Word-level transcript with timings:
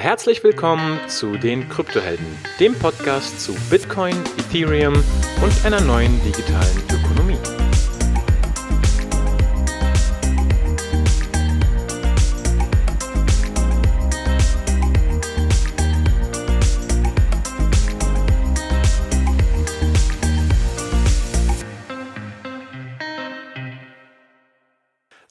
Herzlich 0.00 0.44
willkommen 0.44 1.00
zu 1.08 1.36
den 1.36 1.68
Kryptohelden, 1.68 2.24
dem 2.60 2.72
Podcast 2.72 3.40
zu 3.40 3.52
Bitcoin, 3.68 4.14
Ethereum 4.38 4.94
und 4.94 5.64
einer 5.64 5.80
neuen 5.80 6.22
digitalen 6.22 6.78
Ökonomie. 6.88 7.36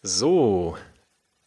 So, 0.04 0.75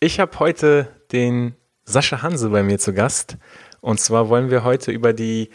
ich 0.01 0.19
habe 0.19 0.39
heute 0.39 0.89
den 1.13 1.60
Sascha 1.91 2.23
Hanse 2.23 2.49
bei 2.49 2.63
mir 2.63 2.79
zu 2.79 2.95
Gast. 2.95 3.37
Und 3.81 4.01
zwar 4.01 4.29
wollen 4.29 4.51
wir 4.51 4.65
heute 4.65 4.93
über 4.93 5.13
die 5.13 5.51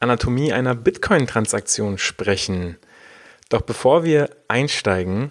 Anatomie 0.00 0.52
einer 0.52 0.74
Bitcoin-Transaktion 0.74 1.98
sprechen. 1.98 2.76
Doch 3.48 3.62
bevor 3.62 4.04
wir 4.04 4.30
einsteigen, 4.48 5.30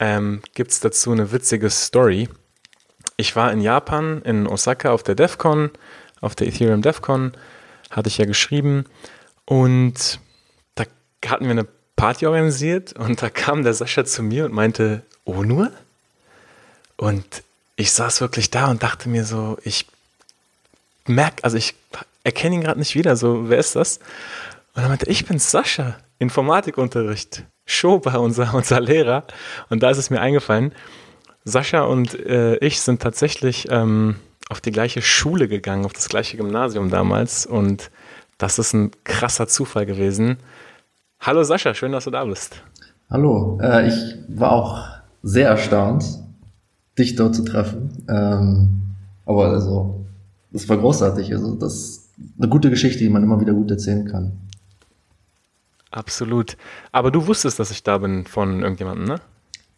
ähm, 0.00 0.42
gibt 0.54 0.70
es 0.72 0.80
dazu 0.80 1.12
eine 1.12 1.30
witzige 1.32 1.70
Story. 1.70 2.28
Ich 3.16 3.36
war 3.36 3.52
in 3.52 3.60
Japan, 3.60 4.22
in 4.22 4.46
Osaka 4.46 4.90
auf 4.92 5.02
der 5.02 5.14
DEFCON, 5.14 5.70
auf 6.20 6.34
der 6.34 6.48
Ethereum 6.48 6.82
DEFCON, 6.82 7.32
hatte 7.90 8.08
ich 8.08 8.18
ja 8.18 8.24
geschrieben. 8.24 8.84
Und 9.44 10.20
da 10.74 10.84
hatten 11.26 11.44
wir 11.44 11.50
eine 11.50 11.66
Party 11.96 12.26
organisiert 12.26 12.94
und 12.94 13.20
da 13.20 13.28
kam 13.28 13.62
der 13.62 13.74
Sascha 13.74 14.06
zu 14.06 14.22
mir 14.22 14.46
und 14.46 14.54
meinte, 14.54 15.02
oh 15.24 15.42
nur? 15.42 15.70
Und 16.96 17.42
ich 17.80 17.92
saß 17.92 18.20
wirklich 18.20 18.50
da 18.50 18.70
und 18.70 18.82
dachte 18.82 19.08
mir 19.08 19.24
so, 19.24 19.56
ich 19.64 19.86
merke, 21.06 21.42
also 21.42 21.56
ich 21.56 21.74
erkenne 22.24 22.56
ihn 22.56 22.60
gerade 22.60 22.78
nicht 22.78 22.94
wieder, 22.94 23.16
so, 23.16 23.48
wer 23.48 23.58
ist 23.58 23.74
das? 23.74 23.98
Und 24.74 24.82
dann 24.82 24.88
meinte 24.88 25.08
ich 25.10 25.24
bin 25.24 25.38
Sascha, 25.38 25.96
Informatikunterricht, 26.18 27.44
Schober, 27.64 28.20
unser, 28.20 28.54
unser 28.54 28.80
Lehrer. 28.80 29.24
Und 29.70 29.82
da 29.82 29.90
ist 29.90 29.98
es 29.98 30.10
mir 30.10 30.20
eingefallen, 30.20 30.72
Sascha 31.44 31.82
und 31.82 32.14
äh, 32.26 32.56
ich 32.56 32.80
sind 32.80 33.00
tatsächlich 33.00 33.68
ähm, 33.70 34.16
auf 34.50 34.60
die 34.60 34.72
gleiche 34.72 35.00
Schule 35.00 35.48
gegangen, 35.48 35.86
auf 35.86 35.94
das 35.94 36.10
gleiche 36.10 36.36
Gymnasium 36.36 36.90
damals. 36.90 37.46
Und 37.46 37.90
das 38.36 38.58
ist 38.58 38.74
ein 38.74 38.90
krasser 39.04 39.48
Zufall 39.48 39.86
gewesen. 39.86 40.36
Hallo 41.20 41.42
Sascha, 41.44 41.72
schön, 41.72 41.92
dass 41.92 42.04
du 42.04 42.10
da 42.10 42.24
bist. 42.26 42.62
Hallo, 43.08 43.58
äh, 43.62 43.88
ich 43.88 44.16
war 44.28 44.52
auch 44.52 44.84
sehr 45.22 45.48
erstaunt, 45.48 46.04
dich 46.98 47.16
dort 47.16 47.34
zu 47.34 47.44
treffen. 47.44 48.04
Ähm, 48.08 48.82
aber 49.26 49.48
also, 49.48 50.06
das 50.52 50.68
war 50.68 50.78
großartig. 50.78 51.32
Also, 51.32 51.54
das 51.54 51.74
ist 51.74 52.10
eine 52.38 52.48
gute 52.48 52.70
Geschichte, 52.70 52.98
die 52.98 53.08
man 53.08 53.22
immer 53.22 53.40
wieder 53.40 53.52
gut 53.52 53.70
erzählen 53.70 54.06
kann. 54.06 54.32
Absolut. 55.90 56.56
Aber 56.92 57.10
du 57.10 57.26
wusstest, 57.26 57.58
dass 57.58 57.70
ich 57.70 57.82
da 57.82 57.98
bin 57.98 58.24
von 58.24 58.62
irgendjemandem, 58.62 59.06
ne? 59.06 59.16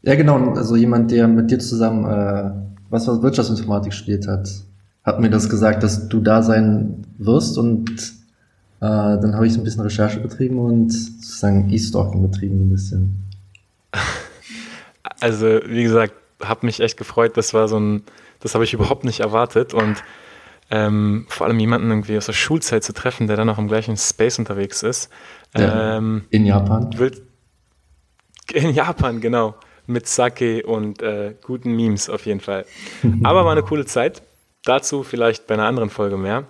Ja, 0.03 0.15
genau. 0.15 0.53
Also 0.55 0.77
jemand, 0.77 1.11
der 1.11 1.29
mit 1.29 1.51
dir 1.51 1.59
zusammen 1.59 2.05
äh, 2.05 2.51
was 2.91 3.09
was 3.09 3.23
Wirtschaftsinformatik 3.23 3.95
studiert 3.95 4.29
hat, 4.29 4.49
hat 5.05 5.21
mir 5.21 5.31
das 5.31 5.49
gesagt, 5.49 5.83
dass 5.83 6.09
du 6.09 6.21
da 6.21 6.43
sein 6.43 7.07
wirst 7.19 7.57
und 7.57 7.91
äh, 8.81 8.81
dann 8.81 9.35
habe 9.35 9.47
ich 9.47 9.55
so 9.55 9.61
ein 9.61 9.65
bisschen 9.65 9.83
Recherche 9.83 10.21
betrieben 10.21 10.59
und 10.59 10.91
sozusagen 10.93 11.71
E-Stalking 11.71 12.23
betrieben 12.23 12.67
ein 12.67 12.71
bisschen. 12.71 13.25
Also, 15.21 15.61
wie 15.67 15.85
gesagt, 15.85 16.15
habe 16.45 16.67
mich 16.67 16.81
echt 16.81 16.97
gefreut. 16.97 17.37
Das 17.37 17.55
war 17.55 17.69
so 17.69 17.79
ein, 17.79 18.05
das 18.41 18.55
habe 18.55 18.65
ich 18.65 18.75
überhaupt 18.75 19.05
nicht 19.05 19.21
erwartet 19.21 19.75
und 19.75 20.03
ähm, 20.71 21.27
vor 21.29 21.47
allem 21.47 21.61
jemanden 21.61 21.91
irgendwie 21.91 22.17
aus 22.17 22.27
der 22.27 22.33
Schulzeit 22.33 22.83
zu 22.83 22.95
treffen, 22.95 23.27
der 23.27 23.37
dann 23.37 23.49
auch 23.51 23.59
im 23.59 23.69
gleichen 23.69 23.97
Space 23.97 24.39
unterwegs 24.39 24.83
ist. 24.83 25.11
Ähm, 25.55 26.25
in 26.31 26.47
Japan? 26.47 26.99
Will, 26.99 27.13
in 28.53 28.71
Japan, 28.71 29.21
genau. 29.21 29.55
Mit 29.87 30.07
Sake 30.07 30.65
und 30.65 31.03
äh, 31.03 31.35
guten 31.43 31.75
Memes 31.75 32.09
auf 32.09 32.25
jeden 32.25 32.41
Fall. 32.41 32.65
Aber 33.23 33.45
war 33.45 33.53
eine 33.53 33.63
coole 33.63 33.85
Zeit. 33.85 34.23
Dazu 34.65 35.03
vielleicht 35.03 35.47
bei 35.47 35.55
einer 35.55 35.67
anderen 35.67 35.91
Folge 35.91 36.17
mehr. 36.17 36.45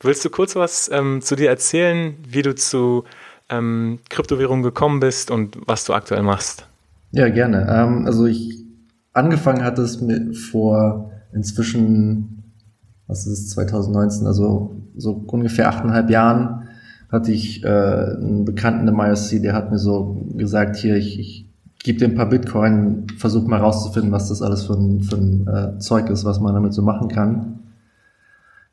Willst 0.00 0.24
du 0.24 0.30
kurz 0.30 0.56
was 0.56 0.90
ähm, 0.92 1.22
zu 1.22 1.36
dir 1.36 1.48
erzählen, 1.48 2.16
wie 2.26 2.42
du 2.42 2.54
zu 2.54 3.04
ähm, 3.48 4.00
Kryptowährungen 4.10 4.62
gekommen 4.62 5.00
bist 5.00 5.30
und 5.30 5.56
was 5.66 5.84
du 5.84 5.94
aktuell 5.94 6.22
machst? 6.22 6.66
Ja, 7.12 7.28
gerne. 7.28 7.66
Ähm, 7.70 8.06
also 8.06 8.26
ich 8.26 8.63
angefangen 9.14 9.64
hat 9.64 9.78
es 9.78 10.00
mit 10.00 10.36
vor 10.36 11.10
inzwischen, 11.32 12.52
was 13.06 13.26
ist 13.26 13.38
es, 13.38 13.50
2019, 13.50 14.26
also 14.26 14.76
so 14.96 15.24
ungefähr 15.26 15.68
achteinhalb 15.68 16.10
Jahren 16.10 16.68
hatte 17.10 17.32
ich 17.32 17.64
äh, 17.64 17.68
einen 17.68 18.44
Bekannten 18.44 18.88
im 18.88 18.98
IOC, 18.98 19.42
der 19.42 19.54
hat 19.54 19.70
mir 19.70 19.78
so 19.78 20.26
gesagt, 20.36 20.76
hier, 20.76 20.96
ich, 20.96 21.18
ich 21.18 21.48
gebe 21.82 21.98
dir 21.98 22.06
ein 22.06 22.14
paar 22.14 22.28
Bitcoin, 22.28 23.06
versuch 23.18 23.46
mal 23.46 23.60
rauszufinden, 23.60 24.10
was 24.10 24.28
das 24.28 24.42
alles 24.42 24.64
für 24.64 24.74
ein, 24.74 25.02
für 25.02 25.16
ein 25.16 25.46
äh, 25.46 25.78
Zeug 25.78 26.10
ist, 26.10 26.24
was 26.24 26.40
man 26.40 26.54
damit 26.54 26.72
so 26.72 26.82
machen 26.82 27.08
kann. 27.08 27.60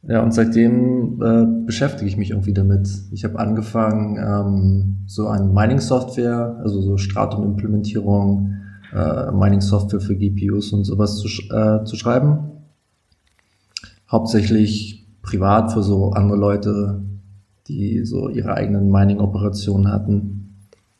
Ja, 0.03 0.23
und 0.23 0.33
seitdem 0.33 1.21
äh, 1.21 1.65
beschäftige 1.65 2.07
ich 2.09 2.17
mich 2.17 2.31
irgendwie 2.31 2.53
damit. 2.53 2.89
Ich 3.11 3.23
habe 3.23 3.37
angefangen, 3.37 4.17
ähm, 4.17 4.97
so 5.05 5.27
an 5.27 5.53
Mining-Software, 5.53 6.59
also 6.63 6.81
so 6.81 6.97
Stratum-Implementierung, 6.97 8.55
äh, 8.93 9.31
Mining-Software 9.31 10.01
für 10.01 10.15
GPUs 10.15 10.73
und 10.73 10.83
sowas 10.83 11.17
zu, 11.17 11.27
äh, 11.53 11.83
zu 11.85 11.95
schreiben. 11.95 12.51
Hauptsächlich 14.09 15.07
privat 15.21 15.71
für 15.71 15.83
so 15.83 16.11
andere 16.11 16.37
Leute, 16.37 17.01
die 17.67 18.03
so 18.05 18.29
ihre 18.29 18.53
eigenen 18.53 18.91
Mining-Operationen 18.91 19.91
hatten. 19.91 20.57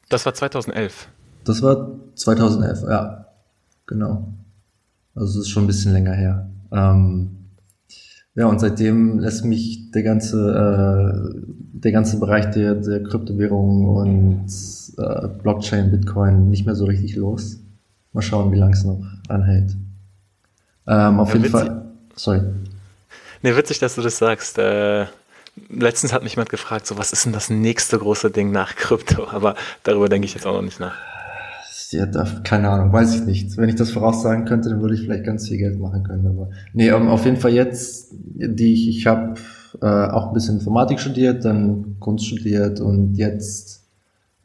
Das 0.10 0.26
war 0.26 0.34
2011. 0.34 1.10
Das 1.44 1.62
war 1.62 1.92
2011, 2.16 2.84
ja, 2.84 3.26
genau. 3.88 4.34
Also 5.16 5.40
es 5.40 5.48
ist 5.48 5.50
schon 5.50 5.64
ein 5.64 5.68
bisschen 5.68 5.94
länger 5.94 6.14
her. 6.14 6.50
Ähm, 6.72 7.42
ja, 8.36 8.46
und 8.46 8.60
seitdem 8.60 9.20
lässt 9.20 9.44
mich 9.44 9.92
der 9.92 10.04
ganze, 10.04 10.38
äh, 10.38 11.42
der 11.74 11.92
ganze 11.92 12.20
Bereich 12.20 12.52
der, 12.52 12.76
der 12.76 13.04
Kryptowährungen 13.04 13.88
und 13.88 14.48
äh, 14.98 15.28
Blockchain, 15.42 15.92
Bitcoin 15.92 16.50
nicht 16.50 16.66
mehr 16.66 16.76
so 16.76 16.86
richtig 16.86 17.16
los. 17.16 17.60
Mal 18.14 18.22
schauen, 18.22 18.52
wie 18.52 18.58
lange 18.58 18.74
es 18.74 18.84
noch 18.84 19.02
anhält. 19.30 19.76
Ähm, 20.88 21.20
auf 21.20 21.30
ja, 21.30 21.36
jeden 21.36 21.46
witzig. 21.46 21.68
Fall. 21.68 21.86
Sorry. 22.16 22.42
Nee, 23.42 23.56
witzig, 23.56 23.80
dass 23.80 23.96
du 23.96 24.02
das 24.02 24.18
sagst. 24.18 24.58
Äh, 24.58 25.06
letztens 25.70 26.14
hat 26.14 26.24
mich 26.24 26.34
jemand 26.34 26.50
gefragt, 26.50 26.88
so 26.88 26.98
was 26.98 27.14
ist 27.14 27.26
denn 27.26 27.34
das 27.34 27.50
nächste 27.50 27.98
große 27.98 28.32
Ding 28.32 28.52
nach 28.52 28.76
Krypto? 28.76 29.28
Aber 29.32 29.56
darüber 29.84 30.10
denke 30.10 30.26
ich 30.26 30.34
jetzt 30.34 30.46
auch 30.46 30.54
noch 30.54 30.62
nicht 30.62 30.80
nach. 30.80 30.96
Ja, 31.92 32.06
da, 32.06 32.26
keine 32.44 32.70
Ahnung, 32.70 32.94
weiß 32.94 33.16
ich 33.16 33.22
nicht. 33.24 33.58
Wenn 33.58 33.68
ich 33.68 33.76
das 33.76 33.92
voraussagen 33.92 34.46
könnte, 34.46 34.70
dann 34.70 34.82
würde 34.82 34.96
ich 34.96 35.02
vielleicht 35.02 35.26
ganz 35.26 35.50
viel 35.50 35.58
Geld 35.58 35.78
machen 35.78 36.04
können. 36.04 36.26
Aber 36.26 36.50
nee, 36.74 36.90
um, 36.92 37.10
auf 37.10 37.26
jeden 37.26 37.36
Fall 37.36 37.52
jetzt, 37.52 38.14
die 38.14 38.74
ich, 38.74 38.88
ich 38.88 39.08
habe 39.08 39.36
äh, 39.82 39.86
auch 39.86 40.28
ein 40.28 40.34
bisschen 40.34 40.56
Informatik 40.60 41.02
studiert, 41.02 41.44
dann 41.44 41.98
Kunst 42.00 42.28
studiert 42.28 42.80
und 42.80 43.16
jetzt 43.16 43.84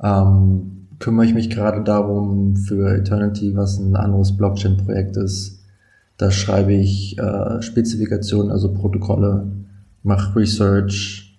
ähm, 0.02 0.75
kümmere 0.98 1.26
ich 1.26 1.34
mich 1.34 1.50
gerade 1.50 1.82
darum 1.82 2.56
für 2.56 2.94
Eternity, 2.94 3.54
was 3.56 3.78
ein 3.78 3.96
anderes 3.96 4.36
Blockchain-Projekt 4.36 5.16
ist. 5.16 5.60
Da 6.16 6.30
schreibe 6.30 6.72
ich 6.72 7.18
äh, 7.18 7.60
Spezifikationen, 7.62 8.50
also 8.50 8.72
Protokolle, 8.72 9.46
mache 10.02 10.36
Research 10.36 11.38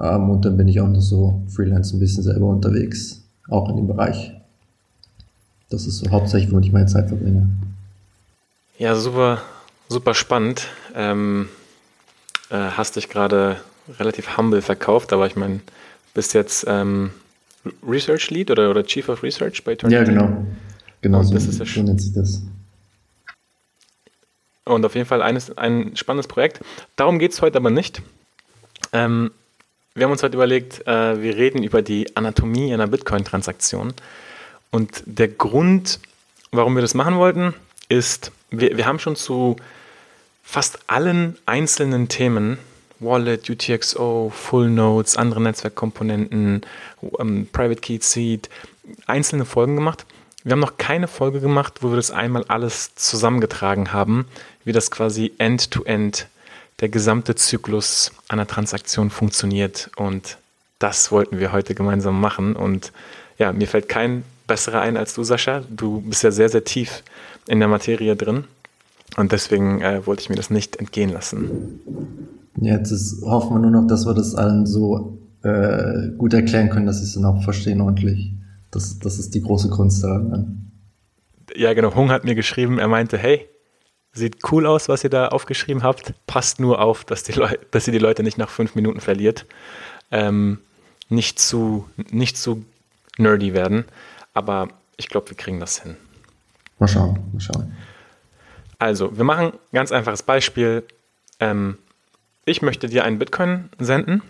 ähm, 0.00 0.30
und 0.30 0.44
dann 0.44 0.56
bin 0.56 0.68
ich 0.68 0.80
auch 0.80 0.88
noch 0.88 1.00
so 1.00 1.42
freelance 1.48 1.96
ein 1.96 2.00
bisschen 2.00 2.24
selber 2.24 2.46
unterwegs, 2.46 3.22
auch 3.48 3.68
in 3.68 3.76
dem 3.76 3.86
Bereich. 3.86 4.32
Das 5.70 5.86
ist 5.86 5.98
so 5.98 6.10
hauptsächlich, 6.10 6.52
wo 6.52 6.58
ich 6.58 6.72
meine 6.72 6.86
Zeit 6.86 7.08
verbringe. 7.08 7.48
Ja, 8.78 8.96
super, 8.96 9.40
super 9.88 10.14
spannend. 10.14 10.66
Ähm, 10.94 11.48
äh, 12.50 12.56
hast 12.56 12.96
dich 12.96 13.08
gerade 13.08 13.58
relativ 13.98 14.36
humble 14.36 14.62
verkauft, 14.62 15.12
aber 15.12 15.26
ich 15.26 15.36
meine, 15.36 15.60
bist 16.14 16.34
jetzt 16.34 16.64
ähm, 16.68 17.10
Research 17.86 18.30
Lead 18.30 18.50
oder, 18.50 18.70
oder 18.70 18.84
Chief 18.84 19.08
of 19.08 19.22
Research 19.22 19.62
bei 19.64 19.72
Eternity. 19.72 19.94
Ja, 19.96 20.04
genau. 20.04 20.46
Genau, 21.00 21.18
und 21.18 21.24
so, 21.24 21.34
das 21.34 21.46
ist 21.46 21.58
ja 21.58 21.66
so 21.66 21.82
nennt 21.82 22.00
sich 22.00 22.12
das. 22.12 22.42
Und 24.64 24.84
auf 24.84 24.94
jeden 24.94 25.06
Fall 25.06 25.22
eines, 25.22 25.56
ein 25.58 25.96
spannendes 25.96 26.28
Projekt. 26.28 26.60
Darum 26.96 27.18
geht 27.18 27.32
es 27.32 27.42
heute 27.42 27.58
aber 27.58 27.70
nicht. 27.70 28.00
Ähm, 28.92 29.32
wir 29.94 30.04
haben 30.04 30.12
uns 30.12 30.22
heute 30.22 30.36
überlegt, 30.36 30.86
äh, 30.86 31.20
wir 31.20 31.36
reden 31.36 31.62
über 31.62 31.82
die 31.82 32.16
Anatomie 32.16 32.72
einer 32.72 32.86
Bitcoin-Transaktion. 32.86 33.92
Und 34.70 35.02
der 35.04 35.28
Grund, 35.28 36.00
warum 36.52 36.74
wir 36.76 36.82
das 36.82 36.94
machen 36.94 37.16
wollten, 37.16 37.54
ist, 37.88 38.32
wir, 38.50 38.76
wir 38.76 38.86
haben 38.86 39.00
schon 39.00 39.16
zu 39.16 39.56
fast 40.42 40.78
allen 40.86 41.36
einzelnen 41.44 42.08
Themen 42.08 42.58
Wallet, 43.02 43.48
UTXO, 43.48 44.32
Full 44.34 44.70
Nodes, 44.70 45.16
andere 45.16 45.40
Netzwerkkomponenten, 45.40 46.62
ähm, 47.18 47.48
Private 47.52 47.80
Key 47.80 47.98
Seed, 48.00 48.48
einzelne 49.06 49.44
Folgen 49.44 49.76
gemacht. 49.76 50.06
Wir 50.44 50.52
haben 50.52 50.60
noch 50.60 50.76
keine 50.76 51.08
Folge 51.08 51.40
gemacht, 51.40 51.78
wo 51.82 51.90
wir 51.90 51.96
das 51.96 52.10
einmal 52.10 52.44
alles 52.48 52.94
zusammengetragen 52.96 53.92
haben, 53.92 54.26
wie 54.64 54.72
das 54.72 54.90
quasi 54.90 55.32
end-to-end 55.38 56.16
-end 56.16 56.26
der 56.80 56.88
gesamte 56.88 57.36
Zyklus 57.36 58.10
einer 58.28 58.46
Transaktion 58.46 59.10
funktioniert. 59.10 59.90
Und 59.96 60.36
das 60.80 61.12
wollten 61.12 61.38
wir 61.38 61.52
heute 61.52 61.76
gemeinsam 61.76 62.20
machen. 62.20 62.56
Und 62.56 62.92
ja, 63.38 63.52
mir 63.52 63.68
fällt 63.68 63.88
kein 63.88 64.24
besserer 64.48 64.80
ein 64.80 64.96
als 64.96 65.14
du, 65.14 65.22
Sascha. 65.22 65.62
Du 65.70 66.00
bist 66.00 66.24
ja 66.24 66.32
sehr, 66.32 66.48
sehr 66.48 66.64
tief 66.64 67.04
in 67.46 67.60
der 67.60 67.68
Materie 67.68 68.16
drin. 68.16 68.44
Und 69.16 69.30
deswegen 69.30 69.80
äh, 69.80 70.04
wollte 70.06 70.22
ich 70.22 70.28
mir 70.28 70.36
das 70.36 70.50
nicht 70.50 70.76
entgehen 70.76 71.10
lassen. 71.10 72.41
Jetzt 72.60 72.90
ist, 72.90 73.22
hoffen 73.22 73.54
wir 73.54 73.60
nur 73.60 73.70
noch, 73.70 73.86
dass 73.86 74.06
wir 74.06 74.14
das 74.14 74.34
allen 74.34 74.66
so 74.66 75.18
äh, 75.42 76.08
gut 76.16 76.34
erklären 76.34 76.70
können, 76.70 76.86
dass 76.86 76.98
sie 76.98 77.04
es 77.04 77.14
dann 77.14 77.24
auch 77.24 77.42
verstehen 77.42 77.80
ordentlich. 77.80 78.32
Das, 78.70 78.98
das 78.98 79.18
ist 79.18 79.34
die 79.34 79.42
große 79.42 79.70
Kunst 79.70 80.02
daran. 80.02 80.70
Ja, 81.56 81.72
genau. 81.74 81.94
Hung 81.94 82.10
hat 82.10 82.24
mir 82.24 82.34
geschrieben, 82.34 82.78
er 82.78 82.88
meinte, 82.88 83.18
hey, 83.18 83.46
sieht 84.12 84.38
cool 84.50 84.66
aus, 84.66 84.88
was 84.88 85.04
ihr 85.04 85.10
da 85.10 85.28
aufgeschrieben 85.28 85.82
habt. 85.82 86.14
Passt 86.26 86.60
nur 86.60 86.80
auf, 86.80 87.04
dass, 87.04 87.22
die 87.22 87.32
Leu 87.32 87.48
dass 87.70 87.86
ihr 87.86 87.92
die 87.92 87.98
Leute 87.98 88.22
nicht 88.22 88.38
nach 88.38 88.50
fünf 88.50 88.74
Minuten 88.74 89.00
verliert. 89.00 89.46
Ähm, 90.10 90.58
nicht, 91.08 91.38
zu, 91.38 91.88
nicht 92.10 92.36
zu 92.36 92.64
nerdy 93.18 93.52
werden. 93.54 93.84
Aber 94.34 94.68
ich 94.96 95.08
glaube, 95.08 95.30
wir 95.30 95.36
kriegen 95.36 95.60
das 95.60 95.82
hin. 95.82 95.96
Mal 96.78 96.88
schauen, 96.88 97.18
mal 97.32 97.40
schauen. 97.40 97.72
Also, 98.78 99.16
wir 99.16 99.24
machen 99.24 99.52
ein 99.52 99.58
ganz 99.72 99.92
einfaches 99.92 100.22
Beispiel. 100.22 100.84
Ähm, 101.38 101.78
ich 102.44 102.62
möchte 102.62 102.88
dir 102.88 103.04
einen 103.04 103.18
Bitcoin 103.18 103.68
senden 103.78 104.22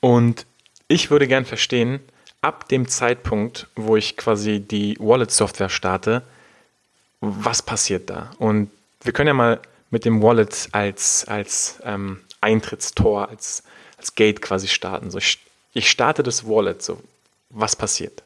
und 0.00 0.46
ich 0.88 1.10
würde 1.10 1.26
gern 1.26 1.44
verstehen, 1.44 2.00
ab 2.40 2.68
dem 2.68 2.88
Zeitpunkt, 2.88 3.68
wo 3.74 3.96
ich 3.96 4.16
quasi 4.16 4.60
die 4.60 4.96
Wallet-Software 5.00 5.68
starte, 5.68 6.22
was 7.20 7.62
passiert 7.62 8.10
da? 8.10 8.30
Und 8.38 8.70
wir 9.02 9.12
können 9.12 9.28
ja 9.28 9.34
mal 9.34 9.60
mit 9.90 10.04
dem 10.04 10.22
Wallet 10.22 10.68
als, 10.72 11.26
als 11.26 11.80
ähm, 11.84 12.18
Eintrittstor, 12.40 13.28
als, 13.28 13.62
als 13.98 14.14
Gate 14.14 14.42
quasi 14.42 14.68
starten. 14.68 15.10
So, 15.10 15.18
ich, 15.18 15.38
ich 15.72 15.90
starte 15.90 16.22
das 16.22 16.46
Wallet, 16.46 16.82
so, 16.82 17.00
was 17.50 17.74
passiert? 17.74 18.22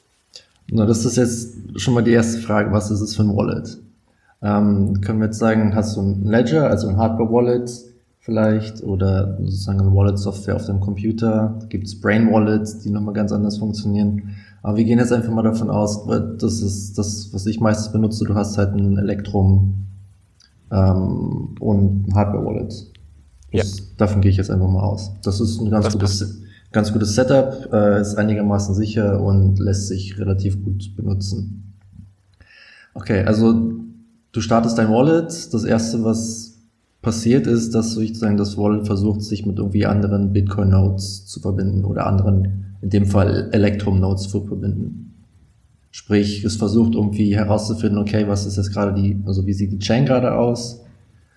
Na, 0.68 0.86
das 0.86 1.04
ist 1.04 1.16
jetzt 1.16 1.80
schon 1.80 1.94
mal 1.94 2.04
die 2.04 2.12
erste 2.12 2.40
Frage, 2.40 2.72
was 2.72 2.90
ist 2.90 3.00
es 3.00 3.16
für 3.16 3.22
ein 3.22 3.36
Wallet? 3.36 3.78
Ähm, 4.42 5.00
können 5.00 5.20
wir 5.20 5.26
jetzt 5.26 5.38
sagen, 5.38 5.74
hast 5.74 5.96
du 5.96 6.02
ein 6.02 6.24
Ledger, 6.24 6.68
also 6.68 6.88
ein 6.88 6.96
Hardware-Wallet 6.96 7.70
vielleicht, 8.20 8.82
oder 8.82 9.38
sozusagen 9.38 9.80
eine 9.80 9.94
Wallet-Software 9.94 10.56
auf 10.56 10.66
deinem 10.66 10.80
Computer? 10.80 11.58
Gibt 11.68 11.86
es 11.86 12.00
Brain-Wallets, 12.00 12.80
die 12.80 12.90
nochmal 12.90 13.14
ganz 13.14 13.32
anders 13.32 13.58
funktionieren? 13.58 14.36
Aber 14.62 14.76
wir 14.76 14.84
gehen 14.84 14.98
jetzt 14.98 15.12
einfach 15.12 15.32
mal 15.32 15.42
davon 15.42 15.70
aus, 15.70 16.06
das 16.38 16.60
ist 16.60 16.98
das, 16.98 17.32
was 17.32 17.46
ich 17.46 17.60
meistens 17.60 17.92
benutze. 17.92 18.24
Du 18.24 18.34
hast 18.34 18.58
halt 18.58 18.74
ein 18.74 18.98
Elektrum 18.98 19.86
ähm, 20.70 21.54
und 21.58 22.08
ein 22.08 22.14
Hardware-Wallet. 22.14 22.92
Ja. 23.52 23.64
Davon 23.96 24.20
gehe 24.20 24.30
ich 24.30 24.36
jetzt 24.36 24.50
einfach 24.50 24.68
mal 24.68 24.82
aus. 24.82 25.12
Das 25.22 25.40
ist 25.40 25.60
ein 25.60 25.70
ganz 25.70 25.86
das 25.86 25.94
gutes, 25.94 26.20
passt. 26.20 26.42
ganz 26.72 26.92
gutes 26.92 27.14
Setup, 27.14 27.72
äh, 27.72 28.00
ist 28.00 28.16
einigermaßen 28.16 28.74
sicher 28.74 29.22
und 29.22 29.58
lässt 29.58 29.88
sich 29.88 30.18
relativ 30.18 30.62
gut 30.62 30.94
benutzen. 30.94 31.74
Okay, 32.92 33.24
also 33.24 33.72
du 34.32 34.40
startest 34.40 34.76
dein 34.76 34.90
Wallet. 34.90 35.52
Das 35.54 35.64
erste, 35.64 36.04
was 36.04 36.49
passiert 37.02 37.46
ist, 37.46 37.74
dass 37.74 37.92
sozusagen 37.92 38.36
das 38.36 38.58
Wallet 38.58 38.86
versucht, 38.86 39.22
sich 39.22 39.46
mit 39.46 39.58
irgendwie 39.58 39.86
anderen 39.86 40.32
Bitcoin-Nodes 40.32 41.26
zu 41.26 41.40
verbinden 41.40 41.84
oder 41.84 42.06
anderen 42.06 42.76
in 42.82 42.90
dem 42.90 43.06
Fall 43.06 43.48
Electrum-Nodes 43.52 44.28
zu 44.28 44.44
verbinden. 44.44 45.14
Sprich, 45.90 46.44
es 46.44 46.56
versucht 46.56 46.94
irgendwie 46.94 47.34
herauszufinden, 47.34 47.98
okay, 47.98 48.28
was 48.28 48.46
ist 48.46 48.56
jetzt 48.56 48.72
gerade 48.72 48.94
die, 48.94 49.20
also 49.26 49.46
wie 49.46 49.52
sieht 49.52 49.72
die 49.72 49.78
Chain 49.78 50.06
gerade 50.06 50.34
aus? 50.34 50.84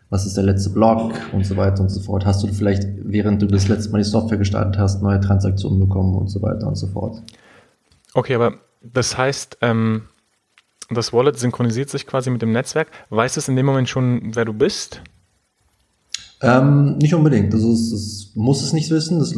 Was 0.09 0.27
ist 0.27 0.37
der 0.37 0.43
letzte 0.43 0.69
Block 0.69 1.13
und 1.31 1.43
so 1.43 1.57
weiter 1.57 1.81
und 1.81 1.89
so 1.89 1.99
fort? 1.99 2.25
Hast 2.25 2.43
du 2.43 2.47
vielleicht, 2.47 2.87
während 3.03 3.41
du 3.41 3.47
das 3.47 3.67
letzte 3.67 3.91
Mal 3.91 3.97
die 3.97 4.03
Software 4.03 4.37
gestartet 4.37 4.77
hast, 4.77 5.01
neue 5.01 5.19
Transaktionen 5.19 5.79
bekommen 5.79 6.15
und 6.15 6.27
so 6.27 6.41
weiter 6.41 6.67
und 6.67 6.75
so 6.75 6.85
fort? 6.87 7.23
Okay, 8.13 8.35
aber 8.35 8.53
das 8.83 9.17
heißt, 9.17 9.57
ähm, 9.61 10.03
das 10.91 11.13
Wallet 11.13 11.39
synchronisiert 11.39 11.89
sich 11.89 12.05
quasi 12.05 12.29
mit 12.29 12.43
dem 12.43 12.51
Netzwerk. 12.51 12.89
Weiß 13.09 13.37
es 13.37 13.47
in 13.47 13.55
dem 13.55 13.65
Moment 13.65 13.89
schon, 13.89 14.35
wer 14.35 14.45
du 14.45 14.53
bist? 14.53 15.01
Ähm, 16.43 16.97
nicht 16.97 17.15
unbedingt. 17.15 17.53
Also 17.53 17.71
es, 17.71 17.93
es 17.93 18.31
muss 18.35 18.61
es 18.61 18.73
nicht 18.73 18.91
wissen. 18.91 19.17
Das, 19.17 19.33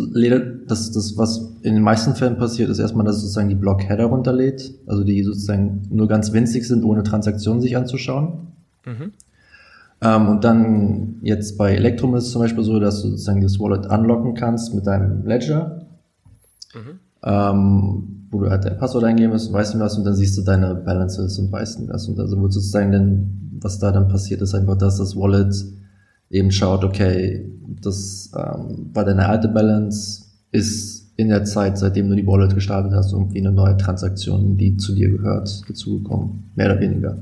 das, 0.67 0.91
das, 0.91 1.17
was 1.17 1.53
in 1.61 1.75
den 1.75 1.83
meisten 1.83 2.15
Fällen 2.15 2.37
passiert, 2.37 2.69
ist 2.71 2.79
erstmal, 2.79 3.05
dass 3.05 3.17
es 3.17 3.21
sozusagen 3.21 3.47
die 3.47 3.55
Block-Header 3.55 4.05
runterlädt, 4.05 4.73
also 4.87 5.03
die 5.03 5.21
sozusagen 5.21 5.83
nur 5.91 6.07
ganz 6.07 6.33
winzig 6.33 6.67
sind, 6.67 6.83
ohne 6.83 7.03
Transaktionen 7.03 7.61
sich 7.61 7.77
anzuschauen. 7.77 8.47
Mhm. 8.85 9.11
Ähm, 10.01 10.27
und 10.29 10.43
dann 10.43 11.17
jetzt 11.21 11.59
bei 11.59 11.75
Electrum 11.75 12.15
ist 12.15 12.25
es 12.25 12.31
zum 12.31 12.41
Beispiel 12.41 12.63
so, 12.63 12.79
dass 12.79 13.03
du 13.03 13.09
sozusagen 13.09 13.41
das 13.41 13.59
Wallet 13.59 13.85
unlocken 13.85 14.33
kannst 14.33 14.73
mit 14.73 14.87
deinem 14.87 15.27
Ledger, 15.27 15.85
mhm. 16.73 16.99
ähm, 17.23 18.27
wo 18.31 18.39
du 18.39 18.49
halt 18.49 18.65
dein 18.65 18.79
Passwort 18.79 19.03
eingeben 19.03 19.31
musst 19.31 19.49
und 19.49 19.53
weißt 19.53 19.75
du 19.75 19.79
was 19.79 19.95
und 19.95 20.05
dann 20.05 20.15
siehst 20.15 20.35
du 20.39 20.41
deine 20.41 20.73
Balances 20.73 21.37
und 21.37 21.51
weißt 21.51 21.81
du 21.81 21.87
was. 21.89 22.07
Und 22.07 22.19
also 22.19 22.35
wo 22.39 22.49
sozusagen 22.49 22.91
denn, 22.91 23.59
was 23.61 23.77
da 23.77 23.91
dann 23.91 24.07
passiert, 24.07 24.41
ist 24.41 24.55
einfach, 24.55 24.75
dass 24.75 24.97
das 24.97 25.15
Wallet 25.15 25.53
eben 26.29 26.51
schaut, 26.51 26.83
okay, 26.83 27.45
das 27.81 28.31
ähm, 28.35 28.89
war 28.93 29.05
deine 29.05 29.27
alte 29.27 29.47
Balance, 29.47 30.25
ist 30.51 31.05
in 31.17 31.29
der 31.29 31.45
Zeit, 31.45 31.77
seitdem 31.77 32.09
du 32.09 32.15
die 32.15 32.27
Wallet 32.27 32.53
gestartet 32.53 32.91
hast, 32.93 33.13
irgendwie 33.13 33.39
eine 33.39 33.51
neue 33.51 33.77
Transaktion, 33.77 34.57
die 34.57 34.77
zu 34.77 34.93
dir 34.93 35.09
gehört, 35.09 35.63
dazugekommen, 35.69 36.51
mehr 36.55 36.67
oder 36.71 36.79
weniger. 36.79 37.17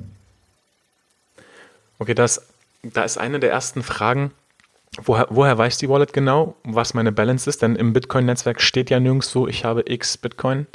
Okay, 2.00 2.15
das, 2.15 2.41
da 2.81 3.03
ist 3.03 3.17
eine 3.17 3.39
der 3.39 3.51
ersten 3.51 3.83
Fragen, 3.83 4.31
woher, 5.03 5.27
woher 5.29 5.57
weiß 5.57 5.77
die 5.77 5.89
Wallet 5.89 6.11
genau, 6.11 6.55
was 6.63 6.94
meine 6.94 7.11
Balance 7.11 7.50
ist? 7.50 7.61
Denn 7.61 7.75
im 7.75 7.94
Bitcoin-Netzwerk 7.94 8.61
steht 8.61 8.89
ja 8.89 9.00
nirgendwo, 9.00 9.47
ich 9.47 9.63
habe 9.63 9.83
x 9.85 10.17
Bitcoin. 10.17 10.65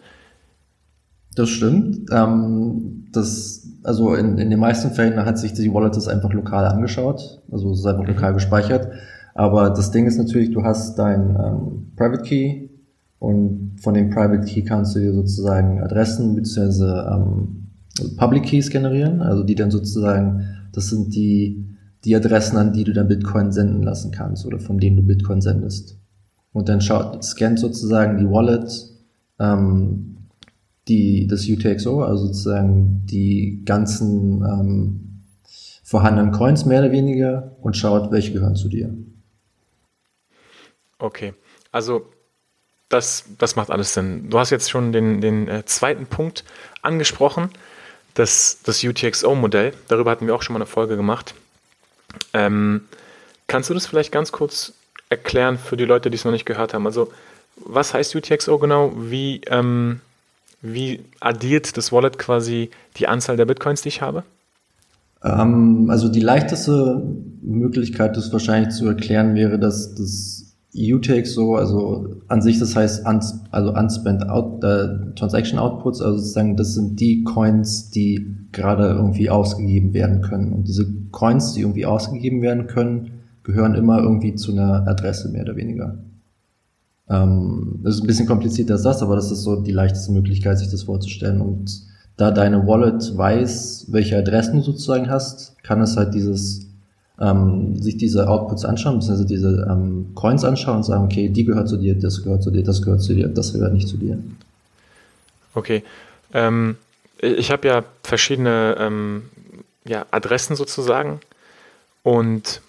Das 1.39 1.51
stimmt. 1.51 2.11
Ähm, 2.11 3.05
das, 3.13 3.65
also 3.85 4.15
in, 4.15 4.39
in 4.39 4.51
den 4.51 4.59
meisten 4.59 4.91
Fällen 4.91 5.25
hat 5.25 5.39
sich 5.39 5.53
die 5.53 5.73
Wallet 5.73 5.95
das 5.95 6.09
einfach 6.09 6.33
lokal 6.33 6.65
angeschaut. 6.65 7.41
Also 7.53 7.71
es 7.71 7.79
ist 7.79 7.87
einfach 7.87 8.03
mhm. 8.03 8.09
lokal 8.09 8.35
gespeichert. 8.35 8.89
Aber 9.35 9.71
das 9.71 9.93
Ding 9.93 10.07
ist 10.07 10.19
natürlich, 10.19 10.51
du 10.51 10.65
hast 10.65 10.99
dein 10.99 11.37
ähm, 11.37 11.93
Private 11.95 12.25
Key 12.25 12.71
und 13.21 13.77
von 13.81 13.95
dem 13.95 14.11
Private 14.11 14.45
Key 14.47 14.63
kannst 14.63 14.97
du 14.97 14.99
dir 14.99 15.15
sozusagen 15.15 15.81
Adressen 15.81 16.35
bzw. 16.35 16.85
Ähm, 16.85 17.69
Public 18.17 18.45
Keys 18.45 18.71
generieren, 18.71 19.23
also 19.23 19.45
die 19.45 19.55
dann 19.55 19.71
sozusagen, 19.71 20.45
das 20.73 20.89
sind 20.89 21.15
die, 21.15 21.67
die 22.05 22.17
Adressen, 22.17 22.57
an 22.57 22.73
die 22.73 22.83
du 22.83 22.93
dann 22.93 23.07
Bitcoin 23.07 23.53
senden 23.53 23.85
lassen 23.85 24.11
kannst 24.11 24.45
oder 24.45 24.59
von 24.59 24.79
denen 24.79 24.97
du 24.97 25.03
Bitcoin 25.03 25.41
sendest. 25.41 26.01
Und 26.53 26.69
dann 26.69 26.81
schaut, 26.81 27.23
scannt 27.23 27.61
sozusagen 27.61 28.19
die 28.19 28.29
Wallet 28.29 28.73
ähm, 29.39 30.18
die, 30.89 31.27
das 31.27 31.49
UTXO, 31.49 32.03
also 32.03 32.27
sozusagen 32.27 33.03
die 33.07 33.63
ganzen 33.65 34.43
ähm, 34.43 35.23
vorhandenen 35.83 36.33
Coins 36.33 36.65
mehr 36.65 36.81
oder 36.81 36.93
weniger 36.93 37.57
und 37.63 37.77
schaut, 37.77 38.11
welche 38.11 38.33
gehören 38.33 38.57
zu 38.57 38.69
dir. 38.69 38.95
Okay, 40.99 41.35
also 41.71 42.07
das, 42.89 43.25
das 43.39 43.57
macht 43.57 43.71
alles 43.71 43.95
Sinn. 43.95 44.31
Du 44.31 44.39
hast 44.39 44.51
jetzt 44.51 44.71
schon 44.71 44.93
den, 44.93 45.21
den 45.21 45.49
äh, 45.49 45.65
zweiten 45.65 46.07
Punkt 46.07 46.45
angesprochen, 46.83 47.51
das, 48.15 48.61
das 48.65 48.83
UTXO-Modell. 48.83 49.75
Darüber 49.89 50.11
hatten 50.11 50.27
wir 50.27 50.35
auch 50.35 50.43
schon 50.43 50.55
mal 50.55 50.59
eine 50.59 50.67
Folge 50.67 50.97
gemacht. 50.97 51.35
Ähm, 52.33 52.87
kannst 53.47 53.71
du 53.71 53.75
das 53.75 53.87
vielleicht 53.87 54.11
ganz 54.11 54.33
kurz 54.33 54.73
erklären 55.09 55.59
für 55.59 55.77
die 55.77 55.85
Leute, 55.85 56.11
die 56.11 56.17
es 56.17 56.25
noch 56.25 56.33
nicht 56.33 56.47
gehört 56.47 56.75
haben? 56.75 56.87
Also, 56.87 57.13
was 57.57 57.95
heißt 57.95 58.15
UTXO 58.15 58.59
genau? 58.59 58.93
Wie, 58.97 59.43
ähm, 59.47 60.01
wie 60.63 61.01
addiert 61.21 61.77
das 61.77 61.93
Wallet 61.93 62.19
quasi 62.19 62.71
die 62.97 63.07
Anzahl 63.07 63.37
der 63.37 63.47
Bitcoins, 63.47 63.83
die 63.83 63.89
ich 63.89 64.03
habe? 64.03 64.25
Ähm, 65.23 65.89
also 65.91 66.09
die 66.09 66.21
leichteste 66.21 67.03
Möglichkeit, 67.43 68.17
das 68.17 68.33
wahrscheinlich 68.33 68.75
zu 68.75 68.87
erklären, 68.87 69.35
wäre, 69.35 69.59
dass 69.59 69.95
das 69.95 70.57
UTXO, 70.75 71.57
also 71.57 72.17
an 72.29 72.43
sich, 72.43 72.59
das 72.59 72.77
heißt 72.77 73.07
uns, 73.07 73.41
also 73.51 73.73
unspent 73.73 74.29
out, 74.29 74.63
äh, 74.63 75.15
Transaction 75.17 75.59
Outputs, 75.59 76.01
also 76.01 76.19
sozusagen, 76.19 76.57
das 76.57 76.75
sind 76.75 77.01
die 77.01 77.25
Coins, 77.25 77.91
die 77.91 78.35
gerade 78.53 78.89
irgendwie 78.89 79.31
ausgegeben 79.31 79.95
werden 79.95 80.23
können. 80.23 80.53
Und 80.53 80.69
diese 80.69 80.87
Coins, 81.11 81.55
die 81.55 81.63
irgendwie 81.63 81.87
ausgegeben 81.87 82.43
werden 82.43 82.67
können, 82.67 83.11
gehören 83.43 83.75
immer 83.75 83.99
irgendwie 83.99 84.35
zu 84.35 84.53
einer 84.53 84.87
Adresse, 84.87 85.31
mehr 85.31 85.43
oder 85.43 85.57
weniger. 85.57 85.99
Ähm, 87.11 87.81
das 87.83 87.97
ist 87.97 88.01
ein 88.03 88.07
bisschen 88.07 88.27
komplizierter 88.27 88.75
als 88.75 88.83
das, 88.83 89.03
aber 89.03 89.17
das 89.17 89.31
ist 89.31 89.43
so 89.43 89.57
die 89.57 89.73
leichteste 89.73 90.13
Möglichkeit, 90.13 90.59
sich 90.59 90.71
das 90.71 90.85
vorzustellen. 90.85 91.41
Und 91.41 91.83
da 92.17 92.31
deine 92.31 92.67
Wallet 92.67 93.17
weiß, 93.17 93.87
welche 93.89 94.19
Adressen 94.19 94.57
du 94.57 94.63
sozusagen 94.63 95.09
hast, 95.09 95.57
kann 95.63 95.81
es 95.81 95.97
halt 95.97 96.15
dieses 96.15 96.69
ähm, 97.21 97.77
sich 97.77 97.97
diese 97.97 98.29
Outputs 98.29 98.65
anschauen, 98.65 98.99
beziehungsweise 98.99 99.27
diese 99.27 99.67
ähm, 99.69 100.13
Coins 100.15 100.45
anschauen 100.45 100.79
und 100.79 100.83
sagen, 100.85 101.05
okay, 101.05 101.29
die 101.29 101.45
gehört 101.45 101.69
zu 101.69 101.77
dir, 101.77 101.99
das 101.99 102.23
gehört 102.23 102.43
zu 102.43 102.51
dir, 102.51 102.63
das 102.63 102.83
gehört 102.83 103.03
zu 103.03 103.15
dir, 103.15 103.29
das 103.29 103.53
gehört 103.53 103.73
nicht 103.73 103.89
zu 103.89 103.97
dir. 103.97 104.19
Okay. 105.55 105.83
Ähm, 106.33 106.77
ich 107.21 107.51
habe 107.51 107.67
ja 107.67 107.85
verschiedene 108.05 108.77
ähm, 108.79 109.23
ja, 109.85 110.07
Adressen 110.11 110.55
sozusagen 110.55 111.21
und 112.05 112.61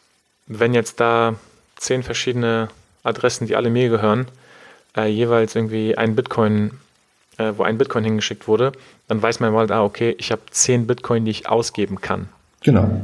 wenn 0.47 0.73
jetzt 0.73 0.99
da 0.99 1.35
zehn 1.75 2.01
verschiedene 2.01 2.69
Adressen, 3.09 3.47
die 3.47 3.55
alle 3.55 3.69
mir 3.69 3.89
gehören, 3.89 4.27
äh, 4.95 5.07
jeweils 5.07 5.55
irgendwie 5.55 5.97
ein 5.97 6.15
Bitcoin, 6.15 6.71
äh, 7.37 7.53
wo 7.55 7.63
ein 7.63 7.77
Bitcoin 7.77 8.03
hingeschickt 8.03 8.47
wurde, 8.47 8.71
dann 9.07 9.21
weiß 9.21 9.39
mein 9.39 9.53
Wallet, 9.53 9.71
ah, 9.71 9.83
okay, 9.83 10.15
ich 10.17 10.31
habe 10.31 10.41
zehn 10.51 10.87
Bitcoin, 10.87 11.25
die 11.25 11.31
ich 11.31 11.49
ausgeben 11.49 12.01
kann. 12.01 12.29
Genau. 12.61 13.01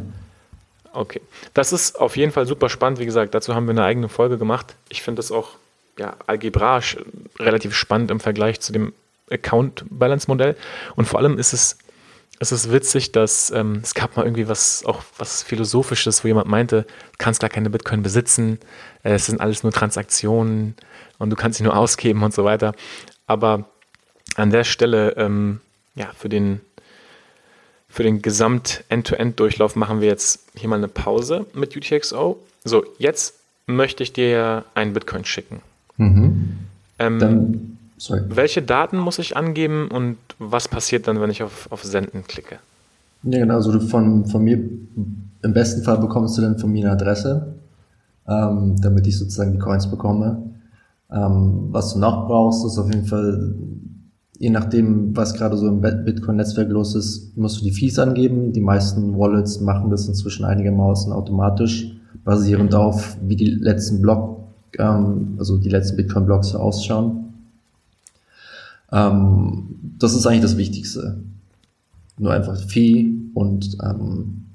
Okay. 0.94 1.22
Das 1.54 1.74
ist 1.74 2.00
auf 2.00 2.16
jeden 2.16 2.32
Fall 2.32 2.46
super 2.46 2.70
spannend. 2.70 3.00
Wie 3.00 3.06
gesagt, 3.06 3.34
dazu 3.36 3.54
haben 3.54 3.66
wir 3.66 3.72
eine 3.72 3.84
eigene 3.84 4.08
Folge 4.08 4.38
gemacht. 4.38 4.76
Ich 4.90 5.02
finde 5.02 5.20
das 5.20 5.32
auch 5.32 5.52
ja, 5.98 6.16
algebraisch 6.28 6.98
relativ 7.40 7.76
spannend 7.76 8.12
im 8.12 8.20
Vergleich 8.20 8.62
zu 8.62 8.72
dem 8.72 8.94
Account-Balance-Modell. 9.30 10.56
Und 10.96 11.06
vor 11.06 11.20
allem 11.20 11.38
ist 11.38 11.54
es, 11.54 11.78
es 12.46 12.52
ist 12.52 12.72
witzig, 12.72 13.12
dass 13.12 13.50
ähm, 13.52 13.80
es 13.82 13.96
gab 13.96 14.16
mal 14.16 14.24
irgendwie 14.24 14.48
was, 14.48 14.86
auch 14.86 15.02
was 15.18 15.42
Philosophisches, 15.42 16.24
wo 16.24 16.28
jemand 16.28 16.48
meinte, 16.48 16.84
du 16.84 17.18
kannst 17.18 17.42
gar 17.42 17.50
keine 17.50 17.70
Bitcoin 17.70 18.04
besitzen, 18.04 18.60
äh, 19.04 19.14
es 19.14 19.26
sind 19.26 19.42
alles 19.42 19.64
nur 19.64 19.72
Transaktionen 19.72 20.76
und 21.18 21.30
du 21.32 21.36
kannst 21.36 21.58
sie 21.58 21.64
nur 21.64 21.76
ausgeben 21.78 22.22
und 22.24 22.34
so 22.34 22.44
weiter. 22.44 22.74
Aber 23.26 23.68
an 24.36 24.52
der 24.52 24.64
Stelle, 24.64 25.16
ähm, 25.18 25.60
ja, 25.96 26.12
für 26.16 26.30
den, 26.30 26.62
für 27.90 28.04
den 28.04 28.22
Gesamt-End-to-End-Durchlauf 28.22 29.76
machen 29.76 30.02
wir 30.02 30.08
jetzt 30.08 30.46
hier 30.56 30.70
mal 30.70 30.76
eine 30.76 30.88
Pause 30.88 31.46
mit 31.54 31.76
UTXO. 31.76 32.40
So, 32.64 32.86
jetzt 33.00 33.40
möchte 33.66 34.04
ich 34.04 34.14
dir 34.14 34.66
einen 34.76 34.94
Bitcoin 34.94 35.26
schicken. 35.26 35.62
Mhm. 35.98 36.60
Ähm, 37.00 37.20
Dann 37.20 37.78
Sorry. 38.06 38.22
Welche 38.30 38.62
Daten 38.62 39.00
muss 39.00 39.18
ich 39.18 39.36
angeben 39.36 39.90
und 39.90 40.18
was 40.38 40.68
passiert 40.68 41.08
dann, 41.08 41.20
wenn 41.22 41.32
ich 41.32 41.42
auf, 41.42 41.68
auf 41.72 41.84
Senden 41.84 42.24
klicke? 42.28 42.58
Ja, 43.24 43.40
genau. 43.40 43.56
Also 43.56 43.72
du 43.72 43.80
von, 43.80 44.26
von 44.28 44.44
mir, 44.44 44.58
im 44.58 45.54
besten 45.54 45.82
Fall 45.82 45.98
bekommst 45.98 46.38
du 46.38 46.44
dann 46.44 46.60
von 46.60 46.72
mir 46.72 46.86
eine 46.86 46.94
Adresse, 46.94 47.56
ähm, 48.28 48.76
damit 48.80 49.08
ich 49.08 49.18
sozusagen 49.18 49.54
die 49.54 49.58
Coins 49.58 49.90
bekomme. 49.90 50.52
Ähm, 51.12 51.70
was 51.72 51.94
du 51.94 52.00
noch 52.00 52.28
brauchst, 52.28 52.64
ist 52.64 52.78
auf 52.78 52.94
jeden 52.94 53.08
Fall, 53.08 53.56
je 54.38 54.52
nachdem, 54.52 55.18
was 55.18 55.34
gerade 55.34 55.58
so 55.58 55.68
im 55.68 55.82
Bitcoin-Netzwerk 55.82 56.70
los 56.70 56.94
ist, 56.94 57.36
musst 57.36 57.60
du 57.60 57.64
die 57.64 57.72
Fees 57.72 57.98
angeben. 57.98 58.54
Die 58.54 58.62
meisten 58.62 59.18
Wallets 59.18 59.62
machen 59.62 59.90
das 59.90 60.08
inzwischen 60.08 60.46
einigermaßen 60.46 61.12
automatisch, 61.12 61.92
basierend 62.24 62.76
auf, 62.76 63.18
wie 63.24 63.36
die 63.36 63.50
letzten 63.50 64.00
Block, 64.00 64.44
ähm, 64.78 65.38
also 65.40 65.58
die 65.58 65.70
letzten 65.70 65.98
Bitcoin-Blocks 65.98 66.54
ausschauen. 66.54 67.25
Ähm, 68.96 69.76
das 70.00 70.16
ist 70.16 70.26
eigentlich 70.26 70.42
das 70.42 70.58
Wichtigste. 70.58 71.22
Nur 72.18 72.34
einfach 72.34 72.58
Fee 72.58 73.12
und, 73.34 73.78
ähm, 73.84 74.46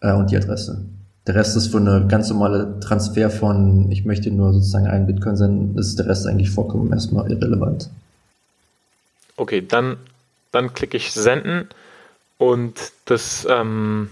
äh, 0.00 0.12
und 0.12 0.30
die 0.30 0.36
Adresse. 0.36 0.84
Der 1.26 1.36
Rest 1.36 1.56
ist 1.56 1.68
für 1.68 1.78
eine 1.78 2.06
ganz 2.08 2.28
normale 2.28 2.78
Transfer 2.80 3.30
von, 3.30 3.90
ich 3.90 4.04
möchte 4.04 4.30
nur 4.30 4.52
sozusagen 4.52 4.86
einen 4.86 5.06
Bitcoin 5.06 5.36
senden, 5.36 5.78
ist 5.78 5.98
der 5.98 6.06
Rest 6.06 6.26
eigentlich 6.26 6.50
vollkommen 6.50 6.92
erstmal 6.92 7.30
irrelevant. 7.30 7.88
Okay, 9.36 9.64
dann, 9.66 9.96
dann 10.50 10.74
klicke 10.74 10.96
ich 10.96 11.12
Senden 11.12 11.68
und 12.38 12.74
das, 13.06 13.46
ähm, 13.48 14.10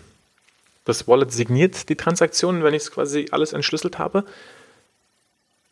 das 0.84 1.08
Wallet 1.08 1.32
signiert 1.32 1.88
die 1.88 1.96
Transaktion, 1.96 2.62
wenn 2.62 2.74
ich 2.74 2.84
es 2.84 2.90
quasi 2.90 3.26
alles 3.32 3.52
entschlüsselt 3.52 3.98
habe. 3.98 4.24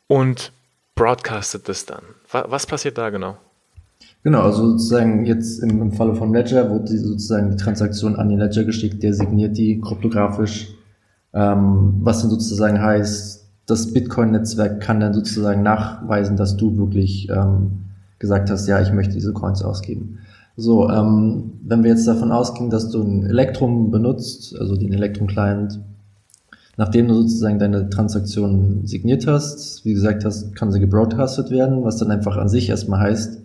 Und 0.08 0.52
broadcastet 0.98 1.68
das 1.68 1.86
dann? 1.86 2.02
Was 2.30 2.66
passiert 2.66 2.98
da 2.98 3.10
genau? 3.10 3.36
Genau, 4.24 4.42
also 4.42 4.70
sozusagen 4.72 5.24
jetzt 5.24 5.62
im, 5.62 5.80
im 5.80 5.92
Falle 5.92 6.16
von 6.16 6.34
Ledger 6.34 6.70
wird 6.70 6.88
die 6.88 6.98
sozusagen 6.98 7.50
die 7.52 7.56
Transaktion 7.56 8.16
an 8.16 8.28
den 8.28 8.38
Ledger 8.38 8.64
geschickt, 8.64 9.02
der 9.02 9.14
signiert 9.14 9.56
die 9.56 9.80
kryptografisch, 9.80 10.68
ähm, 11.32 12.00
was 12.00 12.20
dann 12.20 12.30
sozusagen 12.30 12.82
heißt, 12.82 13.46
das 13.66 13.92
Bitcoin-Netzwerk 13.92 14.80
kann 14.80 14.98
dann 14.98 15.14
sozusagen 15.14 15.62
nachweisen, 15.62 16.36
dass 16.36 16.56
du 16.56 16.76
wirklich 16.76 17.28
ähm, 17.28 17.84
gesagt 18.18 18.50
hast, 18.50 18.66
ja, 18.66 18.80
ich 18.80 18.92
möchte 18.92 19.14
diese 19.14 19.32
Coins 19.32 19.62
ausgeben. 19.62 20.18
So, 20.56 20.90
ähm, 20.90 21.52
wenn 21.62 21.84
wir 21.84 21.90
jetzt 21.90 22.08
davon 22.08 22.32
ausgehen, 22.32 22.70
dass 22.70 22.90
du 22.90 23.02
ein 23.02 23.24
Elektrum 23.24 23.92
benutzt, 23.92 24.58
also 24.58 24.76
den 24.76 24.92
Elektrum-Client, 24.92 25.78
Nachdem 26.78 27.08
du 27.08 27.14
sozusagen 27.14 27.58
deine 27.58 27.90
Transaktion 27.90 28.86
signiert 28.86 29.26
hast, 29.26 29.84
wie 29.84 29.94
gesagt 29.94 30.24
hast, 30.24 30.54
kann 30.54 30.70
sie 30.70 30.78
gebroadcastet 30.78 31.50
werden, 31.50 31.82
was 31.82 31.96
dann 31.96 32.12
einfach 32.12 32.36
an 32.36 32.48
sich 32.48 32.68
erstmal 32.68 33.00
heißt, 33.00 33.40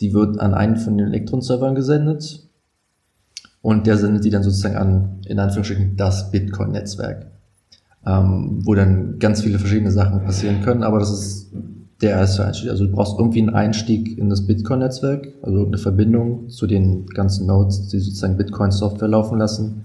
die 0.00 0.12
wird 0.12 0.40
an 0.40 0.52
einen 0.52 0.76
von 0.76 0.98
den 0.98 1.06
Elektron-Servern 1.06 1.76
gesendet 1.76 2.42
und 3.62 3.86
der 3.86 3.96
sendet 3.96 4.24
die 4.24 4.30
dann 4.30 4.42
sozusagen 4.42 4.74
an, 4.74 5.20
in 5.26 5.38
Anführungsstrichen, 5.38 5.96
das 5.96 6.32
Bitcoin-Netzwerk, 6.32 7.26
ähm, 8.04 8.58
wo 8.64 8.74
dann 8.74 9.20
ganz 9.20 9.42
viele 9.42 9.60
verschiedene 9.60 9.92
Sachen 9.92 10.24
passieren 10.24 10.62
können, 10.62 10.82
aber 10.82 10.98
das 10.98 11.12
ist 11.12 11.52
der 12.02 12.10
erste 12.10 12.46
Einstieg. 12.46 12.70
Also 12.70 12.86
du 12.86 12.90
brauchst 12.90 13.16
irgendwie 13.16 13.42
einen 13.42 13.54
Einstieg 13.54 14.18
in 14.18 14.28
das 14.28 14.44
Bitcoin-Netzwerk, 14.44 15.28
also 15.40 15.64
eine 15.64 15.78
Verbindung 15.78 16.48
zu 16.48 16.66
den 16.66 17.06
ganzen 17.06 17.46
Nodes, 17.46 17.86
die 17.86 18.00
sozusagen 18.00 18.36
Bitcoin-Software 18.36 19.06
laufen 19.06 19.38
lassen 19.38 19.84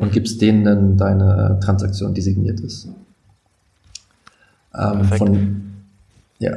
und 0.00 0.12
gibst 0.12 0.40
denen 0.40 0.64
dann 0.64 0.96
deine 0.96 1.58
äh, 1.58 1.64
Transaktion, 1.64 2.14
die 2.14 2.22
signiert 2.22 2.60
ist. 2.60 2.88
Ähm, 4.74 5.04
von, 5.04 5.62
ja. 6.38 6.56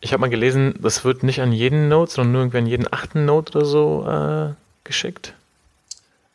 Ich 0.00 0.12
habe 0.12 0.22
mal 0.22 0.30
gelesen, 0.30 0.74
das 0.82 1.04
wird 1.04 1.22
nicht 1.22 1.40
an 1.40 1.52
jeden 1.52 1.88
Node, 1.88 2.10
sondern 2.10 2.32
nur 2.32 2.42
irgendwie 2.42 2.58
an 2.58 2.66
jeden 2.66 2.86
achten 2.90 3.24
Node 3.26 3.52
oder 3.52 3.64
so 3.66 4.06
äh, 4.08 4.54
geschickt. 4.84 5.34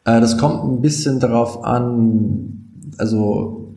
Äh, 0.05 0.21
das 0.21 0.37
kommt 0.37 0.63
ein 0.63 0.81
bisschen 0.81 1.19
darauf 1.19 1.63
an, 1.63 2.93
also 2.97 3.73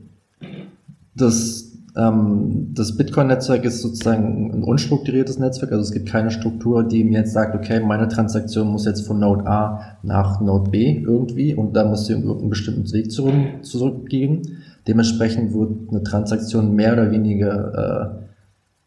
das 1.14 1.71
das 1.94 2.96
Bitcoin-Netzwerk 2.96 3.64
ist 3.64 3.82
sozusagen 3.82 4.50
ein 4.50 4.64
unstrukturiertes 4.64 5.38
Netzwerk, 5.38 5.72
also 5.72 5.82
es 5.82 5.92
gibt 5.92 6.08
keine 6.08 6.30
Struktur, 6.30 6.84
die 6.84 7.04
mir 7.04 7.18
jetzt 7.18 7.34
sagt, 7.34 7.54
okay, 7.54 7.80
meine 7.80 8.08
Transaktion 8.08 8.68
muss 8.68 8.86
jetzt 8.86 9.06
von 9.06 9.18
Node 9.18 9.46
A 9.46 9.98
nach 10.02 10.40
Node 10.40 10.70
B 10.70 11.02
irgendwie 11.02 11.54
und 11.54 11.76
da 11.76 11.84
muss 11.84 12.06
sie 12.06 12.14
irgendeinen 12.14 12.48
bestimmten 12.48 12.90
Weg 12.92 13.12
zurück, 13.12 13.34
zurückgehen. 13.60 14.62
Dementsprechend 14.88 15.52
wird 15.52 15.90
eine 15.90 16.02
Transaktion 16.02 16.74
mehr 16.74 16.94
oder 16.94 17.10
weniger 17.10 18.22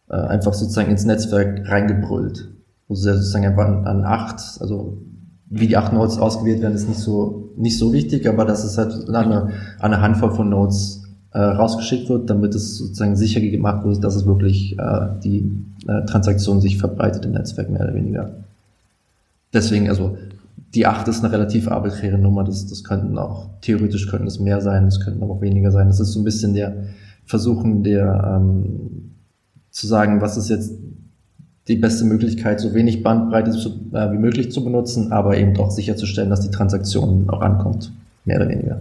äh, 0.10 0.14
äh, 0.14 0.28
einfach 0.28 0.56
sozusagen 0.56 0.90
ins 0.90 1.06
Netzwerk 1.06 1.70
reingebrüllt. 1.70 2.50
Also 2.90 3.14
sozusagen 3.14 3.46
einfach 3.46 3.66
an, 3.66 3.86
an 3.86 4.04
acht, 4.04 4.60
also 4.60 4.98
wie 5.48 5.68
die 5.68 5.78
acht 5.78 5.94
Nodes 5.94 6.18
ausgewählt 6.18 6.62
werden, 6.62 6.74
ist 6.74 6.90
nicht 6.90 7.00
so, 7.00 7.52
nicht 7.56 7.78
so 7.78 7.94
wichtig, 7.94 8.28
aber 8.28 8.46
das 8.46 8.66
ist 8.66 8.80
halt 8.80 9.08
eine, 9.10 9.52
eine 9.80 10.02
Handvoll 10.02 10.32
von 10.32 10.50
Nodes 10.50 11.05
äh, 11.36 11.40
rausgeschickt 11.40 12.08
wird, 12.08 12.30
damit 12.30 12.56
es 12.56 12.78
sozusagen 12.78 13.18
sicher 13.18 13.42
gemacht 13.42 13.84
wird, 13.84 14.02
dass 14.06 14.16
es 14.16 14.26
wirklich 14.26 14.80
äh, 14.80 15.08
die 15.22 15.52
äh, 15.86 16.06
Transaktion 16.06 16.62
sich 16.62 16.78
verbreitet 16.78 17.26
im 17.26 17.34
Netzwerk 17.34 17.70
mehr 17.70 17.82
oder 17.82 17.94
weniger. 17.94 18.32
Deswegen, 19.54 19.90
also 19.90 20.18
die 20.74 20.88
8 20.88 21.10
ist 21.10 21.26
eine 21.26 21.34
relativ 21.34 21.68
arbiträre 21.68 22.18
Nummer, 22.18 22.46
das, 22.46 22.68
das 22.68 22.86
könnten 22.86 23.18
auch, 23.18 23.50
theoretisch 23.60 24.08
könnten 24.08 24.28
es 24.28 24.40
mehr 24.40 24.62
sein, 24.62 24.86
es 24.88 25.02
könnten 25.02 25.22
aber 25.22 25.34
auch 25.34 25.42
weniger 25.42 25.72
sein. 25.72 25.88
Das 25.88 26.00
ist 26.00 26.14
so 26.14 26.22
ein 26.22 26.24
bisschen 26.24 26.54
der 26.54 26.86
Versuchen 27.26 27.84
der 27.84 28.38
ähm, 28.38 29.12
zu 29.72 29.88
sagen, 29.88 30.22
was 30.22 30.38
ist 30.38 30.48
jetzt 30.48 30.72
die 31.68 31.76
beste 31.76 32.06
Möglichkeit, 32.06 32.62
so 32.62 32.74
wenig 32.74 33.04
Bandbreite 33.04 33.52
zu, 33.52 33.72
äh, 33.92 34.10
wie 34.14 34.20
möglich 34.20 34.54
zu 34.54 34.64
benutzen, 34.64 35.12
aber 35.12 35.38
eben 35.38 35.54
doch 35.54 35.70
sicherzustellen, 35.70 36.30
dass 36.30 36.40
die 36.40 36.52
Transaktion 36.52 37.30
auch 37.30 37.42
ankommt, 37.42 37.92
mehr 38.24 38.38
oder 38.38 38.48
weniger. 38.48 38.80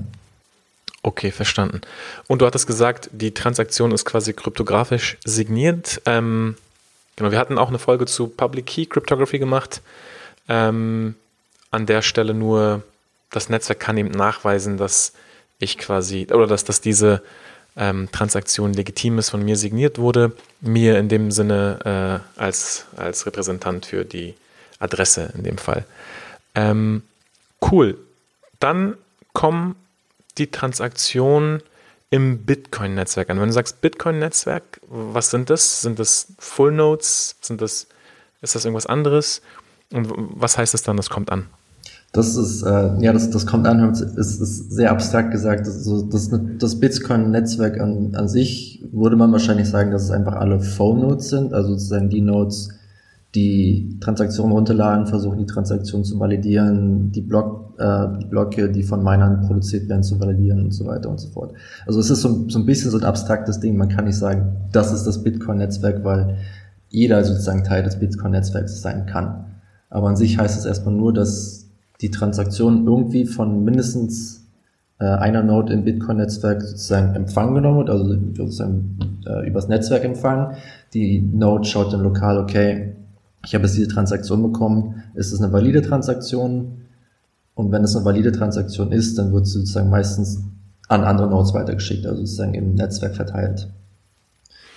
Okay, 1.07 1.31
verstanden. 1.31 1.83
Und 2.29 2.41
du 2.41 2.47
hattest 2.47 2.67
gesagt, 2.67 3.11
die 3.13 3.35
Transaktion 3.35 3.93
ist 3.93 4.07
quasi 4.07 4.33
kryptografisch 4.33 5.19
signiert. 5.23 6.01
Ähm, 6.07 6.57
genau, 7.15 7.31
wir 7.31 7.39
hatten 7.39 7.59
auch 7.59 7.69
eine 7.69 7.79
Folge 7.79 8.07
zu 8.07 8.27
Public 8.27 8.65
Key 8.65 8.87
Cryptography 8.87 9.39
gemacht. 9.39 9.83
Ähm, 10.49 11.15
an 11.71 11.85
der 11.85 12.01
Stelle 12.01 12.33
nur, 12.33 12.83
das 13.31 13.51
Netzwerk 13.51 13.81
kann 13.81 13.99
eben 13.99 14.13
nachweisen, 14.13 14.79
dass 14.79 15.13
ich 15.59 15.77
quasi, 15.77 16.27
oder 16.33 16.47
dass, 16.47 16.65
dass 16.65 16.81
diese 16.81 17.23
ähm, 17.77 18.09
Transaktion 18.11 18.73
legitim 18.73 19.19
ist, 19.19 19.29
von 19.29 19.45
mir 19.45 19.59
signiert 19.59 19.99
wurde, 19.99 20.33
mir 20.63 20.99
in 20.99 21.11
dem 21.11 21.31
Sinne 21.31 22.23
äh, 22.39 22.41
als, 22.41 22.87
als 22.97 23.27
Repräsentant 23.27 23.85
für 23.85 24.07
die 24.07 24.33
Adresse 24.79 25.35
in 25.37 25.45
dem 25.45 25.59
Fall. 25.59 25.85
Ähm, 26.55 27.03
cool. 27.71 27.99
Dann 28.59 28.97
kommen 29.35 29.77
die 30.39 30.51
Transaktion 30.51 31.63
im 32.11 32.39
Bitcoin-Netzwerk 32.45 33.31
an? 33.31 33.41
Wenn 33.41 33.49
du 33.49 33.53
sagst 33.53 33.81
Bitcoin-Netzwerk, 33.81 34.81
was 34.89 35.31
sind 35.31 35.51
das? 35.51 35.83
Sind 35.83 35.99
das 35.99 36.29
Full 36.39 36.73
Nodes? 36.73 37.37
Sind 37.41 37.61
das, 37.61 37.87
ist 38.41 38.55
das 38.55 38.65
irgendwas 38.65 38.87
anderes? 38.87 39.43
Und 39.93 40.13
was 40.17 40.59
heißt 40.59 40.75
das 40.75 40.83
dann, 40.83 40.97
das 40.97 41.11
kommt 41.11 41.31
an? 41.31 41.47
Das 42.13 42.37
ist, 42.37 42.63
äh, 42.63 42.97
ja, 43.01 43.13
das, 43.13 43.29
das 43.31 43.45
kommt 43.45 43.67
an, 43.67 43.91
ist, 43.91 44.01
ist 44.01 44.71
sehr 44.71 44.93
abstrakt 44.93 45.33
gesagt. 45.33 45.67
Also 45.67 46.03
das, 46.03 46.31
das 46.59 46.79
Bitcoin-Netzwerk 46.79 47.81
an, 47.81 48.15
an 48.15 48.29
sich 48.29 48.85
würde 48.93 49.17
man 49.17 49.33
wahrscheinlich 49.33 49.69
sagen, 49.69 49.91
dass 49.91 50.05
es 50.05 50.11
einfach 50.13 50.35
alle 50.35 50.61
Phone-Nodes 50.61 51.29
sind, 51.29 51.53
also 51.53 51.71
sozusagen 51.71 52.11
die 52.11 52.21
Nodes, 52.21 52.69
die 53.35 53.99
Transaktion 54.01 54.53
runterladen, 54.53 55.07
versuchen 55.07 55.39
die 55.39 55.47
Transaktion 55.47 56.05
zu 56.05 56.21
validieren, 56.21 57.11
die, 57.11 57.21
Block, 57.21 57.75
äh, 57.79 58.07
die 58.21 58.27
Blöcke, 58.27 58.71
die 58.71 58.85
von 58.85 59.03
Minern 59.03 59.41
produziert 59.41 59.89
werden, 59.89 60.03
zu 60.03 60.21
validieren 60.21 60.63
und 60.63 60.71
so 60.71 60.87
weiter 60.87 61.11
und 61.11 61.19
so 61.19 61.29
fort. 61.31 61.53
Also 61.87 61.99
es 61.99 62.11
ist 62.11 62.21
so, 62.21 62.49
so 62.49 62.59
ein 62.59 62.67
bisschen 62.67 62.91
so 62.91 62.99
ein 62.99 63.05
abstraktes 63.05 63.59
Ding. 63.59 63.77
Man 63.77 63.89
kann 63.89 64.05
nicht 64.05 64.19
sagen, 64.19 64.57
das 64.73 64.93
ist 64.93 65.05
das 65.05 65.23
Bitcoin-Netzwerk, 65.23 66.05
weil 66.05 66.37
jeder 66.89 67.25
sozusagen 67.25 67.65
Teil 67.65 67.83
des 67.83 67.99
Bitcoin-Netzwerks 67.99 68.81
sein 68.81 69.07
kann. 69.07 69.47
Aber 69.91 70.09
an 70.09 70.17
sich 70.17 70.39
heißt 70.39 70.57
es 70.57 70.65
erstmal 70.65 70.95
nur, 70.95 71.13
dass 71.13 71.67
die 72.01 72.11
Transaktion 72.11 72.87
irgendwie 72.87 73.27
von 73.27 73.65
mindestens 73.65 74.47
äh, 75.01 75.07
einer 75.07 75.43
Node 75.43 75.73
im 75.73 75.85
Bitcoin-Netzwerk 75.85 76.63
sozusagen 76.63 77.17
empfangen 77.17 77.57
genommen 77.57 77.79
wird, 77.79 77.91
also 77.91 78.15
sozusagen 78.35 78.99
äh, 79.27 79.49
übers 79.49 79.67
Netzwerk 79.67 80.05
empfangen. 80.05 80.57
Die 80.93 81.21
Node 81.21 81.65
schaut 81.65 81.93
dann 81.93 82.03
lokal, 82.03 82.39
okay, 82.39 82.95
ich 83.45 83.55
habe 83.55 83.65
jetzt 83.65 83.77
diese 83.77 83.89
Transaktion 83.89 84.43
bekommen, 84.43 85.03
ist 85.15 85.33
es 85.33 85.41
eine 85.41 85.53
valide 85.53 85.83
Transaktion? 85.83 86.83
Und 87.55 87.71
wenn 87.71 87.85
es 87.85 87.95
eine 87.95 88.05
valide 88.05 88.33
Transaktion 88.33 88.91
ist, 88.91 89.17
dann 89.19 89.33
wird 89.33 89.47
sie 89.47 89.61
sozusagen 89.61 89.91
meistens 89.91 90.43
an 90.89 91.05
andere 91.05 91.29
Nodes 91.29 91.55
weitergeschickt, 91.55 92.07
also 92.07 92.21
sozusagen 92.21 92.55
im 92.55 92.75
Netzwerk 92.75 93.15
verteilt, 93.15 93.69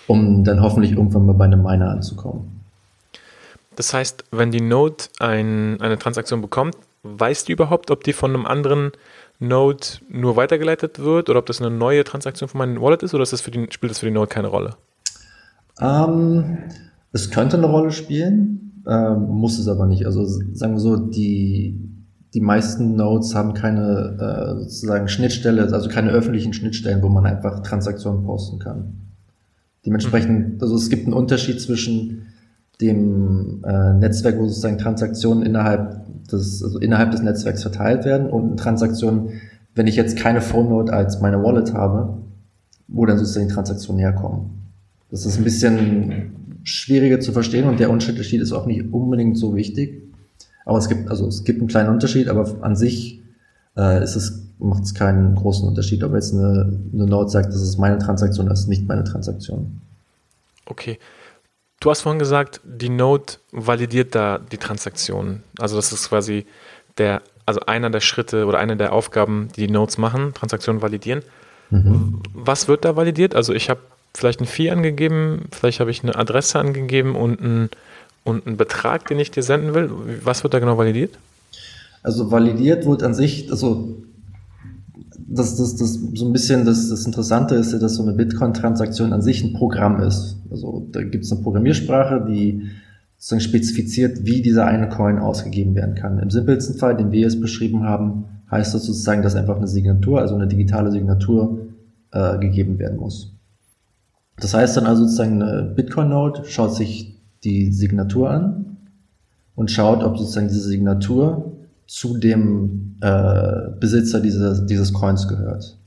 um 0.07 0.43
dann 0.43 0.61
hoffentlich 0.61 0.91
irgendwann 0.91 1.25
mal 1.25 1.33
bei 1.33 1.45
einem 1.45 1.63
Miner 1.63 1.89
anzukommen. 1.89 2.61
Das 3.75 3.93
heißt, 3.93 4.25
wenn 4.31 4.51
die 4.51 4.61
Node 4.61 5.05
ein, 5.19 5.79
eine 5.81 5.97
Transaktion 5.99 6.41
bekommt, 6.41 6.75
weißt 7.03 7.47
du 7.47 7.53
überhaupt, 7.53 7.91
ob 7.91 8.03
die 8.03 8.13
von 8.13 8.33
einem 8.33 8.45
anderen 8.45 8.91
Node 9.39 9.85
nur 10.09 10.35
weitergeleitet 10.35 10.99
wird 10.99 11.29
oder 11.29 11.39
ob 11.39 11.45
das 11.45 11.61
eine 11.61 11.69
neue 11.69 12.03
Transaktion 12.03 12.49
von 12.49 12.57
meinem 12.59 12.81
Wallet 12.81 13.03
ist 13.03 13.13
oder 13.13 13.23
ist 13.23 13.33
das 13.33 13.41
für 13.41 13.51
die, 13.51 13.67
spielt 13.71 13.91
das 13.91 13.99
für 13.99 14.07
die 14.07 14.11
Node 14.11 14.27
keine 14.27 14.47
Rolle? 14.47 14.75
Ähm, 15.79 16.57
es 17.11 17.31
könnte 17.31 17.57
eine 17.57 17.67
Rolle 17.67 17.91
spielen, 17.91 18.83
äh, 18.87 19.15
muss 19.15 19.59
es 19.59 19.67
aber 19.67 19.85
nicht. 19.85 20.05
Also 20.05 20.25
sagen 20.25 20.73
wir 20.73 20.79
so, 20.79 20.97
die, 20.97 21.79
die 22.33 22.41
meisten 22.41 22.95
Nodes 22.95 23.35
haben 23.35 23.53
keine 23.53 24.17
äh, 24.19 24.63
sozusagen 24.63 25.07
Schnittstelle, 25.07 25.71
also 25.73 25.89
keine 25.89 26.11
öffentlichen 26.11 26.53
Schnittstellen, 26.53 27.01
wo 27.01 27.09
man 27.09 27.25
einfach 27.25 27.61
Transaktionen 27.61 28.23
posten 28.23 28.59
kann. 28.59 28.93
Dementsprechend, 29.85 30.55
mhm. 30.55 30.61
also 30.61 30.75
es 30.75 30.89
gibt 30.89 31.05
einen 31.05 31.13
Unterschied 31.13 31.61
zwischen 31.61 32.27
dem 32.81 33.63
äh, 33.65 33.93
Netzwerk, 33.93 34.37
wo 34.37 34.47
sozusagen 34.47 34.77
Transaktionen 34.77 35.45
innerhalb 35.45 36.05
des, 36.27 36.63
also 36.63 36.79
innerhalb 36.79 37.11
des 37.11 37.21
Netzwerks 37.21 37.61
verteilt 37.61 38.05
werden 38.05 38.29
und 38.29 38.57
Transaktionen, 38.57 39.29
wenn 39.75 39.87
ich 39.87 39.95
jetzt 39.95 40.17
keine 40.17 40.41
Phone 40.41 40.69
Node 40.69 40.93
als 40.93 41.21
meine 41.21 41.41
Wallet 41.43 41.73
habe, 41.73 42.17
wo 42.87 43.05
dann 43.05 43.17
sozusagen 43.17 43.47
die 43.47 43.53
Transaktionen 43.53 43.99
herkommen. 43.99 44.66
Das 45.09 45.25
ist 45.25 45.37
ein 45.37 45.43
bisschen 45.43 46.59
schwieriger 46.63 47.19
zu 47.19 47.31
verstehen 47.31 47.67
und 47.67 47.79
der 47.79 47.89
Unterschied 47.89 48.41
ist 48.41 48.51
auch 48.51 48.65
nicht 48.65 48.91
unbedingt 48.91 49.37
so 49.37 49.55
wichtig. 49.55 50.03
Aber 50.65 50.77
es 50.77 50.89
gibt, 50.89 51.09
also 51.09 51.27
es 51.27 51.45
gibt 51.45 51.59
einen 51.59 51.69
kleinen 51.69 51.89
Unterschied, 51.89 52.27
aber 52.27 52.57
an 52.61 52.75
sich 52.75 53.21
äh, 53.77 54.03
ist 54.03 54.15
es, 54.15 54.47
macht 54.59 54.83
es 54.83 54.93
keinen 54.93 55.35
großen 55.35 55.65
Unterschied, 55.65 56.03
ob 56.03 56.13
jetzt 56.13 56.33
eine, 56.33 56.77
eine 56.93 57.05
Node 57.05 57.29
sagt, 57.29 57.47
das 57.47 57.61
ist 57.61 57.77
meine 57.77 57.99
Transaktion, 57.99 58.47
das 58.47 58.61
ist 58.61 58.67
nicht 58.67 58.85
meine 58.85 59.05
Transaktion. 59.05 59.79
Okay. 60.65 60.99
Du 61.79 61.89
hast 61.89 62.01
vorhin 62.01 62.19
gesagt, 62.19 62.59
die 62.65 62.89
Node 62.89 63.33
validiert 63.51 64.15
da 64.15 64.39
die 64.39 64.57
Transaktion. 64.57 65.43
Also 65.59 65.75
das 65.75 65.93
ist 65.93 66.09
quasi 66.09 66.45
der, 66.97 67.21
also 67.45 67.61
einer 67.61 67.89
der 67.89 68.01
Schritte 68.01 68.45
oder 68.45 68.57
eine 68.57 68.75
der 68.75 68.91
Aufgaben, 68.91 69.49
die 69.55 69.67
die 69.67 69.73
Nodes 69.73 69.97
machen, 69.97 70.33
Transaktionen 70.33 70.81
validieren. 70.81 71.21
Mhm. 71.69 72.21
Was 72.33 72.67
wird 72.67 72.83
da 72.83 72.95
validiert? 72.95 73.35
Also 73.35 73.53
ich 73.53 73.69
habe 73.69 73.79
vielleicht 74.17 74.41
ein 74.41 74.47
Fee 74.47 74.71
angegeben, 74.71 75.45
vielleicht 75.51 75.79
habe 75.79 75.91
ich 75.91 76.03
eine 76.03 76.15
Adresse 76.15 76.59
angegeben 76.59 77.15
und 77.15 77.39
einen, 77.39 77.69
und 78.23 78.47
einen 78.47 78.57
Betrag, 78.57 79.07
den 79.07 79.19
ich 79.19 79.31
dir 79.31 79.43
senden 79.43 79.75
will. 79.75 79.89
Was 80.23 80.43
wird 80.43 80.53
da 80.53 80.59
genau 80.59 80.77
validiert? 80.77 81.17
Also 82.01 82.31
validiert 82.31 82.85
wird 82.85 83.03
an 83.03 83.13
sich, 83.13 83.51
also 83.51 83.95
das, 85.27 85.55
das, 85.57 85.75
das 85.75 85.99
so 86.13 86.25
ein 86.25 86.33
bisschen 86.33 86.65
das, 86.65 86.89
das 86.89 87.05
Interessante 87.05 87.55
ist 87.55 87.73
ja, 87.73 87.79
dass 87.79 87.95
so 87.95 88.03
eine 88.03 88.13
Bitcoin-Transaktion 88.13 89.13
an 89.13 89.21
sich 89.21 89.43
ein 89.43 89.53
Programm 89.53 90.01
ist. 90.01 90.37
Also 90.49 90.87
da 90.91 91.03
gibt 91.03 91.25
es 91.25 91.31
eine 91.31 91.41
Programmiersprache, 91.41 92.25
die 92.27 92.63
sozusagen 93.17 93.41
spezifiziert, 93.41 94.25
wie 94.25 94.41
dieser 94.41 94.65
eine 94.65 94.89
Coin 94.89 95.19
ausgegeben 95.19 95.75
werden 95.75 95.95
kann. 95.95 96.19
Im 96.19 96.29
simpelsten 96.29 96.77
Fall, 96.77 96.95
den 96.97 97.11
wir 97.11 97.21
jetzt 97.21 97.41
beschrieben 97.41 97.83
haben, 97.83 98.25
heißt 98.49 98.73
das 98.73 98.85
sozusagen, 98.85 99.21
dass 99.21 99.35
einfach 99.35 99.57
eine 99.57 99.67
Signatur, 99.67 100.21
also 100.21 100.35
eine 100.35 100.47
digitale 100.47 100.91
Signatur 100.91 101.67
äh, 102.11 102.37
gegeben 102.39 102.79
werden 102.79 102.97
muss. 102.97 103.36
Das 104.39 104.53
heißt 104.53 104.77
dann 104.77 104.85
also 104.85 105.03
sozusagen 105.03 105.41
eine 105.41 105.63
Bitcoin-Node 105.63 106.45
schaut 106.45 106.75
sich 106.75 107.19
die 107.43 107.71
Signatur 107.71 108.29
an 108.29 108.77
und 109.55 109.71
schaut, 109.71 110.03
ob 110.03 110.17
sozusagen 110.17 110.47
diese 110.47 110.67
Signatur 110.67 111.57
zu 111.87 112.17
dem 112.17 112.97
äh, 113.01 113.69
Besitzer 113.79 114.19
dieses, 114.19 114.65
dieses 114.65 114.93
Coins 114.93 115.27
gehört. 115.27 115.79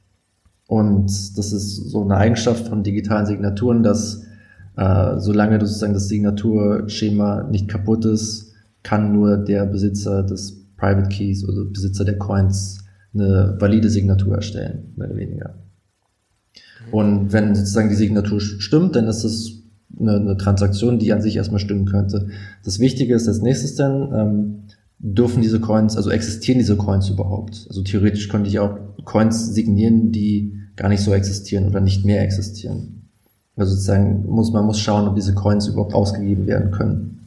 Und 0.66 1.06
das 1.36 1.52
ist 1.52 1.90
so 1.90 2.02
eine 2.02 2.16
Eigenschaft 2.16 2.68
von 2.68 2.82
digitalen 2.82 3.26
Signaturen, 3.26 3.82
dass 3.82 4.24
äh, 4.76 5.18
solange 5.18 5.60
sozusagen 5.60 5.94
das 5.94 6.08
Signaturschema 6.08 7.44
nicht 7.44 7.68
kaputt 7.68 8.04
ist, 8.04 8.52
kann 8.82 9.12
nur 9.12 9.36
der 9.36 9.66
Besitzer 9.66 10.22
des 10.22 10.64
Private 10.76 11.08
Keys 11.08 11.44
oder 11.46 11.64
Besitzer 11.64 12.04
der 12.04 12.18
Coins 12.18 12.84
eine 13.12 13.56
valide 13.58 13.90
Signatur 13.90 14.36
erstellen, 14.36 14.92
mehr 14.96 15.08
oder 15.08 15.16
weniger. 15.16 15.54
Und 16.92 17.32
wenn 17.32 17.54
sozusagen 17.54 17.88
die 17.88 17.94
Signatur 17.94 18.40
stimmt, 18.40 18.96
dann 18.96 19.06
ist 19.06 19.24
es 19.24 19.62
eine, 19.98 20.16
eine, 20.16 20.36
Transaktion, 20.36 20.98
die 20.98 21.12
an 21.12 21.22
sich 21.22 21.36
erstmal 21.36 21.60
stimmen 21.60 21.86
könnte. 21.86 22.28
Das 22.64 22.78
Wichtige 22.78 23.14
ist 23.14 23.28
als 23.28 23.42
nächstes 23.42 23.74
dann, 23.74 24.12
ähm, 24.14 24.62
dürfen 24.98 25.42
diese 25.42 25.60
Coins, 25.60 25.96
also 25.96 26.10
existieren 26.10 26.58
diese 26.58 26.76
Coins 26.76 27.08
überhaupt? 27.08 27.66
Also 27.68 27.82
theoretisch 27.82 28.28
könnte 28.28 28.50
ich 28.50 28.58
auch 28.58 28.78
Coins 29.04 29.54
signieren, 29.54 30.12
die 30.12 30.54
gar 30.76 30.88
nicht 30.88 31.02
so 31.02 31.12
existieren 31.12 31.66
oder 31.66 31.80
nicht 31.80 32.04
mehr 32.04 32.22
existieren. 32.22 33.08
Also 33.56 33.72
sozusagen 33.72 34.26
muss 34.26 34.52
man 34.52 34.64
muss 34.64 34.78
schauen, 34.78 35.08
ob 35.08 35.14
diese 35.14 35.34
Coins 35.34 35.66
überhaupt 35.66 35.94
ausgegeben 35.94 36.46
werden 36.46 36.70
können. 36.70 37.26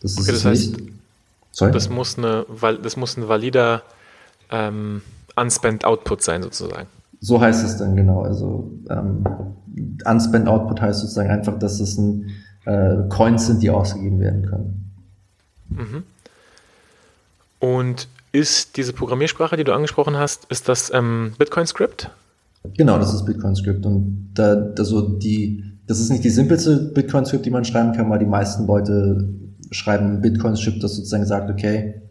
Das 0.00 0.12
ist 0.12 0.20
okay, 0.20 0.32
das 0.32 0.44
heißt, 0.44 0.76
Sorry? 1.52 1.72
das 1.72 1.88
muss 1.88 2.18
eine, 2.18 2.46
das 2.82 2.96
muss 2.96 3.16
ein 3.16 3.28
valider 3.28 3.82
ähm, 4.50 5.02
Unspent 5.36 5.84
Output 5.84 6.22
sein 6.22 6.42
sozusagen. 6.42 6.86
So 7.20 7.40
heißt 7.40 7.64
es 7.64 7.76
dann 7.76 7.96
genau. 7.96 8.22
Also 8.22 8.70
ähm, 8.90 9.24
Unspent 10.04 10.48
Output 10.48 10.80
heißt 10.80 11.00
sozusagen 11.00 11.30
einfach, 11.30 11.58
dass 11.58 11.80
es 11.80 11.98
ein 11.98 12.30
äh, 12.64 13.08
Coins 13.08 13.46
sind, 13.46 13.62
die 13.62 13.70
ausgegeben 13.70 14.20
werden 14.20 14.46
können. 14.46 14.92
Mhm. 15.68 16.02
Und 17.60 18.08
ist 18.32 18.76
diese 18.76 18.92
Programmiersprache, 18.92 19.56
die 19.56 19.64
du 19.64 19.72
angesprochen 19.72 20.16
hast, 20.16 20.44
ist 20.46 20.68
das 20.68 20.92
ähm, 20.92 21.32
Bitcoin 21.38 21.66
Script? 21.66 22.10
Genau, 22.76 22.98
das 22.98 23.14
ist 23.14 23.24
Bitcoin 23.24 23.56
Script. 23.56 23.84
Und 23.86 24.30
da, 24.34 24.72
also 24.78 25.08
die, 25.08 25.64
das 25.86 26.00
ist 26.00 26.10
nicht 26.10 26.24
die 26.24 26.30
simpelste 26.30 26.76
Bitcoin 26.76 27.24
Script, 27.24 27.46
die 27.46 27.50
man 27.50 27.64
schreiben 27.64 27.92
kann, 27.92 28.10
weil 28.10 28.18
die 28.18 28.26
meisten 28.26 28.66
Leute 28.66 29.28
schreiben 29.70 30.20
Bitcoin 30.20 30.56
Script, 30.56 30.82
das 30.82 30.96
sozusagen 30.96 31.26
sagt, 31.26 31.50
okay, 31.50 32.02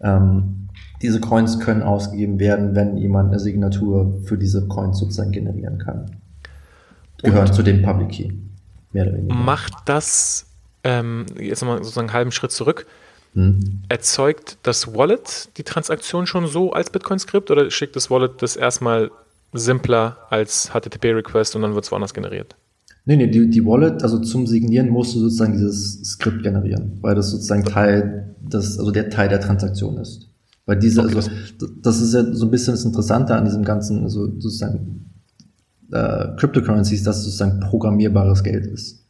ähm, 0.00 0.61
diese 1.02 1.20
Coins 1.20 1.58
können 1.58 1.82
ausgegeben 1.82 2.38
werden, 2.38 2.74
wenn 2.74 2.96
jemand 2.96 3.30
eine 3.30 3.40
Signatur 3.40 4.20
für 4.24 4.38
diese 4.38 4.68
Coins 4.68 4.98
sozusagen 4.98 5.32
generieren 5.32 5.78
kann. 5.78 6.10
Gehören 7.22 7.48
Und 7.48 7.54
zu 7.54 7.62
dem 7.62 7.82
Public 7.82 8.10
Key. 8.10 8.32
Mehr 8.92 9.06
oder 9.06 9.16
weniger. 9.16 9.34
Macht 9.34 9.74
das, 9.86 10.46
ähm, 10.84 11.26
jetzt 11.38 11.62
nochmal 11.62 11.78
sozusagen 11.78 12.08
einen 12.08 12.14
halben 12.14 12.32
Schritt 12.32 12.52
zurück, 12.52 12.86
hm. 13.34 13.82
erzeugt 13.88 14.58
das 14.62 14.94
Wallet 14.94 15.48
die 15.56 15.64
Transaktion 15.64 16.26
schon 16.26 16.46
so 16.46 16.72
als 16.72 16.90
Bitcoin-Skript 16.90 17.50
oder 17.50 17.70
schickt 17.70 17.96
das 17.96 18.10
Wallet 18.10 18.42
das 18.42 18.56
erstmal 18.56 19.10
simpler 19.52 20.18
als 20.30 20.70
HTTP-Request 20.72 21.56
und 21.56 21.62
dann 21.62 21.74
wird 21.74 21.84
es 21.84 21.90
woanders 21.90 22.14
generiert? 22.14 22.54
Nee, 23.04 23.16
nee, 23.16 23.26
die, 23.26 23.50
die 23.50 23.64
Wallet, 23.64 24.02
also 24.02 24.20
zum 24.20 24.46
Signieren 24.46 24.88
musst 24.88 25.14
du 25.14 25.18
sozusagen 25.18 25.54
dieses 25.54 26.02
Skript 26.04 26.42
generieren, 26.42 26.98
weil 27.00 27.16
das 27.16 27.30
sozusagen 27.30 27.64
Teil 27.64 28.36
des, 28.40 28.78
also 28.78 28.92
der 28.92 29.10
Teil 29.10 29.28
der 29.28 29.40
Transaktion 29.40 29.96
ist. 29.98 30.28
Weil 30.66 30.78
diese, 30.78 31.02
okay. 31.02 31.16
also, 31.16 31.30
das 31.82 32.00
ist 32.00 32.14
ja 32.14 32.32
so 32.32 32.46
ein 32.46 32.50
bisschen 32.50 32.74
das 32.74 32.84
Interessante 32.84 33.34
an 33.34 33.44
diesem 33.44 33.64
ganzen, 33.64 34.04
also 34.04 34.26
sozusagen 34.26 35.10
äh, 35.90 36.28
Cryptocurrencies, 36.36 37.02
dass 37.02 37.18
es 37.18 37.24
sozusagen 37.24 37.60
programmierbares 37.60 38.42
Geld 38.42 38.66
ist. 38.66 39.04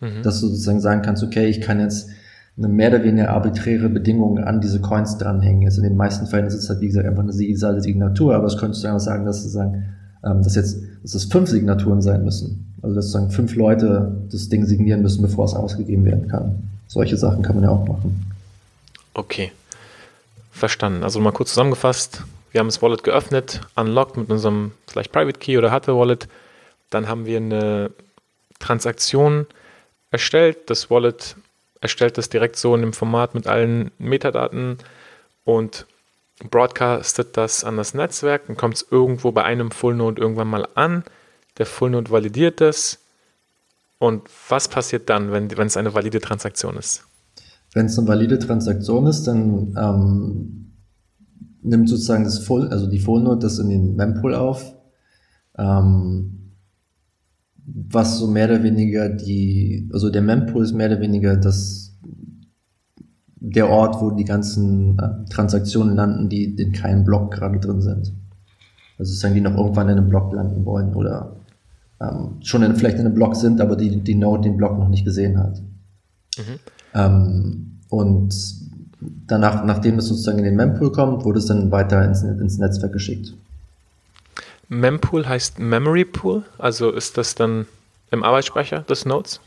Mhm. 0.00 0.22
Dass 0.22 0.40
du 0.40 0.48
sozusagen 0.48 0.80
sagen 0.80 1.02
kannst, 1.02 1.22
okay, 1.22 1.46
ich 1.46 1.60
kann 1.60 1.80
jetzt 1.80 2.08
eine 2.56 2.68
mehr 2.68 2.90
oder 2.90 3.02
weniger 3.02 3.30
arbiträre 3.30 3.88
Bedingung 3.88 4.38
an 4.38 4.60
diese 4.60 4.80
Coins 4.80 5.16
dranhängen. 5.18 5.62
Jetzt 5.62 5.78
in 5.78 5.84
den 5.84 5.96
meisten 5.96 6.26
Fällen 6.26 6.46
ist 6.46 6.54
es 6.54 6.68
halt, 6.68 6.80
wie 6.80 6.88
gesagt, 6.88 7.06
einfach 7.06 7.22
eine 7.22 7.32
digitale 7.32 7.80
Signatur, 7.80 8.34
aber 8.34 8.46
es 8.46 8.58
könntest 8.58 8.84
du 8.84 8.88
einfach 8.88 9.00
sagen, 9.00 9.24
dass 9.24 9.38
sozusagen, 9.42 9.84
ähm, 10.24 10.42
dass 10.42 10.54
jetzt, 10.54 10.78
dass 11.02 11.14
es 11.14 11.24
fünf 11.24 11.48
Signaturen 11.48 12.02
sein 12.02 12.24
müssen. 12.24 12.74
Also 12.82 12.94
dass 12.94 13.06
sozusagen 13.06 13.30
fünf 13.30 13.54
Leute 13.54 14.26
das 14.30 14.48
Ding 14.48 14.66
signieren 14.66 15.02
müssen, 15.02 15.22
bevor 15.22 15.46
es 15.46 15.54
ausgegeben 15.54 16.04
werden 16.04 16.28
kann. 16.28 16.68
Solche 16.88 17.16
Sachen 17.16 17.42
kann 17.42 17.56
man 17.56 17.64
ja 17.64 17.70
auch 17.70 17.86
machen. 17.86 18.26
Okay. 19.14 19.52
Verstanden. 20.52 21.02
Also 21.02 21.18
mal 21.18 21.32
kurz 21.32 21.48
zusammengefasst. 21.48 22.22
Wir 22.52 22.60
haben 22.60 22.68
das 22.68 22.82
Wallet 22.82 23.02
geöffnet, 23.02 23.62
unlocked 23.74 24.18
mit 24.18 24.30
unserem 24.30 24.72
vielleicht 24.86 25.10
Private 25.10 25.38
Key 25.38 25.56
oder 25.56 25.70
Hardware 25.70 25.98
Wallet. 25.98 26.28
Dann 26.90 27.08
haben 27.08 27.24
wir 27.24 27.38
eine 27.38 27.90
Transaktion 28.58 29.46
erstellt. 30.10 30.70
Das 30.70 30.90
Wallet 30.90 31.36
erstellt 31.80 32.18
das 32.18 32.28
direkt 32.28 32.56
so 32.56 32.74
in 32.74 32.82
dem 32.82 32.92
Format 32.92 33.34
mit 33.34 33.46
allen 33.46 33.90
Metadaten 33.98 34.78
und 35.44 35.86
broadcastet 36.50 37.36
das 37.36 37.64
an 37.64 37.78
das 37.78 37.94
Netzwerk. 37.94 38.46
Dann 38.46 38.56
kommt 38.56 38.74
es 38.76 38.86
irgendwo 38.90 39.32
bei 39.32 39.44
einem 39.44 39.70
Full 39.70 39.94
Node 39.94 40.20
irgendwann 40.20 40.48
mal 40.48 40.68
an. 40.74 41.02
Der 41.58 41.66
Full 41.66 41.90
Node 41.90 42.10
validiert 42.10 42.60
das. 42.60 42.98
Und 43.98 44.28
was 44.48 44.68
passiert 44.68 45.08
dann, 45.08 45.32
wenn 45.32 45.66
es 45.66 45.76
eine 45.76 45.94
valide 45.94 46.20
Transaktion 46.20 46.76
ist? 46.76 47.04
Wenn 47.74 47.86
es 47.86 47.98
eine 47.98 48.08
valide 48.08 48.38
Transaktion 48.38 49.06
ist, 49.06 49.24
dann 49.24 49.74
ähm, 49.76 50.72
nimmt 51.62 51.88
sozusagen 51.88 52.24
das 52.24 52.38
Full, 52.38 52.68
also 52.68 52.86
die 52.86 52.98
Full 52.98 53.22
Node 53.22 53.40
das 53.40 53.58
in 53.58 53.70
den 53.70 53.96
Mempool 53.96 54.34
auf. 54.34 54.74
Ähm, 55.56 56.38
was 57.64 58.18
so 58.18 58.26
mehr 58.26 58.46
oder 58.46 58.62
weniger 58.62 59.08
die, 59.08 59.88
also 59.92 60.10
der 60.10 60.22
Mempool 60.22 60.64
ist 60.64 60.72
mehr 60.72 60.88
oder 60.90 61.00
weniger 61.00 61.36
das, 61.36 61.96
der 63.36 63.68
Ort, 63.70 64.00
wo 64.00 64.10
die 64.10 64.24
ganzen 64.24 64.98
äh, 64.98 65.24
Transaktionen 65.30 65.96
landen, 65.96 66.28
die 66.28 66.44
in 66.44 66.72
keinem 66.72 67.04
Block 67.04 67.32
gerade 67.32 67.58
drin 67.58 67.80
sind. 67.80 68.12
Also 68.98 69.10
sozusagen, 69.10 69.34
die 69.34 69.40
noch 69.40 69.56
irgendwann 69.56 69.88
in 69.88 69.98
einem 69.98 70.08
Block 70.08 70.32
landen 70.32 70.64
wollen 70.64 70.94
oder 70.94 71.36
ähm, 72.00 72.36
schon 72.42 72.62
in, 72.62 72.74
vielleicht 72.76 72.98
in 72.98 73.06
einem 73.06 73.14
Block 73.14 73.36
sind, 73.36 73.60
aber 73.60 73.76
die, 73.76 74.02
die 74.02 74.14
Node 74.14 74.42
den 74.42 74.56
Block 74.56 74.78
noch 74.78 74.88
nicht 74.88 75.04
gesehen 75.04 75.38
hat. 75.38 75.60
Mhm. 76.38 76.58
Ähm, 76.94 77.78
und 77.88 78.34
danach, 79.26 79.64
nachdem 79.64 79.98
es 79.98 80.06
sozusagen 80.06 80.38
in 80.38 80.44
den 80.44 80.56
Mempool 80.56 80.92
kommt, 80.92 81.24
wurde 81.24 81.38
es 81.38 81.46
dann 81.46 81.70
weiter 81.70 82.04
ins, 82.04 82.22
ins 82.22 82.58
Netzwerk 82.58 82.92
geschickt. 82.92 83.34
Mempool 84.68 85.28
heißt 85.28 85.58
Memory 85.58 86.06
Pool, 86.06 86.44
also 86.58 86.90
ist 86.90 87.18
das 87.18 87.34
dann 87.34 87.66
im 88.10 88.22
Arbeitsspeicher 88.22 88.80
des 88.80 89.04
Nodes? 89.04 89.40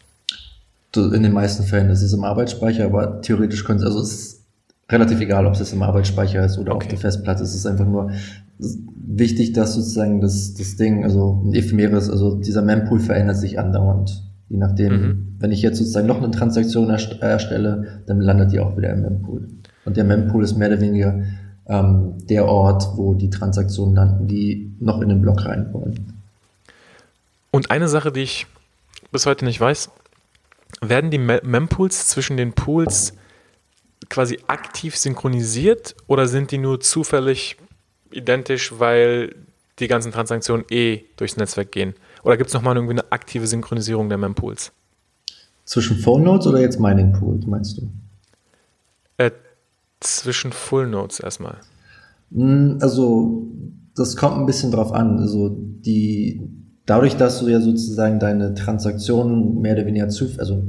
In 0.95 1.23
den 1.23 1.34
meisten 1.34 1.63
Fällen 1.63 1.89
ist 1.89 2.01
es 2.01 2.13
im 2.13 2.23
Arbeitsspeicher, 2.23 2.86
aber 2.86 3.21
theoretisch 3.21 3.65
können 3.65 3.79
Sie, 3.79 3.86
also 3.86 3.99
es 3.99 4.13
ist 4.13 4.41
relativ 4.89 5.19
egal, 5.19 5.45
ob 5.45 5.53
es 5.55 5.73
im 5.73 5.81
Arbeitsspeicher 5.81 6.45
ist 6.45 6.58
oder 6.58 6.73
okay. 6.73 6.86
auf 6.86 6.89
der 6.89 6.99
Festplatte. 6.99 7.43
Es 7.43 7.55
ist 7.55 7.65
einfach 7.65 7.86
nur 7.86 8.12
wichtig, 8.60 9.53
dass 9.53 9.73
sozusagen 9.73 10.21
das, 10.21 10.53
das 10.53 10.77
Ding, 10.77 11.03
also 11.03 11.41
ein 11.43 11.53
ephemeres, 11.53 12.10
also 12.10 12.36
dieser 12.36 12.62
Mempool 12.62 12.99
verändert 12.99 13.38
sich 13.38 13.60
andauernd. 13.60 14.23
Je 14.49 14.58
nachdem, 14.58 14.93
mhm. 14.93 15.36
wenn 15.39 15.51
ich 15.51 15.62
jetzt 15.62 15.77
sozusagen 15.77 16.08
noch 16.08 16.17
eine 16.17 16.31
Transaktion 16.31 16.89
erstelle, 16.89 18.03
dann 18.05 18.21
landet 18.21 18.51
die 18.51 18.60
auch 18.60 18.77
wieder 18.77 18.91
im 18.91 19.01
Mempool. 19.01 19.47
Und 19.86 19.97
der 19.97 20.03
Mempool 20.03 20.43
ist 20.43 20.55
mehr 20.55 20.67
oder 20.69 20.81
weniger 20.81 21.23
ähm, 21.67 22.25
der 22.27 22.45
Ort, 22.45 22.86
wo 22.95 23.13
die 23.13 23.29
Transaktionen 23.29 23.95
landen, 23.95 24.27
die 24.27 24.75
noch 24.79 25.01
in 25.01 25.10
den 25.10 25.21
Block 25.21 25.45
rein 25.45 25.73
wollen. 25.73 26.13
Und 27.51 27.71
eine 27.71 27.88
Sache, 27.88 28.12
die 28.12 28.21
ich 28.21 28.47
bis 29.12 29.25
heute 29.25 29.45
nicht 29.45 29.60
weiß, 29.60 29.89
werden 30.81 31.10
die 31.10 31.17
Mempools 31.17 32.08
zwischen 32.08 32.38
den 32.38 32.53
Pools 32.53 33.13
quasi 34.10 34.39
aktiv 34.47 34.95
synchronisiert 34.97 35.95
oder 36.08 36.27
sind 36.27 36.51
die 36.51 36.58
nur 36.58 36.79
zufällig 36.79 37.58
identisch, 38.12 38.73
weil 38.77 39.36
die 39.79 39.88
ganzen 39.88 40.12
Transaktionen 40.12 40.65
eh 40.69 41.05
durchs 41.17 41.38
Netzwerk 41.38 41.71
gehen? 41.71 41.95
Oder 42.26 42.38
gibt 42.38 42.48
es 42.48 42.54
nochmal 42.56 42.76
irgendwie 42.76 42.94
eine 42.94 43.12
aktive 43.12 43.46
Synchronisierung 43.46 44.10
der 44.10 44.18
Mempools? 44.18 44.72
Zwischen 45.64 45.98
Phone 45.98 46.24
Nodes 46.24 46.48
oder 46.48 46.60
jetzt 46.60 46.80
Mining 46.80 47.14
Pools, 47.14 47.46
meinst 47.46 47.78
du? 47.78 47.88
Äh, 49.18 49.32
zwischen 50.00 50.52
Full 50.52 50.88
Nodes 50.88 51.20
erstmal. 51.20 51.58
Hm, 52.34 52.80
also, 52.82 53.48
das 53.96 54.18
kommt 54.18 54.38
ein 54.38 54.48
bisschen 54.48 54.72
drauf 54.72 54.92
an. 54.92 55.20
Also, 55.20 55.56
die, 55.56 56.42
dadurch, 56.88 57.16
dass 57.16 57.40
du 57.40 57.48
ja 57.48 57.62
sozusagen 57.62 58.20
deine 58.20 58.56
Transaktionen 58.56 59.62
mehr 59.62 59.76
oder 59.76 59.86
weniger 59.86 60.10
zu, 60.10 60.28
also 60.40 60.64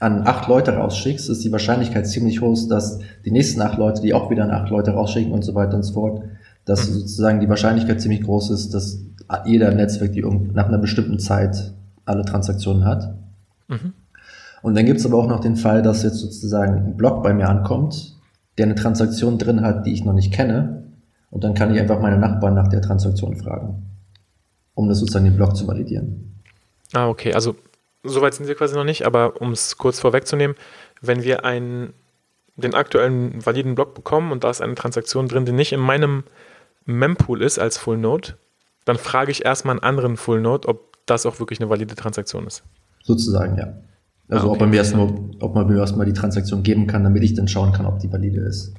an 0.00 0.26
acht 0.26 0.48
Leute 0.48 0.72
rausschickst, 0.72 1.28
ist 1.28 1.44
die 1.44 1.52
Wahrscheinlichkeit 1.52 2.06
ziemlich 2.08 2.40
hoch, 2.40 2.58
dass 2.68 2.98
die 3.26 3.30
nächsten 3.30 3.60
acht 3.60 3.78
Leute, 3.78 4.00
die 4.00 4.14
auch 4.14 4.30
wieder 4.30 4.44
an 4.44 4.50
acht 4.50 4.70
Leute 4.70 4.92
rausschicken 4.92 5.32
und 5.32 5.44
so 5.44 5.54
weiter 5.54 5.76
und 5.76 5.82
so 5.82 5.92
fort, 5.92 6.22
dass 6.64 6.86
sozusagen 6.86 7.40
die 7.40 7.48
Wahrscheinlichkeit 7.48 8.00
ziemlich 8.00 8.22
groß 8.22 8.50
ist, 8.50 8.72
dass 8.72 9.00
jeder 9.44 9.72
Netzwerk, 9.72 10.12
die 10.12 10.22
nach 10.22 10.68
einer 10.68 10.78
bestimmten 10.78 11.18
Zeit 11.18 11.72
alle 12.04 12.24
Transaktionen 12.24 12.84
hat. 12.84 13.14
Mhm. 13.68 13.92
Und 14.62 14.74
dann 14.76 14.86
gibt 14.86 15.00
es 15.00 15.06
aber 15.06 15.18
auch 15.18 15.26
noch 15.26 15.40
den 15.40 15.56
Fall, 15.56 15.82
dass 15.82 16.02
jetzt 16.02 16.18
sozusagen 16.18 16.74
ein 16.74 16.96
Block 16.96 17.22
bei 17.22 17.34
mir 17.34 17.48
ankommt, 17.48 18.16
der 18.56 18.66
eine 18.66 18.74
Transaktion 18.74 19.38
drin 19.38 19.60
hat, 19.60 19.86
die 19.86 19.92
ich 19.92 20.04
noch 20.04 20.14
nicht 20.14 20.32
kenne. 20.32 20.84
Und 21.30 21.44
dann 21.44 21.54
kann 21.54 21.74
ich 21.74 21.80
einfach 21.80 22.00
meine 22.00 22.18
Nachbarn 22.18 22.54
nach 22.54 22.68
der 22.68 22.80
Transaktion 22.80 23.36
fragen, 23.36 23.82
um 24.74 24.88
das 24.88 25.00
sozusagen 25.00 25.24
den 25.24 25.36
Block 25.36 25.56
zu 25.56 25.66
validieren. 25.66 26.40
Ah, 26.92 27.08
okay. 27.08 27.34
Also 27.34 27.56
soweit 28.04 28.34
sind 28.34 28.46
wir 28.46 28.54
quasi 28.54 28.74
noch 28.74 28.84
nicht, 28.84 29.04
aber 29.04 29.40
um 29.40 29.52
es 29.52 29.76
kurz 29.76 29.98
vorwegzunehmen, 29.98 30.56
wenn 31.00 31.24
wir 31.24 31.44
einen, 31.44 31.92
den 32.56 32.74
aktuellen 32.74 33.44
validen 33.44 33.74
Block 33.74 33.94
bekommen 33.94 34.30
und 34.30 34.44
da 34.44 34.50
ist 34.50 34.62
eine 34.62 34.76
Transaktion 34.76 35.28
drin, 35.28 35.44
die 35.44 35.52
nicht 35.52 35.72
in 35.72 35.80
meinem 35.80 36.24
Mempool 36.86 37.42
ist 37.42 37.58
als 37.58 37.78
Full 37.78 37.98
Node, 37.98 38.34
dann 38.84 38.98
frage 38.98 39.30
ich 39.30 39.44
erstmal 39.44 39.74
einen 39.74 39.82
anderen 39.82 40.16
Full 40.16 40.40
Node, 40.40 40.68
ob 40.68 40.94
das 41.06 41.26
auch 41.26 41.38
wirklich 41.38 41.60
eine 41.60 41.70
valide 41.70 41.94
Transaktion 41.94 42.46
ist. 42.46 42.62
Sozusagen, 43.02 43.56
ja. 43.58 43.74
Also 44.28 44.46
ah, 44.46 44.50
okay. 44.50 44.54
ob, 44.54 44.60
man 44.60 44.70
mir 44.70 44.76
erstmal, 44.76 45.12
ob 45.40 45.54
man 45.54 45.66
mir 45.66 45.78
erstmal 45.78 46.06
die 46.06 46.12
Transaktion 46.12 46.62
geben 46.62 46.86
kann, 46.86 47.04
damit 47.04 47.22
ich 47.22 47.34
dann 47.34 47.46
schauen 47.46 47.72
kann, 47.72 47.84
ob 47.86 47.98
die 48.00 48.10
valide 48.10 48.40
ist. 48.40 48.72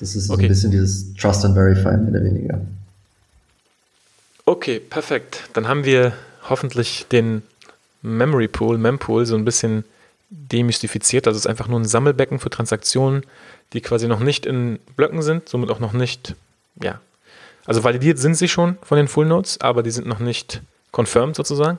Das 0.00 0.14
ist 0.14 0.28
okay. 0.30 0.42
ein 0.42 0.48
bisschen 0.48 0.70
dieses 0.70 1.14
Trust 1.14 1.44
and 1.44 1.54
Verify, 1.54 1.96
mehr 1.96 2.10
oder 2.10 2.24
weniger. 2.24 2.60
Okay, 4.44 4.80
perfekt. 4.80 5.48
Dann 5.54 5.68
haben 5.68 5.84
wir 5.84 6.12
hoffentlich 6.48 7.06
den 7.10 7.42
Memory 8.02 8.48
Pool, 8.48 8.78
Mempool, 8.78 9.26
so 9.26 9.36
ein 9.36 9.44
bisschen 9.44 9.84
demystifiziert. 10.30 11.26
Also 11.26 11.36
es 11.36 11.44
ist 11.44 11.50
einfach 11.50 11.68
nur 11.68 11.80
ein 11.80 11.84
Sammelbecken 11.84 12.38
für 12.38 12.50
Transaktionen, 12.50 13.22
die 13.72 13.80
quasi 13.80 14.06
noch 14.08 14.20
nicht 14.20 14.46
in 14.46 14.78
Blöcken 14.96 15.22
sind, 15.22 15.48
somit 15.48 15.70
auch 15.70 15.80
noch 15.80 15.92
nicht, 15.92 16.34
ja, 16.82 17.00
also 17.66 17.84
validiert 17.84 18.18
sind 18.18 18.36
sie 18.36 18.48
schon 18.48 18.76
von 18.82 18.96
den 18.96 19.08
Full 19.08 19.26
Nodes, 19.26 19.60
aber 19.60 19.82
die 19.82 19.90
sind 19.90 20.06
noch 20.06 20.20
nicht 20.20 20.62
confirmed 20.92 21.36
sozusagen. 21.36 21.78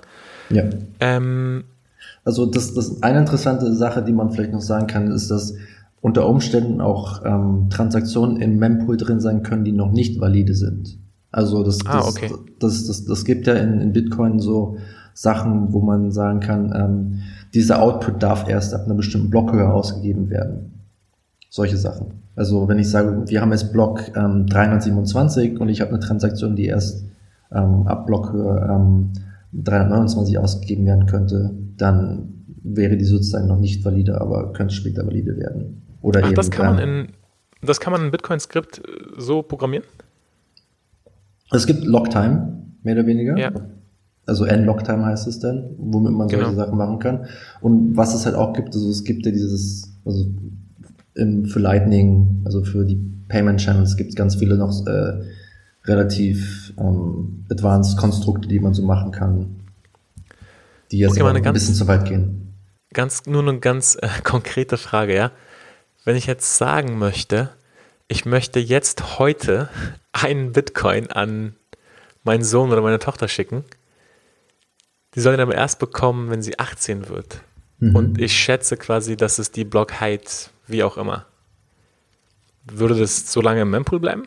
Ja. 0.49 0.63
Ähm, 0.99 1.63
also 2.23 2.45
das, 2.45 2.73
das 2.73 3.01
eine 3.03 3.19
interessante 3.19 3.73
Sache, 3.73 4.03
die 4.03 4.11
man 4.11 4.31
vielleicht 4.31 4.51
noch 4.51 4.61
sagen 4.61 4.87
kann, 4.87 5.11
ist, 5.11 5.29
dass 5.29 5.55
unter 6.01 6.27
Umständen 6.27 6.81
auch 6.81 7.23
ähm, 7.25 7.69
Transaktionen 7.69 8.37
im 8.37 8.57
Mempool 8.57 8.97
drin 8.97 9.19
sein 9.19 9.43
können, 9.43 9.63
die 9.63 9.71
noch 9.71 9.91
nicht 9.91 10.19
valide 10.19 10.53
sind. 10.53 10.97
Also 11.31 11.63
das, 11.63 11.79
ah, 11.85 11.97
das, 11.97 12.07
okay. 12.07 12.29
das, 12.59 12.85
das, 12.85 12.87
das, 12.87 13.05
das 13.05 13.25
gibt 13.25 13.47
ja 13.47 13.53
in, 13.53 13.81
in 13.81 13.93
Bitcoin 13.93 14.39
so 14.39 14.77
Sachen, 15.13 15.73
wo 15.73 15.81
man 15.81 16.11
sagen 16.11 16.39
kann, 16.39 16.73
ähm, 16.75 17.19
dieser 17.53 17.81
Output 17.81 18.21
darf 18.21 18.47
erst 18.47 18.73
ab 18.73 18.85
einer 18.85 18.93
bestimmten 18.93 19.29
Blockhöhe 19.29 19.67
ausgegeben 19.67 20.29
werden. 20.29 20.76
Solche 21.49 21.77
Sachen. 21.77 22.23
Also 22.35 22.67
wenn 22.67 22.77
ich 22.77 22.89
sage, 22.89 23.23
wir 23.27 23.41
haben 23.41 23.51
jetzt 23.51 23.71
Block 23.71 24.11
ähm, 24.15 24.45
327 24.47 25.59
und 25.59 25.69
ich 25.69 25.81
habe 25.81 25.91
eine 25.91 25.99
Transaktion, 25.99 26.55
die 26.55 26.65
erst 26.65 27.05
ähm, 27.51 27.87
ab 27.87 28.05
Blockhöhe 28.05 28.67
ähm, 28.69 29.13
329 29.53 30.37
ausgegeben 30.37 30.85
werden 30.85 31.05
könnte, 31.05 31.55
dann 31.77 32.43
wäre 32.63 32.97
die 32.97 33.05
sozusagen 33.05 33.47
noch 33.47 33.59
nicht 33.59 33.83
valide, 33.85 34.19
aber 34.19 34.51
könnte 34.51 34.75
später 34.75 35.05
valide 35.05 35.37
werden. 35.37 35.83
Oder 36.01 36.21
Ach, 36.21 36.27
eben 36.27 36.35
das 36.35 36.51
kann 36.51 36.75
man 36.75 36.79
in 36.79 37.07
das 37.61 37.79
kann 37.79 37.91
man 37.91 38.03
in 38.03 38.11
Bitcoin-Skript 38.11 38.79
äh, 38.79 38.81
so 39.17 39.41
programmieren? 39.41 39.85
Es 41.51 41.65
gibt 41.65 41.85
Locktime, 41.85 42.61
mehr 42.83 42.95
oder 42.95 43.05
weniger. 43.07 43.37
Ja. 43.37 43.51
Also 44.25 44.43
N-Locktime 44.43 45.05
heißt 45.05 45.27
es 45.27 45.39
dann, 45.39 45.69
womit 45.77 46.11
man 46.11 46.27
genau. 46.27 46.43
solche 46.43 46.57
Sachen 46.57 46.77
machen 46.77 46.99
kann. 46.99 47.25
Und 47.61 47.95
was 47.95 48.13
es 48.13 48.25
halt 48.25 48.35
auch 48.35 48.51
gibt, 48.53 48.75
also 48.75 48.89
es 48.89 49.05
gibt 49.05 49.25
ja 49.25 49.31
dieses, 49.31 49.97
also 50.03 50.25
für 51.17 51.59
Lightning, 51.59 52.43
also 52.45 52.63
für 52.63 52.85
die 52.85 52.99
Payment 53.27 53.59
Channels 53.59 53.97
gibt 53.97 54.09
es 54.09 54.15
ganz 54.15 54.35
viele 54.35 54.57
noch 54.57 54.85
äh, 54.85 55.23
relativ 55.85 56.73
ähm, 56.77 57.45
advanced 57.49 57.97
Konstrukte, 57.97 58.47
die 58.47 58.59
man 58.59 58.73
so 58.73 58.83
machen 58.83 59.11
kann, 59.11 59.61
die 60.91 60.99
jetzt 60.99 61.19
okay, 61.19 61.23
ein 61.23 61.41
ganz, 61.41 61.59
bisschen 61.59 61.75
zu 61.75 61.87
weit 61.87 62.05
gehen. 62.05 62.53
Ganz, 62.93 63.25
nur 63.25 63.41
eine 63.41 63.59
ganz 63.59 63.97
äh, 64.01 64.07
konkrete 64.23 64.77
Frage, 64.77 65.15
ja. 65.15 65.31
Wenn 66.05 66.15
ich 66.15 66.25
jetzt 66.25 66.57
sagen 66.57 66.97
möchte, 66.97 67.49
ich 68.07 68.25
möchte 68.25 68.59
jetzt 68.59 69.19
heute 69.19 69.69
einen 70.11 70.51
Bitcoin 70.51 71.11
an 71.11 71.55
meinen 72.23 72.43
Sohn 72.43 72.71
oder 72.71 72.81
meine 72.81 72.99
Tochter 72.99 73.27
schicken, 73.27 73.63
die 75.15 75.21
sollen 75.21 75.39
aber 75.39 75.55
erst 75.55 75.79
bekommen, 75.79 76.29
wenn 76.29 76.41
sie 76.41 76.59
18 76.59 77.09
wird. 77.09 77.41
Mhm. 77.79 77.95
Und 77.95 78.21
ich 78.21 78.33
schätze 78.33 78.77
quasi, 78.77 79.17
dass 79.17 79.39
es 79.39 79.51
die 79.51 79.63
Block 79.65 79.99
Height 79.99 80.51
wie 80.67 80.83
auch 80.83 80.97
immer. 80.97 81.25
Würde 82.69 82.95
das 82.95 83.31
so 83.31 83.41
lange 83.41 83.61
im 83.61 83.71
Mempool 83.71 83.99
bleiben? 83.99 84.23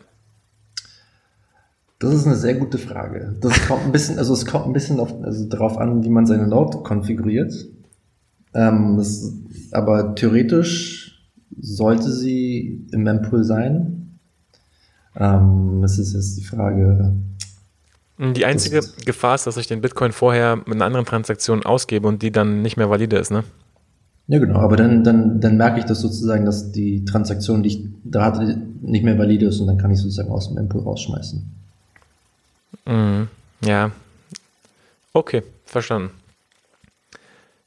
Das 1.99 2.13
ist 2.15 2.25
eine 2.25 2.35
sehr 2.35 2.55
gute 2.55 2.79
Frage. 2.79 3.35
Das 3.41 3.67
kommt 3.67 3.85
ein 3.85 3.91
bisschen, 3.91 4.17
also 4.17 4.33
es 4.33 4.45
kommt 4.45 4.65
ein 4.65 4.73
bisschen 4.73 4.99
auf, 4.99 5.13
also 5.23 5.47
darauf 5.47 5.77
an, 5.77 6.03
wie 6.03 6.09
man 6.09 6.25
seine 6.25 6.47
Node 6.47 6.79
konfiguriert. 6.79 7.53
Ähm, 8.55 8.97
das, 8.97 9.31
aber 9.71 10.15
theoretisch 10.15 11.29
sollte 11.59 12.11
sie 12.11 12.87
im 12.91 13.03
Mempool 13.03 13.43
sein. 13.43 14.19
Ähm, 15.15 15.79
das 15.81 15.99
ist 15.99 16.13
jetzt 16.13 16.37
die 16.37 16.43
Frage. 16.43 17.13
Die 18.17 18.45
einzige 18.45 18.81
Gefahr 19.05 19.35
ist, 19.35 19.47
dass 19.47 19.57
ich 19.57 19.67
den 19.67 19.81
Bitcoin 19.81 20.11
vorher 20.11 20.55
mit 20.55 20.73
einer 20.73 20.85
anderen 20.85 21.05
Transaktion 21.05 21.65
ausgebe 21.65 22.07
und 22.07 22.21
die 22.21 22.31
dann 22.31 22.61
nicht 22.61 22.77
mehr 22.77 22.89
valide 22.89 23.17
ist, 23.17 23.31
ne? 23.31 23.43
Ja, 24.27 24.39
genau, 24.39 24.59
aber 24.59 24.77
dann, 24.77 25.03
dann, 25.03 25.41
dann 25.41 25.57
merke 25.57 25.79
ich 25.79 25.85
das 25.85 25.99
sozusagen, 25.99 26.45
dass 26.45 26.71
die 26.71 27.03
Transaktion, 27.05 27.63
die 27.63 27.69
ich 27.69 27.85
da 28.03 28.25
hatte, 28.25 28.57
nicht 28.81 29.03
mehr 29.03 29.17
valide 29.17 29.47
ist 29.47 29.59
und 29.59 29.67
dann 29.67 29.77
kann 29.77 29.91
ich 29.91 29.99
sozusagen 29.99 30.31
aus 30.31 30.47
dem 30.47 30.55
Mempool 30.55 30.83
rausschmeißen. 30.83 31.43
Mhm. 32.85 33.27
Ja. 33.63 33.91
Okay, 35.13 35.43
verstanden. 35.65 36.11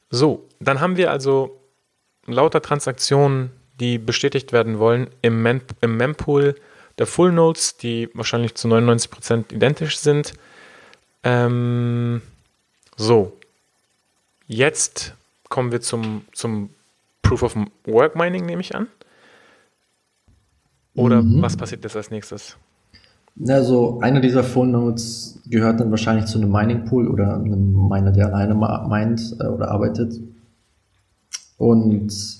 So, 0.09 0.45
dann 0.59 0.79
haben 0.79 0.97
wir 0.97 1.11
also 1.11 1.59
lauter 2.25 2.61
Transaktionen, 2.61 3.51
die 3.79 3.97
bestätigt 3.97 4.53
werden 4.53 4.79
wollen 4.79 5.07
im, 5.21 5.43
Mem 5.43 5.61
im 5.81 5.97
Mempool 5.97 6.55
der 6.97 7.05
Full 7.05 7.31
Nodes, 7.31 7.77
die 7.77 8.09
wahrscheinlich 8.13 8.55
zu 8.55 8.67
99% 8.67 9.53
identisch 9.53 9.97
sind. 9.97 10.33
Ähm, 11.23 12.21
so, 12.95 13.37
jetzt 14.47 15.13
kommen 15.49 15.71
wir 15.71 15.81
zum, 15.81 16.25
zum 16.33 16.69
Proof 17.21 17.43
of 17.43 17.55
Work 17.85 18.15
Mining, 18.15 18.45
nehme 18.45 18.61
ich 18.61 18.75
an. 18.75 18.87
Oder 20.95 21.21
mhm. 21.21 21.41
was 21.41 21.57
passiert 21.57 21.83
jetzt 21.83 21.95
als 21.95 22.11
nächstes? 22.11 22.57
Also 23.47 23.99
einer 23.99 24.21
dieser 24.21 24.43
Full 24.43 24.67
Nodes 24.67 25.41
gehört 25.49 25.79
dann 25.79 25.91
wahrscheinlich 25.91 26.25
zu 26.25 26.37
einem 26.37 26.51
Mining 26.51 26.85
Pool 26.85 27.07
oder 27.09 27.35
einem 27.35 27.73
Miner, 27.89 28.11
der 28.11 28.27
alleine 28.27 28.55
meint 28.55 29.35
äh, 29.39 29.47
oder 29.47 29.71
arbeitet. 29.71 30.21
Und 31.57 32.39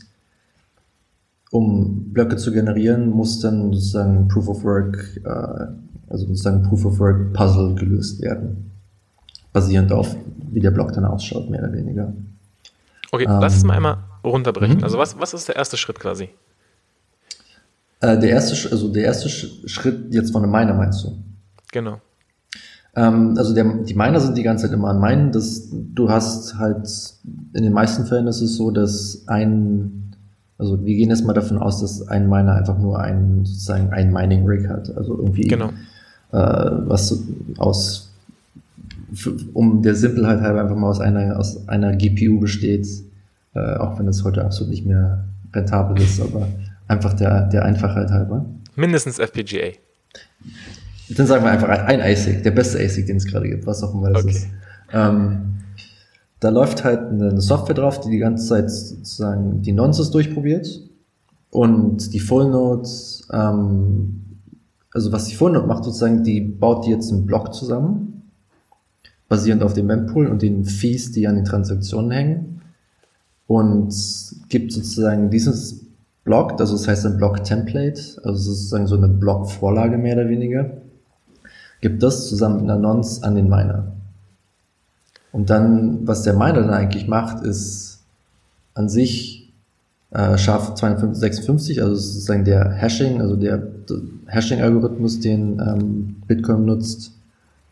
um 1.52 2.14
Blöcke 2.14 2.38
zu 2.38 2.52
generieren, 2.52 3.10
muss 3.10 3.40
dann 3.40 3.74
sozusagen 3.74 4.28
Proof 4.30 4.48
of 4.48 4.64
Work, 4.64 5.22
äh, 5.24 6.10
also 6.10 6.28
sozusagen 6.28 6.64
Proof 6.64 6.86
of 6.86 7.00
Work 7.00 7.34
Puzzle 7.34 7.76
gelöst 7.76 8.22
werden. 8.22 8.72
Basierend 9.52 9.92
auf, 9.92 10.16
wie 10.52 10.60
der 10.62 10.72
Block 10.72 10.94
dann 10.94 11.06
ausschaut, 11.06 11.50
mehr 11.50 11.62
oder 11.62 11.74
weniger. 11.74 12.14
Okay, 13.16 13.26
ähm, 13.26 13.40
lass 13.42 13.56
es 13.56 13.64
mal 13.64 13.76
einmal 13.76 13.98
runterbrechen. 14.24 14.78
Mhm. 14.78 14.84
Also 14.84 14.98
was, 14.98 15.20
was 15.20 15.34
ist 15.34 15.48
der 15.48 15.56
erste 15.56 15.78
Schritt 15.78 16.00
quasi? 16.00 16.30
Äh, 18.02 18.20
der 18.20 18.30
erste, 18.30 18.72
also 18.72 18.92
der 18.92 19.06
erste 19.06 19.30
Schritt 19.30 20.14
jetzt 20.14 20.32
von 20.32 20.44
einem 20.44 20.52
Miner 20.52 20.74
meinst 20.74 21.04
du? 21.04 21.18
Genau. 21.72 22.00
Ähm, 22.96 23.36
also 23.38 23.54
der, 23.54 23.66
die 23.84 23.94
Miner 23.94 24.20
sind 24.20 24.38
die 24.38 24.44
ganze 24.44 24.66
Zeit 24.66 24.74
immer 24.74 24.90
an 24.90 25.00
Minen. 25.00 25.32
Das, 25.32 25.70
du 25.72 26.10
hast 26.10 26.58
halt, 26.58 26.88
in 27.54 27.64
den 27.64 27.74
meisten 27.74 28.06
Fällen 28.06 28.28
ist 28.28 28.42
es 28.42 28.56
so, 28.56 28.72
dass 28.72 29.24
ein, 29.28 30.14
also 30.58 30.84
wir 30.86 30.96
gehen 30.96 31.10
jetzt 31.10 31.26
mal 31.26 31.34
davon 31.34 31.58
aus, 31.58 31.82
dass 31.82 32.08
ein 32.08 32.30
Miner 32.30 32.56
einfach 32.56 32.78
nur 32.78 33.00
ein, 33.00 33.46
sozusagen 33.46 33.90
ein 33.92 34.12
Mining 34.12 34.46
Rig 34.46 34.68
hat. 34.70 34.96
Also 34.96 35.18
irgendwie, 35.18 35.48
genau. 35.48 35.70
äh, 36.32 36.38
was 36.88 37.24
aus, 37.58 38.12
um 39.54 39.82
der 39.82 39.96
Simpelheit 39.96 40.42
halber 40.42 40.62
einfach 40.62 40.76
mal 40.76 40.90
aus 40.90 41.00
einer, 41.00 41.38
aus 41.38 41.68
einer 41.68 41.96
GPU 41.96 42.40
besteht, 42.40 42.88
äh, 43.56 43.78
auch 43.78 43.98
wenn 43.98 44.08
es 44.08 44.24
heute 44.24 44.44
absolut 44.44 44.72
nicht 44.72 44.86
mehr 44.86 45.26
rentabel 45.54 46.02
ist, 46.02 46.22
aber 46.22 46.48
einfach 46.88 47.14
der, 47.14 47.48
der 47.48 47.64
Einfachheit 47.64 48.12
halber. 48.12 48.46
Mindestens 48.76 49.18
FPGA. 49.20 49.72
Dann 51.10 51.28
sagen 51.28 51.44
wir 51.44 51.52
einfach 51.52 51.70
ein 51.70 52.02
ASIC, 52.02 52.44
der 52.44 52.52
beste 52.52 52.80
ASIC, 52.80 53.06
den 53.06 53.18
es 53.18 53.26
gerade 53.26 53.48
gibt, 53.48 53.66
was 53.66 53.82
auch 53.84 53.94
immer 53.94 54.12
das 54.12 54.24
okay. 54.24 54.34
ist. 54.34 54.48
Ähm, 54.92 55.56
da 56.40 56.50
läuft 56.50 56.84
halt 56.84 57.12
eine 57.12 57.40
Software 57.40 57.76
drauf, 57.76 58.02
die 58.02 58.10
die 58.10 58.18
ganze 58.18 58.48
Zeit 58.48 58.70
sozusagen 58.70 59.62
die 59.62 59.72
Nonces 59.72 60.12
durchprobiert 60.12 60.68
und 61.50 62.14
die 62.14 62.20
Full 62.20 62.50
Nodes, 62.50 63.28
ähm, 63.32 64.22
also 64.92 65.12
was 65.12 65.26
die 65.26 65.36
Full 65.36 65.54
Node 65.54 65.68
macht 65.68 65.86
sozusagen, 65.86 66.24
die 66.24 66.42
baut 66.42 66.86
die 66.86 66.92
jetzt 66.92 67.12
einen 67.12 67.26
Block 67.26 67.54
zusammen, 67.54 68.32
basierend 69.30 69.64
auf 69.64 69.74
dem 69.74 69.88
Mempool 69.88 70.28
und 70.28 70.42
den 70.42 70.66
Fees, 70.66 71.12
die 71.12 71.28
an 71.28 71.36
den 71.36 71.46
Transaktionen 71.46 72.12
hängen 72.12 72.55
und 73.48 73.94
gibt 74.50 74.72
sozusagen 74.72 75.30
dieses 75.30 75.86
Block, 76.24 76.60
also 76.60 76.76
das 76.76 76.88
heißt 76.88 77.06
ein 77.06 77.18
Block-Template, 77.18 78.02
also 78.24 78.34
sozusagen 78.34 78.88
so 78.88 78.96
eine 78.96 79.08
Block-Vorlage 79.08 79.98
mehr 79.98 80.16
oder 80.16 80.30
weniger, 80.30 80.72
gibt 81.82 82.02
das 82.02 82.28
zusammen 82.28 82.62
mit 82.62 82.64
einer 82.64 82.80
Nonce 82.80 83.22
an 83.24 83.36
den 83.36 83.48
Miner. 83.48 83.92
Und 85.32 85.50
dann, 85.50 86.08
was 86.08 86.24
der 86.24 86.34
Miner 86.34 86.62
dann 86.62 86.72
eigentlich 86.72 87.08
macht, 87.08 87.44
ist 87.44 88.00
an 88.74 88.90
sich 88.90 89.54
äh, 90.12 90.38
scharf 90.38 90.74
256, 90.76 91.82
also 91.82 91.96
sozusagen 91.96 92.46
der 92.46 92.72
Hashing, 92.72 93.22
also 93.22 93.36
der 93.36 93.62
Hashing-Algorithmus, 94.28 95.20
den 95.20 95.60
ähm, 95.60 96.16
Bitcoin 96.28 96.66
nutzt 96.66 97.12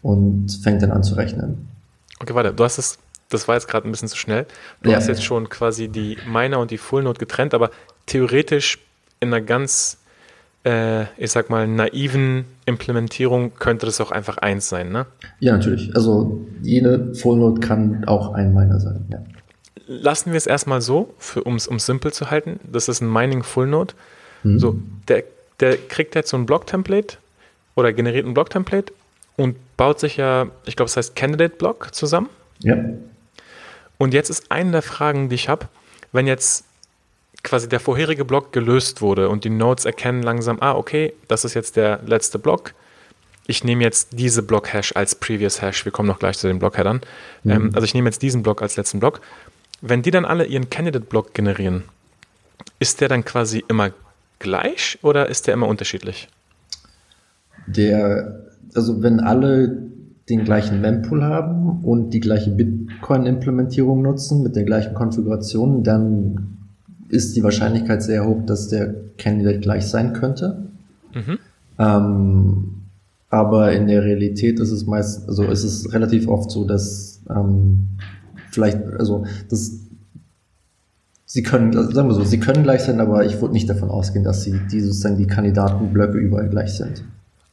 und 0.01 0.51
fängt 0.61 0.81
dann 0.83 0.91
an 0.91 1.03
zu 1.03 1.15
rechnen. 1.15 1.69
Okay, 2.19 2.35
warte, 2.35 2.53
du 2.53 2.63
hast 2.63 2.77
es, 2.77 2.97
das 3.33 3.47
war 3.47 3.55
jetzt 3.55 3.67
gerade 3.67 3.87
ein 3.87 3.91
bisschen 3.91 4.07
zu 4.07 4.17
schnell. 4.17 4.45
Du 4.81 4.91
ja, 4.91 4.97
hast 4.97 5.07
jetzt 5.07 5.23
schon 5.23 5.49
quasi 5.49 5.87
die 5.87 6.17
Miner 6.31 6.59
und 6.59 6.71
die 6.71 6.77
Full 6.77 7.03
Node 7.03 7.19
getrennt, 7.19 7.53
aber 7.53 7.71
theoretisch 8.05 8.79
in 9.19 9.33
einer 9.33 9.41
ganz, 9.41 9.97
äh, 10.65 11.03
ich 11.17 11.31
sag 11.31 11.49
mal, 11.49 11.67
naiven 11.67 12.45
Implementierung 12.65 13.53
könnte 13.55 13.85
das 13.85 13.99
auch 14.01 14.11
einfach 14.11 14.37
eins 14.37 14.69
sein, 14.69 14.91
ne? 14.91 15.05
Ja, 15.39 15.53
natürlich. 15.53 15.95
Also 15.95 16.45
jede 16.61 17.13
Full 17.15 17.37
Node 17.37 17.61
kann 17.61 18.05
auch 18.05 18.33
ein 18.33 18.53
Miner 18.53 18.79
sein, 18.79 19.05
ja. 19.09 19.23
Lassen 19.85 20.31
wir 20.31 20.37
es 20.37 20.47
erstmal 20.47 20.81
so, 20.81 21.13
um 21.43 21.55
es 21.55 21.65
simpel 21.85 22.13
zu 22.13 22.31
halten. 22.31 22.59
Das 22.63 22.87
ist 22.87 23.01
ein 23.01 23.11
Mining 23.11 23.43
Full 23.43 23.67
Node. 23.67 23.93
Mhm. 24.43 24.59
So, 24.59 24.75
der, 25.09 25.23
der 25.59 25.77
kriegt 25.77 26.15
jetzt 26.15 26.29
so 26.29 26.37
ein 26.37 26.45
Block-Template 26.45 27.17
oder 27.75 27.91
generiert 27.91 28.25
ein 28.25 28.33
Block-Template 28.33 28.93
und 29.35 29.55
baut 29.77 29.99
sich 29.99 30.17
ja, 30.17 30.47
ich 30.65 30.75
glaube, 30.75 30.87
es 30.89 30.97
heißt 30.97 31.15
Candidate 31.15 31.55
Block 31.57 31.93
zusammen. 31.93 32.29
Ja. 32.59 32.77
Und 33.97 34.13
jetzt 34.13 34.29
ist 34.29 34.51
eine 34.51 34.71
der 34.71 34.81
Fragen, 34.81 35.29
die 35.29 35.35
ich 35.35 35.49
habe, 35.49 35.67
wenn 36.11 36.27
jetzt 36.27 36.65
quasi 37.43 37.67
der 37.67 37.79
vorherige 37.79 38.25
Block 38.25 38.53
gelöst 38.53 39.01
wurde 39.01 39.29
und 39.29 39.43
die 39.43 39.49
Nodes 39.49 39.85
erkennen 39.85 40.23
langsam, 40.23 40.57
ah, 40.61 40.73
okay, 40.73 41.13
das 41.27 41.45
ist 41.45 41.53
jetzt 41.53 41.75
der 41.75 41.99
letzte 42.05 42.39
Block. 42.39 42.73
Ich 43.45 43.63
nehme 43.63 43.83
jetzt 43.83 44.09
diese 44.13 44.41
Block-Hash 44.41 44.95
als 44.95 45.15
Previous 45.15 45.61
Hash. 45.61 45.83
Wir 45.83 45.91
kommen 45.91 46.07
noch 46.07 46.19
gleich 46.19 46.37
zu 46.37 46.47
den 46.47 46.59
Block-Headern. 46.59 47.01
Mhm. 47.43 47.51
Ähm, 47.51 47.71
also 47.73 47.83
ich 47.83 47.93
nehme 47.93 48.07
jetzt 48.07 48.21
diesen 48.21 48.41
Block 48.41 48.61
als 48.61 48.77
letzten 48.77 48.99
Block. 48.99 49.19
Wenn 49.81 50.01
die 50.01 50.11
dann 50.11 50.23
alle 50.23 50.45
ihren 50.45 50.69
Candidate-Block 50.69 51.33
generieren, 51.33 51.83
ist 52.79 53.01
der 53.01 53.09
dann 53.09 53.25
quasi 53.25 53.63
immer 53.67 53.91
gleich 54.39 54.97
oder 55.01 55.27
ist 55.27 55.47
der 55.47 55.53
immer 55.53 55.67
unterschiedlich? 55.67 56.29
Der, 57.67 58.45
also 58.73 59.01
wenn 59.03 59.19
alle 59.19 59.77
den 60.33 60.45
gleichen 60.45 60.81
Mempool 60.81 61.23
haben 61.23 61.83
und 61.83 62.13
die 62.13 62.19
gleiche 62.19 62.49
Bitcoin-Implementierung 62.51 64.01
nutzen 64.01 64.41
mit 64.41 64.55
der 64.55 64.63
gleichen 64.63 64.93
Konfiguration, 64.93 65.83
dann 65.83 66.57
ist 67.09 67.35
die 67.35 67.43
Wahrscheinlichkeit 67.43 68.01
sehr 68.01 68.25
hoch, 68.25 68.41
dass 68.45 68.67
der 68.67 68.95
Candidate 69.17 69.59
gleich 69.59 69.85
sein 69.85 70.13
könnte. 70.13 70.63
Mhm. 71.13 71.37
Ähm, 71.77 72.63
aber 73.29 73.73
in 73.73 73.87
der 73.87 74.03
Realität 74.03 74.59
ist 74.59 74.71
es 74.71 74.85
meist, 74.85 75.27
also 75.27 75.43
ist 75.43 75.63
es 75.63 75.93
relativ 75.93 76.27
oft 76.27 76.49
so, 76.49 76.65
dass 76.65 77.21
ähm, 77.29 77.89
vielleicht, 78.49 78.79
also 78.99 79.25
das 79.49 79.79
sie 81.25 81.43
können, 81.43 81.75
also 81.75 81.91
sagen 81.91 82.07
wir 82.09 82.15
so, 82.15 82.23
sie 82.23 82.39
können 82.39 82.63
gleich 82.63 82.81
sein, 82.81 82.99
aber 82.99 83.25
ich 83.25 83.39
würde 83.41 83.53
nicht 83.53 83.69
davon 83.69 83.89
ausgehen, 83.89 84.23
dass 84.23 84.43
sie 84.43 84.59
die 84.71 84.81
sozusagen 84.81 85.17
die 85.17 85.27
Kandidatenblöcke 85.27 86.17
überall 86.17 86.49
gleich 86.49 86.73
sind. 86.73 87.03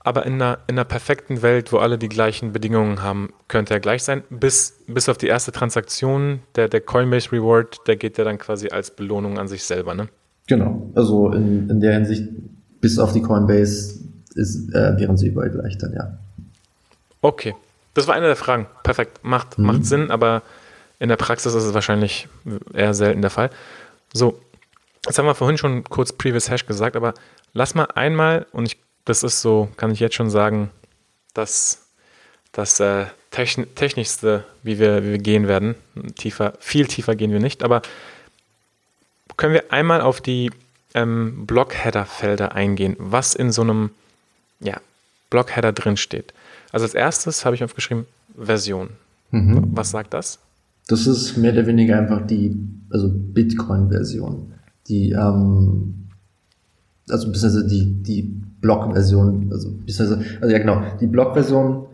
Aber 0.02 0.24
in 0.24 0.34
einer, 0.34 0.58
in 0.66 0.76
einer 0.76 0.84
perfekten 0.84 1.42
Welt, 1.42 1.72
wo 1.72 1.76
alle 1.76 1.98
die 1.98 2.08
gleichen 2.08 2.52
Bedingungen 2.52 3.02
haben, 3.02 3.34
könnte 3.48 3.74
er 3.74 3.80
gleich 3.80 4.02
sein. 4.02 4.22
Bis, 4.30 4.78
bis 4.86 5.08
auf 5.10 5.18
die 5.18 5.26
erste 5.26 5.52
Transaktion, 5.52 6.40
der, 6.56 6.68
der 6.68 6.80
Coinbase 6.80 7.32
Reward, 7.32 7.86
der 7.86 7.96
geht 7.96 8.16
ja 8.16 8.24
dann 8.24 8.38
quasi 8.38 8.68
als 8.70 8.90
Belohnung 8.90 9.38
an 9.38 9.46
sich 9.46 9.62
selber, 9.62 9.94
ne? 9.94 10.08
Genau. 10.46 10.90
Also 10.94 11.30
in, 11.32 11.68
in 11.68 11.80
der 11.80 11.92
Hinsicht, 11.92 12.24
bis 12.80 12.98
auf 12.98 13.12
die 13.12 13.20
Coinbase 13.20 14.00
ist, 14.34 14.74
äh, 14.74 14.98
wären 14.98 15.18
sie 15.18 15.28
überall 15.28 15.50
gleich 15.50 15.76
dann, 15.76 15.92
ja. 15.92 16.18
Okay. 17.20 17.54
Das 17.92 18.06
war 18.06 18.14
eine 18.14 18.26
der 18.26 18.36
Fragen. 18.36 18.66
Perfekt. 18.82 19.20
Macht, 19.22 19.58
mhm. 19.58 19.66
macht 19.66 19.84
Sinn, 19.84 20.10
aber 20.10 20.42
in 20.98 21.08
der 21.08 21.16
Praxis 21.16 21.54
ist 21.54 21.64
es 21.64 21.74
wahrscheinlich 21.74 22.28
eher 22.72 22.94
selten 22.94 23.20
der 23.20 23.30
Fall. 23.30 23.50
So, 24.14 24.40
jetzt 25.04 25.18
haben 25.18 25.26
wir 25.26 25.34
vorhin 25.34 25.58
schon 25.58 25.84
kurz 25.84 26.12
Previous 26.12 26.48
Hash 26.48 26.66
gesagt, 26.66 26.96
aber 26.96 27.14
lass 27.52 27.74
mal 27.74 27.88
einmal, 27.94 28.46
und 28.52 28.66
ich 28.66 28.78
das 29.04 29.22
ist 29.22 29.40
so, 29.40 29.68
kann 29.76 29.90
ich 29.90 30.00
jetzt 30.00 30.14
schon 30.14 30.30
sagen, 30.30 30.70
das, 31.34 31.86
das 32.52 32.80
äh, 32.80 33.06
Techn 33.30 33.66
Technischste, 33.74 34.44
wie 34.62 34.78
wir, 34.78 35.04
wie 35.04 35.10
wir 35.12 35.18
gehen 35.18 35.46
werden. 35.48 35.76
Tiefer, 36.16 36.54
viel 36.58 36.86
tiefer 36.86 37.14
gehen 37.14 37.32
wir 37.32 37.40
nicht, 37.40 37.62
aber 37.62 37.82
können 39.36 39.54
wir 39.54 39.72
einmal 39.72 40.00
auf 40.00 40.20
die 40.20 40.50
ähm, 40.94 41.46
Blockheader-Felder 41.46 42.54
eingehen, 42.54 42.96
was 42.98 43.34
in 43.34 43.52
so 43.52 43.62
einem 43.62 43.90
ja, 44.58 44.80
Blockheader 45.30 45.72
drin 45.72 45.96
steht. 45.96 46.34
Also 46.72 46.84
als 46.84 46.94
erstes 46.94 47.44
habe 47.44 47.54
ich 47.54 47.64
aufgeschrieben 47.64 48.06
Version. 48.36 48.90
Mhm. 49.30 49.70
Was 49.72 49.90
sagt 49.90 50.14
das? 50.14 50.38
Das 50.88 51.06
ist 51.06 51.36
mehr 51.36 51.52
oder 51.52 51.66
weniger 51.66 51.98
einfach 51.98 52.26
die, 52.26 52.56
also 52.90 53.08
Bitcoin-Version. 53.10 54.52
Die, 54.88 55.12
ähm, 55.12 56.08
also 57.08 57.28
beziehungsweise 57.28 57.66
die, 57.66 58.02
die 58.02 58.42
Block-Version, 58.60 59.48
also, 59.50 59.70
also 60.00 60.16
ja 60.46 60.58
genau, 60.58 60.82
die 61.00 61.06
Block-Version, 61.06 61.86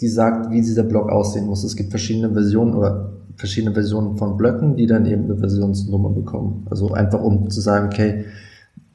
die 0.00 0.08
sagt, 0.08 0.50
wie 0.50 0.60
dieser 0.60 0.82
Block 0.82 1.10
aussehen 1.10 1.46
muss. 1.46 1.64
Es 1.64 1.76
gibt 1.76 1.90
verschiedene 1.90 2.32
Versionen 2.32 2.74
oder 2.74 3.10
verschiedene 3.36 3.72
Versionen 3.72 4.16
von 4.16 4.36
Blöcken, 4.36 4.76
die 4.76 4.86
dann 4.86 5.06
eben 5.06 5.24
eine 5.24 5.36
Versionsnummer 5.36 6.10
bekommen. 6.10 6.66
Also 6.70 6.92
einfach 6.92 7.20
um 7.20 7.50
zu 7.50 7.60
sagen, 7.60 7.86
okay, 7.86 8.24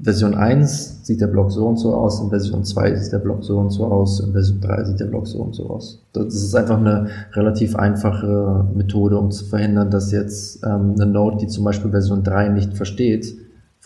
Version 0.01 0.33
1 0.33 1.05
sieht 1.05 1.19
der 1.19 1.27
Block 1.27 1.51
so 1.51 1.67
und 1.67 1.77
so 1.77 1.93
aus, 1.93 2.21
in 2.21 2.29
Version 2.29 2.63
2 2.63 2.95
sieht 2.95 3.11
der 3.11 3.19
Block 3.19 3.43
so 3.43 3.57
und 3.57 3.69
so 3.69 3.85
aus, 3.85 4.21
in 4.21 4.31
Version 4.31 4.61
3 4.61 4.85
sieht 4.85 4.99
der 5.01 5.07
Block 5.07 5.27
so 5.27 5.39
und 5.39 5.53
so 5.53 5.69
aus. 5.69 6.01
Das 6.13 6.33
ist 6.33 6.55
einfach 6.55 6.77
eine 6.77 7.07
relativ 7.33 7.75
einfache 7.75 8.65
Methode, 8.73 9.17
um 9.17 9.29
zu 9.29 9.43
verhindern, 9.43 9.91
dass 9.91 10.11
jetzt 10.13 10.63
ähm, 10.63 10.95
eine 10.95 11.05
Node, 11.05 11.37
die 11.37 11.47
zum 11.47 11.65
Beispiel 11.65 11.91
Version 11.91 12.23
3 12.23 12.47
nicht 12.49 12.75
versteht, 12.75 13.35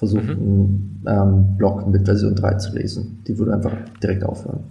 versucht, 0.04 0.24
mhm. 0.24 1.02
einen 1.06 1.06
ähm, 1.08 1.58
Block 1.58 1.88
mit 1.88 2.06
Version 2.06 2.36
3 2.36 2.56
zu 2.56 2.76
lesen. 2.76 3.24
Die 3.28 3.38
würde 3.38 3.54
einfach 3.54 3.74
direkt 4.02 4.24
aufhören. 4.24 4.64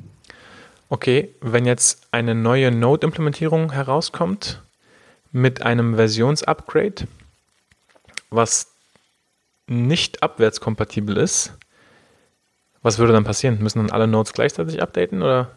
Okay, 0.89 1.35
wenn 1.41 1.65
jetzt 1.65 2.07
eine 2.11 2.35
neue 2.35 2.71
Node-Implementierung 2.71 3.73
herauskommt 3.73 4.63
mit 5.33 5.63
einem 5.63 5.97
Versionsupgrade, 5.97 7.07
was 8.31 8.67
nicht 9.67 10.23
abwärtskompatibel 10.23 11.17
ist, 11.17 11.55
was 12.83 12.99
würde 12.99 13.13
dann 13.13 13.25
passieren? 13.25 13.59
Müssen 13.63 13.79
dann 13.79 13.91
alle 13.91 14.07
Nodes 14.07 14.33
gleichzeitig 14.33 14.83
updaten 14.83 15.23
oder? 15.23 15.53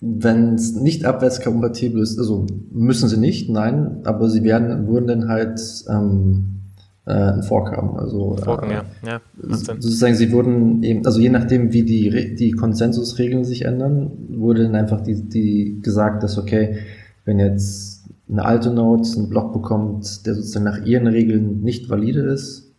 Wenn 0.00 0.54
es 0.54 0.74
nicht 0.74 1.04
abwärtskompatibel 1.04 2.00
ist, 2.00 2.18
also 2.18 2.46
müssen 2.70 3.08
sie 3.08 3.18
nicht, 3.18 3.50
nein, 3.50 4.00
aber 4.04 4.30
sie 4.30 4.44
werden, 4.44 4.86
würden 4.86 5.06
dann 5.08 5.28
halt 5.28 5.60
ähm, 5.88 6.59
äh, 7.06 7.12
einen 7.12 7.42
Fork 7.42 7.76
haben. 7.76 7.96
Also, 7.96 8.36
Forken, 8.36 8.70
äh, 8.70 8.74
ja. 8.74 8.84
ja 9.06 9.20
sozusagen, 9.38 10.14
sie 10.14 10.32
würden 10.32 10.82
eben, 10.82 11.06
also 11.06 11.20
je 11.20 11.30
nachdem, 11.30 11.72
wie 11.72 11.82
die, 11.82 12.34
die 12.34 12.52
Konsensusregeln 12.52 13.44
sich 13.44 13.64
ändern, 13.64 14.10
wurde 14.28 14.64
dann 14.64 14.74
einfach 14.74 15.00
die, 15.00 15.28
die 15.28 15.80
gesagt, 15.82 16.22
dass 16.22 16.38
okay, 16.38 16.78
wenn 17.24 17.38
jetzt 17.38 18.04
eine 18.30 18.44
alte 18.44 18.70
Node 18.70 19.08
einen 19.16 19.28
Block 19.28 19.52
bekommt, 19.52 20.26
der 20.26 20.34
sozusagen 20.34 20.64
nach 20.64 20.84
ihren 20.84 21.06
Regeln 21.06 21.62
nicht 21.62 21.90
valide 21.90 22.20
ist, 22.20 22.72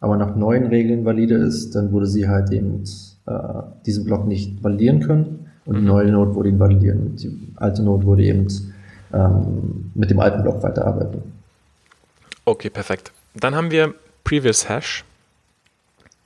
aber 0.00 0.16
nach 0.16 0.36
neuen 0.36 0.66
Regeln 0.66 1.04
valide 1.04 1.36
ist, 1.36 1.74
dann 1.74 1.92
würde 1.92 2.06
sie 2.06 2.28
halt 2.28 2.52
eben 2.52 2.82
äh, 3.26 3.32
diesen 3.86 4.04
Block 4.04 4.26
nicht 4.26 4.62
validieren 4.62 5.00
können 5.00 5.46
und 5.64 5.76
die 5.76 5.80
mhm. 5.80 5.88
neue 5.88 6.12
Node 6.12 6.34
würde 6.34 6.48
ihn 6.48 6.58
validieren. 6.58 7.06
Und 7.06 7.22
die 7.22 7.52
alte 7.56 7.82
Node 7.82 8.06
würde 8.06 8.24
eben 8.24 8.46
ähm, 9.12 9.90
mit 9.94 10.10
dem 10.10 10.20
alten 10.20 10.42
Block 10.42 10.62
weiterarbeiten. 10.62 11.22
Okay, 12.44 12.70
perfekt. 12.70 13.12
Dann 13.40 13.54
haben 13.54 13.70
wir 13.70 13.94
Previous 14.24 14.68
Hash. 14.68 15.04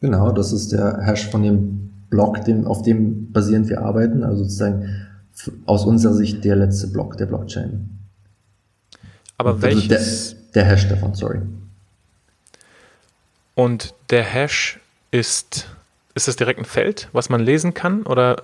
Genau, 0.01 0.33
das 0.33 0.53
ist 0.53 0.73
der 0.73 1.01
Hash 1.03 1.29
von 1.29 1.43
dem 1.43 1.91
Block, 2.09 2.45
dem, 2.45 2.67
auf 2.67 2.83
dem 2.83 3.33
basierend 3.33 3.69
wir 3.69 3.83
arbeiten, 3.83 4.25
also 4.25 4.45
sozusagen 4.45 5.07
aus 5.67 5.85
unserer 5.85 6.15
Sicht 6.15 6.45
der 6.45 6.57
letzte 6.57 6.89
Block 6.89 7.17
der 7.17 7.27
Blockchain. 7.27 7.99
Aber 9.39 9.51
also 9.51 9.63
welches? 9.63 10.37
Der, 10.53 10.65
der 10.65 10.65
Hash 10.65 10.89
davon, 10.89 11.15
sorry. 11.15 11.41
Und 13.55 13.95
der 14.11 14.23
Hash 14.23 14.81
ist, 15.11 15.67
ist 16.15 16.29
das 16.29 16.37
direkt 16.37 16.59
ein 16.59 16.65
Feld, 16.65 17.09
was 17.13 17.29
man 17.29 17.41
lesen 17.41 17.75
kann? 17.75 18.03
Oder 18.03 18.43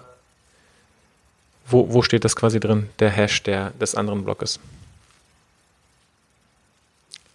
wo, 1.67 1.93
wo 1.93 2.03
steht 2.03 2.25
das 2.25 2.37
quasi 2.37 2.61
drin, 2.61 2.89
der 2.99 3.11
Hash 3.11 3.43
der, 3.43 3.71
des 3.81 3.95
anderen 3.95 4.25
Blockes? 4.25 4.61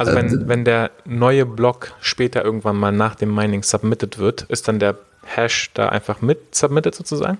Also 0.07 0.15
wenn, 0.15 0.27
äh, 0.27 0.47
wenn 0.47 0.65
der 0.65 0.91
neue 1.05 1.45
Block 1.45 1.93
später 2.01 2.43
irgendwann 2.43 2.75
mal 2.75 2.91
nach 2.91 3.15
dem 3.15 3.33
Mining 3.33 3.63
submitted 3.63 4.17
wird, 4.17 4.43
ist 4.43 4.67
dann 4.67 4.79
der 4.79 4.97
Hash 5.23 5.71
da 5.73 5.89
einfach 5.89 6.21
mit 6.21 6.55
submitted 6.55 6.95
sozusagen? 6.95 7.37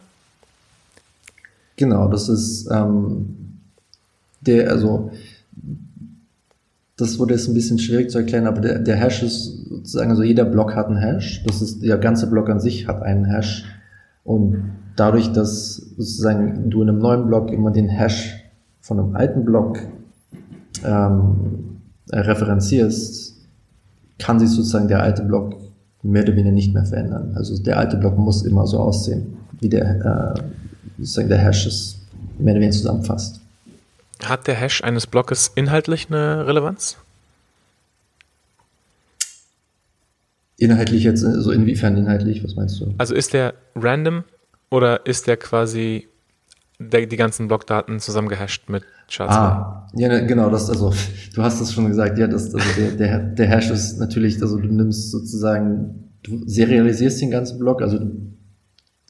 Genau, 1.78 2.08
das 2.08 2.30
ist 2.30 2.69
ähm, 2.71 3.60
der, 4.41 4.69
also 4.69 5.12
das 6.97 7.17
wurde 7.17 7.34
jetzt 7.34 7.47
ein 7.47 7.56
bisschen 7.56 7.80
schwierig 7.80 8.12
zu 8.12 8.19
erklären, 8.19 8.45
aber 8.45 8.62
der, 8.62 8.78
der 8.78 8.95
Hash 8.95 9.24
ist 9.24 9.65
sozusagen, 9.69 10.12
also 10.12 10.21
jeder 10.21 10.45
Block 10.45 10.76
hat 10.76 10.88
einen 10.88 10.97
Hash. 10.97 11.43
Das 11.47 11.62
ist, 11.62 11.82
der 11.82 11.97
ganze 11.97 12.30
Block 12.30 12.50
an 12.50 12.60
sich 12.60 12.88
hat 12.88 13.02
einen 13.02 13.26
Hash. 13.26 13.65
Und 14.24 14.71
dadurch, 14.95 15.32
dass 15.34 15.78
sozusagen 15.97 16.69
du 16.69 16.84
in 16.84 16.89
einem 16.89 17.00
neuen 17.00 17.26
Block 17.26 17.52
immer 17.52 17.71
den 17.71 17.89
Hash 17.89 18.43
von 18.82 19.00
einem 19.00 19.15
alten 19.15 19.45
Block 19.45 19.80
ähm, 20.86 21.70
referenzierst, 22.12 23.36
kann 24.19 24.39
sich 24.39 24.50
sozusagen 24.50 24.88
der 24.88 25.02
alte 25.02 25.24
Block 25.24 25.56
mehr 26.04 26.24
oder 26.24 26.34
weniger 26.34 26.52
nicht 26.52 26.74
mehr 26.74 26.86
verändern. 26.86 27.34
Also 27.36 27.58
der 27.58 27.78
alte 27.78 27.97
Block 27.97 28.17
muss 28.17 28.43
immer 28.43 28.67
so 28.67 28.80
aussehen, 28.80 29.38
wie 29.60 29.69
der, 29.69 30.36
äh, 30.38 30.41
sozusagen 30.97 31.30
der 31.30 31.39
Hash 31.39 31.65
es 31.65 31.97
mehr 32.38 32.54
oder 32.54 32.62
weniger 32.62 32.78
zusammenfasst. 32.78 33.39
Hat 34.24 34.47
der 34.47 34.56
Hash 34.56 34.84
eines 34.84 35.08
Blockes 35.08 35.52
inhaltlich 35.56 36.08
eine 36.10 36.45
Relevanz? 36.45 36.97
Inhaltlich 40.58 41.04
jetzt, 41.04 41.26
also 41.26 41.52
inwiefern 41.52 41.97
inhaltlich, 41.97 42.43
was 42.43 42.56
meinst 42.56 42.80
du? 42.80 42.93
Also 43.00 43.15
ist 43.15 43.34
der 43.34 43.56
random 43.76 44.24
oder 44.69 45.06
ist 45.08 45.26
der 45.26 45.38
quasi 45.38 46.08
die 46.89 47.17
ganzen 47.17 47.48
Blockdaten 47.48 48.00
zusammengehasht 48.00 48.70
mit 48.70 48.84
SHA-2? 49.10 49.28
Ah, 49.28 49.88
ja, 49.94 50.08
ne, 50.08 50.26
genau, 50.26 50.50
das, 50.50 50.70
also, 50.70 50.94
du 51.36 51.41
hast 51.41 51.62
das 51.62 51.74
schon 51.74 51.88
gesagt, 51.88 52.17
ja, 52.17 52.28
das, 52.28 52.54
also 52.54 52.67
der, 52.78 52.91
der, 52.91 53.20
der 53.20 53.48
Hash 53.48 53.70
ist 53.70 54.00
natürlich, 54.00 54.41
also 54.41 54.58
du 54.58 54.67
nimmst 54.67 55.12
sozusagen, 55.12 56.12
du 56.24 56.41
serialisierst 56.46 57.22
den 57.22 57.32
ganzen 57.32 57.60
Block, 57.60 57.82
also 57.82 58.00
du 58.00 58.12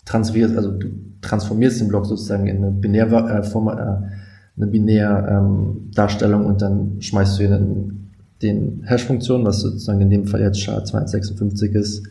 transferierst, 0.06 0.56
also 0.56 0.72
du 0.72 0.90
transformierst 1.22 1.80
den 1.82 1.88
Block 1.88 2.06
sozusagen 2.06 2.48
in 2.48 2.58
eine 2.58 2.72
Binärform, 2.72 3.68
äh, 3.68 3.72
eine 4.58 4.68
Binärdarstellung 4.68 6.42
ähm, 6.42 6.48
und 6.48 6.62
dann 6.62 7.02
schmeißt 7.02 7.40
du 7.40 7.44
in 7.44 8.12
den 8.42 8.84
Hash-Funktion, 8.86 9.46
was 9.46 9.62
sozusagen 9.62 10.02
in 10.02 10.10
dem 10.10 10.26
Fall 10.28 10.42
jetzt 10.42 10.60
SHA-256 10.60 11.72
ist, 11.74 12.04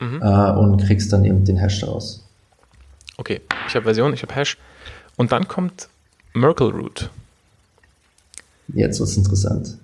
mhm. 0.00 0.20
äh, 0.22 0.50
und 0.52 0.82
kriegst 0.82 1.12
dann 1.12 1.24
eben 1.24 1.44
den 1.44 1.56
Hash 1.56 1.80
daraus. 1.80 2.28
Okay, 3.16 3.40
ich 3.66 3.74
habe 3.74 3.84
Version, 3.84 4.12
ich 4.12 4.22
habe 4.22 4.34
Hash. 4.34 4.56
Und 5.18 5.32
dann 5.32 5.46
kommt 5.46 5.88
Merkle 6.32 6.70
Root. 6.70 7.10
Jetzt 8.68 9.00
wird 9.00 9.08
es 9.10 9.16
interessant. 9.16 9.78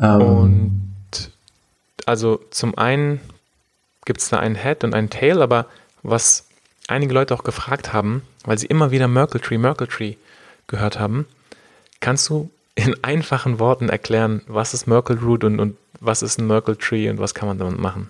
Ähm, 0.00 0.20
und 0.20 1.30
also 2.06 2.40
zum 2.50 2.76
einen 2.76 3.20
gibt 4.04 4.20
es 4.20 4.30
da 4.30 4.38
einen 4.38 4.56
Head 4.56 4.82
und 4.82 4.94
einen 4.94 5.10
Tail, 5.10 5.42
aber 5.42 5.66
was 6.02 6.46
einige 6.88 7.12
Leute 7.12 7.34
auch 7.34 7.44
gefragt 7.44 7.92
haben, 7.92 8.22
weil 8.44 8.58
sie 8.58 8.66
immer 8.66 8.90
wieder 8.90 9.08
Merkle 9.08 9.40
Tree, 9.40 9.58
Merkle 9.58 9.88
Tree 9.88 10.14
gehört 10.66 10.98
haben. 10.98 11.26
Kannst 12.00 12.28
du 12.30 12.50
in 12.74 12.96
einfachen 13.02 13.58
Worten 13.58 13.88
erklären, 13.88 14.42
was 14.46 14.72
ist 14.74 14.86
Merkle 14.86 15.20
Root 15.20 15.44
und, 15.44 15.60
und 15.60 15.76
was 16.00 16.22
ist 16.22 16.38
ein 16.38 16.46
Merkle 16.46 16.78
Tree 16.78 17.10
und 17.10 17.18
was 17.18 17.34
kann 17.34 17.48
man 17.48 17.58
damit 17.58 17.78
machen? 17.78 18.08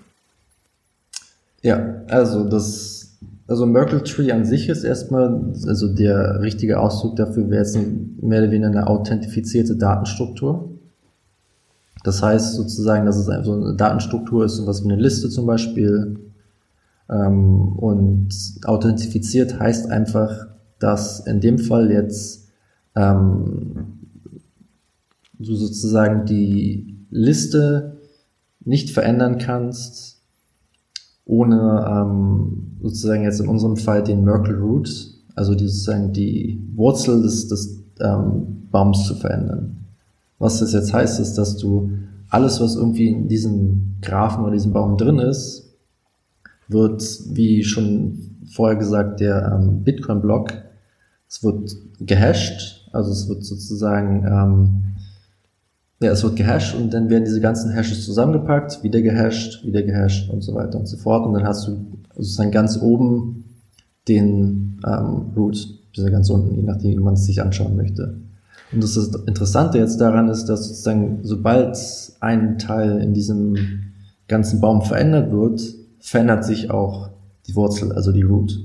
Ja, 1.63 2.03
also 2.07 2.49
das, 2.49 3.08
also 3.49 3.65
Merkle 3.65 4.03
Tree 4.05 4.31
an 4.31 4.45
sich 4.45 4.69
ist 4.69 4.85
erstmal, 4.85 5.53
also 5.67 5.93
der 5.93 6.43
richtige 6.43 6.79
Ausdruck 6.79 7.17
dafür 7.17 7.49
wäre 7.49 7.63
jetzt 7.63 7.79
mehr 8.21 8.43
oder 8.43 8.51
weniger 8.51 8.69
eine 8.69 8.87
authentifizierte 8.87 9.75
Datenstruktur. 9.75 10.69
Das 12.05 12.23
heißt 12.23 12.55
sozusagen, 12.55 13.07
dass 13.07 13.17
es 13.17 13.27
so 13.45 13.55
eine 13.55 13.75
Datenstruktur 13.75 14.45
ist, 14.45 14.65
was 14.67 14.85
wie 14.85 14.93
eine 14.93 15.01
Liste 15.01 15.31
zum 15.31 15.47
Beispiel. 15.47 16.21
Ähm, 17.09 17.73
und 17.79 18.29
authentifiziert 18.65 19.59
heißt 19.59 19.91
einfach, 19.91 20.49
dass 20.79 21.21
in 21.21 21.41
dem 21.41 21.59
Fall 21.59 21.91
jetzt 21.91 22.51
ähm, 22.95 23.99
du 25.39 25.55
sozusagen 25.55 26.27
die 26.27 26.99
Liste 27.11 27.97
nicht 28.61 28.91
verändern 28.91 29.39
kannst, 29.39 30.18
ohne 31.29 31.87
ähm, 31.89 32.79
sozusagen 32.83 33.23
jetzt 33.23 33.39
in 33.39 33.47
unserem 33.47 33.77
Fall 33.77 34.03
den 34.03 34.25
Merkle 34.25 34.59
Root, 34.59 34.91
also 35.37 35.55
die, 35.55 35.69
sozusagen 35.69 36.13
die 36.13 36.61
Wurzel 36.75 37.23
des, 37.23 37.47
des 37.47 37.85
ähm, 38.01 38.67
Baums 38.73 39.07
zu 39.07 39.15
verändern. 39.15 39.85
Was 40.41 40.59
das 40.59 40.73
jetzt 40.73 40.93
heißt, 40.93 41.21
ist, 41.21 41.35
dass 41.35 41.57
du 41.57 41.93
alles, 42.29 42.61
was 42.61 42.75
irgendwie 42.75 43.09
in 43.09 43.29
diesem 43.29 43.97
Graphen 44.03 44.43
oder 44.43 44.55
diesem 44.55 44.73
Baum 44.73 44.97
drin 44.97 45.21
ist, 45.21 45.77
wird, 46.67 47.03
wie 47.31 47.63
schon 47.63 48.19
vorher 48.53 48.77
gesagt, 48.77 49.21
der 49.21 49.53
ähm, 49.53 49.85
Bitcoin-Block, 49.85 50.53
es 51.29 51.45
wird 51.45 51.77
gehashed 52.01 52.79
also 52.93 53.11
es 53.13 53.29
wird 53.29 53.45
sozusagen, 53.45 54.25
ähm, 54.27 54.88
ja, 56.01 56.13
es 56.13 56.23
wird 56.23 56.37
gehasht 56.37 56.77
und 56.77 56.95
dann 56.95 57.11
werden 57.11 57.25
diese 57.25 57.41
ganzen 57.41 57.73
Hashes 57.73 58.05
zusammengepackt, 58.05 58.83
wieder 58.85 59.03
gehasht, 59.03 59.65
wieder 59.65 59.83
gehasht 59.83 60.31
und 60.31 60.43
so 60.43 60.55
weiter 60.55 60.79
und 60.79 60.87
so 60.87 60.97
fort. 60.97 61.27
Und 61.27 61.35
dann 61.35 61.45
hast 61.45 61.67
du 61.67 61.87
sozusagen 62.15 62.53
ganz 62.53 62.81
oben 62.81 63.45
den 64.07 64.81
ähm, 64.87 65.33
Root, 65.37 65.57
bis 65.93 66.07
ganz 66.11 66.31
unten, 66.31 66.55
je 66.55 66.63
nachdem, 66.63 66.93
wie 66.93 67.03
man 67.03 67.15
es 67.15 67.25
sich 67.25 67.43
anschauen 67.43 67.77
möchte. 67.77 68.21
Und 68.73 68.83
das, 68.83 68.95
das 68.95 69.09
Interessante 69.27 69.79
jetzt 69.79 70.01
daran 70.01 70.29
ist, 70.29 70.47
dass 70.47 70.69
sozusagen, 70.69 71.21
sobald 71.23 71.77
ein 72.21 72.59
Teil 72.59 73.01
in 73.01 73.15
diesem 73.15 73.57
ganzen 74.29 74.61
Baum 74.61 74.83
verändert 74.83 75.33
wird, 75.33 75.63
verändert 75.99 76.45
sich 76.45 76.71
auch 76.71 77.11
die 77.47 77.57
Wurzel, 77.57 77.93
also 77.93 78.13
die 78.13 78.23
Root. 78.23 78.59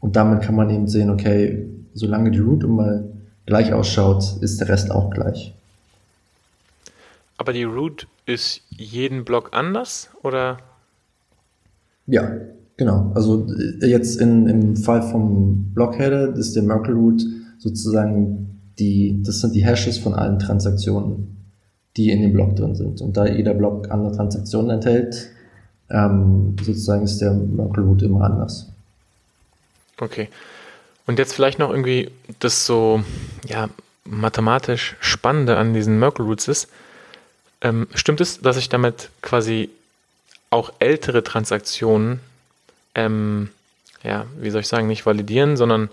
Und 0.00 0.16
damit 0.16 0.42
kann 0.42 0.54
man 0.54 0.70
eben 0.70 0.88
sehen, 0.88 1.10
okay, 1.10 1.68
solange 1.92 2.30
die 2.30 2.38
Root 2.38 2.64
immer 2.64 3.04
gleich 3.46 3.72
ausschaut, 3.72 4.38
ist 4.40 4.60
der 4.60 4.68
Rest 4.68 4.90
auch 4.90 5.10
gleich. 5.10 5.54
Aber 7.36 7.52
die 7.52 7.64
Root 7.64 8.06
ist 8.26 8.62
jeden 8.70 9.24
Block 9.24 9.50
anders 9.52 10.10
oder? 10.22 10.58
Ja, 12.06 12.30
genau. 12.76 13.12
Also 13.14 13.46
äh, 13.82 13.86
jetzt 13.86 14.20
in, 14.20 14.46
im 14.46 14.76
Fall 14.76 15.02
vom 15.02 15.72
Blockheader 15.74 16.34
ist 16.36 16.54
der 16.54 16.62
Merkle 16.62 16.94
Root 16.94 17.22
sozusagen 17.58 18.60
die, 18.78 19.22
das 19.22 19.40
sind 19.40 19.54
die 19.54 19.64
Hashes 19.64 19.98
von 19.98 20.14
allen 20.14 20.38
Transaktionen, 20.38 21.36
die 21.96 22.10
in 22.10 22.22
dem 22.22 22.32
Block 22.32 22.56
drin 22.56 22.74
sind. 22.74 23.00
Und 23.00 23.16
da 23.16 23.26
jeder 23.26 23.54
Block 23.54 23.90
andere 23.90 24.14
Transaktionen 24.14 24.70
enthält, 24.70 25.30
ähm, 25.90 26.56
sozusagen 26.60 27.04
ist 27.04 27.20
der 27.20 27.32
Merkle 27.32 27.84
Root 27.84 28.02
immer 28.02 28.22
anders. 28.22 28.68
Okay. 30.00 30.28
Und 31.06 31.18
jetzt 31.18 31.34
vielleicht 31.34 31.58
noch 31.58 31.70
irgendwie 31.70 32.10
das 32.40 32.66
so, 32.66 33.02
ja, 33.46 33.68
mathematisch 34.04 34.96
Spannende 35.00 35.56
an 35.56 35.74
diesen 35.74 35.98
Merkle 35.98 36.24
Roots 36.24 36.48
ist, 36.48 36.68
ähm, 37.64 37.88
stimmt 37.94 38.20
es, 38.20 38.40
dass 38.40 38.56
ich 38.56 38.68
damit 38.68 39.10
quasi 39.22 39.70
auch 40.50 40.72
ältere 40.78 41.24
Transaktionen, 41.24 42.20
ähm, 42.94 43.48
ja, 44.04 44.26
wie 44.38 44.50
soll 44.50 44.60
ich 44.60 44.68
sagen, 44.68 44.86
nicht 44.86 45.06
validieren, 45.06 45.56
sondern 45.56 45.88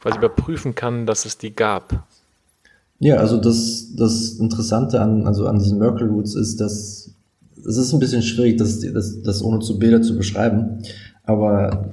quasi 0.00 0.18
überprüfen 0.18 0.74
kann, 0.74 1.06
dass 1.06 1.24
es 1.24 1.38
die 1.38 1.56
gab? 1.56 2.04
Ja, 3.00 3.16
also 3.16 3.38
das, 3.38 3.88
das 3.96 4.34
Interessante 4.34 5.00
an, 5.00 5.26
also 5.26 5.48
an 5.48 5.58
diesen 5.58 5.78
Merkle 5.78 6.06
Roots 6.06 6.34
ist, 6.34 6.60
dass 6.60 7.10
es 7.66 7.76
ist 7.78 7.92
ein 7.94 7.98
bisschen 7.98 8.22
schwierig, 8.22 8.58
das, 8.58 8.80
das, 8.80 9.22
das 9.22 9.42
ohne 9.42 9.60
zu 9.60 9.78
Bilder 9.78 10.02
zu 10.02 10.16
beschreiben, 10.16 10.82
aber 11.24 11.90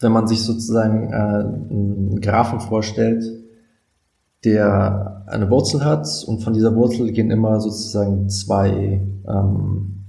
wenn 0.00 0.10
man 0.10 0.26
sich 0.26 0.40
sozusagen 0.40 1.12
äh, 1.12 1.14
einen 1.14 2.20
Graphen 2.20 2.60
vorstellt, 2.60 3.24
der 4.44 5.24
eine 5.26 5.48
Wurzel 5.50 5.84
hat 5.84 6.06
und 6.26 6.40
von 6.40 6.52
dieser 6.52 6.74
Wurzel 6.74 7.10
gehen 7.12 7.30
immer 7.30 7.60
sozusagen 7.60 8.28
zwei, 8.28 9.00
ähm, 9.26 10.04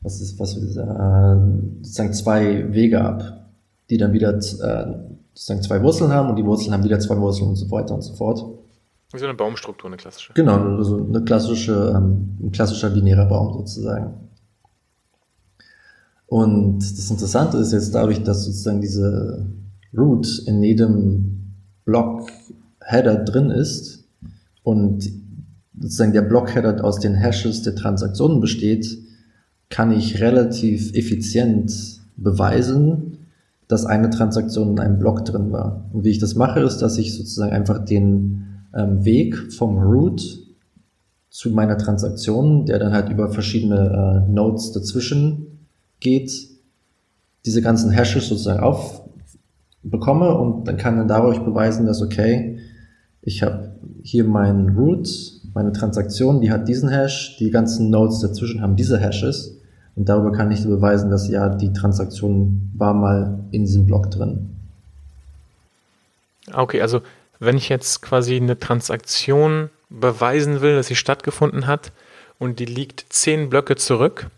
was 0.00 0.20
ist, 0.20 0.38
was 0.38 0.56
ist, 0.56 0.76
äh, 0.76 1.36
sozusagen 1.82 2.12
zwei 2.12 2.72
Wege 2.72 3.00
ab, 3.00 3.48
die 3.90 3.96
dann 3.96 4.12
wieder 4.12 4.34
äh, 4.34 4.40
sozusagen 5.34 5.62
zwei 5.62 5.82
Wurzeln 5.82 6.12
haben 6.12 6.30
und 6.30 6.36
die 6.36 6.44
Wurzeln 6.44 6.72
haben 6.72 6.84
wieder 6.84 7.00
zwei 7.00 7.18
Wurzeln 7.18 7.48
und 7.48 7.56
so 7.56 7.70
weiter 7.70 7.94
und 7.94 8.02
so 8.02 8.14
fort. 8.14 8.44
Wie 9.12 9.18
so 9.18 9.24
eine 9.24 9.34
Baumstruktur, 9.34 9.88
eine 9.88 9.96
klassische. 9.96 10.32
Genau, 10.34 10.76
also 10.76 11.02
eine 11.02 11.24
klassische, 11.24 11.94
ähm, 11.96 12.36
ein 12.40 12.52
klassischer 12.52 12.90
binärer 12.90 13.26
Baum 13.26 13.54
sozusagen. 13.54 14.28
Und 16.26 16.80
das 16.80 17.10
Interessante 17.10 17.56
ist 17.56 17.72
jetzt 17.72 17.94
dadurch, 17.94 18.22
dass 18.22 18.44
sozusagen 18.44 18.82
diese 18.82 19.46
Root 19.96 20.42
in 20.46 20.62
jedem 20.62 21.54
Block 21.86 22.28
Header 22.88 23.16
drin 23.16 23.50
ist 23.50 24.08
und 24.62 25.10
sozusagen 25.78 26.12
der 26.12 26.22
Blockheader 26.22 26.82
aus 26.82 26.98
den 26.98 27.14
Hashes 27.14 27.62
der 27.62 27.74
Transaktionen 27.74 28.40
besteht, 28.40 28.98
kann 29.68 29.92
ich 29.92 30.20
relativ 30.20 30.94
effizient 30.94 32.00
beweisen, 32.16 33.18
dass 33.68 33.84
eine 33.84 34.08
Transaktion 34.08 34.70
in 34.70 34.78
einem 34.80 34.98
Block 34.98 35.26
drin 35.26 35.52
war. 35.52 35.84
Und 35.92 36.04
wie 36.04 36.10
ich 36.10 36.18
das 36.18 36.34
mache, 36.34 36.60
ist, 36.60 36.78
dass 36.78 36.96
ich 36.96 37.14
sozusagen 37.14 37.52
einfach 37.52 37.84
den 37.84 38.46
ähm, 38.74 39.04
Weg 39.04 39.52
vom 39.52 39.78
Root 39.78 40.38
zu 41.28 41.50
meiner 41.50 41.76
Transaktion, 41.76 42.64
der 42.64 42.78
dann 42.78 42.92
halt 42.92 43.10
über 43.10 43.30
verschiedene 43.30 44.24
äh, 44.26 44.32
Nodes 44.32 44.72
dazwischen 44.72 45.58
geht, 46.00 46.32
diese 47.44 47.60
ganzen 47.60 47.90
Hashes 47.90 48.28
sozusagen 48.28 48.60
aufbekomme 48.60 50.36
und 50.36 50.66
dann 50.66 50.78
kann 50.78 50.96
dann 50.96 51.08
dadurch 51.08 51.40
beweisen, 51.40 51.84
dass 51.84 52.00
okay, 52.00 52.58
ich 53.28 53.42
habe 53.42 53.72
hier 54.02 54.24
meinen 54.24 54.74
Root, 54.74 55.06
meine 55.52 55.72
Transaktion, 55.72 56.40
die 56.40 56.50
hat 56.50 56.66
diesen 56.66 56.88
Hash, 56.88 57.36
die 57.38 57.50
ganzen 57.50 57.90
Nodes 57.90 58.20
dazwischen 58.20 58.62
haben 58.62 58.74
diese 58.74 58.98
Hashes 58.98 59.58
und 59.96 60.08
darüber 60.08 60.32
kann 60.32 60.50
ich 60.50 60.64
beweisen, 60.64 61.10
dass 61.10 61.28
ja 61.28 61.50
die 61.50 61.74
Transaktion 61.74 62.70
war 62.74 62.94
mal 62.94 63.44
in 63.50 63.66
diesem 63.66 63.84
Block 63.84 64.10
drin. 64.10 64.56
Okay, 66.52 66.80
also 66.80 67.02
wenn 67.38 67.58
ich 67.58 67.68
jetzt 67.68 68.00
quasi 68.00 68.36
eine 68.36 68.58
Transaktion 68.58 69.68
beweisen 69.90 70.62
will, 70.62 70.76
dass 70.76 70.86
sie 70.86 70.96
stattgefunden 70.96 71.66
hat 71.66 71.92
und 72.38 72.58
die 72.60 72.64
liegt 72.64 73.04
zehn 73.10 73.50
Blöcke 73.50 73.76
zurück, 73.76 74.28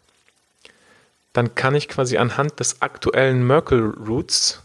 dann 1.33 1.55
kann 1.55 1.77
ich 1.77 1.89
quasi 1.89 2.17
anhand 2.17 2.59
des 2.59 2.83
aktuellen 2.83 3.47
Merkle 3.47 3.95
Roots 4.05 4.63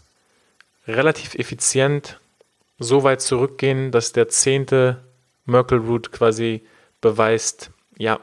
relativ 0.88 1.36
effizient 1.36 2.18
so 2.78 3.02
weit 3.02 3.20
zurückgehen, 3.20 3.90
dass 3.90 4.12
der 4.12 4.28
zehnte 4.28 5.04
Merkle 5.44 5.78
Root 5.78 6.12
quasi 6.12 6.62
beweist, 7.00 7.70
ja, 7.98 8.20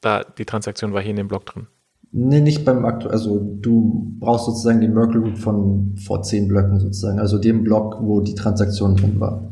da 0.00 0.24
die 0.24 0.44
Transaktion 0.44 0.92
war 0.92 1.00
hier 1.00 1.10
in 1.10 1.16
dem 1.16 1.28
Block 1.28 1.46
drin. 1.46 1.66
Nee, 2.12 2.40
nicht 2.40 2.64
beim 2.64 2.84
aktuellen, 2.84 3.12
also 3.12 3.38
du 3.38 4.16
brauchst 4.18 4.46
sozusagen 4.46 4.80
den 4.80 4.94
Merkle 4.94 5.20
Root 5.20 5.38
von 5.38 5.96
vor 6.04 6.22
zehn 6.22 6.48
Blöcken 6.48 6.80
sozusagen, 6.80 7.20
also 7.20 7.38
dem 7.38 7.62
Block, 7.62 7.98
wo 8.00 8.20
die 8.20 8.34
Transaktion 8.34 8.96
drin 8.96 9.20
war. 9.20 9.48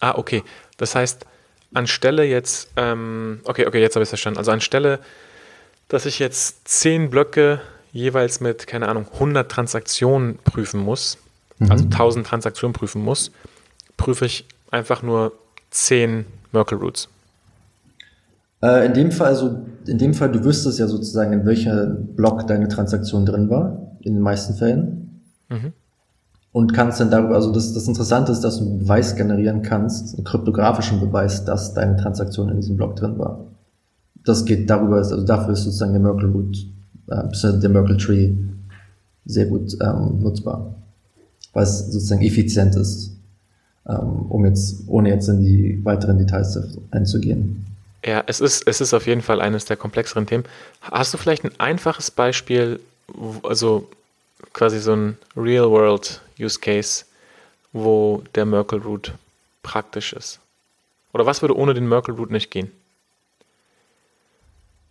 Ah, 0.00 0.16
okay. 0.16 0.44
Das 0.76 0.94
heißt, 0.94 1.26
anstelle 1.74 2.24
jetzt, 2.24 2.70
ähm, 2.76 3.40
okay, 3.44 3.66
okay, 3.66 3.80
jetzt 3.80 3.96
habe 3.96 4.02
ich 4.02 4.06
es 4.06 4.10
verstanden. 4.10 4.38
Also 4.38 4.52
anstelle, 4.52 5.00
dass 5.88 6.06
ich 6.06 6.18
jetzt 6.18 6.68
zehn 6.68 7.10
Blöcke 7.10 7.60
jeweils 7.92 8.40
mit, 8.40 8.66
keine 8.66 8.88
Ahnung, 8.88 9.06
100 9.14 9.50
Transaktionen 9.50 10.38
prüfen 10.44 10.80
muss, 10.80 11.18
mhm. 11.58 11.70
also 11.70 11.84
1000 11.84 12.26
Transaktionen 12.26 12.74
prüfen 12.74 13.02
muss, 13.02 13.32
prüfe 13.98 14.24
ich 14.24 14.46
einfach 14.70 15.02
nur 15.02 15.32
10 15.70 16.24
Merkle 16.52 16.78
Roots. 16.78 17.08
Äh, 18.62 18.86
in 18.86 18.94
dem 18.94 19.12
Fall, 19.12 19.28
also 19.28 19.58
in 19.86 19.98
dem 19.98 20.14
Fall, 20.14 20.32
du 20.32 20.42
wüsstest 20.42 20.78
ja 20.78 20.88
sozusagen, 20.88 21.32
in 21.32 21.44
welcher 21.44 21.86
Block 21.86 22.46
deine 22.46 22.68
Transaktion 22.68 23.26
drin 23.26 23.50
war, 23.50 23.92
in 24.00 24.14
den 24.14 24.22
meisten 24.22 24.54
Fällen. 24.54 25.20
Mhm. 25.50 25.72
Und 26.52 26.72
kannst 26.72 26.98
dann 26.98 27.10
darüber, 27.10 27.34
also 27.34 27.52
das, 27.52 27.74
das 27.74 27.86
Interessante 27.86 28.32
ist, 28.32 28.40
dass 28.40 28.58
du 28.58 28.64
einen 28.64 28.78
Beweis 28.80 29.14
generieren 29.14 29.62
kannst, 29.62 30.14
einen 30.14 30.24
kryptografischen 30.24 30.98
Beweis, 30.98 31.44
dass 31.44 31.74
deine 31.74 31.96
Transaktion 31.96 32.48
in 32.48 32.56
diesem 32.56 32.76
Block 32.76 32.96
drin 32.96 33.18
war. 33.18 33.44
Das 34.24 34.44
geht 34.44 34.68
darüber, 34.68 34.96
also 34.96 35.22
dafür 35.22 35.52
ist 35.52 35.64
sozusagen 35.64 35.92
der 35.92 36.00
Merkle 36.00 36.28
Root, 36.28 36.56
äh, 37.08 37.58
der 37.60 37.68
Merkle 37.68 37.96
Tree 37.96 38.34
sehr 39.24 39.46
gut 39.46 39.76
ähm, 39.80 40.20
nutzbar. 40.20 40.74
Weil 41.52 41.64
es 41.64 41.90
sozusagen 41.92 42.22
effizient 42.22 42.74
ist, 42.76 43.17
um 43.94 44.44
jetzt, 44.44 44.84
ohne 44.86 45.08
jetzt 45.08 45.28
in 45.28 45.40
die 45.40 45.80
weiteren 45.84 46.18
Details 46.18 46.58
einzugehen. 46.90 47.64
Ja, 48.04 48.22
es 48.26 48.40
ist, 48.40 48.66
es 48.66 48.80
ist 48.80 48.94
auf 48.94 49.06
jeden 49.06 49.22
Fall 49.22 49.40
eines 49.40 49.64
der 49.64 49.76
komplexeren 49.76 50.26
Themen. 50.26 50.44
Hast 50.82 51.12
du 51.12 51.18
vielleicht 51.18 51.44
ein 51.44 51.52
einfaches 51.58 52.10
Beispiel, 52.10 52.80
also 53.42 53.88
quasi 54.52 54.78
so 54.78 54.94
ein 54.94 55.18
Real-World-Use-Case, 55.36 57.04
wo 57.72 58.22
der 58.34 58.44
Merkle 58.44 58.82
Root 58.82 59.14
praktisch 59.62 60.12
ist? 60.12 60.38
Oder 61.12 61.26
was 61.26 61.42
würde 61.42 61.56
ohne 61.56 61.74
den 61.74 61.88
Merkle 61.88 62.14
Root 62.14 62.30
nicht 62.30 62.50
gehen? 62.50 62.70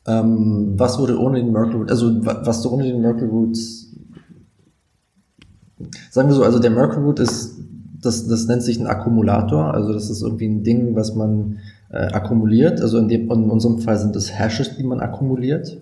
Ähm, 0.08 0.74
was 0.78 0.98
würde 0.98 1.20
ohne 1.20 1.38
den 1.38 1.52
Merkle 1.52 1.76
Root, 1.76 1.92
also 1.92 2.26
was 2.26 2.62
du 2.62 2.70
ohne 2.70 2.84
den 2.84 3.02
Merkle 3.02 3.28
Root, 3.28 3.58
sagen 6.10 6.30
wir 6.30 6.36
so, 6.36 6.44
also 6.44 6.60
der 6.60 6.72
Merkle 6.72 7.00
Root 7.00 7.20
ist, 7.20 7.58
das, 8.02 8.28
das 8.28 8.48
nennt 8.48 8.64
sich 8.64 8.80
ein 8.80 8.88
Akkumulator, 8.88 9.74
also 9.74 9.94
das 9.94 10.10
ist 10.10 10.22
irgendwie 10.22 10.48
ein 10.48 10.64
Ding, 10.64 10.96
was 10.96 11.16
man 11.16 11.60
äh, 11.90 12.08
akkumuliert. 12.08 12.82
Also 12.82 12.98
in, 12.98 13.08
dem, 13.08 13.32
in 13.32 13.50
unserem 13.50 13.80
Fall 13.80 13.98
sind 13.98 14.16
es 14.16 14.38
Hashes, 14.38 14.78
die 14.78 14.84
man 14.84 15.00
akkumuliert. 15.00 15.82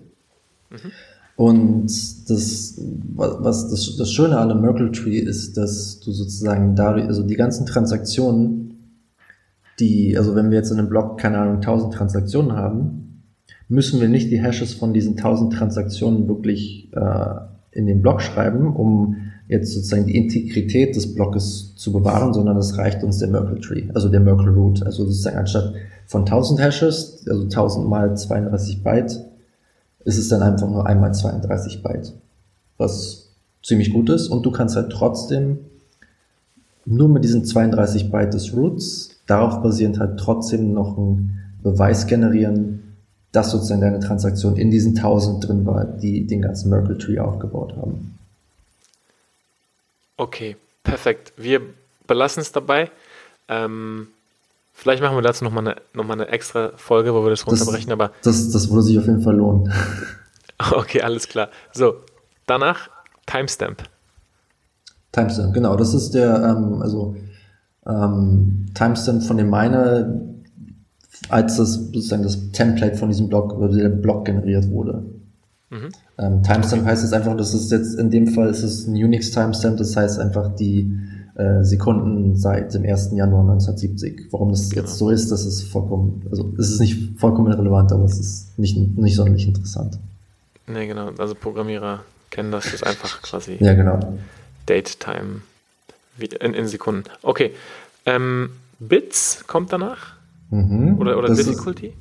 Mhm. 0.70 0.92
Und 1.36 1.84
das, 2.30 2.80
was 3.14 3.68
das, 3.68 3.96
das 3.96 4.10
Schöne 4.10 4.38
an 4.38 4.50
einem 4.50 4.62
Merkle 4.62 4.90
Tree 4.90 5.18
ist, 5.18 5.58
dass 5.58 6.00
du 6.00 6.10
sozusagen 6.10 6.74
dadurch, 6.74 7.06
also 7.06 7.22
die 7.22 7.36
ganzen 7.36 7.66
Transaktionen, 7.66 8.94
die, 9.78 10.16
also 10.16 10.34
wenn 10.34 10.50
wir 10.50 10.56
jetzt 10.56 10.70
in 10.70 10.78
einem 10.78 10.88
Block, 10.88 11.18
keine 11.18 11.36
Ahnung, 11.36 11.56
1000 11.56 11.92
Transaktionen 11.92 12.52
haben, 12.52 13.22
müssen 13.68 14.00
wir 14.00 14.08
nicht 14.08 14.30
die 14.30 14.40
Hashes 14.42 14.72
von 14.72 14.94
diesen 14.94 15.18
1000 15.18 15.52
Transaktionen 15.52 16.26
wirklich 16.26 16.90
äh, 16.94 17.34
in 17.72 17.86
den 17.86 18.00
Block 18.00 18.22
schreiben, 18.22 18.74
um 18.74 19.25
jetzt 19.48 19.72
sozusagen 19.72 20.06
die 20.06 20.16
Integrität 20.16 20.96
des 20.96 21.14
Blockes 21.14 21.74
zu 21.76 21.92
bewahren, 21.92 22.34
sondern 22.34 22.56
es 22.56 22.76
reicht 22.76 23.02
uns 23.02 23.18
der 23.18 23.28
Merkle 23.28 23.60
Tree, 23.60 23.84
also 23.94 24.08
der 24.08 24.20
Merkle 24.20 24.50
Root. 24.50 24.82
Also 24.84 25.04
sozusagen 25.04 25.36
anstatt 25.36 25.74
von 26.06 26.22
1000 26.22 26.60
Hashes, 26.60 27.24
also 27.28 27.44
1000 27.44 27.88
mal 27.88 28.16
32 28.16 28.82
Byte, 28.82 29.24
ist 30.04 30.18
es 30.18 30.28
dann 30.28 30.42
einfach 30.42 30.68
nur 30.68 30.86
einmal 30.86 31.14
32 31.14 31.82
Byte, 31.82 32.12
was 32.78 33.28
ziemlich 33.62 33.92
gut 33.92 34.10
ist. 34.10 34.28
Und 34.28 34.46
du 34.46 34.50
kannst 34.50 34.76
halt 34.76 34.90
trotzdem 34.90 35.58
nur 36.84 37.08
mit 37.08 37.24
diesen 37.24 37.44
32 37.44 38.10
Byte 38.10 38.34
des 38.34 38.54
Roots, 38.54 39.10
darauf 39.26 39.62
basierend 39.62 39.98
halt 39.98 40.18
trotzdem 40.18 40.72
noch 40.72 40.96
einen 40.96 41.40
Beweis 41.62 42.06
generieren, 42.06 42.82
dass 43.32 43.50
sozusagen 43.50 43.80
deine 43.80 44.00
Transaktion 44.00 44.56
in 44.56 44.70
diesen 44.70 44.96
1000 44.96 45.46
drin 45.46 45.66
war, 45.66 45.84
die 45.84 46.26
den 46.26 46.42
ganzen 46.42 46.70
Merkle 46.70 46.96
Tree 46.96 47.18
aufgebaut 47.18 47.76
haben. 47.76 48.15
Okay, 50.16 50.56
perfekt. 50.82 51.32
Wir 51.36 51.60
belassen 52.06 52.40
es 52.40 52.52
dabei. 52.52 52.90
Ähm, 53.48 54.08
Vielleicht 54.78 55.02
machen 55.02 55.16
wir 55.16 55.22
dazu 55.22 55.42
nochmal 55.42 55.66
eine, 55.66 55.76
noch 55.94 56.08
eine 56.10 56.28
extra 56.28 56.72
Folge, 56.76 57.14
wo 57.14 57.22
wir 57.24 57.30
das 57.30 57.46
runterbrechen, 57.46 57.88
das, 57.88 57.92
aber. 57.94 58.10
Das, 58.22 58.50
das 58.50 58.70
würde 58.70 58.82
sich 58.82 58.98
auf 58.98 59.06
jeden 59.06 59.22
Fall 59.22 59.36
lohnen. 59.36 59.72
Okay, 60.70 61.02
alles 61.02 61.28
klar. 61.28 61.50
So, 61.74 61.96
danach 62.46 62.88
Timestamp. 63.26 63.82
Timestamp, 65.12 65.52
genau. 65.52 65.76
Das 65.76 65.92
ist 65.92 66.12
der, 66.12 66.34
ähm, 66.34 66.80
also 66.80 67.14
ähm, 67.86 68.64
Timestamp 68.72 69.22
von 69.22 69.36
dem 69.36 69.50
Miner, 69.50 70.18
als 71.28 71.58
das 71.58 71.74
sozusagen 71.74 72.22
das 72.22 72.52
Template 72.52 72.96
von 72.96 73.10
diesem 73.10 73.28
Block 73.28 73.52
oder 73.52 73.68
der 73.68 73.90
Block 73.90 74.24
generiert 74.24 74.70
wurde. 74.70 75.04
Mhm. 75.70 75.88
Ähm, 76.18 76.42
Timestamp 76.42 76.84
heißt 76.84 77.04
es 77.04 77.12
einfach, 77.12 77.36
das 77.36 77.52
ist 77.54 77.70
jetzt 77.72 77.98
in 77.98 78.10
dem 78.10 78.28
Fall 78.28 78.48
ist 78.48 78.62
es 78.62 78.86
ein 78.86 78.94
Unix 78.94 79.30
Timestamp, 79.32 79.78
das 79.78 79.96
heißt 79.96 80.18
einfach 80.20 80.54
die 80.54 80.92
äh, 81.34 81.62
Sekunden 81.64 82.36
seit 82.36 82.72
dem 82.74 82.84
1. 82.84 83.10
Januar 83.12 83.42
1970. 83.42 84.28
Warum 84.30 84.50
das 84.50 84.70
genau. 84.70 84.82
jetzt 84.82 84.96
so 84.96 85.10
ist, 85.10 85.30
das 85.30 85.44
ist 85.44 85.64
vollkommen, 85.64 86.24
also 86.30 86.52
es 86.58 86.70
ist 86.70 86.80
nicht 86.80 87.18
vollkommen 87.18 87.52
relevant, 87.52 87.92
aber 87.92 88.04
es 88.04 88.18
ist 88.18 88.58
nicht, 88.58 88.76
nicht 88.76 89.16
sonderlich 89.16 89.46
interessant. 89.46 89.98
Nee, 90.66 90.86
genau. 90.86 91.10
Also 91.18 91.34
Programmierer 91.34 92.00
kennen 92.30 92.52
das, 92.52 92.64
das 92.64 92.74
ist 92.74 92.86
einfach 92.86 93.22
quasi 93.22 93.56
ja, 93.60 93.74
genau. 93.74 94.00
Date 94.68 94.98
Time 95.00 95.42
in, 96.18 96.54
in 96.54 96.66
Sekunden. 96.66 97.04
Okay. 97.22 97.52
Ähm, 98.04 98.50
Bits 98.78 99.44
kommt 99.46 99.72
danach? 99.72 100.14
Mhm. 100.50 100.98
Oder, 100.98 101.18
oder 101.18 101.34
Difficulty? 101.34 101.88
Ist, 101.88 101.96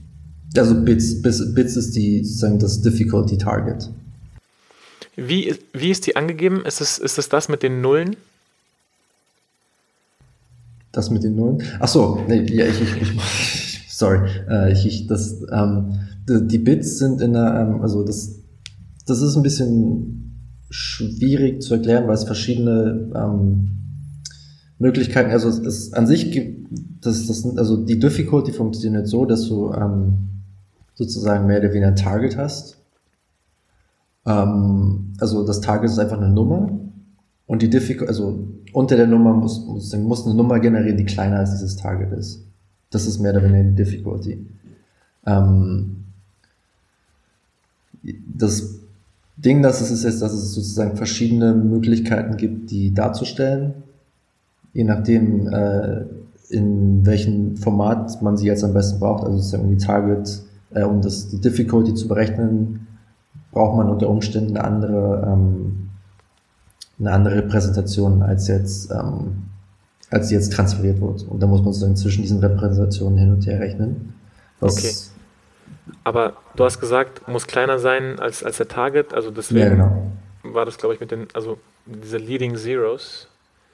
also 0.58 0.76
Bits, 0.76 1.22
Bits, 1.22 1.54
Bits 1.54 1.76
ist 1.76 1.96
die, 1.96 2.24
sozusagen 2.24 2.60
das 2.60 2.82
Difficulty 2.82 3.38
Target. 3.38 3.90
Wie, 5.16 5.56
wie 5.74 5.92
ist 5.92 6.06
die 6.08 6.16
angegeben? 6.16 6.66
Ist 6.66 6.82
es, 6.82 6.98
ist 6.98 7.18
es 7.18 7.30
das 7.30 7.48
mit 7.48 7.64
den 7.64 7.82
Nullen? 7.82 8.16
Das 10.92 11.10
mit 11.10 11.24
den 11.24 11.36
Nullen? 11.36 11.64
Ach 11.80 11.88
so, 11.88 12.22
nee, 12.28 12.42
ja, 12.52 12.66
ich, 12.66 12.82
ich, 12.82 13.02
ich 13.02 13.86
sorry, 13.90 14.28
äh, 14.50 14.74
ich, 14.74 14.86
ich, 14.86 15.08
das, 15.08 15.38
ähm, 15.52 16.00
die, 16.28 16.48
die 16.48 16.58
Bits 16.58 16.98
sind 16.98 17.22
in 17.22 17.34
der, 17.34 17.68
ähm, 17.68 17.82
also 17.82 18.04
das, 18.04 18.40
das 19.06 19.22
ist 19.22 19.36
ein 19.38 19.44
bisschen 19.44 20.26
schwierig 20.70 21.62
zu 21.62 21.76
erklären, 21.76 22.08
weil 22.08 22.16
es 22.16 22.26
verschiedene 22.26 23.12
ähm, 23.16 23.72
Möglichkeiten, 24.80 25.32
also 25.32 25.48
es, 25.48 25.60
es 25.60 25.94
an 25.94 26.08
sich 26.08 26.32
gibt, 26.32 26.68
das, 27.02 27.28
das, 27.28 27.46
also 27.58 27.78
die 27.78 28.00
Difficulty 28.00 28.52
funktioniert 28.52 29.08
so, 29.08 29.26
dass 29.26 29.48
du 29.48 29.72
ähm, 29.72 30.35
sozusagen 30.96 31.46
mehr 31.46 31.60
oder 31.60 31.70
weniger 31.70 31.88
ein 31.88 31.96
Target 31.96 32.38
hast. 32.38 32.78
Ähm, 34.26 35.14
also 35.20 35.46
das 35.46 35.62
Target 35.62 35.90
ist 35.90 36.00
einfach 36.00 36.18
eine 36.18 36.30
Nummer 36.30 36.70
und 37.48 37.62
die 37.62 37.70
Difficulty, 37.70 38.08
also 38.08 38.48
unter 38.74 38.96
der 38.98 39.08
Nummer 39.08 39.34
muss, 39.34 39.66
muss, 39.66 39.96
muss 39.96 40.26
eine 40.26 40.36
Nummer 40.36 40.60
generieren, 40.60 40.98
die 40.98 41.06
kleiner 41.06 41.40
als 41.40 41.52
dieses 41.52 41.76
Target 41.76 42.12
ist. 42.12 42.44
Das 42.90 43.06
ist 43.06 43.20
mehr 43.20 43.32
oder 43.32 43.44
weniger 43.44 43.64
die 43.64 43.76
Difficulty. 43.76 44.46
Ähm, 45.26 46.04
das 48.04 48.80
Ding, 49.38 49.62
das 49.62 49.82
ist, 49.82 49.92
ist 49.92 50.04
jetzt, 50.04 50.22
dass 50.22 50.34
es 50.34 50.54
sozusagen 50.54 50.96
verschiedene 50.96 51.54
Möglichkeiten 51.54 52.38
gibt, 52.38 52.72
die 52.72 52.94
darzustellen, 52.94 53.74
je 54.74 54.84
nachdem, 54.84 55.48
äh, 55.48 56.06
in 56.50 57.06
welchem 57.06 57.58
Format 57.58 58.22
man 58.22 58.38
sie 58.38 58.46
jetzt 58.48 58.64
am 58.64 58.74
besten 58.74 59.00
braucht, 59.00 59.24
also 59.24 59.38
sozusagen 59.38 59.70
die 59.70 59.84
Target, 59.84 60.42
äh, 60.76 60.84
um 60.84 61.02
das, 61.02 61.30
die 61.30 61.42
Difficulty 61.42 61.96
zu 61.96 62.08
berechnen, 62.08 62.88
braucht 63.52 63.78
man 63.78 63.90
unter 63.90 64.10
Umständen 64.10 64.58
eine 64.58 64.66
andere, 64.66 65.24
ähm, 65.26 65.90
eine 67.00 67.12
andere 67.12 67.36
Repräsentation 67.38 68.22
als 68.22 68.48
jetzt, 68.48 68.92
ähm, 68.92 69.44
als 70.12 70.30
sie 70.30 70.36
jetzt 70.36 70.54
transferiert 70.54 71.02
wird. 71.02 71.24
Und 71.24 71.42
da 71.42 71.48
muss 71.48 71.62
man 71.62 71.74
sozusagen 71.74 71.96
zwischen 71.96 72.22
diesen 72.22 72.40
Repräsentationen 72.40 73.18
hin 73.18 73.32
und 73.32 73.46
her 73.48 73.60
rechnen. 73.60 74.14
okay. 74.62 74.92
Aber 76.04 76.34
du 76.56 76.66
hast 76.66 76.80
gesagt, 76.80 77.28
muss 77.28 77.48
kleiner 77.48 77.80
sein 77.80 78.20
als, 78.20 78.44
als 78.44 78.58
der 78.58 78.68
Target, 78.68 79.14
also 79.14 79.32
deswegen 79.32 79.62
ja, 79.62 79.70
genau. 79.70 80.12
war 80.44 80.66
das, 80.66 80.78
glaube 80.78 80.96
ich, 80.96 81.00
mit 81.00 81.12
den, 81.12 81.28
also 81.34 81.58
diese 81.86 82.18
Leading 82.18 82.56
Zeros. 82.56 83.28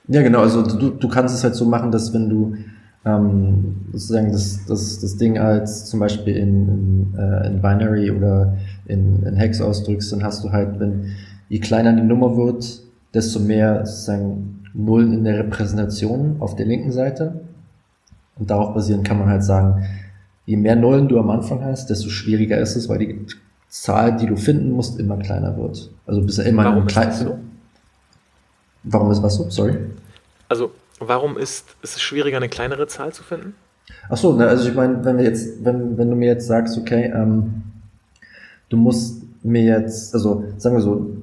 Ja, 0.08 0.22
genau, 0.22 0.42
also 0.42 0.62
du, 0.62 0.90
du 0.90 1.08
kannst 1.08 1.34
es 1.34 1.44
halt 1.44 1.56
so 1.56 1.66
machen, 1.66 1.92
dass 1.92 2.14
wenn 2.14 2.30
du 2.30 2.56
ähm, 3.04 3.76
sozusagen 3.92 4.32
das, 4.32 4.66
das, 4.66 5.00
das 5.00 5.18
Ding 5.18 5.38
als 5.38 5.86
zum 5.86 6.00
Beispiel 6.00 6.36
in, 6.36 6.68
in, 6.68 7.20
äh, 7.20 7.48
in 7.48 7.62
Binary 7.62 8.12
oder 8.12 8.58
in, 8.86 9.24
in 9.24 9.36
Hex 9.36 9.60
ausdrückst, 9.60 10.12
dann 10.12 10.24
hast 10.24 10.44
du 10.44 10.52
halt, 10.52 10.80
wenn 10.80 11.12
je 11.50 11.60
kleiner 11.60 11.94
die 11.94 12.04
Nummer 12.04 12.38
wird, 12.38 12.82
desto 13.14 13.40
mehr 13.40 13.86
sozusagen 13.86 14.64
Nullen 14.74 15.14
in 15.14 15.24
der 15.24 15.40
Repräsentation 15.40 16.38
auf 16.40 16.56
der 16.56 16.66
linken 16.66 16.92
Seite. 16.92 17.42
Und 18.38 18.50
darauf 18.50 18.74
basierend 18.74 19.06
kann 19.06 19.20
man 19.20 19.28
halt 19.28 19.44
sagen, 19.44 19.84
je 20.46 20.58
mehr 20.58 20.76
Nullen 20.76 21.08
du 21.08 21.20
am 21.20 21.30
Anfang 21.30 21.64
hast, 21.64 21.90
desto 21.90 22.10
schwieriger 22.10 22.58
ist 22.60 22.76
es, 22.76 22.88
weil 22.88 23.00
die 23.00 23.26
Zahl, 23.68 24.16
die 24.16 24.28
du 24.28 24.36
finden 24.36 24.72
musst, 24.72 25.00
immer 25.00 25.18
kleiner 25.18 25.58
wird. 25.58 25.92
Also 26.06 26.22
bist 26.22 26.38
du 26.38 26.44
immer 26.44 26.66
Warum 26.66 26.88
ist 26.88 26.96
das 26.96 27.20
so? 27.20 27.38
Warum 28.84 29.12
ist 29.12 29.24
was 29.24 29.36
so? 29.36 29.50
Sorry. 29.50 29.78
Also 30.50 30.72
warum 31.08 31.38
ist, 31.38 31.76
ist 31.82 31.96
es 31.96 32.02
schwieriger, 32.02 32.38
eine 32.38 32.50
kleinere 32.50 32.88
Zahl 32.88 33.14
zu 33.14 33.24
finden? 33.24 33.56
Ach 34.10 34.18
so, 34.18 34.36
ne, 34.36 34.48
also 34.48 34.68
ich 34.68 34.76
meine, 34.76 35.04
wenn 35.04 35.18
wenn, 35.18 35.98
wenn 35.98 36.10
du 36.10 36.16
mir 36.16 36.28
jetzt 36.28 36.48
sagst, 36.48 36.78
okay, 36.78 37.12
ähm, 37.14 37.64
du 38.70 38.78
musst 38.78 39.24
mir 39.44 39.64
jetzt, 39.64 40.14
also 40.14 40.44
sagen 40.58 40.76
wir 40.76 40.82
so, 40.82 41.18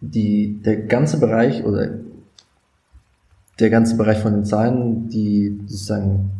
die, 0.00 0.60
der 0.64 0.76
ganze 0.76 1.18
Bereich 1.18 1.64
oder 1.64 1.90
der 3.60 3.70
ganze 3.70 3.96
Bereich 3.96 4.18
von 4.18 4.32
den 4.32 4.44
Zahlen, 4.44 5.08
die 5.08 5.60
sozusagen 5.66 6.30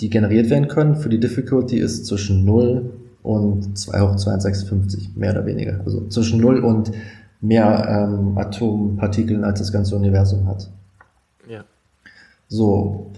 die 0.00 0.10
generiert 0.10 0.50
werden 0.50 0.68
können 0.68 0.96
für 0.96 1.08
die 1.08 1.20
Difficulty 1.20 1.78
ist 1.78 2.06
zwischen 2.06 2.44
0 2.44 2.92
und 3.22 3.78
2 3.78 4.00
hoch 4.00 4.16
256, 4.16 5.10
mehr 5.14 5.30
oder 5.30 5.46
weniger. 5.46 5.80
Also 5.84 6.08
zwischen 6.08 6.40
0 6.40 6.58
und 6.58 6.90
mehr 7.40 7.86
ähm, 7.88 8.36
Atompartikeln, 8.36 9.44
als 9.44 9.60
das 9.60 9.72
ganze 9.72 9.94
Universum 9.94 10.46
hat. 10.46 10.70
So, 12.52 13.10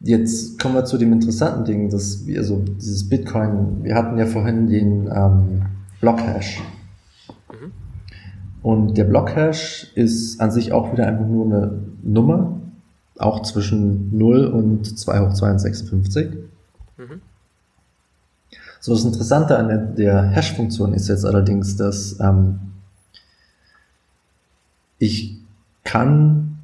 jetzt 0.00 0.58
kommen 0.58 0.74
wir 0.74 0.86
zu 0.86 0.96
dem 0.96 1.12
interessanten 1.12 1.66
Ding, 1.66 1.90
dass 1.90 2.26
wir, 2.26 2.38
also 2.38 2.64
dieses 2.80 3.06
Bitcoin, 3.06 3.84
wir 3.84 3.94
hatten 3.94 4.16
ja 4.16 4.24
vorhin 4.24 4.68
den 4.68 5.06
ähm, 5.14 5.66
Blockhash. 6.00 6.62
Mhm. 7.50 7.72
Und 8.62 8.96
der 8.96 9.04
Blockhash 9.04 9.92
ist 9.96 10.40
an 10.40 10.50
sich 10.50 10.72
auch 10.72 10.94
wieder 10.94 11.06
einfach 11.06 11.26
nur 11.26 11.44
eine 11.44 11.78
Nummer, 12.02 12.58
auch 13.18 13.42
zwischen 13.42 14.16
0 14.16 14.46
und 14.46 14.98
2 14.98 15.26
hoch 15.26 15.34
256. 15.34 16.30
Mhm. 16.96 17.20
So, 18.80 18.94
das 18.94 19.04
Interessante 19.04 19.58
an 19.58 19.68
der, 19.68 19.76
der 19.76 20.22
Hash-Funktion 20.30 20.94
ist 20.94 21.06
jetzt 21.08 21.26
allerdings, 21.26 21.76
dass 21.76 22.18
ähm, 22.18 22.60
ich 24.98 25.36
kann 25.84 26.60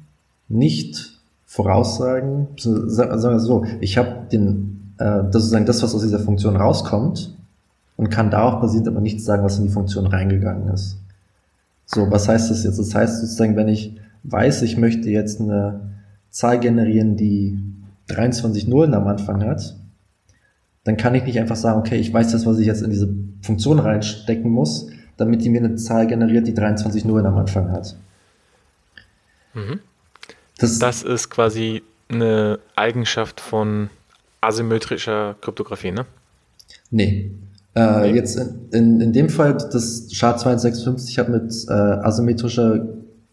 nicht 0.47 1.16
voraussagen, 1.57 2.49
sagen 2.55 3.21
wir 3.33 3.39
so, 3.39 3.65
ich 3.81 3.97
habe 3.97 4.27
den, 4.31 4.93
äh, 4.99 5.23
das 5.23 5.31
sozusagen 5.31 5.65
das, 5.65 5.81
was 5.81 5.95
aus 5.95 6.03
dieser 6.03 6.19
Funktion 6.19 6.55
rauskommt 6.55 7.35
und 7.95 8.11
kann 8.11 8.29
darauf 8.29 8.61
basierend 8.61 8.87
aber 8.87 9.01
nicht 9.01 9.21
sagen, 9.21 9.43
was 9.43 9.57
in 9.57 9.65
die 9.65 9.71
Funktion 9.71 10.05
reingegangen 10.05 10.71
ist. 10.71 10.99
So, 11.87 12.11
was 12.11 12.27
heißt 12.29 12.51
das 12.51 12.63
jetzt? 12.63 12.77
Das 12.77 12.93
heißt 12.93 13.21
sozusagen, 13.21 13.55
wenn 13.55 13.69
ich 13.69 13.97
weiß, 14.21 14.61
ich 14.61 14.77
möchte 14.77 15.09
jetzt 15.09 15.41
eine 15.41 15.79
Zahl 16.29 16.59
generieren, 16.59 17.17
die 17.17 17.57
23 18.09 18.67
Nullen 18.67 18.93
am 18.93 19.07
Anfang 19.07 19.43
hat, 19.43 19.75
dann 20.83 20.95
kann 20.95 21.15
ich 21.15 21.23
nicht 21.23 21.39
einfach 21.39 21.55
sagen, 21.55 21.79
okay, 21.79 21.97
ich 21.97 22.13
weiß 22.13 22.33
das, 22.33 22.45
was 22.45 22.59
ich 22.59 22.67
jetzt 22.67 22.83
in 22.83 22.91
diese 22.91 23.09
Funktion 23.41 23.79
reinstecken 23.79 24.51
muss, 24.51 24.91
damit 25.17 25.43
die 25.43 25.49
mir 25.49 25.63
eine 25.63 25.75
Zahl 25.75 26.05
generiert, 26.05 26.45
die 26.45 26.53
23 26.53 27.03
Nullen 27.03 27.25
am 27.25 27.35
Anfang 27.35 27.71
hat. 27.71 27.95
Mhm. 29.55 29.79
Das, 30.59 30.79
das 30.79 31.03
ist 31.03 31.29
quasi 31.29 31.83
eine 32.09 32.59
Eigenschaft 32.75 33.39
von 33.41 33.89
asymmetrischer 34.41 35.35
Kryptographie, 35.41 35.91
ne? 35.91 36.05
Nee. 36.89 37.31
Äh, 37.75 38.01
nee. 38.01 38.15
Jetzt 38.15 38.37
in, 38.37 38.69
in, 38.71 39.01
in, 39.01 39.13
dem 39.13 39.29
Fall, 39.29 39.53
das 39.53 40.09
SHA-256 40.11 41.17
hat 41.19 41.29
mit 41.29 41.53
äh, 41.69 41.73
asymmetrischer 41.73 42.87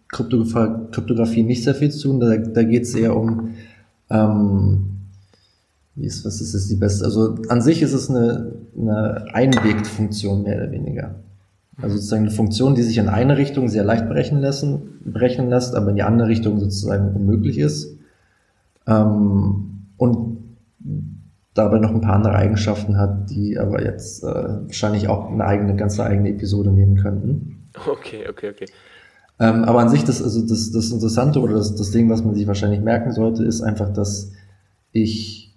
Kryptographie 0.09 1.43
nicht 1.43 1.65
sehr 1.65 1.75
viel 1.75 1.91
zu 1.91 2.09
tun. 2.09 2.21
Da, 2.21 2.37
da 2.37 2.63
geht 2.63 2.83
es 2.83 2.95
eher 2.95 3.17
um, 3.17 3.55
ähm, 4.11 4.97
wie 5.95 6.07
ist, 6.07 6.25
was 6.25 6.41
ist 6.41 6.55
das 6.55 6.69
die 6.69 6.77
beste? 6.77 7.05
Also 7.05 7.37
an 7.49 7.63
sich 7.63 7.83
ist 7.83 7.95
es 7.95 8.11
eine, 8.11 8.53
eine 8.79 9.27
Einwegfunktion 9.33 10.43
mehr 10.43 10.57
oder 10.57 10.71
weniger. 10.73 11.15
Also 11.81 11.97
sozusagen 11.97 12.23
eine 12.23 12.31
Funktion, 12.31 12.75
die 12.75 12.83
sich 12.83 12.99
in 12.99 13.09
eine 13.09 13.37
Richtung 13.37 13.69
sehr 13.69 13.85
leicht 13.85 14.09
berechnen 14.09 14.41
lassen, 14.41 15.01
berechnen 15.05 15.49
lässt, 15.49 15.75
aber 15.75 15.91
in 15.91 15.97
die 15.97 16.03
andere 16.03 16.29
Richtung 16.29 16.61
sozusagen 16.61 17.15
unmöglich 17.15 17.59
ist. 17.59 17.99
Ähm, 18.87 19.87
und 19.97 20.39
dabei 21.55 21.79
noch 21.79 21.91
ein 21.91 22.01
paar 22.01 22.17
andere 22.17 22.35
Eigenschaften 22.35 22.97
hat, 22.99 23.31
die 23.31 23.59
aber 23.59 23.83
jetzt 23.85 24.23
äh, 24.25 24.27
wahrscheinlich 24.27 25.09
auch 25.09 25.31
eine 25.31 25.45
eigene, 25.45 25.77
ganz 25.77 25.99
eigene 25.99 26.31
Episode 26.31 26.71
nehmen 26.71 26.97
könnten. 26.97 27.69
Okay, 27.89 28.25
okay, 28.29 28.51
okay. 28.51 28.67
Ähm, 29.41 29.65
aber 29.65 29.81
an 29.81 29.89
sich, 29.89 30.05
das, 30.05 30.23
also 30.23 30.47
das, 30.47 30.71
das 30.71 30.91
Interessante 30.91 31.41
oder 31.41 31.55
das, 31.55 31.75
das 31.75 31.91
Ding, 31.91 32.09
was 32.09 32.25
man 32.25 32.35
sich 32.35 32.47
wahrscheinlich 32.47 32.81
merken 32.81 33.13
sollte, 33.13 33.45
ist 33.45 33.63
einfach, 33.63 33.93
dass 33.93 34.33
ich 34.93 35.57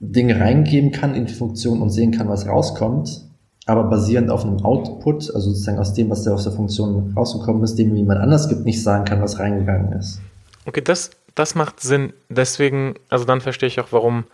Dinge 0.00 0.38
reingeben 0.38 0.92
kann 0.92 1.14
in 1.14 1.26
die 1.26 1.34
Funktion 1.34 1.82
und 1.82 1.90
sehen 1.90 2.12
kann, 2.12 2.28
was 2.28 2.46
rauskommt, 2.46 3.27
aber 3.68 3.84
basierend 3.84 4.30
auf 4.30 4.44
einem 4.44 4.64
Output, 4.64 5.34
also 5.34 5.50
sozusagen 5.50 5.78
aus 5.78 5.92
dem, 5.92 6.08
was 6.08 6.24
da 6.24 6.32
aus 6.32 6.44
der 6.44 6.52
Funktion 6.52 7.12
rausgekommen 7.14 7.62
ist, 7.62 7.78
dem 7.78 7.94
jemand 7.94 8.18
anders 8.18 8.48
gibt, 8.48 8.64
nicht 8.64 8.82
sagen 8.82 9.04
kann, 9.04 9.20
was 9.20 9.38
reingegangen 9.38 9.92
ist. 9.92 10.22
Okay, 10.64 10.80
das, 10.80 11.10
das 11.34 11.54
macht 11.54 11.80
Sinn. 11.80 12.14
Deswegen, 12.30 12.94
also 13.10 13.26
dann 13.26 13.42
verstehe 13.42 13.66
ich 13.66 13.78
auch, 13.78 13.88
warum 13.90 14.24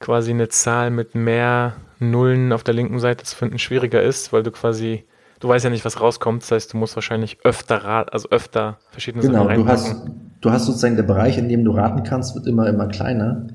quasi 0.00 0.32
eine 0.32 0.50
Zahl 0.50 0.90
mit 0.90 1.14
mehr 1.14 1.72
Nullen 1.98 2.52
auf 2.52 2.62
der 2.62 2.74
linken 2.74 2.98
Seite 2.98 3.24
zu 3.24 3.34
finden 3.34 3.58
schwieriger 3.58 4.02
ist, 4.02 4.34
weil 4.34 4.42
du 4.42 4.50
quasi, 4.50 5.04
du 5.40 5.48
weißt 5.48 5.64
ja 5.64 5.70
nicht, 5.70 5.86
was 5.86 6.02
rauskommt. 6.02 6.42
Das 6.42 6.50
heißt, 6.50 6.74
du 6.74 6.76
musst 6.76 6.94
wahrscheinlich 6.94 7.38
öfter 7.42 8.12
also 8.12 8.28
öfter 8.28 8.76
verschiedene 8.90 9.22
genau, 9.22 9.44
Sachen 9.44 9.46
reinpacken. 9.46 9.84
Du 9.84 9.94
hast, 9.94 10.10
du 10.42 10.50
hast 10.50 10.66
sozusagen 10.66 10.96
der 10.96 11.04
Bereich, 11.04 11.38
in 11.38 11.48
dem 11.48 11.64
du 11.64 11.70
raten 11.70 12.02
kannst, 12.02 12.34
wird 12.34 12.46
immer, 12.46 12.68
immer 12.68 12.86
kleiner. 12.88 13.46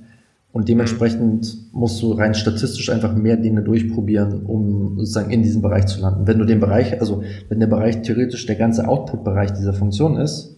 Und 0.60 0.68
dementsprechend 0.68 1.72
musst 1.72 2.02
du 2.02 2.12
rein 2.12 2.34
statistisch 2.34 2.90
einfach 2.90 3.16
mehr 3.16 3.38
Dinge 3.38 3.62
durchprobieren, 3.62 4.46
um 4.46 4.98
sozusagen 4.98 5.32
in 5.32 5.42
diesem 5.42 5.62
Bereich 5.62 5.86
zu 5.86 6.02
landen. 6.02 6.28
Wenn 6.28 6.38
du 6.38 6.44
den 6.44 6.60
Bereich, 6.60 7.00
also 7.00 7.24
wenn 7.48 7.62
der 7.62 7.68
Bereich 7.68 8.02
theoretisch 8.02 8.46
der 8.46 8.58
ganze 8.58 8.86
Output-Bereich 8.86 9.54
dieser 9.54 9.72
Funktion 9.72 10.18
ist, 10.18 10.58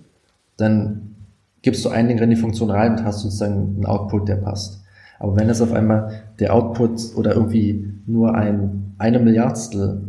dann 0.57 1.17
gibst 1.61 1.85
du 1.85 1.89
ein 1.89 2.07
Ding 2.07 2.17
in 2.17 2.31
die 2.31 2.35
Funktion 2.35 2.71
rein 2.71 2.93
und 2.93 3.05
hast 3.05 3.19
sozusagen 3.19 3.75
einen 3.75 3.85
Output, 3.85 4.27
der 4.27 4.37
passt. 4.37 4.81
Aber 5.19 5.35
wenn 5.35 5.51
es 5.51 5.61
auf 5.61 5.71
einmal 5.71 6.23
der 6.39 6.55
Output 6.55 7.15
oder 7.15 7.35
irgendwie 7.35 7.93
nur 8.07 8.33
ein 8.33 8.95
eine 8.97 9.19
Milliardstel 9.19 10.01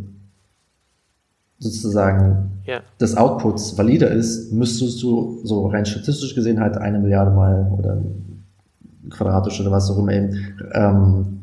sozusagen 1.59 2.63
ja. 2.65 2.79
des 2.99 3.15
Outputs 3.15 3.77
valider 3.77 4.09
ist, 4.09 4.51
müsstest 4.51 5.03
du 5.03 5.39
so 5.43 5.67
rein 5.67 5.85
statistisch 5.85 6.33
gesehen 6.33 6.59
halt 6.59 6.77
eine 6.77 6.97
Milliarde 6.97 7.29
mal 7.29 7.71
oder 7.77 8.01
quadratisch 9.09 9.59
oder 9.61 9.71
was 9.71 9.89
auch 9.89 9.97
immer 9.97 10.13
eben 10.13 10.55
ähm, 10.73 11.39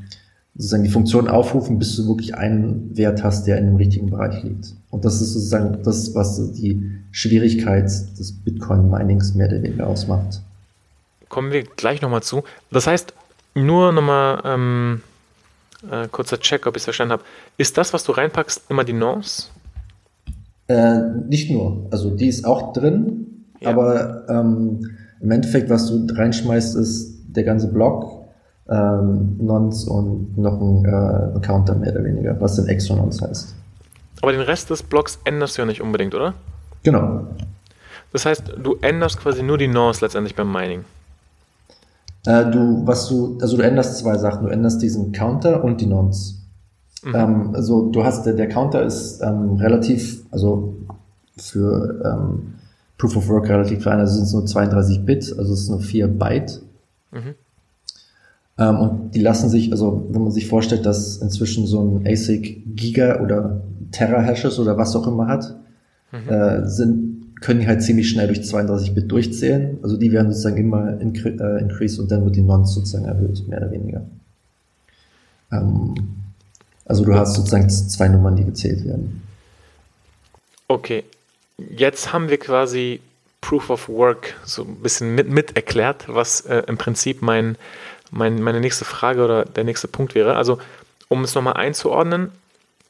sozusagen 0.55 0.85
die 0.85 0.91
Funktion 0.91 1.29
aufrufen, 1.29 1.79
bis 1.79 1.97
du 1.97 2.07
wirklich 2.09 2.35
einen 2.35 2.97
Wert 2.97 3.23
hast, 3.25 3.47
der 3.47 3.59
in 3.59 3.67
dem 3.67 3.77
richtigen 3.77 4.11
Bereich 4.11 4.43
liegt. 4.43 4.75
Und 4.91 5.05
das 5.05 5.21
ist 5.21 5.33
sozusagen 5.33 5.83
das, 5.83 6.15
was 6.15 6.53
die 6.53 6.83
Schwierigkeit 7.13 7.85
des 7.85 8.33
Bitcoin-Minings 8.45 9.35
mehr 9.35 9.49
oder 9.49 9.63
weniger 9.63 9.87
ausmacht. 9.87 10.43
Kommen 11.29 11.53
wir 11.53 11.63
gleich 11.63 12.03
nochmal 12.03 12.23
zu. 12.23 12.43
Das 12.71 12.87
heißt, 12.87 13.15
nur 13.55 13.93
nochmal 13.93 14.43
ähm, 14.45 15.03
äh, 15.91 16.09
kurzer 16.09 16.39
Check, 16.39 16.67
ob 16.67 16.77
ich 16.77 16.81
es 16.81 16.85
verstanden 16.85 17.13
habe. 17.13 17.23
Ist 17.57 17.79
das, 17.79 17.93
was 17.93 18.05
du 18.05 18.13
reinpackst, 18.13 18.63
immer 18.69 18.85
die 18.85 18.93
Nonce? 18.93 19.51
Äh, 20.69 21.01
nicht 21.29 21.51
nur. 21.51 21.87
Also 21.91 22.11
die 22.11 22.29
ist 22.29 22.45
auch 22.45 22.73
drin, 22.73 23.45
ja. 23.61 23.71
aber 23.71 24.29
ähm, 24.29 24.91
im 25.21 25.31
Endeffekt, 25.31 25.71
was 25.71 25.87
du 25.87 26.07
reinschmeißt, 26.13 26.77
ist 26.77 27.20
der 27.37 27.45
ganze 27.45 27.72
Block, 27.72 28.24
ähm, 28.68 29.37
Nonce 29.41 29.89
und 29.89 30.39
noch 30.39 30.61
ein, 30.61 30.85
äh, 30.85 31.37
ein 31.37 31.41
Counter 31.43 31.74
mehr 31.74 31.93
oder 31.93 32.05
weniger, 32.05 32.41
was 32.41 32.57
dann 32.57 32.66
extra 32.68 32.95
Nonce 32.95 33.22
heißt. 33.22 33.55
Aber 34.22 34.33
den 34.33 34.43
Rest 34.43 34.70
des 34.70 34.83
Blocks 34.83 35.18
änderst 35.24 35.57
du 35.57 35.62
ja 35.62 35.66
nicht 35.66 35.81
unbedingt, 35.81 36.14
oder? 36.14 36.35
Genau. 36.83 37.26
Das 38.12 38.26
heißt, 38.26 38.55
du 38.62 38.76
änderst 38.81 39.20
quasi 39.20 39.43
nur 39.43 39.59
die 39.59 39.68
Nonce 39.68 40.03
letztendlich 40.03 40.35
beim 40.35 40.51
Mining. 40.53 40.85
Äh, 42.26 42.51
du, 42.51 42.87
was 42.87 43.09
du, 43.09 43.39
also 43.41 43.57
du 43.57 43.62
änderst 43.62 43.99
zwei 43.99 44.18
Sachen. 44.18 44.45
Du 44.45 44.51
änderst 44.51 44.83
diesen 44.83 45.12
Counter 45.12 45.64
und 45.64 45.81
die 45.81 45.87
Nonce. 45.87 46.41
Mhm. 47.03 47.14
Ähm, 47.14 47.51
also 47.55 47.91
du 47.91 48.05
hast, 48.05 48.26
der, 48.26 48.35
der 48.35 48.49
Counter 48.49 48.83
ist 48.83 49.22
ähm, 49.22 49.57
relativ, 49.57 50.22
also 50.31 50.76
für 51.37 52.03
ähm, 52.05 52.55
Proof 52.99 53.16
of 53.16 53.28
Work 53.28 53.49
relativ 53.49 53.81
klein, 53.81 53.99
also 53.99 54.14
sind 54.14 54.24
es 54.24 54.33
nur 54.35 54.45
32 54.45 55.07
Bit, 55.07 55.35
also 55.39 55.55
es 55.55 55.62
ist 55.62 55.70
nur 55.70 55.81
4 55.81 56.09
Byte. 56.09 56.61
Mhm. 57.13 57.35
Ähm, 58.59 58.77
und 58.79 59.11
die 59.13 59.21
lassen 59.21 59.49
sich, 59.49 59.73
also 59.73 60.07
wenn 60.11 60.23
man 60.23 60.33
sich 60.33 60.47
vorstellt, 60.47 60.87
dass 60.87 61.17
inzwischen 61.17 61.67
so 61.67 61.81
ein 61.81 62.07
ASIC 62.07 62.77
Giga 62.77 63.21
oder 63.21 63.63
Terra-Hashes 63.91 64.59
oder 64.59 64.77
was 64.77 64.95
auch 64.95 65.07
immer 65.07 65.27
hat, 65.27 65.57
mhm. 66.13 66.29
äh, 66.29 66.67
sind, 66.67 67.41
können 67.41 67.61
die 67.61 67.67
halt 67.67 67.83
ziemlich 67.83 68.11
schnell 68.11 68.27
durch 68.27 68.41
32-Bit 68.41 69.11
durchzählen. 69.11 69.79
Also 69.83 69.97
die 69.97 70.13
werden 70.13 70.31
sozusagen 70.31 70.59
immer 70.59 71.01
incre 71.01 71.31
äh, 71.31 71.63
increase 71.63 72.01
und 72.01 72.11
dann 72.11 72.25
wird 72.25 72.37
die 72.37 72.43
Nonce 72.43 72.75
sozusagen 72.75 73.07
erhöht, 73.07 73.49
mehr 73.49 73.59
oder 73.59 73.73
weniger. 73.73 74.03
Ähm, 75.51 75.95
also 76.85 77.05
du 77.05 77.15
hast 77.15 77.35
sozusagen 77.35 77.69
zwei 77.71 78.09
Nummern, 78.09 78.37
die 78.37 78.45
gezählt 78.45 78.85
werden. 78.85 79.23
Okay, 80.69 81.05
jetzt 81.77 82.13
haben 82.13 82.29
wir 82.29 82.39
quasi 82.39 83.01
Proof 83.41 83.70
of 83.70 83.88
Work 83.88 84.34
so 84.45 84.62
ein 84.62 84.76
bisschen 84.76 85.14
mit, 85.14 85.28
mit 85.28 85.57
erklärt, 85.57 86.05
was 86.09 86.43
äh, 86.43 86.62
im 86.66 86.76
Prinzip 86.76 87.22
mein, 87.22 87.57
mein, 88.11 88.43
meine 88.43 88.61
nächste 88.61 88.84
Frage 88.84 89.24
oder 89.24 89.45
der 89.45 89.64
nächste 89.64 89.88
Punkt 89.88 90.14
wäre. 90.14 90.36
Also, 90.36 90.59
um 91.09 91.24
es 91.24 91.34
nochmal 91.34 91.55
einzuordnen, 91.55 92.30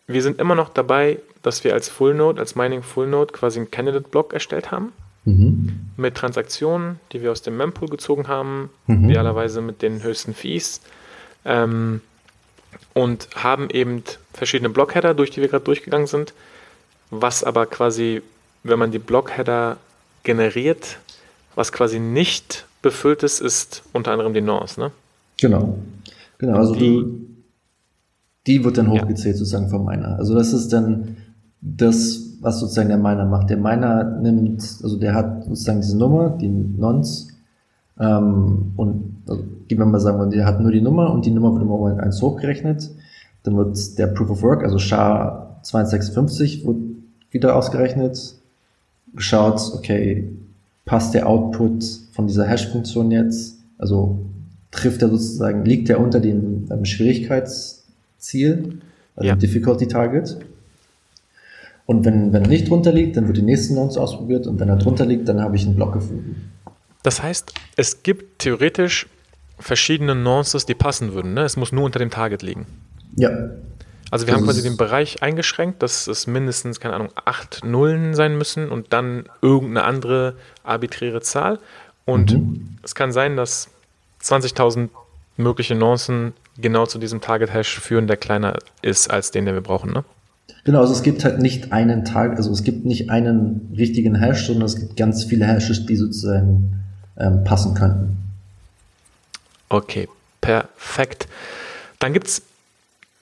wir 0.07 0.23
sind 0.23 0.41
immer 0.41 0.55
noch 0.55 0.69
dabei, 0.69 1.19
dass 1.43 1.65
wir 1.65 1.73
als 1.73 1.89
Full 1.89 2.15
Node, 2.15 2.41
als 2.41 2.57
Mining 2.57 2.83
Full 2.83 3.07
Node 3.07 3.33
quasi 3.33 3.61
einen 3.61 3.71
Candidate-Block 3.71 4.33
erstellt 4.33 4.71
haben. 4.71 4.93
Mhm. 5.25 5.91
Mit 5.97 6.17
Transaktionen, 6.17 6.99
die 7.13 7.23
wir 7.23 7.31
aus 7.31 7.43
dem 7.43 7.57
Mempool 7.57 7.89
gezogen 7.89 8.27
haben, 8.27 8.71
mhm. 8.87 9.09
idealerweise 9.09 9.61
mit 9.61 9.83
den 9.83 10.03
höchsten 10.03 10.35
Fees. 10.35 10.81
Ähm, 11.45 12.01
und 12.93 13.29
haben 13.37 13.71
eben 13.71 14.03
verschiedene 14.33 14.71
Blockheader, 14.71 15.15
durch 15.15 15.31
die 15.31 15.41
wir 15.41 15.49
gerade 15.49 15.65
durchgegangen 15.65 16.07
sind, 16.07 16.35
was 17.11 17.45
aber 17.45 17.67
quasi, 17.67 18.23
wenn 18.63 18.79
man 18.79 18.91
die 18.91 18.99
Blockheader 18.99 19.77
generiert, 20.23 20.99
was 21.55 21.73
quasi 21.73 21.99
nicht 21.99 22.67
befüllt 22.83 23.23
ist, 23.23 23.41
ist 23.41 23.83
unter 23.93 24.13
anderem 24.13 24.35
die 24.35 24.41
Nonce, 24.41 24.79
ne? 24.79 24.91
Genau. 25.41 25.79
Genau, 26.39 26.57
also 26.57 26.75
die, 26.75 26.97
du, 26.97 27.27
die 28.47 28.65
wird 28.65 28.79
dann 28.79 28.91
hochgezählt 28.91 29.35
ja. 29.35 29.39
sozusagen 29.39 29.69
vom 29.69 29.85
Miner. 29.85 30.19
Also 30.19 30.35
das 30.35 30.53
ist 30.53 30.73
dann 30.73 31.17
das, 31.61 32.39
was 32.41 32.61
sozusagen 32.61 32.89
der 32.89 32.99
Miner 32.99 33.27
macht. 33.27 33.51
Der 33.51 33.59
Miner 33.59 34.05
nimmt, 34.05 34.63
also 34.83 34.99
der 34.99 35.15
hat 35.15 35.45
sozusagen 35.45 35.83
diese 35.83 35.99
Nummer, 35.99 36.31
die 36.31 36.49
Nonce, 36.49 37.29
ähm, 37.99 38.73
und 38.77 39.23
also, 39.29 39.45
gehen 39.69 39.79
wir 39.79 39.85
mal 39.85 40.01
sagen, 40.01 40.31
der 40.31 40.47
hat 40.47 40.61
nur 40.61 40.73
die 40.73 40.81
Nummer 40.81 41.13
und 41.13 41.27
die 41.27 41.31
Nummer 41.31 41.53
wird 41.53 41.63
im 41.63 41.69
Moment 41.69 42.01
1 42.01 42.23
hochgerechnet. 42.23 42.91
Dann 43.43 43.57
wird 43.57 43.99
der 43.99 44.07
Proof 44.09 44.31
of 44.31 44.43
Work, 44.43 44.63
also 44.65 44.79
SHA-256, 44.79 46.67
wird 46.67 46.77
wieder 47.31 47.55
ausgerechnet 47.55 48.40
geschaut, 49.15 49.61
okay, 49.75 50.29
passt 50.85 51.15
der 51.15 51.29
Output 51.29 51.85
von 52.13 52.27
dieser 52.27 52.47
Hash-Funktion 52.47 53.11
jetzt? 53.11 53.59
Also 53.79 54.25
trifft 54.71 55.03
er 55.03 55.09
sozusagen, 55.09 55.65
liegt 55.65 55.89
er 55.89 56.01
unter 56.01 56.21
dem 56.21 56.67
ähm, 56.71 56.85
Schwierigkeitsziel, 56.85 58.81
also 59.17 59.29
ja. 59.29 59.37
Difficulty 59.37 59.89
Target? 59.89 60.37
Und 61.87 62.05
wenn, 62.05 62.33
wenn 62.33 62.43
er 62.43 62.49
nicht 62.49 62.69
drunter 62.69 62.93
liegt, 62.93 63.17
dann 63.17 63.27
wird 63.27 63.37
die 63.37 63.43
nächste 63.43 63.75
Nonce 63.75 63.97
ausprobiert 63.97 64.47
und 64.47 64.61
wenn 64.61 64.69
er 64.69 64.77
drunter 64.77 65.07
liegt, 65.07 65.29
dann 65.29 65.41
habe 65.41 65.57
ich 65.57 65.67
einen 65.67 65.75
Block 65.75 65.93
gefunden. 65.93 66.53
Das 67.03 67.23
heißt, 67.23 67.53
es 67.77 68.03
gibt 68.03 68.41
theoretisch 68.41 69.07
verschiedene 69.59 70.15
Nonces, 70.15 70.67
die 70.67 70.75
passen 70.75 71.15
würden. 71.15 71.35
Ne? 71.35 71.43
Es 71.43 71.57
muss 71.57 71.73
nur 71.73 71.85
unter 71.85 71.99
dem 71.99 72.11
Target 72.11 72.43
liegen. 72.43 72.67
Ja. 73.17 73.31
Also 74.11 74.27
wir 74.27 74.35
haben 74.35 74.45
quasi 74.45 74.63
den 74.63 74.77
Bereich 74.77 75.23
eingeschränkt, 75.23 75.83
dass 75.83 76.07
es 76.07 76.27
mindestens, 76.27 76.81
keine 76.81 76.95
Ahnung, 76.95 77.11
acht 77.25 77.65
Nullen 77.65 78.15
sein 78.15 78.37
müssen 78.37 78.69
und 78.69 78.93
dann 78.93 79.25
irgendeine 79.41 79.85
andere 79.85 80.35
arbiträre 80.65 81.21
Zahl. 81.21 81.59
Und 82.05 82.33
mhm. 82.33 82.79
es 82.83 82.95
kann 82.95 83.13
sein, 83.13 83.37
dass 83.37 83.69
20.000 84.23 84.89
mögliche 85.37 85.75
Nuancen 85.75 86.33
genau 86.59 86.87
zu 86.87 86.99
diesem 86.99 87.21
Target-Hash 87.21 87.79
führen, 87.79 88.07
der 88.09 88.17
kleiner 88.17 88.59
ist 88.83 89.11
als 89.11 89.31
den, 89.31 89.47
den 89.47 89.55
wir 89.55 89.63
brauchen, 89.63 89.93
ne? 89.93 90.05
Genau, 90.65 90.81
also 90.81 90.93
es 90.93 91.03
gibt 91.03 91.25
halt 91.25 91.39
nicht 91.39 91.73
einen 91.73 92.05
Tag, 92.05 92.37
also 92.37 92.51
es 92.51 92.65
gibt 92.65 92.85
nicht 92.85 93.09
einen 93.09 93.73
richtigen 93.77 94.17
Hash, 94.17 94.47
sondern 94.47 94.67
es 94.67 94.77
gibt 94.77 94.97
ganz 94.97 95.25
viele 95.25 95.47
Hashes, 95.47 95.87
die 95.87 95.97
sozusagen 95.97 96.83
ähm, 97.19 97.45
passen 97.45 97.75
könnten. 97.75 98.19
Okay, 99.69 100.09
perfekt. 100.41 101.29
Dann 101.99 102.13
gibt 102.13 102.27
es 102.27 102.43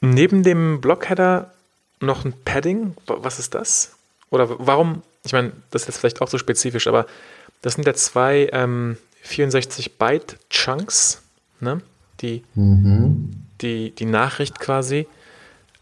Neben 0.00 0.42
dem 0.42 0.80
Blockheader 0.80 1.52
noch 2.00 2.24
ein 2.24 2.34
Padding. 2.44 2.94
Was 3.06 3.38
ist 3.38 3.54
das? 3.54 3.96
Oder 4.30 4.48
warum? 4.58 5.02
Ich 5.24 5.32
meine, 5.32 5.52
das 5.70 5.82
ist 5.82 5.88
jetzt 5.88 5.98
vielleicht 5.98 6.22
auch 6.22 6.28
so 6.28 6.38
spezifisch, 6.38 6.86
aber 6.86 7.06
das 7.62 7.74
sind 7.74 7.86
ja 7.86 7.94
zwei 7.94 8.48
ähm, 8.52 8.96
64 9.22 9.98
Byte 9.98 10.38
Chunks, 10.50 11.22
ne? 11.60 11.80
Die, 12.20 12.42
mhm. 12.54 13.30
die, 13.60 13.90
die 13.90 14.04
Nachricht 14.04 14.58
quasi. 14.58 15.06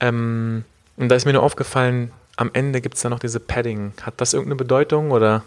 Ähm, 0.00 0.64
und 0.96 1.08
da 1.08 1.16
ist 1.16 1.24
mir 1.24 1.32
nur 1.32 1.42
aufgefallen, 1.42 2.10
am 2.36 2.50
Ende 2.52 2.80
gibt 2.80 2.96
es 2.96 3.02
da 3.02 3.08
noch 3.08 3.18
diese 3.18 3.40
Padding. 3.40 3.92
Hat 4.02 4.20
das 4.20 4.34
irgendeine 4.34 4.56
Bedeutung 4.56 5.10
oder 5.10 5.42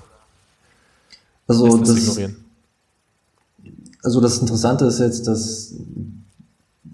also 1.48 1.78
das, 1.78 1.90
das 1.90 1.98
ignorieren? 1.98 2.46
Also 4.02 4.22
das 4.22 4.38
Interessante 4.40 4.86
ist 4.86 5.00
jetzt, 5.00 5.28
dass 5.28 5.76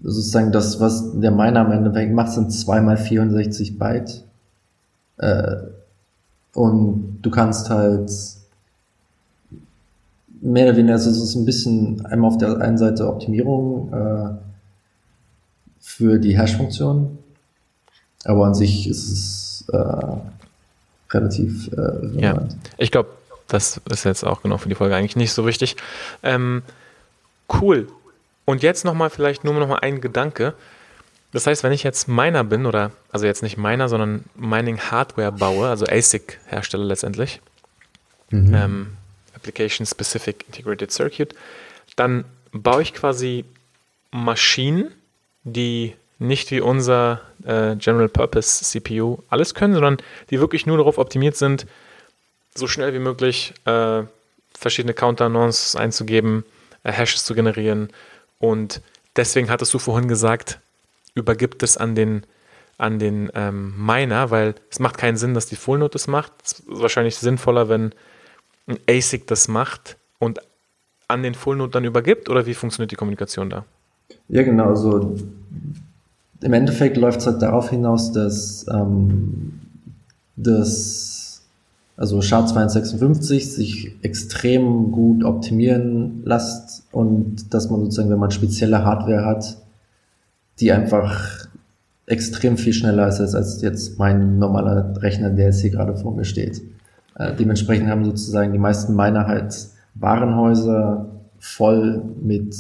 sozusagen 0.06 0.52
das, 0.52 0.80
was 0.80 1.20
der 1.20 1.32
Miner 1.32 1.62
am 1.62 1.72
Ende 1.72 2.08
macht, 2.14 2.32
sind 2.32 2.52
2 2.52 2.82
mal 2.82 2.98
64 2.98 3.80
Byte. 3.80 4.24
Äh, 5.18 5.56
und 6.54 7.20
du 7.22 7.32
kannst 7.32 7.70
halt 7.70 8.12
mehr 10.42 10.68
oder 10.68 10.78
weniger, 10.78 10.94
also 10.94 11.10
es 11.10 11.18
ist 11.18 11.36
ein 11.36 11.46
bisschen 11.46 12.06
einmal 12.06 12.30
auf 12.30 12.38
der 12.38 12.58
einen 12.62 12.78
Seite 12.78 13.08
Optimierung, 13.08 13.92
äh, 13.94 14.30
für 15.80 16.20
die 16.20 16.38
Hash-Funktion. 16.38 17.18
Aber 18.26 18.46
an 18.46 18.56
sich 18.56 18.88
ist 18.88 19.12
es 19.12 19.66
äh, 19.72 20.18
relativ 21.12 21.72
äh, 21.72 21.82
relevant. 21.82 22.54
Ja, 22.54 22.60
ich 22.78 22.92
glaube, 22.92 23.10
das 23.48 23.80
ist 23.90 24.04
jetzt 24.04 24.24
auch 24.24 24.42
genau 24.42 24.58
für 24.58 24.70
die 24.70 24.76
Folge 24.76 24.96
eigentlich 24.96 25.16
nicht 25.16 25.34
so 25.34 25.46
wichtig. 25.46 25.76
Ähm, 26.24 26.64
cool. 27.62 27.88
Und 28.46 28.64
jetzt 28.64 28.86
nochmal 28.86 29.10
vielleicht 29.10 29.44
nur 29.44 29.54
noch 29.54 29.68
mal 29.68 29.80
ein 29.80 30.02
Gedanke. 30.02 30.54
Das 31.32 31.48
heißt, 31.48 31.64
wenn 31.64 31.74
ich 31.74 31.84
jetzt 31.84 32.08
Miner 32.08 32.44
bin 32.44 32.66
oder, 32.66 32.92
also 33.12 33.26
jetzt 33.26 33.44
nicht 33.44 33.58
Miner, 33.58 33.90
sondern 33.90 34.24
Mining 34.36 34.80
Hardware 34.80 35.32
baue, 35.32 35.68
also 35.68 35.86
ASIC-Hersteller 35.86 36.86
letztendlich, 36.86 37.42
mhm. 38.30 38.54
ähm, 38.54 38.98
Application 39.36 39.86
Specific 39.86 40.46
Integrated 40.48 40.92
Circuit, 40.92 41.36
dann 41.96 42.26
baue 42.52 42.84
ich 42.84 42.94
quasi 42.94 43.46
Maschinen, 44.12 44.92
die 45.44 45.94
nicht 46.20 46.52
wie 46.52 46.62
unser 46.62 47.22
äh, 47.46 47.76
General 47.76 48.08
Purpose 48.08 48.64
CPU 48.64 49.18
alles 49.30 49.54
können, 49.54 49.74
sondern 49.74 49.98
die 50.30 50.40
wirklich 50.40 50.66
nur 50.66 50.78
darauf 50.78 50.98
optimiert 50.98 51.36
sind, 51.36 51.66
so 52.56 52.68
schnell 52.68 52.94
wie 52.94 53.00
möglich 53.00 53.54
äh, 53.66 54.04
verschiedene 54.58 54.94
Counter-Nonces 54.94 55.76
einzugeben, 55.76 56.46
äh, 56.84 56.92
Hashes 56.92 57.26
zu 57.26 57.36
generieren. 57.36 57.90
Und 58.46 58.82
deswegen 59.16 59.50
hattest 59.50 59.74
du 59.74 59.80
vorhin 59.80 60.08
gesagt, 60.08 60.60
übergibt 61.16 61.64
es 61.64 61.78
an 61.78 61.96
den, 61.96 62.24
an 62.78 63.00
den 63.00 63.32
ähm, 63.34 63.74
Miner, 63.78 64.30
weil 64.30 64.56
es 64.70 64.80
macht 64.80 64.98
keinen 64.98 65.18
Sinn, 65.18 65.34
dass 65.34 65.48
die 65.48 65.56
Full 65.56 65.80
Node 65.80 65.94
das 65.94 66.08
macht. 66.08 66.32
Es 66.44 66.52
ist 66.60 66.64
wahrscheinlich 66.68 67.16
sinnvoller, 67.16 67.70
wenn 67.70 67.94
ein 68.68 68.78
ASIC 68.90 69.28
das 69.28 69.48
macht 69.48 69.98
und 70.20 70.40
an 71.08 71.24
den 71.24 71.34
Full 71.34 71.56
Node 71.56 71.72
dann 71.72 71.86
übergibt 71.86 72.30
oder 72.30 72.46
wie 72.46 72.54
funktioniert 72.54 72.92
die 72.92 72.96
Kommunikation 72.96 73.50
da? 73.50 73.66
Ja, 74.28 74.44
genau. 74.44 74.70
Also 74.70 75.16
im 76.42 76.54
Endeffekt 76.54 76.98
läuft 76.98 77.22
es 77.22 77.28
halt 77.28 77.42
darauf 77.42 77.70
hinaus, 77.70 78.12
dass 78.12 78.66
ähm, 78.72 79.60
das, 80.36 81.15
also 81.98 82.20
SHA-256 82.20 83.40
sich 83.40 83.96
extrem 84.02 84.92
gut 84.92 85.24
optimieren 85.24 86.24
lässt 86.26 86.84
und 86.92 87.54
dass 87.54 87.70
man 87.70 87.82
sozusagen, 87.82 88.10
wenn 88.10 88.20
man 88.20 88.32
spezielle 88.32 88.84
Hardware 88.84 89.26
hat, 89.26 89.58
die 90.60 90.72
einfach 90.72 91.48
extrem 92.08 92.58
viel 92.58 92.74
schneller 92.74 93.08
ist 93.08 93.20
als 93.20 93.62
jetzt 93.62 93.98
mein 93.98 94.38
normaler 94.38 94.94
Rechner, 95.02 95.30
der 95.30 95.48
jetzt 95.48 95.62
hier 95.62 95.72
gerade 95.72 95.96
vor 95.96 96.16
mir 96.16 96.26
steht. 96.26 96.62
Äh, 97.16 97.34
dementsprechend 97.36 97.90
haben 97.90 98.06
sozusagen 98.06 98.52
die 98.52 98.60
meisten 98.60 98.94
meiner 98.94 99.26
halt 99.26 99.56
Warenhäuser 99.96 101.08
voll 101.40 102.04
mit 102.22 102.56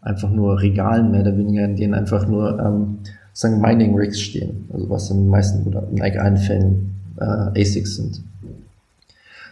einfach 0.00 0.30
nur 0.30 0.60
Regalen 0.60 1.10
mehr 1.10 1.20
oder 1.20 1.36
weniger, 1.36 1.64
in 1.64 1.76
denen 1.76 1.94
einfach 1.94 2.26
nur 2.26 2.58
ähm, 2.58 2.98
sagen 3.32 3.60
Mining 3.60 3.94
Rigs 3.94 4.20
stehen, 4.20 4.68
also 4.72 4.88
was 4.88 5.10
in 5.10 5.18
den 5.18 5.28
meisten 5.28 5.66
oder 5.66 5.86
in 5.90 6.00
allen 6.00 6.36
Fällen 6.38 6.94
äh, 7.18 7.60
ASICs 7.60 7.96
sind. 7.96 8.22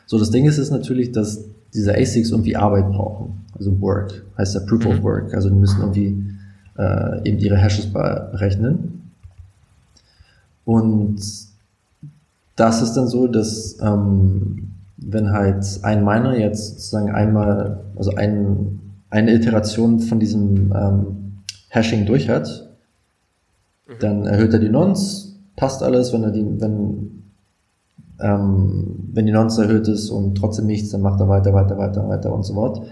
So, 0.09 0.19
das 0.19 0.31
Ding 0.31 0.45
ist 0.47 0.59
ist 0.59 0.71
natürlich, 0.71 1.13
dass 1.13 1.45
diese 1.73 1.95
ASICs 1.95 2.31
irgendwie 2.31 2.57
Arbeit 2.57 2.91
brauchen, 2.91 3.45
also 3.57 3.81
Work, 3.81 4.25
heißt 4.37 4.57
ja 4.57 4.61
Proof 4.63 4.85
mhm. 4.85 4.91
of 4.91 5.03
Work, 5.05 5.35
also 5.35 5.49
die 5.49 5.55
müssen 5.55 5.81
irgendwie 5.81 6.25
äh, 6.77 7.29
eben 7.29 7.39
ihre 7.39 7.57
Hashes 7.57 7.87
berechnen. 7.93 9.13
Und 10.65 11.21
das 12.57 12.83
ist 12.83 12.95
dann 12.95 13.07
so, 13.07 13.29
dass 13.29 13.79
ähm, 13.81 14.73
wenn 14.97 15.31
halt 15.31 15.65
ein 15.83 16.05
Miner 16.05 16.37
jetzt 16.37 16.71
sozusagen 16.71 17.15
einmal, 17.15 17.85
also 17.95 18.11
ein, 18.17 18.81
eine 19.11 19.33
Iteration 19.35 20.01
von 20.01 20.19
diesem 20.19 20.73
ähm, 20.75 21.43
Hashing 21.69 22.05
durch 22.05 22.29
hat, 22.29 22.69
Mhm. 23.89 23.95
Dann 24.01 24.27
erhöht 24.27 24.53
er 24.53 24.59
die 24.59 24.69
Nonce, 24.69 25.37
passt 25.57 25.83
alles, 25.83 26.13
wenn 26.13 26.23
er 26.23 26.31
die, 26.31 26.45
wenn, 26.61 27.18
ähm, 28.21 29.11
wenn 29.12 29.27
die 29.27 29.33
Nonce 29.33 29.59
erhöht 29.62 29.89
ist 29.89 30.11
und 30.11 30.37
trotzdem 30.37 30.66
nichts, 30.66 30.91
dann 30.91 31.03
macht 31.03 31.21
er 31.21 31.29
weiter, 31.29 31.53
weiter, 31.53 31.79
weiter, 31.79 32.09
weiter 32.09 32.33
und 32.33 32.43
so 32.43 32.55
fort. 32.55 32.83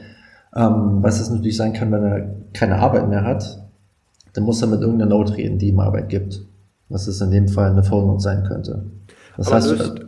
Ähm, 0.54 1.02
was 1.02 1.20
es 1.20 1.30
natürlich 1.30 1.56
sein 1.56 1.72
kann, 1.72 1.92
wenn 1.92 2.04
er 2.04 2.34
keine 2.52 2.76
Arbeit 2.78 3.08
mehr 3.08 3.24
hat, 3.24 3.62
dann 4.32 4.44
muss 4.44 4.62
er 4.62 4.68
mit 4.68 4.80
irgendeiner 4.80 5.10
Node 5.10 5.36
reden, 5.36 5.58
die 5.58 5.68
ihm 5.68 5.80
Arbeit 5.80 6.08
gibt. 6.08 6.42
Was 6.88 7.08
es 7.08 7.20
in 7.20 7.30
dem 7.30 7.48
Fall 7.48 7.70
eine 7.70 7.82
Full 7.82 8.20
sein 8.20 8.44
könnte. 8.44 8.84
Das 9.36 9.48
Aber 9.48 9.56
heißt, 9.56 9.70
löst, 9.70 10.00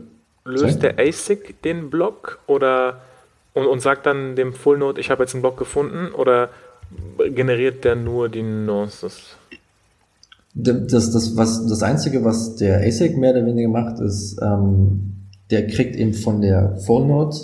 löst 0.44 0.82
der 0.82 0.98
ASIC 0.98 1.60
den 1.62 1.90
Block 1.90 2.38
oder 2.46 2.98
und, 3.54 3.66
und 3.66 3.80
sagt 3.80 4.06
dann 4.06 4.36
dem 4.36 4.52
Full 4.52 4.78
Node, 4.78 5.00
ich 5.00 5.10
habe 5.10 5.24
jetzt 5.24 5.34
einen 5.34 5.42
Block 5.42 5.56
gefunden 5.56 6.12
oder 6.14 6.50
generiert 7.34 7.84
der 7.84 7.96
nur 7.96 8.28
die 8.28 8.42
Nonces? 8.42 9.36
Das, 10.60 11.12
das, 11.12 11.36
was, 11.36 11.66
das 11.66 11.82
Einzige, 11.84 12.24
was 12.24 12.56
der 12.56 12.80
ASIC 12.80 13.16
mehr 13.16 13.30
oder 13.30 13.46
weniger 13.46 13.68
macht, 13.68 14.00
ist, 14.00 14.38
ähm, 14.42 15.14
der 15.50 15.66
kriegt 15.68 15.94
eben 15.96 16.14
von 16.14 16.40
der 16.40 16.76
Phone 16.78 17.06
Node 17.08 17.36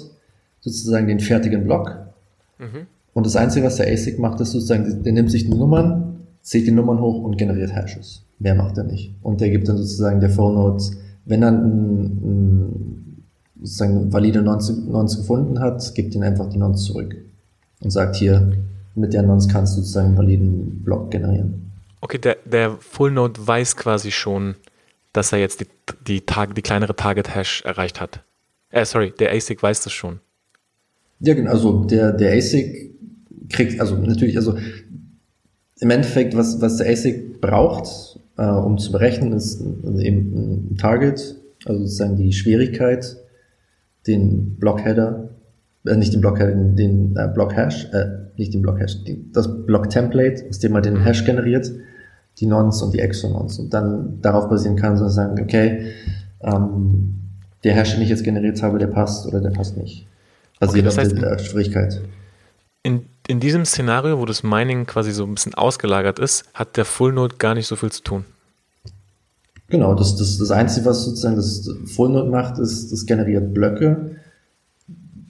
sozusagen 0.60 1.06
den 1.06 1.20
fertigen 1.20 1.64
Block. 1.64 1.96
Mhm. 2.58 2.86
Und 3.12 3.26
das 3.26 3.36
Einzige, 3.36 3.66
was 3.66 3.76
der 3.76 3.92
ASIC 3.92 4.18
macht, 4.18 4.40
ist 4.40 4.50
sozusagen, 4.50 5.04
der 5.04 5.12
nimmt 5.12 5.30
sich 5.30 5.44
die 5.44 5.54
Nummern, 5.54 6.16
zählt 6.42 6.66
die 6.66 6.72
Nummern 6.72 7.00
hoch 7.00 7.22
und 7.22 7.38
generiert 7.38 7.72
Hashes. 7.74 8.22
Mehr 8.40 8.56
macht 8.56 8.76
er 8.78 8.84
nicht. 8.84 9.14
Und 9.22 9.40
der 9.40 9.50
gibt 9.50 9.68
dann 9.68 9.76
sozusagen 9.76 10.20
der 10.20 10.30
Phone 10.30 10.54
Node, 10.54 10.82
wenn 11.24 11.42
er 11.42 11.52
ein, 11.52 13.24
sozusagen 13.60 14.12
valide 14.12 14.42
Nonce, 14.42 14.72
Nonce 14.88 15.18
gefunden 15.18 15.60
hat, 15.60 15.94
gibt 15.94 16.14
ihn 16.14 16.24
einfach 16.24 16.48
die 16.48 16.58
Nonce 16.58 16.84
zurück. 16.84 17.16
Und 17.82 17.90
sagt 17.90 18.16
hier, 18.16 18.52
mit 18.94 19.14
der 19.14 19.22
Nonce 19.22 19.48
kannst 19.48 19.76
du 19.76 19.80
sozusagen 19.80 20.08
einen 20.08 20.18
validen 20.18 20.82
Block 20.82 21.10
generieren. 21.10 21.70
Okay, 22.04 22.18
der, 22.18 22.36
der 22.44 22.76
Full 22.80 23.12
Node 23.12 23.46
weiß 23.46 23.76
quasi 23.76 24.10
schon, 24.10 24.56
dass 25.14 25.32
er 25.32 25.38
jetzt 25.38 25.62
die, 25.62 25.66
die, 26.06 26.20
Tag, 26.20 26.54
die 26.54 26.60
kleinere 26.60 26.94
Target 26.94 27.34
Hash 27.34 27.62
erreicht 27.64 27.98
hat. 27.98 28.22
Äh, 28.68 28.84
sorry, 28.84 29.14
der 29.18 29.32
ASIC 29.32 29.62
weiß 29.62 29.80
das 29.84 29.94
schon. 29.94 30.20
Ja, 31.20 31.32
genau, 31.32 31.50
also 31.50 31.84
der, 31.84 32.12
der 32.12 32.36
ASIC 32.36 32.94
kriegt, 33.48 33.80
also 33.80 33.96
natürlich, 33.96 34.36
also 34.36 34.54
im 35.80 35.90
Endeffekt, 35.90 36.36
was, 36.36 36.60
was 36.60 36.76
der 36.76 36.90
ASIC 36.90 37.40
braucht, 37.40 38.20
äh, 38.36 38.50
um 38.50 38.76
zu 38.76 38.92
berechnen, 38.92 39.32
ist 39.32 39.62
eben 39.62 40.72
ein 40.72 40.76
Target, 40.76 41.36
also 41.64 41.86
sozusagen 41.86 42.16
die 42.16 42.34
Schwierigkeit, 42.34 43.16
den 44.06 44.56
Blockheader, 44.56 45.30
äh, 45.86 45.96
nicht 45.96 46.12
den 46.12 46.20
Blockheader, 46.20 46.52
den, 46.52 47.16
äh, 47.16 47.28
Blockhash, 47.32 47.86
äh, 47.94 48.28
nicht 48.36 48.52
den 48.52 48.60
Blockhash, 48.60 48.98
das 49.32 49.64
Block-Template, 49.64 50.44
aus 50.50 50.58
dem 50.58 50.72
man 50.72 50.82
den 50.82 51.02
Hash 51.02 51.24
generiert, 51.24 51.72
die 52.40 52.46
Nons 52.46 52.82
und 52.82 52.92
die 52.92 52.98
Exonons 52.98 53.58
und 53.58 53.72
dann 53.72 54.20
darauf 54.20 54.48
basieren 54.48 54.76
kann, 54.76 54.96
so 54.96 55.08
sagen, 55.08 55.40
okay, 55.40 55.92
ähm, 56.40 57.20
der 57.62 57.74
Hash, 57.74 57.94
den 57.94 58.02
ich 58.02 58.08
jetzt 58.08 58.24
generiert 58.24 58.62
habe, 58.62 58.78
der 58.78 58.88
passt 58.88 59.26
oder 59.26 59.40
der 59.40 59.50
passt 59.50 59.76
nicht. 59.76 60.06
Basiert 60.60 60.86
okay, 60.86 60.96
das 60.96 60.98
heißt, 60.98 61.12
auf 61.14 61.20
der 61.20 61.38
Schwierigkeit. 61.38 62.00
In, 62.82 63.06
in 63.26 63.40
diesem 63.40 63.64
Szenario, 63.64 64.18
wo 64.18 64.26
das 64.26 64.42
Mining 64.42 64.86
quasi 64.86 65.12
so 65.12 65.24
ein 65.24 65.34
bisschen 65.34 65.54
ausgelagert 65.54 66.18
ist, 66.18 66.44
hat 66.52 66.76
der 66.76 66.84
Full 66.84 67.12
Node 67.12 67.36
gar 67.36 67.54
nicht 67.54 67.66
so 67.66 67.76
viel 67.76 67.90
zu 67.90 68.02
tun. 68.02 68.24
Genau, 69.68 69.94
das, 69.94 70.16
das, 70.16 70.36
das 70.38 70.50
Einzige, 70.50 70.86
was 70.86 71.04
sozusagen 71.04 71.36
das 71.36 71.68
Full 71.86 72.10
Node 72.10 72.30
macht, 72.30 72.58
ist, 72.58 72.92
das 72.92 73.06
generiert 73.06 73.54
Blöcke, 73.54 74.16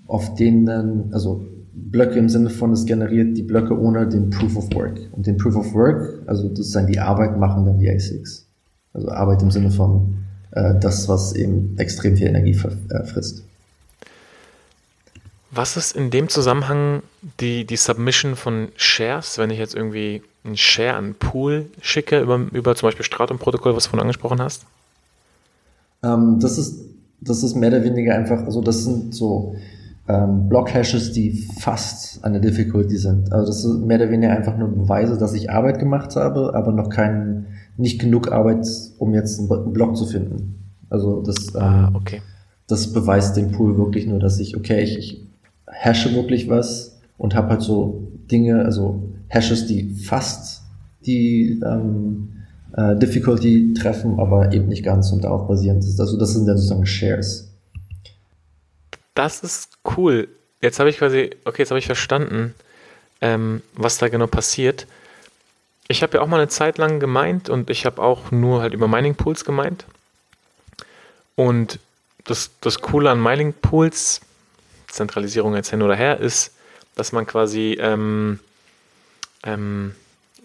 auf 0.07 0.35
denen 0.35 0.67
dann, 0.67 1.11
also 1.13 1.47
Blöcke 1.75 2.19
im 2.19 2.29
Sinne 2.29 2.51
von, 2.51 2.73
es 2.73 2.87
generiert 2.87 3.37
die 3.37 3.43
Blöcke 3.43 3.79
ohne 3.79 4.09
den 4.09 4.31
Proof 4.31 4.57
of 4.57 4.75
Work. 4.75 5.01
Und 5.13 5.27
den 5.27 5.37
Proof 5.37 5.57
of 5.57 5.75
Work, 5.75 6.23
also 6.27 6.49
das 6.49 6.71
dann 6.71 6.87
die 6.87 6.99
Arbeit, 6.99 7.39
machen 7.39 7.65
dann 7.67 7.79
die 7.79 7.91
ASICs. 7.91 8.47
Also 8.93 9.09
Arbeit 9.09 9.43
im 9.43 9.51
Sinne 9.51 9.71
von 9.71 10.15
äh, 10.53 10.75
das, 10.79 11.09
was 11.09 11.35
eben 11.35 11.77
extrem 11.79 12.17
viel 12.17 12.29
Energie 12.29 12.57
äh, 12.91 13.05
frisst. 13.05 13.43
Was 15.51 15.77
ist 15.77 15.97
in 15.97 16.11
dem 16.11 16.29
Zusammenhang 16.29 17.03
die, 17.41 17.65
die 17.65 17.77
Submission 17.77 18.37
von 18.37 18.69
Shares, 18.77 19.39
wenn 19.39 19.51
ich 19.51 19.59
jetzt 19.59 19.75
irgendwie 19.75 20.23
einen 20.45 20.57
Share 20.57 20.95
an 20.95 21.15
Pool 21.15 21.67
schicke 21.81 22.21
über, 22.21 22.47
über 22.53 22.75
zum 22.75 22.89
Beispiel 22.89 23.05
Stratum-Protokoll, 23.05 23.75
was 23.75 23.85
du 23.85 23.91
vorhin 23.91 24.03
angesprochen 24.03 24.41
hast? 24.41 24.65
Ähm, 26.03 26.39
das, 26.41 26.59
ist, 26.59 26.81
das 27.21 27.43
ist 27.43 27.55
mehr 27.55 27.71
oder 27.71 27.85
weniger 27.85 28.15
einfach, 28.15 28.45
also 28.45 28.61
das 28.61 28.85
sind 28.85 29.15
so 29.15 29.57
ähm, 30.09 30.49
Block-Hashes, 30.49 31.13
die 31.13 31.33
fast 31.33 32.25
an 32.25 32.33
der 32.33 32.43
Difficulty 32.43 32.97
sind. 32.97 33.33
Also 33.33 33.47
das 33.47 33.65
ist 33.65 33.87
mehr 33.87 33.99
oder 33.99 34.11
weniger 34.11 34.33
einfach 34.33 34.57
nur 34.57 34.69
Beweise, 34.69 35.17
dass 35.17 35.33
ich 35.35 35.51
Arbeit 35.51 35.79
gemacht 35.79 36.17
habe, 36.17 36.55
aber 36.55 36.73
noch 36.73 36.91
kein, 36.91 37.47
nicht 37.77 38.01
genug 38.01 38.31
Arbeit, 38.31 38.67
um 38.99 39.15
jetzt 39.15 39.39
einen 39.39 39.73
Block 39.73 39.97
zu 39.97 40.07
finden. 40.07 40.63
Also 40.91 41.23
das, 41.23 41.55
ah, 41.57 41.89
ähm, 41.89 41.97
okay. 41.97 42.21
das 42.69 42.93
beweist 42.93 43.37
dem 43.37 43.53
Pool 43.53 43.79
wirklich 43.79 44.07
nur, 44.07 44.19
dass 44.19 44.39
ich, 44.39 44.57
okay, 44.57 44.83
ich, 44.83 44.99
ich 44.99 45.27
hashe 45.67 46.15
wirklich 46.15 46.49
was 46.49 47.01
und 47.17 47.35
habe 47.35 47.51
halt 47.51 47.63
so 47.63 48.09
Dinge, 48.31 48.65
also 48.65 49.09
Hashes, 49.29 49.67
die 49.67 49.95
fast 49.95 50.63
die 51.07 51.61
ähm, 51.65 52.29
äh, 52.77 52.97
Difficulty 52.97 53.75
treffen, 53.75 54.19
aber 54.19 54.53
eben 54.53 54.69
nicht 54.69 54.85
ganz 54.85 55.13
und 55.13 55.25
darauf 55.25 55.47
basierend 55.47 55.85
ist. 55.85 56.01
Also 56.01 56.19
das 56.19 56.35
sind 56.35 56.47
dann 56.47 56.57
sozusagen 56.57 56.87
Shares. 56.87 57.54
Das 59.15 59.41
ist 59.43 59.79
cool. 59.97 60.29
Jetzt 60.61 60.81
habe 60.81 60.91
ich 60.91 60.99
quasi, 60.99 61.31
okay, 61.45 61.63
jetzt 61.63 61.71
habe 61.71 61.79
ich 61.79 61.87
verstanden, 61.87 62.55
ähm, 63.21 63.63
was 63.75 63.99
da 63.99 64.09
genau 64.09 64.27
passiert. 64.27 64.87
ich 65.89 66.03
habe 66.03 66.17
ja 66.17 66.23
auch 66.23 66.27
mal 66.27 66.39
eine 66.39 66.49
Zeit 66.49 66.79
lang 66.79 66.99
gemeint 66.99 67.51
und 67.51 67.69
ich 67.69 67.85
habe 67.85 68.03
auch 68.03 68.31
nur 68.31 68.63
halt 68.63 68.73
über 68.73 68.89
Mining 68.89 69.15
Pools 69.15 69.45
gemeint. 69.45 69.85
Und 71.37 71.79
das, 72.25 72.51
das 72.61 72.81
Coole 72.81 73.11
an 73.11 73.23
Mining 73.23 73.53
Pools, 73.53 74.23
Zentralisierung 74.87 75.55
jetzt 75.55 75.71
hin 75.71 75.83
oder 75.83 75.95
her, 75.95 76.21
ist, 76.21 76.55
dass 76.95 77.13
man 77.13 77.27
quasi 77.27 77.77
ähm, 77.81 78.41
ähm, 79.43 79.95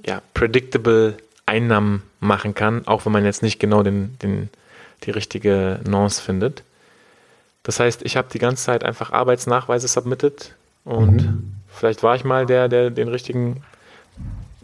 ja, 0.05 0.21
predictable 0.33 1.17
Einnahmen 1.45 2.03
machen 2.19 2.53
kann, 2.53 2.85
auch 2.87 3.05
wenn 3.05 3.13
man 3.13 3.25
jetzt 3.25 3.43
nicht 3.43 3.59
genau 3.59 3.83
den, 3.83 4.17
den, 4.19 4.49
die 5.03 5.11
richtige 5.11 5.79
Nonce 5.87 6.19
findet. 6.19 6.63
Das 7.63 7.79
heißt, 7.79 8.01
ich 8.03 8.17
habe 8.17 8.27
die 8.31 8.39
ganze 8.39 8.63
Zeit 8.63 8.83
einfach 8.83 9.11
Arbeitsnachweise 9.11 9.87
submitted 9.87 10.55
und 10.85 11.23
mhm. 11.23 11.53
vielleicht 11.67 12.03
war 12.03 12.15
ich 12.15 12.23
mal 12.23 12.45
der, 12.45 12.69
der 12.69 12.89
den 12.89 13.07
richtigen, 13.07 13.63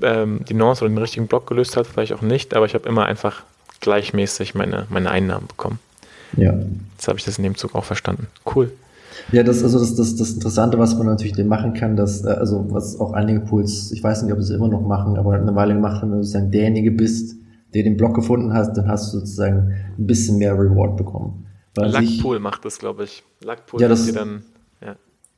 ähm, 0.01 0.41
die 0.47 0.53
Nonce 0.53 0.81
oder 0.81 0.89
den 0.89 0.97
richtigen 0.97 1.27
Block 1.27 1.47
gelöst 1.47 1.75
hat, 1.77 1.87
vielleicht 1.87 2.13
auch 2.13 2.21
nicht, 2.21 2.53
aber 2.53 2.65
ich 2.65 2.73
habe 2.73 2.87
immer 2.87 3.05
einfach 3.05 3.43
gleichmäßig 3.81 4.55
meine, 4.55 4.87
meine 4.89 5.11
Einnahmen 5.11 5.47
bekommen. 5.47 5.79
Ja. 6.37 6.53
Jetzt 6.93 7.07
habe 7.07 7.19
ich 7.19 7.25
das 7.25 7.37
in 7.37 7.43
dem 7.43 7.55
Zug 7.55 7.75
auch 7.75 7.85
verstanden. 7.85 8.27
Cool. 8.55 8.71
Ja, 9.31 9.43
das 9.43 9.63
also 9.63 9.79
das, 9.79 9.95
das, 9.95 10.15
das 10.15 10.33
Interessante, 10.33 10.77
was 10.77 10.95
man 10.95 11.07
natürlich 11.07 11.37
machen 11.45 11.73
kann, 11.73 11.95
dass, 11.95 12.23
äh, 12.23 12.29
also 12.29 12.65
was 12.69 12.99
auch 12.99 13.13
einige 13.13 13.39
Pools, 13.41 13.91
ich 13.91 14.03
weiß 14.03 14.23
nicht, 14.23 14.33
ob 14.33 14.39
sie 14.41 14.53
es 14.53 14.57
immer 14.57 14.67
noch 14.67 14.81
machen, 14.81 15.17
aber 15.17 15.33
eine 15.33 15.55
Weile 15.55 15.73
gemacht 15.73 16.01
haben, 16.01 16.11
wenn 16.11 16.19
du 16.19 16.23
sozusagen 16.23 16.51
derjenige 16.51 16.91
bist, 16.91 17.35
der 17.73 17.83
den 17.83 17.97
Block 17.97 18.15
gefunden 18.15 18.53
hast, 18.53 18.73
dann 18.77 18.87
hast 18.87 19.13
du 19.13 19.19
sozusagen 19.19 19.73
ein 19.97 20.07
bisschen 20.07 20.37
mehr 20.37 20.53
Reward 20.53 20.97
bekommen. 20.97 21.44
Luckpool 21.77 22.39
macht 22.39 22.65
das, 22.65 22.79
glaube 22.79 23.03
ich. 23.03 23.23
Luckpool 23.43 23.81
ja, 23.81 23.87
das, 23.87 24.11
dann, 24.11 24.43
ja. 24.81 24.95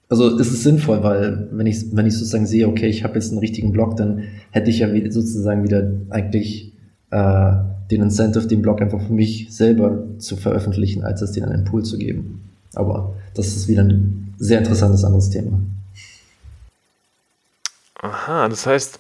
Also 0.10 0.38
es 0.40 0.52
ist 0.52 0.64
sinnvoll, 0.64 1.04
weil 1.04 1.50
wenn 1.52 1.68
ich, 1.68 1.96
wenn 1.96 2.06
ich 2.06 2.14
sozusagen 2.14 2.46
sehe, 2.46 2.68
okay, 2.68 2.88
ich 2.88 3.04
habe 3.04 3.16
jetzt 3.16 3.32
einen 3.32 3.40
richtigen 3.40 3.72
Block, 3.72 3.98
dann 3.98 4.24
hätte 4.52 4.70
ich 4.70 4.80
ja 4.80 4.94
wieder, 4.94 5.12
sozusagen 5.12 5.64
wieder 5.64 5.92
eigentlich 6.10 6.74
äh, 7.12 7.54
den 7.92 8.02
Incentive, 8.02 8.48
den 8.48 8.62
Blog 8.62 8.82
einfach 8.82 9.02
für 9.02 9.14
mich 9.14 9.48
selber 9.50 10.04
zu 10.20 10.36
veröffentlichen, 10.36 11.04
als 11.04 11.22
es 11.22 11.32
den 11.32 11.44
an 11.44 11.52
den 11.52 11.66
Pool 11.66 11.84
zu 11.84 11.98
geben. 11.98 12.44
Aber 12.76 13.16
das 13.34 13.48
ist 13.48 13.68
wieder 13.68 13.84
ein 13.84 14.34
sehr 14.38 14.60
interessantes 14.60 15.04
anderes 15.04 15.30
Thema. 15.30 15.60
Aha, 17.96 18.48
das 18.48 18.66
heißt, 18.68 19.00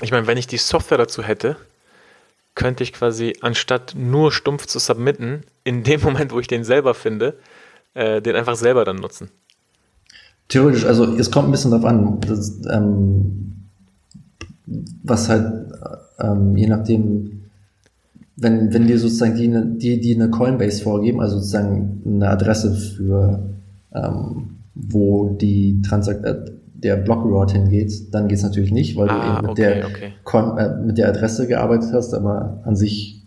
ich 0.00 0.10
meine, 0.10 0.26
wenn 0.26 0.38
ich 0.38 0.46
die 0.46 0.56
Software 0.56 0.98
dazu 0.98 1.22
hätte, 1.22 1.56
könnte 2.54 2.82
ich 2.82 2.92
quasi, 2.92 3.34
anstatt 3.40 3.94
nur 3.96 4.32
stumpf 4.32 4.66
zu 4.66 4.78
submitten, 4.78 5.42
in 5.64 5.82
dem 5.82 6.00
Moment, 6.02 6.32
wo 6.32 6.40
ich 6.40 6.46
den 6.46 6.64
selber 6.64 6.94
finde, 6.94 7.38
äh, 7.94 8.22
den 8.22 8.36
einfach 8.36 8.56
selber 8.56 8.84
dann 8.84 8.96
nutzen. 8.96 9.30
Theoretisch, 10.48 10.84
also 10.84 11.16
es 11.16 11.30
kommt 11.30 11.48
ein 11.48 11.52
bisschen 11.52 11.70
darauf 11.70 11.86
an, 11.86 12.20
dass, 12.20 12.60
ähm, 12.70 13.54
was 15.02 15.28
halt, 15.28 15.72
ähm, 16.18 16.56
je 16.56 16.66
nachdem, 16.66 17.44
wenn, 18.36 18.72
wenn 18.72 18.88
wir 18.88 18.98
sozusagen 18.98 19.36
die, 19.36 19.78
die, 19.78 20.00
die 20.00 20.14
eine 20.14 20.30
Coinbase 20.30 20.82
vorgeben, 20.82 21.20
also 21.20 21.36
sozusagen 21.36 22.02
eine 22.04 22.28
Adresse 22.28 22.74
für, 22.74 23.50
ähm, 23.94 24.56
wo 24.74 25.30
die 25.30 25.80
Transakt 25.82 26.24
äh, 26.24 26.50
der 26.74 26.96
Block 26.96 27.24
Reward 27.24 27.52
hingeht, 27.52 28.12
dann 28.12 28.28
geht 28.28 28.38
es 28.38 28.44
natürlich 28.44 28.72
nicht, 28.72 28.96
weil 28.96 29.08
ah, 29.08 29.14
du 29.14 29.26
eben 29.26 29.40
mit, 29.42 29.50
okay, 29.50 29.62
der, 29.62 29.86
okay. 29.86 30.58
äh, 30.58 30.82
mit 30.82 30.98
der 30.98 31.08
Adresse 31.08 31.46
gearbeitet 31.46 31.90
hast, 31.92 32.12
aber 32.14 32.60
an 32.64 32.76
sich 32.76 33.22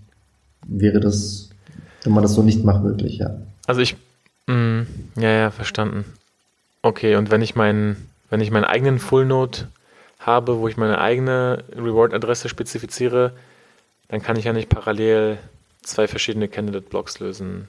wäre 0.67 0.99
das, 0.99 1.49
wenn 2.03 2.13
man 2.13 2.23
das 2.23 2.33
so 2.33 2.43
nicht 2.43 2.63
macht, 2.63 2.83
möglich, 2.83 3.17
ja. 3.17 3.37
Also 3.65 3.81
ich, 3.81 3.95
mh, 4.47 4.55
mm, 4.55 4.87
ja, 5.17 5.31
ja, 5.31 5.51
verstanden. 5.51 6.05
Okay, 6.81 7.15
und 7.15 7.31
wenn 7.31 7.41
ich 7.41 7.55
meinen, 7.55 7.95
wenn 8.29 8.41
ich 8.41 8.51
meinen 8.51 8.65
eigenen 8.65 8.99
Full 8.99 9.25
Node 9.25 9.59
habe, 10.19 10.59
wo 10.59 10.67
ich 10.67 10.77
meine 10.77 10.99
eigene 10.99 11.63
Reward-Adresse 11.75 12.49
spezifiziere, 12.49 13.31
dann 14.09 14.21
kann 14.21 14.37
ich 14.37 14.45
ja 14.45 14.53
nicht 14.53 14.69
parallel 14.69 15.37
zwei 15.81 16.07
verschiedene 16.07 16.47
Candidate-Blocks 16.47 17.19
lösen. 17.19 17.67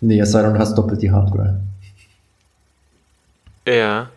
Nee, 0.00 0.20
es 0.20 0.32
sei 0.32 0.42
denn, 0.42 0.54
du 0.54 0.58
hast 0.58 0.76
doppelt 0.76 1.02
die 1.02 1.10
Hardware. 1.10 1.60
Ja, 3.66 4.10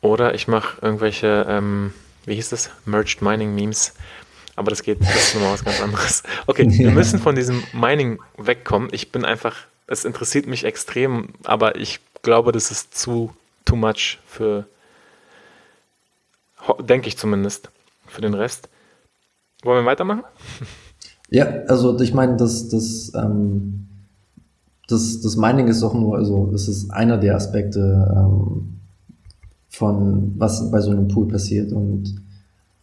oder 0.00 0.34
ich 0.34 0.48
mache 0.48 0.80
irgendwelche, 0.82 1.46
ähm, 1.48 1.92
wie 2.24 2.34
hieß 2.34 2.50
das? 2.50 2.70
Merged 2.84 3.22
Mining 3.22 3.54
Memes. 3.54 3.94
Aber 4.56 4.70
das 4.70 4.82
geht, 4.82 5.00
das 5.00 5.14
ist 5.14 5.34
nochmal 5.34 5.52
was 5.52 5.64
ganz 5.64 5.82
anderes. 5.82 6.22
Okay, 6.46 6.62
ja. 6.70 6.78
wir 6.78 6.90
müssen 6.90 7.18
von 7.18 7.34
diesem 7.34 7.62
Mining 7.72 8.18
wegkommen. 8.38 8.88
Ich 8.92 9.12
bin 9.12 9.24
einfach, 9.24 9.56
es 9.86 10.04
interessiert 10.04 10.46
mich 10.46 10.64
extrem, 10.64 11.28
aber 11.44 11.76
ich 11.76 12.00
glaube, 12.22 12.52
das 12.52 12.70
ist 12.70 12.96
zu 12.96 13.34
too 13.64 13.76
much 13.76 14.18
für, 14.26 14.66
denke 16.80 17.08
ich 17.08 17.18
zumindest, 17.18 17.70
für 18.06 18.22
den 18.22 18.34
Rest. 18.34 18.68
Wollen 19.62 19.84
wir 19.84 19.90
weitermachen? 19.90 20.24
Ja, 21.28 21.46
also 21.66 21.98
ich 22.00 22.14
meine, 22.14 22.36
das, 22.36 22.68
das, 22.68 23.12
ähm, 23.14 23.88
das, 24.88 25.20
das 25.20 25.36
Mining 25.36 25.68
ist 25.68 25.82
doch 25.82 25.92
nur, 25.92 26.16
also 26.16 26.52
es 26.54 26.68
ist 26.68 26.90
einer 26.90 27.18
der 27.18 27.34
Aspekte 27.34 28.14
ähm, 28.16 28.75
von 29.76 30.34
was 30.38 30.70
bei 30.70 30.80
so 30.80 30.90
einem 30.90 31.08
Pool 31.08 31.28
passiert. 31.28 31.72
Und 31.72 32.14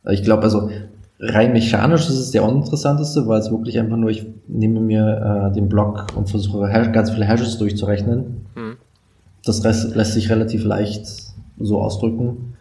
ich 0.10 0.24
glaube, 0.24 0.44
also 0.44 0.70
rein 1.20 1.54
mechanisch 1.54 2.08
ist 2.10 2.20
es 2.20 2.32
der 2.32 2.44
uninteressanteste, 2.44 3.28
weil 3.28 3.40
es 3.40 3.50
wirklich 3.52 3.80
einfach 3.80 3.98
nur, 3.98 4.10
ich 4.10 4.26
nehme 4.48 4.80
mir 4.80 5.50
äh, 5.50 5.54
den 5.54 5.70
Block 5.70 6.08
und 6.16 6.30
versuche 6.30 6.70
ganz 6.92 7.12
viele 7.12 7.26
Hashes 7.26 7.58
durchzurechnen. 7.58 8.46
Mhm. 8.56 8.78
Das 9.46 9.64
Rest 9.64 9.96
lässt 9.96 10.14
sich 10.14 10.30
relativ 10.30 10.64
leicht 10.66 11.06
so 11.60 11.82
ausdrücken. 11.82 12.56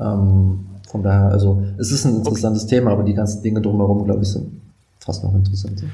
Ähm, 0.00 0.66
von 0.88 1.02
daher, 1.02 1.30
also 1.30 1.62
es 1.78 1.90
ist 1.90 2.04
ein 2.04 2.16
interessantes 2.16 2.64
okay. 2.64 2.76
Thema, 2.76 2.92
aber 2.92 3.02
die 3.02 3.14
ganzen 3.14 3.42
Dinge 3.42 3.60
drumherum, 3.60 4.04
glaube 4.04 4.22
ich, 4.22 4.28
sind 4.28 4.60
fast 5.00 5.24
noch 5.24 5.34
interessanter. 5.34 5.86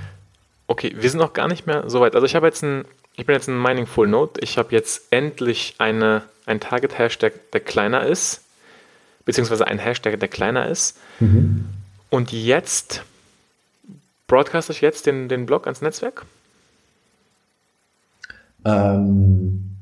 Okay, 0.67 0.95
wir 0.99 1.09
sind 1.09 1.21
noch 1.21 1.33
gar 1.33 1.49
nicht 1.49 1.67
mehr 1.67 1.85
so 1.89 2.01
weit. 2.01 2.15
Also 2.15 2.27
ich 2.27 2.35
habe 2.35 2.47
jetzt 2.47 2.63
ein, 2.63 2.85
ich 3.17 3.27
bin 3.27 3.35
jetzt 3.35 3.49
ein 3.49 3.61
Mining 3.61 3.87
Full 3.87 4.09
Node. 4.09 4.41
Ich 4.41 4.59
habe 4.59 4.73
jetzt 4.73 5.03
endlich 5.11 5.75
eine, 5.79 6.23
ein 6.47 6.61
Target 6.61 6.99
Hashtag, 6.99 7.33
der 7.53 7.61
kleiner 7.61 8.07
ist, 8.07 8.43
beziehungsweise 9.25 9.67
ein 9.67 9.79
Hashtag, 9.79 10.19
der 10.19 10.29
kleiner 10.29 10.69
ist. 10.69 10.99
Mhm. 11.21 11.67
Und 12.11 12.33
jetzt 12.33 13.03
broadcaste 14.27 14.73
ich 14.73 14.81
jetzt 14.81 15.07
den, 15.07 15.29
den 15.29 15.47
Blog 15.47 15.67
ans 15.67 15.83
Netzwerk? 15.83 16.25
Ähm, 18.65 19.77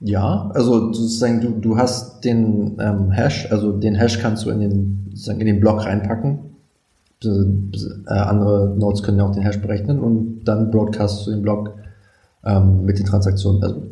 ja, 0.00 0.50
also 0.54 0.92
sozusagen 0.92 1.40
du, 1.40 1.50
du 1.50 1.76
hast 1.76 2.24
den 2.24 2.78
ähm, 2.80 3.10
Hash, 3.10 3.50
also 3.50 3.72
den 3.72 3.94
Hash 3.94 4.20
kannst 4.20 4.44
du 4.44 4.50
in 4.50 4.60
den, 4.60 5.06
sozusagen 5.10 5.40
in 5.40 5.46
den 5.46 5.60
Block 5.60 5.84
reinpacken. 5.84 6.38
Äh, 7.24 8.12
andere 8.12 8.74
Nodes 8.76 9.02
können 9.02 9.18
ja 9.18 9.24
auch 9.24 9.32
den 9.32 9.42
Hash 9.42 9.60
berechnen 9.60 10.00
und 10.00 10.44
dann 10.44 10.70
broadcast 10.70 11.26
du 11.26 11.30
den 11.30 11.42
Block 11.42 11.74
ähm, 12.44 12.84
mit 12.84 12.98
den 12.98 13.06
Transaktionen, 13.06 13.62
also 13.62 13.82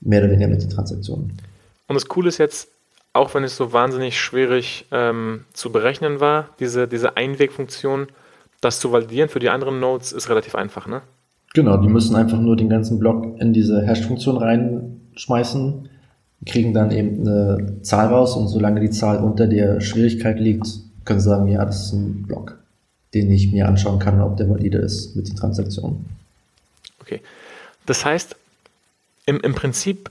mehr 0.00 0.20
oder 0.20 0.30
weniger 0.30 0.48
mit 0.48 0.62
den 0.62 0.70
Transaktionen. 0.70 1.32
Und 1.88 1.94
das 1.94 2.06
Coole 2.06 2.28
ist 2.28 2.38
jetzt, 2.38 2.68
auch 3.12 3.34
wenn 3.34 3.44
es 3.44 3.56
so 3.56 3.72
wahnsinnig 3.72 4.20
schwierig 4.20 4.86
ähm, 4.90 5.44
zu 5.52 5.72
berechnen 5.72 6.20
war, 6.20 6.50
diese, 6.60 6.88
diese 6.88 7.16
Einwegfunktion, 7.16 8.08
das 8.60 8.80
zu 8.80 8.92
validieren 8.92 9.28
für 9.28 9.38
die 9.38 9.48
anderen 9.48 9.80
Nodes 9.80 10.12
ist 10.12 10.28
relativ 10.28 10.54
einfach, 10.54 10.86
ne? 10.86 11.02
Genau, 11.54 11.78
die 11.78 11.88
müssen 11.88 12.16
einfach 12.16 12.38
nur 12.38 12.56
den 12.56 12.68
ganzen 12.68 12.98
Block 12.98 13.40
in 13.40 13.52
diese 13.52 13.86
Hash-Funktion 13.86 14.36
rein 14.36 15.00
schmeißen, 15.16 15.88
kriegen 16.44 16.74
dann 16.74 16.90
eben 16.90 17.20
eine 17.20 17.80
Zahl 17.82 18.08
raus 18.08 18.36
und 18.36 18.48
solange 18.48 18.80
die 18.80 18.90
Zahl 18.90 19.22
unter 19.22 19.46
der 19.46 19.80
Schwierigkeit 19.80 20.38
liegt, 20.38 20.66
können 21.06 21.20
sie 21.20 21.28
sagen, 21.28 21.48
ja, 21.48 21.64
das 21.64 21.86
ist 21.86 21.92
ein 21.92 22.24
Block, 22.26 22.58
den 23.14 23.30
ich 23.30 23.52
mir 23.52 23.68
anschauen 23.68 23.98
kann, 23.98 24.20
ob 24.20 24.36
der 24.36 24.50
valide 24.50 24.78
ist 24.78 25.16
mit 25.16 25.28
den 25.28 25.36
Transaktionen. 25.36 26.04
Okay. 27.00 27.20
Das 27.86 28.04
heißt, 28.04 28.36
im, 29.26 29.40
im 29.40 29.54
Prinzip, 29.54 30.10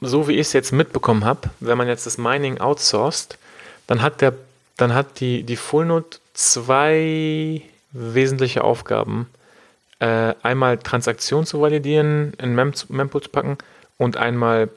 so 0.00 0.28
wie 0.28 0.34
ich 0.34 0.40
es 0.40 0.52
jetzt 0.52 0.72
mitbekommen 0.72 1.24
habe, 1.24 1.50
wenn 1.60 1.78
man 1.78 1.88
jetzt 1.88 2.06
das 2.06 2.18
Mining 2.18 2.58
outsourced, 2.58 3.38
dann 3.86 4.02
hat 4.02 4.20
der, 4.20 4.34
dann 4.76 4.94
hat 4.94 5.20
die, 5.20 5.44
die 5.44 5.56
Fullnode 5.56 6.18
zwei 6.34 7.62
wesentliche 7.92 8.64
Aufgaben. 8.64 9.28
Äh, 10.00 10.34
einmal 10.42 10.78
Transaktionen 10.78 11.46
zu 11.46 11.60
validieren, 11.60 12.32
in 12.38 12.54
Mem 12.54 12.72
Mempool 12.88 13.22
zu 13.22 13.30
packen 13.30 13.56
und 13.98 14.16
einmal 14.16 14.68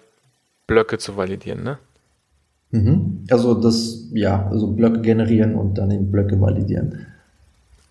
Blöcke 0.68 1.00
zu 1.00 1.18
validieren, 1.18 1.64
ne? 1.64 1.80
Mhm. 2.72 3.26
Also 3.30 3.56
das, 3.56 4.08
ja, 4.12 4.48
also 4.50 4.68
Blöcke 4.68 5.02
generieren 5.02 5.56
und 5.56 5.76
dann 5.76 5.90
in 5.92 6.12
Blöcke 6.12 6.40
validieren. 6.40 7.08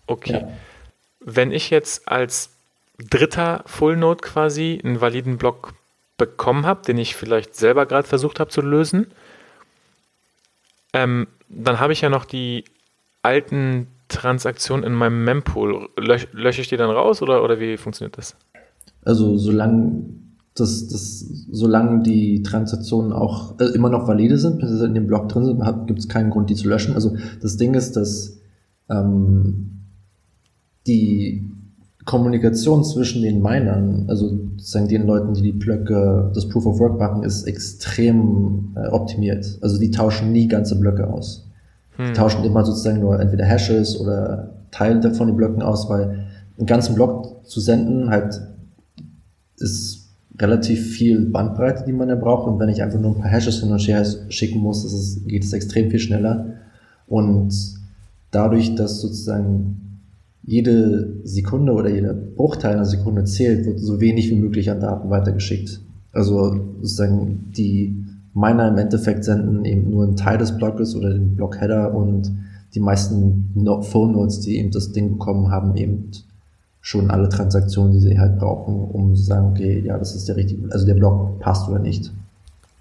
Okay. 0.07 0.33
Ja. 0.33 0.47
Wenn 1.19 1.51
ich 1.51 1.69
jetzt 1.71 2.07
als 2.07 2.51
dritter 2.97 3.63
Full 3.65 3.97
Node 3.97 4.21
quasi 4.21 4.79
einen 4.83 5.01
validen 5.01 5.37
Block 5.37 5.73
bekommen 6.17 6.65
habe, 6.65 6.81
den 6.83 6.97
ich 6.97 7.15
vielleicht 7.15 7.55
selber 7.55 7.85
gerade 7.85 8.07
versucht 8.07 8.39
habe 8.39 8.49
zu 8.49 8.61
lösen, 8.61 9.07
ähm, 10.93 11.27
dann 11.49 11.79
habe 11.79 11.93
ich 11.93 12.01
ja 12.01 12.09
noch 12.09 12.25
die 12.25 12.63
alten 13.21 13.87
Transaktionen 14.07 14.85
in 14.85 14.93
meinem 14.93 15.23
Mempool. 15.23 15.89
Löch, 15.97 16.27
lösche 16.31 16.61
ich 16.61 16.69
die 16.69 16.77
dann 16.77 16.89
raus 16.89 17.21
oder, 17.21 17.43
oder 17.43 17.59
wie 17.59 17.75
funktioniert 17.77 18.17
das? 18.17 18.35
Also 19.03 19.37
solange 19.37 20.05
dass, 20.55 20.87
dass 20.87 21.19
solange 21.51 22.01
die 22.03 22.41
Transaktionen 22.41 23.11
auch 23.11 23.59
äh, 23.59 23.65
immer 23.75 23.89
noch 23.89 24.07
valide 24.07 24.37
sind, 24.37 24.59
bis 24.59 24.69
sie 24.69 24.85
in 24.85 24.93
dem 24.93 25.05
Block 25.05 25.27
drin 25.27 25.45
sind, 25.45 25.61
gibt 25.85 25.99
es 25.99 26.07
keinen 26.07 26.29
Grund, 26.29 26.49
die 26.49 26.55
zu 26.55 26.69
löschen. 26.69 26.95
Also 26.95 27.17
das 27.41 27.57
Ding 27.57 27.73
ist, 27.73 27.97
dass 27.97 28.37
ähm, 28.89 29.81
die 30.87 31.51
Kommunikation 32.05 32.83
zwischen 32.83 33.23
den 33.23 33.41
Minern, 33.41 34.05
also 34.07 34.29
sozusagen 34.57 34.87
den 34.87 35.07
Leuten, 35.07 35.33
die 35.33 35.41
die 35.41 35.51
Blöcke, 35.51 36.31
das 36.33 36.47
Proof 36.47 36.67
of 36.67 36.79
Work 36.79 36.99
machen, 36.99 37.23
ist 37.23 37.43
extrem 37.45 38.75
äh, 38.75 38.87
optimiert. 38.87 39.57
Also 39.61 39.79
die 39.79 39.89
tauschen 39.89 40.31
nie 40.31 40.47
ganze 40.47 40.79
Blöcke 40.79 41.07
aus. 41.07 41.47
Hm. 41.97 42.07
Die 42.07 42.13
tauschen 42.13 42.43
immer 42.43 42.63
sozusagen 42.63 42.99
nur 42.99 43.19
entweder 43.19 43.45
Hashes 43.45 43.99
oder 43.99 44.51
Teile 44.69 45.13
von 45.15 45.27
den 45.27 45.35
Blöcken 45.35 45.63
aus, 45.63 45.89
weil 45.89 46.25
einen 46.57 46.67
ganzen 46.67 46.93
Block 46.93 47.45
zu 47.45 47.59
senden 47.59 48.09
halt 48.09 48.39
ist 49.57 50.09
relativ 50.39 50.95
viel 50.95 51.25
Bandbreite, 51.29 51.85
die 51.85 51.93
man 51.93 52.09
da 52.09 52.15
braucht. 52.15 52.47
Und 52.47 52.59
wenn 52.59 52.69
ich 52.69 52.83
einfach 52.83 52.99
nur 52.99 53.15
ein 53.15 53.21
paar 53.21 53.31
Hashes 53.31 53.61
hin 53.61 53.71
und 53.71 53.79
her 53.79 54.05
schicken 54.29 54.59
muss, 54.59 54.83
es, 54.83 55.25
geht 55.25 55.43
es 55.43 55.53
extrem 55.53 55.89
viel 55.89 55.99
schneller. 55.99 56.53
Und 57.07 57.53
dadurch, 58.31 58.75
dass 58.75 59.01
sozusagen 59.01 59.84
jede 60.45 61.21
Sekunde 61.23 61.73
oder 61.73 61.89
jeder 61.89 62.13
Bruchteil 62.13 62.73
einer 62.73 62.85
Sekunde 62.85 63.23
zählt, 63.25 63.65
wird 63.65 63.79
so 63.79 63.99
wenig 63.99 64.29
wie 64.29 64.35
möglich 64.35 64.69
an 64.69 64.79
Daten 64.79 65.09
weitergeschickt. 65.09 65.81
Also 66.11 66.75
sozusagen 66.81 67.51
die 67.55 67.95
Miner 68.33 68.67
im 68.67 68.77
Endeffekt 68.77 69.23
senden 69.23 69.65
eben 69.65 69.89
nur 69.89 70.03
einen 70.03 70.15
Teil 70.15 70.37
des 70.37 70.57
Blockes 70.57 70.95
oder 70.95 71.09
den 71.09 71.35
Blockheader 71.35 71.93
und 71.93 72.31
die 72.73 72.79
meisten 72.79 73.53
Phone 73.81 74.11
Nodes, 74.11 74.41
die 74.41 74.57
eben 74.57 74.71
das 74.71 74.91
Ding 74.91 75.17
bekommen 75.17 75.49
haben, 75.49 75.75
eben 75.77 76.11
schon 76.81 77.09
alle 77.09 77.29
Transaktionen, 77.29 77.93
die 77.93 77.99
sie 77.99 78.19
halt 78.19 78.37
brauchen, 78.37 78.75
um 78.75 79.15
zu 79.15 79.23
sagen, 79.23 79.51
okay, 79.51 79.81
ja, 79.83 79.97
das 79.97 80.15
ist 80.15 80.27
der 80.27 80.35
richtige, 80.35 80.71
also 80.71 80.85
der 80.85 80.93
Block 80.93 81.39
passt 81.39 81.67
oder 81.67 81.79
nicht. 81.79 82.11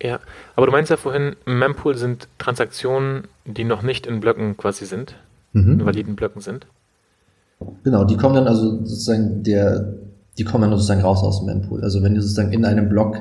Ja, 0.02 0.20
aber 0.56 0.66
du 0.66 0.72
meinst 0.72 0.90
ja 0.90 0.98
vorhin, 0.98 1.36
Mempool 1.46 1.96
sind 1.96 2.28
Transaktionen, 2.36 3.22
die 3.46 3.64
noch 3.64 3.82
nicht 3.82 4.06
in 4.06 4.20
Blöcken 4.20 4.56
quasi 4.56 4.84
sind, 4.84 5.16
mhm. 5.52 5.80
in 5.80 5.86
validen 5.86 6.16
Blöcken 6.16 6.42
sind. 6.42 6.66
Genau, 7.82 8.04
die 8.04 8.16
kommen 8.16 8.34
dann 8.34 8.46
also 8.46 8.78
sozusagen 8.84 9.42
der, 9.42 9.94
die 10.38 10.44
kommen 10.44 10.62
dann 10.62 10.72
sozusagen 10.72 11.02
raus 11.02 11.22
aus 11.22 11.38
dem 11.38 11.46
Mempool. 11.46 11.82
Also 11.82 12.02
wenn 12.02 12.14
die 12.14 12.20
sozusagen 12.20 12.52
in 12.52 12.64
einem 12.64 12.88
Block 12.88 13.20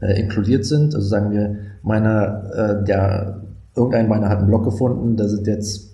äh, 0.00 0.18
inkludiert 0.20 0.64
sind, 0.64 0.94
also 0.94 1.06
sagen 1.06 1.30
wir, 1.30 1.56
meiner, 1.82 2.50
äh, 2.54 2.84
der, 2.84 3.42
irgendein 3.74 4.08
meiner 4.08 4.28
hat 4.28 4.38
einen 4.38 4.46
Block 4.46 4.64
gefunden, 4.64 5.16
da 5.16 5.28
sind 5.28 5.46
jetzt 5.46 5.90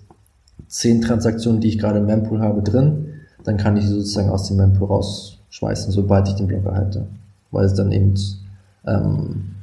zehn 0.67 1.01
Transaktionen, 1.01 1.61
die 1.61 1.67
ich 1.67 1.79
gerade 1.79 1.99
im 1.99 2.05
Mempool 2.05 2.41
habe, 2.41 2.61
drin, 2.61 3.07
dann 3.43 3.57
kann 3.57 3.75
ich 3.77 3.83
sie 3.83 3.93
sozusagen 3.93 4.29
aus 4.29 4.47
dem 4.47 4.57
Mempool 4.57 4.87
rausschmeißen, 4.87 5.91
sobald 5.91 6.27
ich 6.27 6.35
den 6.35 6.47
Block 6.47 6.65
erhalte. 6.65 7.07
Weil 7.51 7.65
es 7.65 7.73
dann 7.73 7.91
eben 7.91 8.13
ähm, 8.85 9.55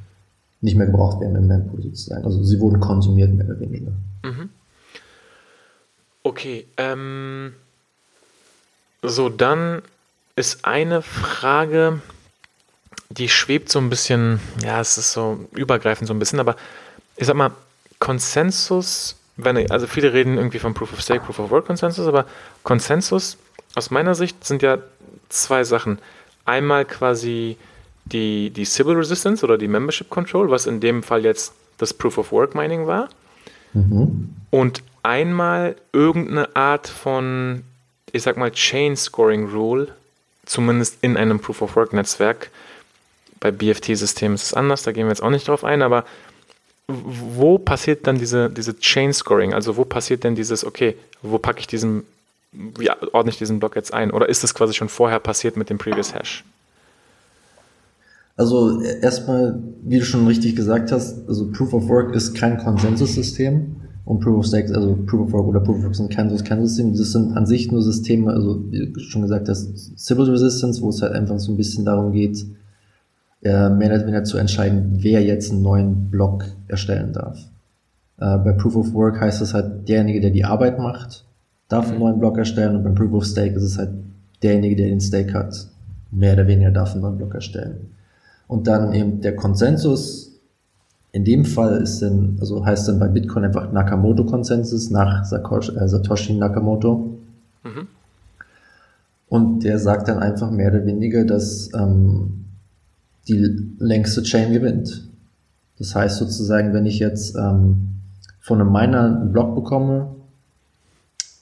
nicht 0.60 0.76
mehr 0.76 0.86
gebraucht 0.86 1.20
werden 1.20 1.36
im 1.36 1.46
Mempool 1.46 1.82
sozusagen. 1.82 2.24
Also 2.24 2.42
sie 2.42 2.60
wurden 2.60 2.80
konsumiert, 2.80 3.32
mehr 3.32 3.46
oder 3.46 3.60
weniger. 3.60 3.92
Mhm. 4.24 4.50
Okay, 6.24 6.66
ähm, 6.76 7.52
so, 9.03 9.28
dann 9.28 9.82
ist 10.36 10.64
eine 10.64 11.03
Frage, 11.03 12.01
die 13.11 13.28
schwebt 13.28 13.70
so 13.70 13.78
ein 13.78 13.90
bisschen, 13.90 14.40
ja, 14.62 14.80
es 14.80 14.99
ist 14.99 15.12
so 15.12 15.49
übergreifend 15.53 16.09
so 16.09 16.14
ein 16.14 16.18
bisschen, 16.18 16.40
aber 16.40 16.57
ich 17.16 17.26
sag 17.26 17.36
mal, 17.36 17.53
Konsensus, 17.99 19.16
wenn, 19.36 19.70
also 19.70 19.86
viele 19.86 20.12
reden 20.12 20.36
irgendwie 20.36 20.59
von 20.59 20.74
Proof 20.74 20.92
of 20.92 21.01
Stake, 21.01 21.24
Proof 21.24 21.38
of 21.38 21.51
Work 21.51 21.66
Konsensus, 21.66 22.07
aber 22.07 22.26
Konsensus 22.62 23.36
aus 23.74 23.90
meiner 23.90 24.14
Sicht 24.14 24.44
sind 24.44 24.62
ja 24.62 24.78
zwei 25.28 25.64
Sachen. 25.64 25.99
Einmal 26.44 26.84
quasi 26.84 27.57
die, 28.05 28.51
die 28.51 28.64
Civil 28.64 28.96
Resistance 28.96 29.44
oder 29.44 29.59
die 29.59 29.68
Membership 29.68 30.11
Control, 30.11 30.51
was 30.51 30.66
in 30.66 30.80
dem 30.80 31.03
Fall 31.03 31.24
jetzt 31.24 31.53
das 31.78 31.92
Proof 31.92 32.18
of 32.18 32.32
Work 32.32 32.55
Mining 32.55 32.86
war. 32.86 33.09
Mhm. 33.72 34.34
Und 34.51 34.82
einmal 35.03 35.76
irgendeine 35.92 36.55
Art 36.57 36.88
von 36.88 37.62
ich 38.12 38.22
sag 38.22 38.36
mal, 38.36 38.50
Chain 38.50 38.96
Scoring 38.96 39.48
Rule, 39.48 39.88
zumindest 40.46 40.98
in 41.02 41.16
einem 41.16 41.40
Proof 41.40 41.62
of 41.62 41.76
Work 41.76 41.92
Netzwerk. 41.92 42.50
Bei 43.40 43.50
BFT-Systemen 43.50 44.34
ist 44.34 44.44
es 44.44 44.54
anders, 44.54 44.82
da 44.82 44.92
gehen 44.92 45.06
wir 45.06 45.11
jetzt 45.11 45.22
auch 45.22 45.30
nicht 45.30 45.46
drauf 45.46 45.64
ein, 45.64 45.82
aber 45.82 46.04
wo 46.88 47.59
passiert 47.59 48.06
dann 48.06 48.18
diese, 48.18 48.48
diese 48.48 48.78
Chain 48.78 49.12
Scoring? 49.12 49.52
Also 49.52 49.76
wo 49.76 49.84
passiert 49.84 50.24
denn 50.24 50.34
dieses, 50.34 50.64
okay, 50.64 50.96
wo 51.22 51.38
packe 51.38 51.61
ich 51.61 51.66
diesen, 51.66 52.04
wie 52.52 52.90
ordne 53.12 53.30
ich 53.30 53.38
diesen 53.38 53.61
Block 53.61 53.76
jetzt 53.76 53.92
ein? 53.92 54.11
Oder 54.11 54.28
ist 54.28 54.42
das 54.42 54.54
quasi 54.54 54.72
schon 54.72 54.88
vorher 54.88 55.20
passiert 55.20 55.56
mit 55.56 55.68
dem 55.68 55.78
Previous 55.78 56.14
Hash? 56.14 56.44
Also 58.36 58.80
erstmal, 58.80 59.61
wie 59.82 59.98
du 59.98 60.04
schon 60.04 60.26
richtig 60.26 60.56
gesagt 60.56 60.92
hast, 60.92 61.28
also 61.28 61.50
Proof 61.50 61.74
of 61.74 61.88
Work 61.88 62.14
ist 62.14 62.34
kein 62.34 62.56
Konsensussystem 62.56 63.76
und 64.09 64.20
Proof 64.20 64.38
of 64.38 64.46
Stake, 64.46 64.74
also 64.74 64.96
Proof 65.04 65.26
of 65.26 65.32
Work 65.34 65.48
oder 65.48 65.61
Proof 65.61 65.76
of 65.76 65.84
Work 65.84 65.94
sind 65.94 66.11
kein, 66.11 66.30
System. 66.30 66.96
Das 66.96 67.12
sind 67.12 67.36
an 67.36 67.44
sich 67.44 67.70
nur 67.70 67.82
Systeme, 67.82 68.32
also 68.32 68.64
wie 68.70 68.98
schon 69.00 69.20
gesagt, 69.20 69.48
das 69.48 69.92
Civil 69.98 70.30
Resistance, 70.30 70.80
wo 70.80 70.88
es 70.88 71.02
halt 71.02 71.12
einfach 71.12 71.38
so 71.38 71.52
ein 71.52 71.59
bisschen 71.59 71.84
darum 71.84 72.11
geht, 72.12 72.42
äh, 73.42 73.68
mehr 73.68 73.90
oder 73.90 74.00
weniger 74.00 74.24
zu 74.24 74.38
entscheiden, 74.38 74.96
wer 75.00 75.22
jetzt 75.22 75.52
einen 75.52 75.61
neuen 75.61 76.09
Block 76.11 76.46
erstellen 76.68 77.12
darf. 77.12 77.38
Äh, 78.16 78.38
bei 78.38 78.52
Proof 78.52 78.76
of 78.76 78.94
Work 78.94 79.20
heißt 79.20 79.42
es 79.42 79.52
halt, 79.52 79.86
derjenige, 79.86 80.22
der 80.22 80.30
die 80.30 80.46
Arbeit 80.46 80.78
macht, 80.78 81.26
darf 81.68 81.88
einen 81.88 81.96
mhm. 81.96 82.04
neuen 82.04 82.18
Block 82.18 82.38
erstellen 82.38 82.76
und 82.76 82.84
beim 82.84 82.94
Proof 82.94 83.12
of 83.12 83.26
Stake 83.26 83.56
ist 83.56 83.62
es 83.62 83.76
halt 83.76 83.90
derjenige, 84.42 84.76
der 84.76 84.88
den 84.88 85.02
Stake 85.02 85.34
hat, 85.34 85.68
mehr 86.11 86.32
oder 86.32 86.46
weniger 86.46 86.70
darf 86.70 86.92
einen 86.92 87.02
neuen 87.02 87.18
Block 87.18 87.34
erstellen. 87.34 87.90
Und 88.46 88.68
dann 88.68 88.94
eben 88.94 89.20
der 89.20 89.36
Konsensus 89.36 90.28
in 91.12 91.24
dem 91.24 91.44
Fall 91.44 91.80
ist 91.80 92.02
dann, 92.02 92.36
also 92.40 92.64
heißt 92.64 92.88
dann 92.88 92.98
bei 92.98 93.09
Bitcoin 93.09 93.44
einfach 93.44 93.72
Nakamoto-Konsensus 93.72 94.90
nach 94.90 95.22
äh, 95.32 95.88
Satoshi 95.88 96.34
Nakamoto. 96.34 97.18
Mhm. 97.64 97.88
Und 99.28 99.64
der 99.64 99.78
sagt 99.78 100.09
dann 100.09 100.18
einfach 100.18 100.50
mehr 100.50 100.70
oder 100.72 100.86
weniger, 100.86 101.24
dass 101.24 101.70
ähm, 101.74 102.44
die 103.28 103.74
längste 103.78 104.22
Chain 104.22 104.52
gewinnt. 104.52 105.09
Das 105.78 105.94
heißt 105.94 106.16
sozusagen, 106.18 106.72
wenn 106.72 106.86
ich 106.86 106.98
jetzt 106.98 107.36
ähm, 107.36 107.88
von 108.40 108.61
einem 108.61 108.72
Miner 108.72 109.04
einen 109.04 109.32
Block 109.32 109.54
bekomme 109.54 110.14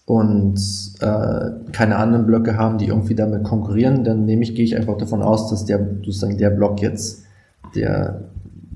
und 0.04 0.60
äh, 1.00 1.50
keine 1.72 1.96
anderen 1.96 2.26
Blöcke 2.26 2.56
haben, 2.56 2.78
die 2.78 2.86
irgendwie 2.86 3.14
damit 3.14 3.44
konkurrieren, 3.44 4.04
dann 4.04 4.24
nehme 4.24 4.42
ich, 4.42 4.54
gehe 4.54 4.64
ich 4.64 4.76
einfach 4.76 4.98
davon 4.98 5.22
aus, 5.22 5.48
dass 5.50 5.64
der 5.64 5.84
sozusagen 6.04 6.38
der 6.38 6.50
Block 6.50 6.82
jetzt 6.82 7.24
der 7.74 8.24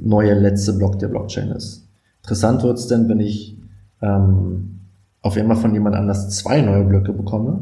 neue 0.03 0.35
letzte 0.35 0.73
Block 0.73 0.99
der 0.99 1.09
Blockchain 1.09 1.51
ist. 1.51 1.87
Interessant 2.23 2.63
wird 2.63 2.79
es 2.79 2.87
denn, 2.87 3.09
wenn 3.09 3.21
ich 3.21 3.57
ähm, 4.03 4.81
auf 5.23 5.37
einmal 5.37 5.57
von 5.57 5.73
jemand 5.73 5.97
anders 5.97 6.31
zwei 6.31 6.61
neue 6.61 6.85
Blöcke 6.85 7.13
bekomme. 7.13 7.61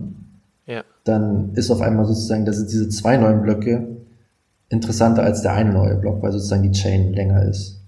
Ja. 0.67 0.83
Dann 1.05 1.55
ist 1.55 1.71
auf 1.71 1.81
einmal 1.81 2.05
sozusagen, 2.05 2.45
dass 2.45 2.65
diese 2.67 2.89
zwei 2.89 3.17
neuen 3.17 3.43
Blöcke 3.43 3.97
interessanter 4.69 5.23
als 5.23 5.43
der 5.43 5.53
eine 5.55 5.73
neue 5.73 5.97
Block, 5.97 6.23
weil 6.23 6.33
sozusagen 6.33 6.63
die 6.63 6.73
Chain 6.73 7.13
länger 7.13 7.43
ist. 7.45 7.81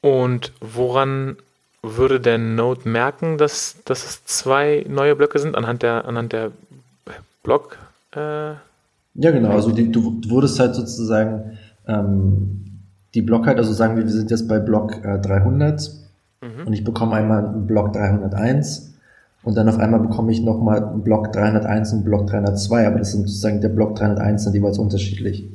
Und 0.00 0.52
woran 0.60 1.36
würde 1.82 2.20
der 2.20 2.38
Node 2.38 2.88
merken, 2.88 3.38
dass, 3.38 3.76
dass 3.84 4.04
es 4.04 4.24
zwei 4.24 4.84
neue 4.88 5.16
Blöcke 5.16 5.38
sind? 5.38 5.56
Anhand 5.56 5.82
der, 5.82 6.04
anhand 6.06 6.32
der 6.32 6.52
Block? 7.42 7.78
Äh 8.14 8.52
ja, 9.14 9.30
genau. 9.30 9.50
Also 9.50 9.72
die, 9.72 9.90
du, 9.90 10.20
du 10.20 10.30
wurdest 10.30 10.58
halt 10.58 10.74
sozusagen 10.74 11.58
ähm, 11.86 12.62
die 13.14 13.22
Blockheit, 13.22 13.58
also 13.58 13.72
sagen 13.72 13.96
wir, 13.96 14.04
wir 14.04 14.12
sind 14.12 14.30
jetzt 14.30 14.48
bei 14.48 14.58
Block 14.58 15.04
äh, 15.04 15.18
300 15.18 15.90
mhm. 16.40 16.66
und 16.66 16.72
ich 16.72 16.84
bekomme 16.84 17.14
einmal 17.14 17.46
einen 17.46 17.66
Block 17.66 17.92
301 17.92 18.94
und 19.42 19.56
dann 19.56 19.68
auf 19.68 19.78
einmal 19.78 20.00
bekomme 20.00 20.32
ich 20.32 20.42
nochmal 20.42 20.84
einen 20.84 21.02
Block 21.02 21.32
301 21.32 21.92
und 21.92 21.98
einen 21.98 22.04
Block 22.04 22.26
302, 22.28 22.86
aber 22.86 22.98
das 22.98 23.12
sind 23.12 23.28
sozusagen 23.28 23.60
der 23.60 23.68
Block 23.68 23.96
301 23.96 24.44
sind 24.44 24.54
jeweils 24.54 24.78
unterschiedlich. 24.78 25.48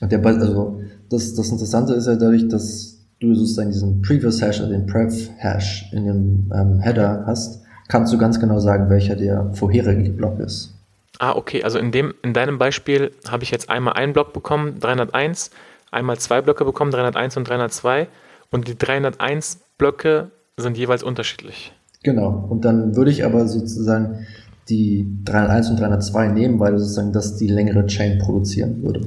Und 0.00 0.12
der, 0.12 0.24
also 0.24 0.80
das, 1.08 1.34
das 1.34 1.50
Interessante 1.50 1.94
ist 1.94 2.06
ja 2.06 2.16
dadurch, 2.16 2.48
dass 2.48 2.98
du 3.20 3.34
sozusagen 3.34 3.70
diesen 3.70 4.02
Previous 4.02 4.40
Hash 4.40 4.60
oder 4.60 4.70
den 4.70 4.86
Prev 4.86 5.30
Hash 5.36 5.90
in 5.92 6.06
dem 6.06 6.52
ähm, 6.54 6.78
Header 6.80 7.24
hast, 7.26 7.62
kannst 7.88 8.12
du 8.12 8.18
ganz 8.18 8.40
genau 8.40 8.58
sagen, 8.58 8.88
welcher 8.88 9.16
der 9.16 9.52
vorherige 9.52 10.10
Block 10.10 10.38
ist. 10.40 10.74
Ah, 11.20 11.36
okay. 11.36 11.62
Also 11.62 11.78
in, 11.78 11.92
dem, 11.92 12.14
in 12.22 12.32
deinem 12.32 12.56
Beispiel 12.56 13.12
habe 13.28 13.44
ich 13.44 13.50
jetzt 13.50 13.68
einmal 13.68 13.92
einen 13.92 14.14
Block 14.14 14.32
bekommen, 14.32 14.80
301, 14.80 15.50
einmal 15.90 16.18
zwei 16.18 16.40
Blöcke 16.40 16.64
bekommen, 16.64 16.90
301 16.90 17.36
und 17.36 17.46
302. 17.46 18.08
Und 18.50 18.66
die 18.66 18.78
301 18.78 19.60
Blöcke 19.76 20.30
sind 20.56 20.78
jeweils 20.78 21.02
unterschiedlich. 21.02 21.72
Genau. 22.02 22.46
Und 22.48 22.64
dann 22.64 22.96
würde 22.96 23.10
ich 23.10 23.22
aber 23.22 23.46
sozusagen 23.46 24.26
die 24.70 25.06
301 25.26 25.68
und 25.68 25.80
302 25.80 26.28
nehmen, 26.28 26.58
weil 26.58 26.78
sozusagen 26.78 27.12
das 27.12 27.36
die 27.36 27.48
längere 27.48 27.84
Chain 27.84 28.18
produzieren 28.18 28.82
würde. 28.82 29.06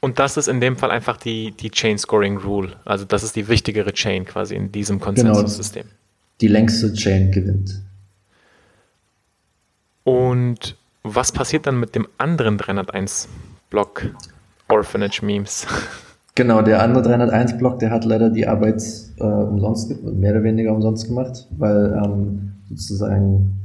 Und 0.00 0.18
das 0.18 0.36
ist 0.36 0.48
in 0.48 0.60
dem 0.60 0.76
Fall 0.76 0.90
einfach 0.90 1.16
die, 1.16 1.52
die 1.52 1.70
Chain 1.70 1.96
Scoring 1.96 2.36
Rule. 2.36 2.72
Also 2.84 3.06
das 3.06 3.22
ist 3.22 3.36
die 3.36 3.48
wichtigere 3.48 3.94
Chain 3.94 4.26
quasi 4.26 4.54
in 4.54 4.70
diesem 4.70 4.98
genau. 4.98 5.06
Konsensussystem. 5.06 5.84
Genau. 5.84 5.94
Die 6.42 6.48
längste 6.48 6.92
Chain 6.92 7.30
gewinnt. 7.30 7.80
Und 10.02 10.76
was 11.04 11.30
passiert 11.30 11.66
dann 11.66 11.78
mit 11.78 11.94
dem 11.94 12.08
anderen 12.18 12.58
301-Block? 12.58 14.06
Orphanage-Memes. 14.68 15.66
Genau, 16.34 16.62
der 16.62 16.82
andere 16.82 17.04
301-Block, 17.04 17.78
der 17.78 17.90
hat 17.90 18.04
leider 18.04 18.30
die 18.30 18.48
Arbeit 18.48 18.82
äh, 19.18 19.22
umsonst, 19.22 20.02
mehr 20.02 20.32
oder 20.32 20.42
weniger 20.42 20.72
umsonst 20.72 21.06
gemacht, 21.06 21.46
weil 21.56 22.00
ähm, 22.04 22.54
sozusagen 22.70 23.60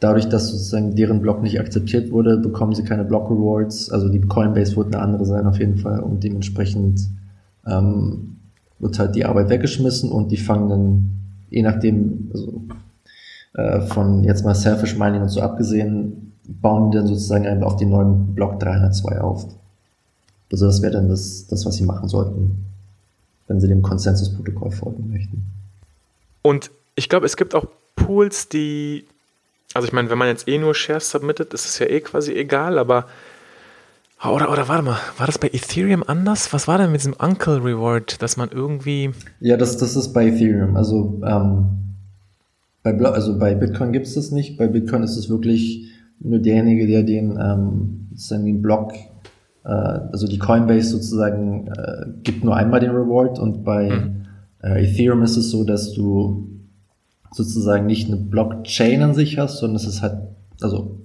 dadurch, 0.00 0.28
dass 0.28 0.48
sozusagen 0.48 0.94
deren 0.94 1.22
Block 1.22 1.42
nicht 1.42 1.58
akzeptiert 1.58 2.10
wurde, 2.10 2.36
bekommen 2.36 2.74
sie 2.74 2.84
keine 2.84 3.04
Block 3.04 3.30
Rewards. 3.30 3.90
Also 3.90 4.08
die 4.08 4.20
Coinbase 4.20 4.76
wird 4.76 4.94
eine 4.94 5.02
andere 5.02 5.24
sein 5.24 5.46
auf 5.46 5.58
jeden 5.58 5.78
Fall 5.78 6.00
und 6.00 6.22
dementsprechend 6.22 7.00
ähm, 7.66 8.36
wird 8.78 8.98
halt 8.98 9.14
die 9.14 9.24
Arbeit 9.24 9.48
weggeschmissen 9.48 10.10
und 10.10 10.32
die 10.32 10.36
fangen 10.36 10.68
dann, 10.68 11.12
je 11.50 11.62
nachdem, 11.62 12.30
also 12.34 12.62
äh, 13.54 13.80
von 13.80 14.24
jetzt 14.24 14.44
mal 14.44 14.54
Selfish 14.54 14.98
Mining 14.98 15.22
und 15.22 15.28
so 15.28 15.40
abgesehen, 15.40 16.31
bauen 16.44 16.90
die 16.90 16.98
dann 16.98 17.06
sozusagen 17.06 17.46
einfach 17.46 17.66
auf 17.66 17.76
den 17.76 17.90
neuen 17.90 18.34
Block 18.34 18.58
302 18.60 19.20
auf. 19.20 19.46
Also 20.50 20.66
das 20.66 20.82
wäre 20.82 20.92
dann 20.92 21.08
das, 21.08 21.46
das, 21.46 21.64
was 21.64 21.76
sie 21.76 21.84
machen 21.84 22.08
sollten, 22.08 22.66
wenn 23.48 23.60
sie 23.60 23.68
dem 23.68 23.82
Konsensusprotokoll 23.82 24.70
folgen 24.70 25.10
möchten. 25.10 25.44
Und 26.42 26.70
ich 26.94 27.08
glaube, 27.08 27.26
es 27.26 27.36
gibt 27.36 27.54
auch 27.54 27.66
Pools, 27.96 28.48
die, 28.48 29.06
also 29.74 29.86
ich 29.86 29.92
meine, 29.92 30.10
wenn 30.10 30.18
man 30.18 30.28
jetzt 30.28 30.48
eh 30.48 30.58
nur 30.58 30.74
Shares 30.74 31.10
submittet, 31.10 31.54
ist 31.54 31.66
es 31.66 31.78
ja 31.78 31.86
eh 31.86 32.00
quasi 32.00 32.32
egal, 32.32 32.78
aber 32.78 33.06
oder, 34.24 34.52
oder 34.52 34.68
warte 34.68 34.84
mal, 34.84 34.98
war 35.18 35.26
das 35.26 35.38
bei 35.38 35.48
Ethereum 35.48 36.04
anders? 36.06 36.52
Was 36.52 36.68
war 36.68 36.78
denn 36.78 36.92
mit 36.92 37.00
diesem 37.00 37.14
Uncle 37.18 37.56
Reward, 37.56 38.22
dass 38.22 38.36
man 38.36 38.50
irgendwie. 38.50 39.10
Ja, 39.40 39.56
das, 39.56 39.78
das 39.78 39.96
ist 39.96 40.12
bei 40.12 40.28
Ethereum. 40.28 40.76
Also, 40.76 41.20
ähm, 41.26 41.66
bei, 42.84 42.96
also 43.00 43.36
bei 43.36 43.56
Bitcoin 43.56 43.92
gibt 43.92 44.06
es 44.06 44.14
das 44.14 44.30
nicht. 44.30 44.56
Bei 44.58 44.68
Bitcoin 44.68 45.02
ist 45.02 45.16
es 45.16 45.28
wirklich 45.28 45.91
nur 46.22 46.38
derjenige, 46.38 46.86
der 46.86 47.02
den, 47.02 47.38
ähm, 47.40 48.08
sozusagen 48.10 48.44
den 48.44 48.62
Block 48.62 48.92
äh, 49.64 49.68
also 49.68 50.26
die 50.26 50.38
Coinbase 50.38 50.88
sozusagen 50.88 51.68
äh, 51.68 52.06
gibt 52.22 52.44
nur 52.44 52.56
einmal 52.56 52.80
den 52.80 52.90
Reward. 52.90 53.38
Und 53.38 53.64
bei 53.64 53.90
mhm. 53.90 54.26
äh, 54.62 54.84
Ethereum 54.84 55.22
ist 55.22 55.36
es 55.36 55.50
so, 55.50 55.64
dass 55.64 55.92
du 55.92 56.48
sozusagen 57.30 57.86
nicht 57.86 58.08
eine 58.08 58.16
Blockchain 58.16 59.02
an 59.02 59.14
sich 59.14 59.38
hast, 59.38 59.58
sondern 59.58 59.76
es 59.76 59.86
ist 59.86 60.02
halt, 60.02 60.18
also 60.60 60.98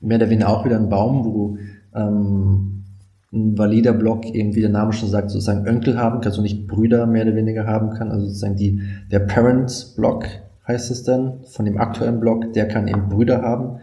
mehr 0.00 0.18
oder 0.18 0.30
weniger 0.30 0.48
auch 0.48 0.64
wieder 0.64 0.76
ein 0.76 0.88
Baum, 0.88 1.24
wo 1.24 1.30
du 1.30 1.58
ähm, 1.94 2.84
ein 3.32 3.58
valider 3.58 3.92
Block 3.92 4.26
eben, 4.26 4.54
wie 4.54 4.60
der 4.60 4.70
Name 4.70 4.92
schon 4.92 5.08
sagt, 5.08 5.30
sozusagen 5.30 5.68
Onkel 5.68 5.98
haben 5.98 6.20
kannst, 6.20 6.38
also 6.38 6.42
nicht 6.42 6.68
Brüder 6.68 7.06
mehr 7.06 7.24
oder 7.24 7.34
weniger 7.34 7.66
haben 7.66 7.90
kann, 7.90 8.12
also 8.12 8.26
sozusagen 8.26 8.54
die, 8.54 8.80
der 9.10 9.20
Parent-Block 9.20 10.26
heißt 10.68 10.92
es 10.92 11.02
dann, 11.02 11.40
von 11.50 11.64
dem 11.64 11.78
aktuellen 11.78 12.20
Block, 12.20 12.52
der 12.52 12.68
kann 12.68 12.86
eben 12.86 13.08
Brüder 13.08 13.42
haben 13.42 13.80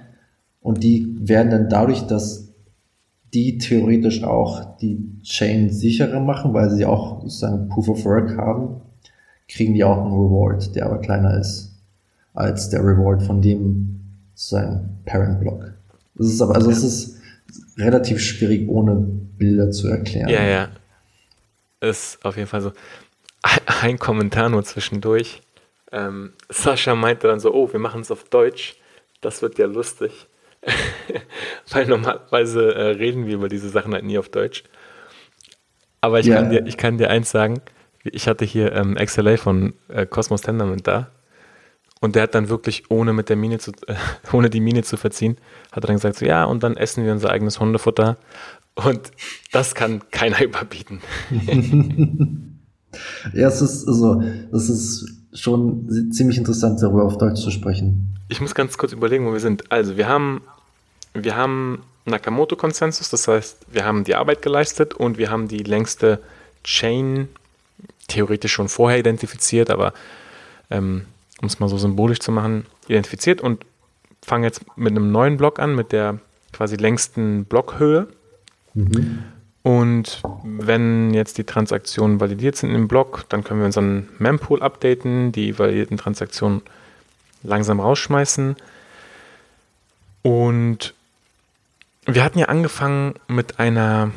und 0.62 0.84
die 0.84 1.16
werden 1.20 1.50
dann 1.50 1.70
dadurch, 1.70 2.02
dass 2.04 2.54
die 3.34 3.58
theoretisch 3.58 4.24
auch 4.24 4.78
die 4.78 5.22
Chain 5.24 5.70
sicherer 5.70 6.20
machen, 6.20 6.54
weil 6.54 6.70
sie 6.70 6.86
auch 6.86 7.22
sozusagen 7.22 7.70
Proof 7.70 7.90
of 7.90 8.06
Work 8.06 8.38
haben, 8.38 8.82
kriegen 9.48 9.74
die 9.74 9.84
auch 9.84 9.98
einen 9.98 10.14
Reward, 10.14 10.76
der 10.76 10.86
aber 10.86 11.00
kleiner 11.00 11.38
ist 11.40 11.72
als 12.34 12.70
der 12.70 12.82
Reward 12.82 13.24
von 13.24 13.42
dem 13.42 14.00
sozusagen 14.34 15.00
Parent 15.06 15.40
Block. 15.40 15.74
Das 16.16 16.28
ist 16.28 16.42
aber, 16.42 16.56
also 16.56 16.70
ja. 16.70 16.78
es 16.78 16.84
ist 16.84 17.22
relativ 17.78 18.20
schwierig 18.20 18.70
ohne 18.70 18.96
Bilder 18.96 19.72
zu 19.72 19.88
erklären. 19.88 20.30
Ja, 20.30 20.44
ja. 20.44 20.70
Ist 21.82 22.24
auf 22.24 22.38
jeden 22.38 22.48
Fall 22.48 22.62
so. 22.62 22.72
Ein 23.82 23.98
Kommentar 23.98 24.50
nur 24.50 24.64
zwischendurch. 24.64 25.42
Ähm, 25.92 26.34
Sascha 26.50 26.96
meinte 26.96 27.28
dann 27.28 27.40
so, 27.40 27.54
oh, 27.54 27.72
wir 27.72 27.80
machen 27.80 28.02
es 28.02 28.12
auf 28.12 28.30
Deutsch. 28.30 28.76
Das 29.20 29.42
wird 29.42 29.58
ja 29.58 29.66
lustig. 29.66 30.28
Weil 31.72 31.88
normalerweise 31.88 32.76
äh, 32.76 32.88
reden 32.92 33.26
wir 33.26 33.36
über 33.36 33.50
diese 33.50 33.70
Sachen 33.70 33.94
halt 33.94 34.06
nie 34.06 34.18
auf 34.18 34.30
Deutsch. 34.30 34.64
Aber 36.02 36.20
ich, 36.20 36.28
ja. 36.28 36.36
kann, 36.36 36.50
dir, 36.50 36.66
ich 36.66 36.78
kann 36.78 36.98
dir 36.98 37.10
eins 37.10 37.32
sagen, 37.32 37.62
ich 38.04 38.28
hatte 38.28 38.46
hier 38.46 38.74
ähm, 38.74 38.96
XLA 38.96 39.38
von 39.38 39.74
äh, 39.88 40.06
Cosmos 40.06 40.42
Tendermint 40.42 40.88
da 40.88 41.12
und 42.02 42.16
der 42.16 42.24
hat 42.24 42.36
dann 42.36 42.50
wirklich, 42.50 42.90
ohne 42.90 43.14
mit 43.14 43.30
der 43.30 43.36
Mine 43.36 43.60
zu, 43.60 43.72
äh, 43.88 43.96
ohne 44.34 44.50
die 44.50 44.60
Mine 44.60 44.84
zu 44.84 44.98
verziehen, 44.98 45.38
hat 45.72 45.84
er 45.84 45.88
dann 45.88 45.96
gesagt, 45.96 46.18
so, 46.18 46.26
ja, 46.26 46.44
und 46.44 46.64
dann 46.64 46.76
essen 46.76 47.06
wir 47.06 47.14
unser 47.14 47.30
eigenes 47.30 47.60
Hundefutter. 47.60 48.18
Und 48.76 49.12
das 49.52 49.76
kann 49.76 50.02
keiner 50.10 50.42
überbieten. 50.44 51.02
ja, 53.34 53.48
es 53.48 53.62
ist, 53.62 53.88
also, 53.88 54.22
es 54.52 54.70
ist 54.70 55.06
schon 55.34 56.12
ziemlich 56.12 56.38
interessant, 56.38 56.82
darüber 56.82 57.04
auf 57.04 57.18
Deutsch 57.18 57.40
zu 57.40 57.52
sprechen. 57.52 58.18
Ich 58.30 58.42
muss 58.42 58.56
ganz 58.56 58.78
kurz 58.78 58.94
überlegen, 58.94 59.28
wo 59.28 59.34
wir 59.34 59.40
sind. 59.40 59.72
Also, 59.72 59.96
wir 59.96 60.08
haben, 60.08 60.42
wir 61.14 61.36
haben 61.36 61.84
Nakamoto-Konsensus, 62.06 63.10
das 63.10 63.28
heißt, 63.28 63.58
wir 63.72 63.86
haben 63.86 64.04
die 64.04 64.16
Arbeit 64.16 64.42
geleistet 64.42 64.94
und 64.94 65.18
wir 65.18 65.30
haben 65.30 65.48
die 65.48 65.64
längste 65.64 66.22
Chain 66.64 67.30
theoretisch 68.08 68.54
schon 68.54 68.70
vorher 68.70 69.00
identifiziert, 69.00 69.70
aber 69.70 69.94
ähm, 70.70 71.06
um 71.42 71.48
es 71.48 71.60
mal 71.60 71.70
so 71.70 71.78
symbolisch 71.78 72.20
zu 72.20 72.32
machen, 72.32 72.66
identifiziert 72.88 73.42
und 73.42 73.66
fangen 74.24 74.44
jetzt 74.44 74.62
mit 74.78 74.92
einem 74.92 75.12
neuen 75.12 75.38
Block 75.38 75.60
an, 75.60 75.76
mit 75.76 75.92
der 75.92 76.20
quasi 76.52 76.76
längsten 76.76 77.46
Blockhöhe. 77.46 78.08
Mhm. 78.74 79.24
Und 79.64 80.22
wenn 80.44 81.14
jetzt 81.14 81.38
die 81.38 81.44
Transaktionen 81.44 82.20
validiert 82.20 82.56
sind 82.56 82.74
im 82.74 82.88
Block, 82.88 83.26
dann 83.30 83.44
können 83.44 83.60
wir 83.60 83.68
unseren 83.68 84.10
Mempool 84.18 84.62
updaten, 84.62 85.32
die 85.32 85.58
validierten 85.58 85.98
Transaktionen 85.98 86.62
langsam 87.44 87.80
rausschmeißen. 87.80 88.56
Und 90.24 90.94
wir 92.06 92.24
hatten 92.24 92.40
ja 92.40 92.48
angefangen 92.48 93.16
mit 93.28 93.60
einer, 93.60 94.12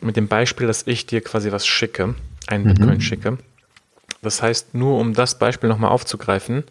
mit 0.00 0.16
dem 0.16 0.28
Beispiel, 0.28 0.66
dass 0.66 0.86
ich 0.86 1.06
dir 1.06 1.20
quasi 1.20 1.52
was 1.52 1.66
schicke, 1.66 2.14
einen 2.46 2.64
mhm. 2.64 2.74
Bitcoin 2.74 3.00
schicke. 3.00 3.38
Das 4.22 4.42
heißt, 4.42 4.74
nur 4.74 4.98
um 4.98 5.14
das 5.14 5.38
Beispiel 5.38 5.68
nochmal 5.68 5.90
aufzugreifen, 5.90 6.64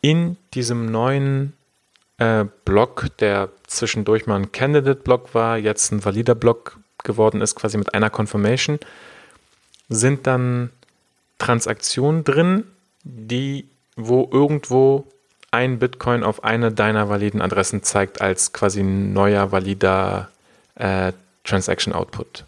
in 0.00 0.36
diesem 0.54 0.90
neuen 0.90 1.52
äh, 2.18 2.44
Block, 2.64 3.08
der 3.18 3.50
zwischendurch 3.66 4.26
mal 4.26 4.36
ein 4.36 4.52
Candidate-Block 4.52 5.34
war, 5.34 5.58
jetzt 5.58 5.92
ein 5.92 6.04
valider 6.04 6.34
Block 6.34 6.78
geworden 7.02 7.40
ist, 7.40 7.54
quasi 7.54 7.78
mit 7.78 7.94
einer 7.94 8.10
Confirmation, 8.10 8.78
sind 9.88 10.26
dann 10.26 10.70
Transaktionen 11.38 12.24
drin, 12.24 12.64
die, 13.04 13.68
wo 13.96 14.28
irgendwo 14.32 15.06
ein 15.56 15.78
Bitcoin 15.78 16.22
auf 16.22 16.44
eine 16.44 16.70
deiner 16.70 17.08
validen 17.08 17.40
Adressen 17.40 17.82
zeigt 17.82 18.20
als 18.20 18.52
quasi 18.52 18.82
neuer 18.82 19.52
valider 19.52 20.28
äh, 20.74 21.12
Transaction 21.44 21.94
Output. 21.94 22.44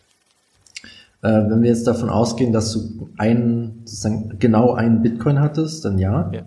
Äh, 1.22 1.28
wenn 1.28 1.62
wir 1.62 1.70
jetzt 1.70 1.86
davon 1.86 2.11
ausgehen, 2.11 2.52
dass 2.52 2.72
du 2.72 3.09
einen, 3.16 3.80
sozusagen 3.86 4.38
genau 4.38 4.74
einen 4.74 5.00
Bitcoin 5.00 5.40
hattest, 5.40 5.86
dann 5.86 5.98
ja. 5.98 6.30
Ja. 6.32 6.42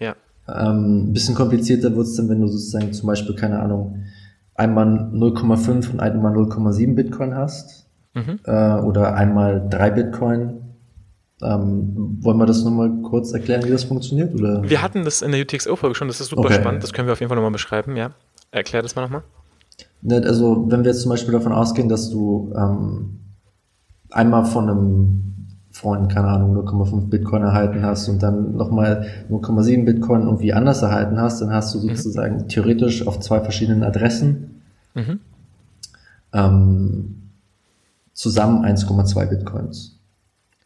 ja. 0.00 0.16
Ähm, 0.48 1.10
ein 1.10 1.12
bisschen 1.12 1.34
komplizierter 1.34 1.94
wird 1.94 2.06
es 2.06 2.16
dann, 2.16 2.30
wenn 2.30 2.40
du 2.40 2.46
sozusagen 2.46 2.94
zum 2.94 3.06
Beispiel, 3.06 3.36
keine 3.36 3.60
Ahnung, 3.60 4.04
einmal 4.54 4.86
0,5 4.86 5.92
und 5.92 6.00
einmal 6.00 6.32
0,7 6.34 6.94
Bitcoin 6.94 7.34
hast. 7.34 7.86
Mhm. 8.14 8.40
Äh, 8.44 8.76
oder 8.80 9.14
einmal 9.14 9.66
drei 9.68 9.90
Bitcoin 9.90 10.63
ähm, 11.44 12.18
wollen 12.20 12.38
wir 12.38 12.46
das 12.46 12.64
nochmal 12.64 12.90
kurz 13.02 13.32
erklären, 13.32 13.64
wie 13.64 13.70
das 13.70 13.84
funktioniert? 13.84 14.34
Oder? 14.34 14.62
Wir 14.68 14.82
hatten 14.82 15.04
das 15.04 15.22
in 15.22 15.32
der 15.32 15.40
UTXO-Folge 15.42 15.94
schon, 15.94 16.08
das 16.08 16.20
ist 16.20 16.28
super 16.28 16.42
okay. 16.42 16.54
spannend, 16.54 16.82
das 16.82 16.92
können 16.92 17.08
wir 17.08 17.12
auf 17.12 17.20
jeden 17.20 17.28
Fall 17.28 17.36
nochmal 17.36 17.52
beschreiben, 17.52 17.96
ja. 17.96 18.10
Erklär 18.50 18.82
das 18.82 18.94
mal 18.94 19.02
nochmal. 19.02 19.22
Ne, 20.02 20.22
also, 20.24 20.70
wenn 20.70 20.84
wir 20.84 20.90
jetzt 20.90 21.02
zum 21.02 21.10
Beispiel 21.10 21.32
davon 21.32 21.52
ausgehen, 21.52 21.88
dass 21.88 22.10
du 22.10 22.52
ähm, 22.56 23.20
einmal 24.10 24.44
von 24.44 24.68
einem 24.68 25.24
Freund, 25.74 26.12
keine 26.12 26.28
Ahnung, 26.28 26.56
0,5 26.56 27.08
Bitcoin 27.08 27.42
erhalten 27.42 27.82
hast 27.82 28.08
und 28.08 28.22
dann 28.22 28.56
nochmal 28.56 29.06
0,7 29.28 29.84
Bitcoin 29.84 30.22
irgendwie 30.22 30.52
anders 30.52 30.82
erhalten 30.82 31.20
hast, 31.20 31.40
dann 31.40 31.52
hast 31.52 31.74
du 31.74 31.78
mhm. 31.78 31.96
sozusagen 31.96 32.36
mhm. 32.36 32.48
theoretisch 32.48 33.06
auf 33.06 33.18
zwei 33.18 33.40
verschiedenen 33.40 33.82
Adressen 33.82 34.62
mhm. 34.94 35.20
ähm, 36.32 37.30
zusammen 38.12 38.64
1,2 38.64 39.26
Bitcoins. 39.26 39.93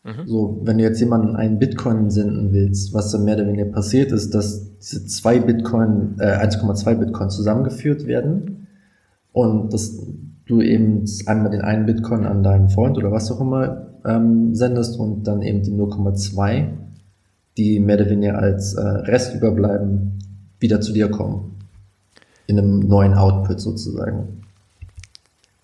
Mhm. 0.08 0.26
So, 0.26 0.60
wenn 0.62 0.78
du 0.78 0.84
jetzt 0.84 1.00
jemanden 1.00 1.36
einen 1.36 1.58
Bitcoin 1.58 2.10
senden 2.10 2.52
willst, 2.52 2.94
was 2.94 3.10
dann 3.10 3.24
mehr 3.24 3.36
oder 3.36 3.46
weniger 3.46 3.66
passiert 3.66 4.10
ist, 4.10 4.34
dass 4.34 4.78
diese 4.78 5.06
zwei 5.06 5.38
Bitcoin, 5.38 6.16
äh, 6.18 6.38
1,2 6.38 6.94
Bitcoin 6.94 7.30
zusammengeführt 7.30 8.06
werden 8.06 8.68
und 9.32 9.72
dass 9.72 10.06
du 10.46 10.62
eben 10.62 11.04
einmal 11.26 11.50
den 11.50 11.60
einen 11.60 11.84
Bitcoin 11.84 12.24
an 12.24 12.42
deinen 12.42 12.70
Freund 12.70 12.96
oder 12.96 13.12
was 13.12 13.30
auch 13.30 13.40
immer 13.40 13.88
ähm, 14.06 14.54
sendest 14.54 14.98
und 14.98 15.24
dann 15.24 15.42
eben 15.42 15.62
die 15.62 15.72
0,2, 15.72 16.68
die 17.58 17.80
mehr 17.80 17.96
oder 17.96 18.08
weniger 18.08 18.38
als 18.38 18.74
äh, 18.74 18.80
Rest 18.80 19.34
überbleiben, 19.34 20.18
wieder 20.58 20.80
zu 20.80 20.92
dir 20.92 21.10
kommen. 21.10 21.56
In 22.46 22.58
einem 22.58 22.78
neuen 22.78 23.12
Output 23.12 23.60
sozusagen. 23.60 24.42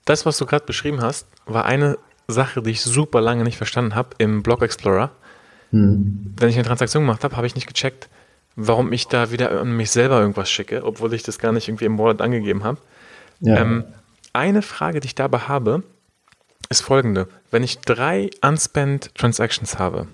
Das, 0.04 0.26
was 0.26 0.36
du 0.36 0.44
gerade 0.44 0.66
beschrieben 0.66 1.00
hast, 1.00 1.26
war 1.46 1.64
eine 1.64 1.96
Sache, 2.28 2.62
die 2.62 2.70
ich 2.70 2.82
super 2.82 3.20
lange 3.20 3.44
nicht 3.44 3.56
verstanden 3.56 3.94
habe 3.94 4.10
im 4.18 4.42
Block 4.42 4.62
Explorer. 4.62 5.10
Hm. 5.70 6.34
Wenn 6.36 6.48
ich 6.48 6.56
eine 6.56 6.64
Transaktion 6.64 7.02
gemacht 7.02 7.24
habe, 7.24 7.36
habe 7.36 7.46
ich 7.46 7.54
nicht 7.54 7.66
gecheckt, 7.66 8.08
warum 8.56 8.92
ich 8.92 9.08
da 9.08 9.30
wieder 9.30 9.60
an 9.60 9.76
mich 9.76 9.90
selber 9.90 10.20
irgendwas 10.20 10.50
schicke, 10.50 10.84
obwohl 10.84 11.12
ich 11.14 11.22
das 11.22 11.38
gar 11.38 11.52
nicht 11.52 11.68
irgendwie 11.68 11.84
im 11.84 11.98
Wallet 11.98 12.20
angegeben 12.20 12.64
habe. 12.64 12.78
Ja. 13.40 13.56
Ähm, 13.56 13.84
eine 14.32 14.62
Frage, 14.62 15.00
die 15.00 15.06
ich 15.06 15.14
dabei 15.14 15.38
habe, 15.40 15.82
ist 16.68 16.82
folgende. 16.82 17.28
Wenn 17.50 17.62
ich 17.62 17.78
drei 17.80 18.30
Unspent 18.42 19.14
Transactions 19.14 19.78
habe, 19.78 20.08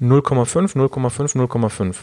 0,5, 0.00 0.76
0,5, 0.76 1.36
0,5 1.36 1.96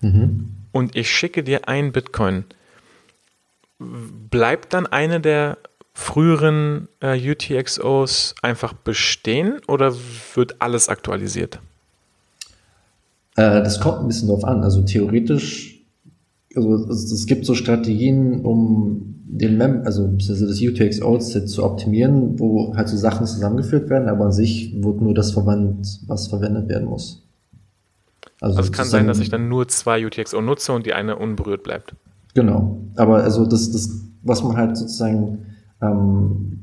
mhm. 0.00 0.56
und 0.72 0.96
ich 0.96 1.10
schicke 1.10 1.42
dir 1.42 1.68
ein 1.68 1.92
Bitcoin, 1.92 2.44
bleibt 3.78 4.72
dann 4.72 4.86
eine 4.86 5.20
der 5.20 5.58
früheren 5.94 6.88
äh, 7.00 7.30
UTXOs 7.30 8.34
einfach 8.42 8.72
bestehen 8.72 9.60
oder 9.68 9.94
wird 10.34 10.60
alles 10.60 10.88
aktualisiert? 10.88 11.60
Äh, 13.36 13.62
das 13.62 13.80
kommt 13.80 14.00
ein 14.00 14.08
bisschen 14.08 14.28
drauf 14.28 14.44
an. 14.44 14.62
Also 14.64 14.82
theoretisch, 14.82 15.80
also 16.54 16.84
es 16.90 17.26
gibt 17.26 17.46
so 17.46 17.54
Strategien, 17.54 18.44
um 18.44 19.14
den 19.26 19.56
Mem, 19.56 19.82
also 19.84 20.06
das 20.06 20.60
UTXO-Set 20.60 21.48
zu 21.48 21.64
optimieren, 21.64 22.38
wo 22.38 22.74
halt 22.76 22.88
so 22.88 22.96
Sachen 22.96 23.26
zusammengeführt 23.26 23.90
werden, 23.90 24.08
aber 24.08 24.26
an 24.26 24.32
sich 24.32 24.74
wird 24.82 25.00
nur 25.00 25.14
das 25.14 25.32
verwendet, 25.32 25.86
was 26.06 26.28
verwendet 26.28 26.68
werden 26.68 26.88
muss. 26.88 27.22
Also, 28.40 28.58
also 28.58 28.70
es 28.70 28.72
kann 28.72 28.86
sein, 28.86 29.06
dass 29.06 29.18
ich 29.18 29.30
dann 29.30 29.48
nur 29.48 29.68
zwei 29.68 30.04
UTXO 30.04 30.40
nutze 30.40 30.72
und 30.72 30.86
die 30.86 30.92
eine 30.92 31.16
unberührt 31.16 31.62
bleibt. 31.62 31.94
Genau. 32.34 32.78
Aber 32.96 33.22
also 33.22 33.46
das, 33.46 33.70
das, 33.72 33.90
was 34.22 34.42
man 34.42 34.56
halt 34.56 34.76
sozusagen, 34.76 35.46
ähm, 35.84 36.60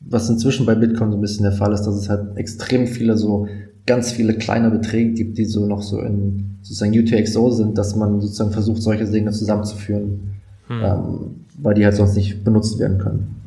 was 0.00 0.28
inzwischen 0.28 0.66
bei 0.66 0.74
Bitcoin 0.74 1.10
so 1.10 1.18
ein 1.18 1.20
bisschen 1.20 1.44
der 1.44 1.52
Fall 1.52 1.72
ist, 1.72 1.82
dass 1.82 1.94
es 1.94 2.08
halt 2.08 2.36
extrem 2.36 2.86
viele 2.86 3.16
so 3.16 3.48
ganz 3.86 4.12
viele 4.12 4.34
kleine 4.34 4.70
Beträge 4.70 5.12
gibt, 5.12 5.38
die 5.38 5.44
so 5.44 5.66
noch 5.66 5.82
so 5.82 6.00
in 6.00 6.58
sozusagen 6.62 6.92
UTXO 6.92 7.50
sind, 7.50 7.78
dass 7.78 7.96
man 7.96 8.20
sozusagen 8.20 8.52
versucht, 8.52 8.82
solche 8.82 9.04
Dinge 9.06 9.32
zusammenzuführen, 9.32 10.38
hm. 10.68 10.80
ähm, 10.82 11.44
weil 11.58 11.74
die 11.74 11.84
halt 11.84 11.96
sonst 11.96 12.14
nicht 12.14 12.44
benutzt 12.44 12.78
werden 12.78 12.98
können. 12.98 13.42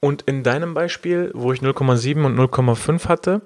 Und 0.00 0.22
in 0.22 0.42
deinem 0.42 0.74
Beispiel, 0.74 1.30
wo 1.34 1.52
ich 1.52 1.60
0,7 1.60 2.24
und 2.24 2.38
0,5 2.38 3.08
hatte, 3.08 3.42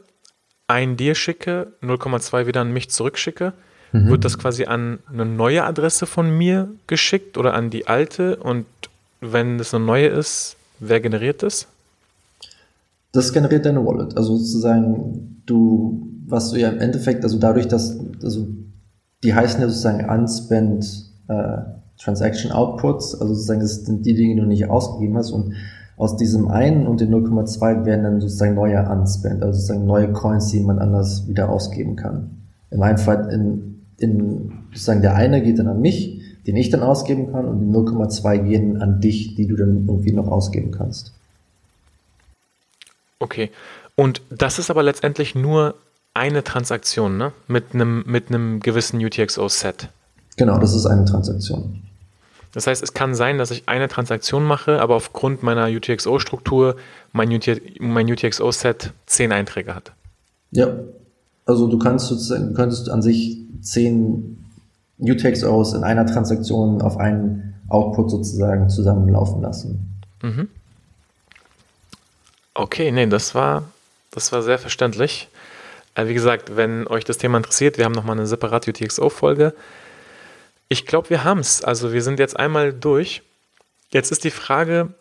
ein 0.66 0.96
dir 0.96 1.14
schicke, 1.14 1.72
0,2 1.82 2.46
wieder 2.46 2.60
an 2.60 2.72
mich 2.72 2.90
zurückschicke, 2.90 3.52
mhm. 3.92 4.08
wird 4.08 4.24
das 4.24 4.38
quasi 4.38 4.64
an 4.64 5.00
eine 5.12 5.26
neue 5.26 5.64
Adresse 5.64 6.06
von 6.06 6.36
mir 6.36 6.68
geschickt 6.86 7.38
oder 7.38 7.54
an 7.54 7.70
die 7.70 7.86
alte? 7.86 8.36
Und 8.36 8.66
wenn 9.32 9.58
das 9.58 9.74
eine 9.74 9.84
neue 9.84 10.08
ist, 10.08 10.56
wer 10.80 11.00
generiert 11.00 11.42
das? 11.42 11.66
Das 13.12 13.32
generiert 13.32 13.64
deine 13.64 13.84
Wallet. 13.84 14.16
Also 14.16 14.36
sozusagen, 14.36 15.42
du, 15.46 16.08
was 16.26 16.50
du 16.50 16.58
ja 16.58 16.68
im 16.68 16.80
Endeffekt, 16.80 17.24
also 17.24 17.38
dadurch, 17.38 17.68
dass, 17.68 17.98
also 18.22 18.46
die 19.22 19.34
heißen 19.34 19.60
ja 19.60 19.68
sozusagen 19.68 20.08
Unspent 20.08 21.10
äh, 21.28 21.58
Transaction 21.98 22.50
Outputs, 22.52 23.14
also 23.14 23.34
sozusagen 23.34 23.60
das 23.60 23.84
sind 23.84 24.04
die 24.04 24.14
Dinge, 24.14 24.34
die 24.34 24.40
du 24.40 24.46
nicht 24.46 24.68
ausgegeben 24.68 25.16
hast 25.16 25.30
und 25.30 25.54
aus 25.96 26.16
diesem 26.16 26.48
einen 26.48 26.88
und 26.88 27.00
den 27.00 27.14
0,2 27.14 27.84
werden 27.84 28.02
dann 28.02 28.20
sozusagen 28.20 28.54
neue 28.54 28.84
Unspent, 28.90 29.42
also 29.42 29.58
sozusagen 29.58 29.86
neue 29.86 30.12
Coins, 30.12 30.48
die 30.48 30.60
man 30.60 30.80
anders 30.80 31.28
wieder 31.28 31.48
ausgeben 31.48 31.94
kann. 31.94 32.42
Im 32.70 32.82
einen 32.82 32.98
Fall 32.98 33.32
in, 33.32 33.86
in 33.98 34.52
sozusagen 34.72 35.02
der 35.02 35.14
eine 35.14 35.40
geht 35.40 35.60
dann 35.60 35.68
an 35.68 35.80
mich, 35.80 36.20
den 36.46 36.56
ich 36.56 36.70
dann 36.70 36.82
ausgeben 36.82 37.32
kann 37.32 37.46
und 37.46 37.60
die 37.60 37.66
0,2 37.66 38.38
gehen 38.38 38.82
an 38.82 39.00
dich, 39.00 39.34
die 39.34 39.46
du 39.46 39.56
dann 39.56 39.86
irgendwie 39.88 40.12
noch 40.12 40.28
ausgeben 40.28 40.70
kannst. 40.70 41.12
Okay. 43.18 43.50
Und 43.96 44.22
das 44.30 44.58
ist 44.58 44.70
aber 44.70 44.82
letztendlich 44.82 45.34
nur 45.34 45.74
eine 46.12 46.44
Transaktion, 46.44 47.16
ne? 47.16 47.32
Mit 47.48 47.74
einem, 47.74 48.04
mit 48.06 48.28
einem 48.28 48.60
gewissen 48.60 49.04
UTXO-Set. 49.04 49.88
Genau, 50.36 50.58
das 50.58 50.74
ist 50.74 50.86
eine 50.86 51.04
Transaktion. 51.04 51.82
Das 52.52 52.68
heißt, 52.68 52.82
es 52.82 52.92
kann 52.92 53.14
sein, 53.14 53.38
dass 53.38 53.50
ich 53.50 53.64
eine 53.66 53.88
Transaktion 53.88 54.44
mache, 54.44 54.80
aber 54.80 54.94
aufgrund 54.94 55.42
meiner 55.42 55.66
UTXO-Struktur 55.66 56.76
mein, 57.12 57.32
UT, 57.32 57.48
mein 57.80 58.10
UTXO-Set 58.10 58.92
zehn 59.06 59.32
Einträge 59.32 59.74
hat. 59.74 59.92
Ja, 60.52 60.68
also 61.46 61.66
du 61.66 61.78
kannst 61.78 62.06
sozusagen, 62.06 62.48
du 62.48 62.54
könntest 62.54 62.88
an 62.88 63.02
sich 63.02 63.38
zehn 63.60 64.43
UTXOs 64.98 65.74
in 65.74 65.84
einer 65.84 66.06
Transaktion 66.06 66.82
auf 66.82 66.96
einen 66.96 67.54
Output 67.68 68.10
sozusagen 68.10 68.68
zusammenlaufen 68.68 69.42
lassen. 69.42 70.00
Mhm. 70.22 70.48
Okay, 72.54 72.92
nee, 72.92 73.06
das 73.06 73.34
war, 73.34 73.64
das 74.12 74.30
war 74.30 74.42
sehr 74.42 74.58
verständlich. 74.58 75.28
Äh, 75.94 76.06
wie 76.06 76.14
gesagt, 76.14 76.56
wenn 76.56 76.86
euch 76.86 77.04
das 77.04 77.18
Thema 77.18 77.38
interessiert, 77.38 77.78
wir 77.78 77.84
haben 77.84 77.92
nochmal 77.92 78.16
eine 78.16 78.26
separate 78.26 78.70
UTXO-Folge. 78.70 79.54
Ich 80.68 80.86
glaube, 80.86 81.10
wir 81.10 81.24
haben 81.24 81.40
es. 81.40 81.62
Also 81.62 81.92
wir 81.92 82.02
sind 82.02 82.18
jetzt 82.18 82.38
einmal 82.38 82.72
durch. 82.72 83.22
Jetzt 83.90 84.12
ist 84.12 84.24
die 84.24 84.30
Frage, 84.30 84.94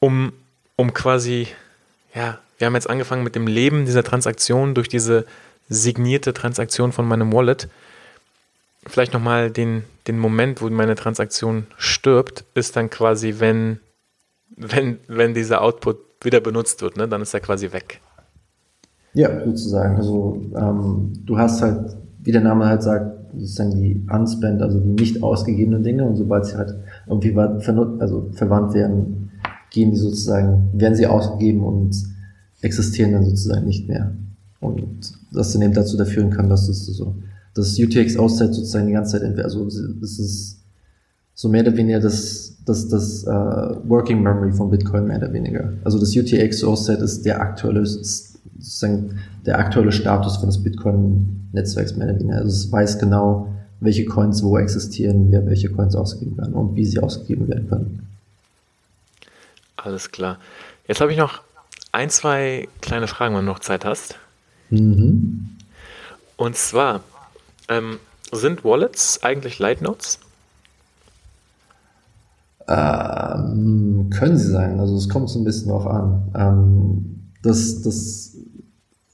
um, 0.00 0.32
um 0.76 0.92
quasi, 0.92 1.48
ja, 2.14 2.38
wir 2.58 2.66
haben 2.66 2.74
jetzt 2.74 2.90
angefangen 2.90 3.24
mit 3.24 3.34
dem 3.34 3.46
Leben 3.46 3.84
dieser 3.84 4.04
Transaktion 4.04 4.74
durch 4.74 4.88
diese 4.88 5.26
signierte 5.68 6.32
Transaktion 6.32 6.92
von 6.92 7.06
meinem 7.06 7.32
Wallet. 7.32 7.68
Vielleicht 8.86 9.12
nochmal 9.12 9.50
den, 9.50 9.82
den 10.06 10.18
Moment, 10.18 10.62
wo 10.62 10.68
meine 10.70 10.94
Transaktion 10.94 11.66
stirbt, 11.76 12.44
ist 12.54 12.76
dann 12.76 12.88
quasi, 12.88 13.36
wenn, 13.38 13.80
wenn, 14.56 14.98
wenn 15.08 15.34
dieser 15.34 15.62
Output 15.62 15.98
wieder 16.22 16.40
benutzt 16.40 16.82
wird, 16.82 16.96
ne? 16.96 17.08
dann 17.08 17.22
ist 17.22 17.34
er 17.34 17.40
quasi 17.40 17.72
weg. 17.72 18.00
Ja, 19.14 19.44
sozusagen. 19.44 19.96
Also 19.96 20.40
ähm, 20.54 21.12
du 21.24 21.38
hast 21.38 21.62
halt, 21.62 21.96
wie 22.22 22.32
der 22.32 22.42
Name 22.42 22.66
halt 22.66 22.82
sagt, 22.82 23.16
sozusagen 23.34 23.70
die 23.70 24.06
unspent, 24.10 24.62
also 24.62 24.78
die 24.78 24.88
nicht 24.88 25.22
ausgegebenen 25.22 25.82
Dinge 25.82 26.04
und 26.04 26.16
sobald 26.16 26.46
sie 26.46 26.56
halt 26.56 26.74
irgendwie 27.06 27.36
also 27.36 28.30
verwandt 28.32 28.74
werden, 28.74 29.30
gehen 29.70 29.90
die 29.90 29.96
sozusagen, 29.96 30.70
werden 30.72 30.94
sie 30.94 31.06
ausgegeben 31.06 31.62
und 31.64 31.96
existieren 32.60 33.12
dann 33.12 33.24
sozusagen 33.24 33.66
nicht 33.66 33.88
mehr. 33.88 34.12
Und 34.60 35.12
das 35.32 35.52
dann 35.52 35.62
eben 35.62 35.74
dazu 35.74 36.02
führen 36.04 36.30
kann, 36.30 36.48
dass 36.48 36.68
es 36.68 36.86
so, 36.86 37.14
das 37.56 37.78
UTX-Auszeit 37.78 38.54
sozusagen 38.54 38.86
die 38.86 38.92
ganze 38.92 39.18
Zeit, 39.18 39.38
also 39.40 39.66
es 39.66 40.18
ist 40.18 40.60
so 41.34 41.48
mehr 41.48 41.62
oder 41.62 41.76
weniger 41.76 42.00
das, 42.00 42.56
das, 42.64 42.88
das 42.88 43.24
uh, 43.26 43.76
Working 43.88 44.22
Memory 44.22 44.52
von 44.52 44.70
Bitcoin 44.70 45.06
mehr 45.06 45.18
oder 45.18 45.32
weniger. 45.32 45.72
Also 45.84 45.98
das 45.98 46.14
UTX-Auszeit 46.16 47.00
ist 47.00 47.24
der 47.24 47.40
aktuelle, 47.40 47.84
sozusagen 47.84 49.18
der 49.44 49.58
aktuelle 49.58 49.92
Status 49.92 50.36
von 50.36 50.48
des 50.48 50.62
Bitcoin-Netzwerks 50.62 51.96
mehr 51.96 52.08
oder 52.08 52.18
weniger. 52.18 52.36
Also 52.38 52.48
es 52.48 52.72
weiß 52.72 52.98
genau, 52.98 53.48
welche 53.80 54.04
Coins 54.06 54.42
wo 54.42 54.58
existieren, 54.58 55.30
wer 55.30 55.46
welche 55.46 55.70
Coins 55.70 55.94
ausgegeben 55.94 56.38
werden 56.38 56.54
und 56.54 56.76
wie 56.76 56.84
sie 56.84 56.98
ausgegeben 56.98 57.48
werden 57.48 57.68
können. 57.68 58.06
Alles 59.76 60.10
klar. 60.10 60.38
Jetzt 60.88 61.00
habe 61.00 61.12
ich 61.12 61.18
noch 61.18 61.42
ein, 61.92 62.10
zwei 62.10 62.68
kleine 62.80 63.06
Fragen, 63.06 63.34
wenn 63.34 63.44
du 63.44 63.52
noch 63.52 63.58
Zeit 63.58 63.84
hast. 63.84 64.16
Mhm. 64.70 65.50
Und 66.36 66.56
zwar, 66.56 67.02
ähm, 67.68 67.98
sind 68.32 68.64
Wallets 68.64 69.22
eigentlich 69.22 69.58
Light 69.58 69.82
Notes? 69.82 70.18
Ähm, 72.68 74.10
können 74.10 74.36
sie 74.36 74.50
sein. 74.50 74.80
Also 74.80 74.96
es 74.96 75.08
kommt 75.08 75.30
so 75.30 75.38
ein 75.38 75.44
bisschen 75.44 75.68
drauf 75.68 75.86
an. 75.86 76.32
Ähm, 76.34 77.30
das, 77.42 77.82
das 77.82 78.36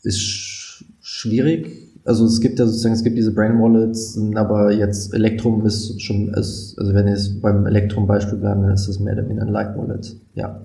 ist 0.02 0.20
sch 0.20 0.84
schwierig. 1.00 1.90
Also 2.04 2.24
es 2.24 2.40
gibt 2.40 2.58
ja 2.58 2.66
sozusagen, 2.66 2.94
es 2.94 3.04
gibt 3.04 3.16
diese 3.16 3.32
Brain 3.32 3.60
Wallets, 3.60 4.18
aber 4.34 4.72
jetzt 4.72 5.14
Electrum 5.14 5.64
ist 5.64 6.02
schon, 6.02 6.28
ist, 6.34 6.76
also 6.78 6.94
wenn 6.94 7.06
jetzt 7.06 7.40
beim 7.40 7.64
Electrum-Beispiel 7.66 8.38
bleiben, 8.38 8.62
dann 8.62 8.72
ist 8.72 8.88
das 8.88 8.98
mehr 8.98 9.12
oder 9.12 9.24
weniger 9.24 9.42
ein 9.42 9.52
Like 9.52 9.76
Wallet. 9.76 10.16
Ja. 10.34 10.62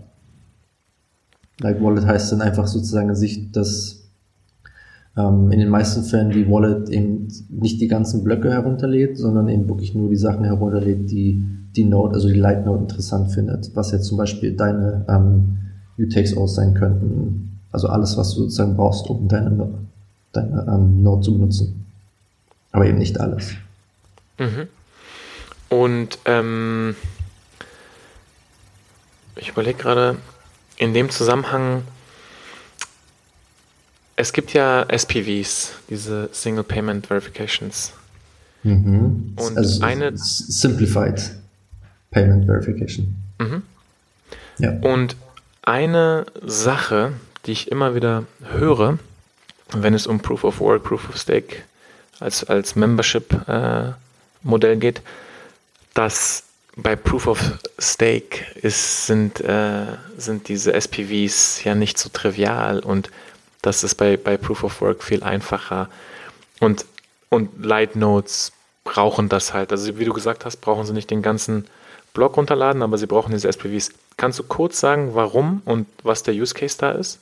Like 1.59 1.81
Wallet 1.81 2.05
heißt 2.05 2.31
dann 2.31 2.41
einfach 2.41 2.65
sozusagen 2.65 3.13
sich, 3.15 3.51
dass 3.51 3.96
ähm, 5.17 5.51
in 5.51 5.59
den 5.59 5.69
meisten 5.69 6.03
Fällen 6.03 6.29
die 6.29 6.49
Wallet 6.49 6.89
eben 6.89 7.27
nicht 7.49 7.81
die 7.81 7.87
ganzen 7.87 8.23
Blöcke 8.23 8.51
herunterlädt, 8.51 9.17
sondern 9.17 9.49
eben 9.49 9.67
wirklich 9.67 9.95
nur 9.95 10.09
die 10.09 10.15
Sachen 10.15 10.43
herunterlädt, 10.43 11.09
die 11.09 11.43
die 11.75 11.83
Node, 11.83 12.15
also 12.15 12.27
die 12.27 12.39
Light 12.39 12.65
Node 12.65 12.83
interessant 12.83 13.31
findet, 13.31 13.75
was 13.75 13.91
jetzt 13.91 14.05
zum 14.05 14.17
Beispiel 14.17 14.55
deine 14.55 15.05
ähm, 15.07 15.57
UTXOs 15.97 16.55
sein 16.55 16.73
könnten, 16.73 17.59
also 17.71 17.87
alles, 17.87 18.17
was 18.17 18.33
du 18.33 18.41
sozusagen 18.41 18.75
brauchst, 18.75 19.09
um 19.09 19.27
deine, 19.27 19.69
deine 20.31 20.65
ähm, 20.67 21.03
Node 21.03 21.21
zu 21.21 21.33
benutzen. 21.33 21.85
Aber 22.71 22.85
eben 22.85 22.97
nicht 22.97 23.19
alles. 23.19 23.53
Mhm. 24.39 24.67
Und 25.69 26.19
ähm, 26.25 26.95
ich 29.35 29.49
überlege 29.49 29.77
gerade, 29.77 30.17
in 30.77 30.93
dem 30.93 31.09
Zusammenhang, 31.09 31.83
es 34.17 34.33
gibt 34.33 34.53
ja 34.53 34.83
SPVs, 34.89 35.73
diese 35.89 36.29
Single 36.33 36.63
Payment 36.63 37.07
Verifications. 37.07 37.93
Mhm. 38.63 39.33
Und 39.37 39.57
also 39.57 39.83
eine. 39.83 40.11
Simplified 40.17 41.37
Payment 42.11 42.45
Verification. 42.45 43.15
Mhm. 43.39 43.61
Ja. 44.57 44.71
Und 44.81 45.15
eine 45.61 46.25
Sache, 46.43 47.13
die 47.45 47.51
ich 47.51 47.71
immer 47.71 47.93
wieder 47.93 48.25
höre, 48.41 48.97
wenn 49.73 49.93
es 49.93 50.07
um 50.07 50.19
Proof 50.19 50.43
of 50.43 50.59
Work, 50.59 50.83
Proof 50.83 51.09
of 51.09 51.17
Stake 51.17 51.57
als, 52.19 52.43
als 52.43 52.75
Membership-Modell 52.75 54.73
äh, 54.73 54.77
geht, 54.77 55.01
dass 55.93 56.43
bei 56.75 56.95
Proof 56.95 57.27
of 57.27 57.59
Stake 57.77 58.45
ist, 58.55 59.05
sind, 59.05 59.41
äh, 59.41 59.85
sind 60.17 60.47
diese 60.47 60.73
SPVs 60.73 61.63
ja 61.63 61.75
nicht 61.75 61.99
so 61.99 62.09
trivial 62.09 62.79
und 62.79 63.11
das 63.61 63.83
ist 63.83 63.95
bei, 63.95 64.17
bei 64.17 64.37
Proof 64.37 64.63
of 64.63 64.81
Work 64.81 65.03
viel 65.03 65.23
einfacher. 65.23 65.89
Und, 66.59 66.85
und 67.29 67.63
Light 67.63 67.95
Nodes 67.95 68.51
brauchen 68.83 69.29
das 69.29 69.53
halt. 69.53 69.71
Also 69.71 69.99
wie 69.99 70.05
du 70.05 70.13
gesagt 70.13 70.45
hast, 70.45 70.57
brauchen 70.57 70.85
sie 70.85 70.93
nicht 70.93 71.11
den 71.11 71.21
ganzen 71.21 71.65
Block 72.13 72.37
runterladen, 72.37 72.81
aber 72.81 72.97
sie 72.97 73.05
brauchen 73.05 73.31
diese 73.31 73.47
SPVs. 73.47 73.91
Kannst 74.15 74.39
du 74.39 74.43
kurz 74.43 74.79
sagen, 74.79 75.11
warum 75.13 75.61
und 75.65 75.85
was 76.03 76.23
der 76.23 76.33
Use 76.33 76.53
Case 76.53 76.77
da 76.79 76.91
ist? 76.91 77.19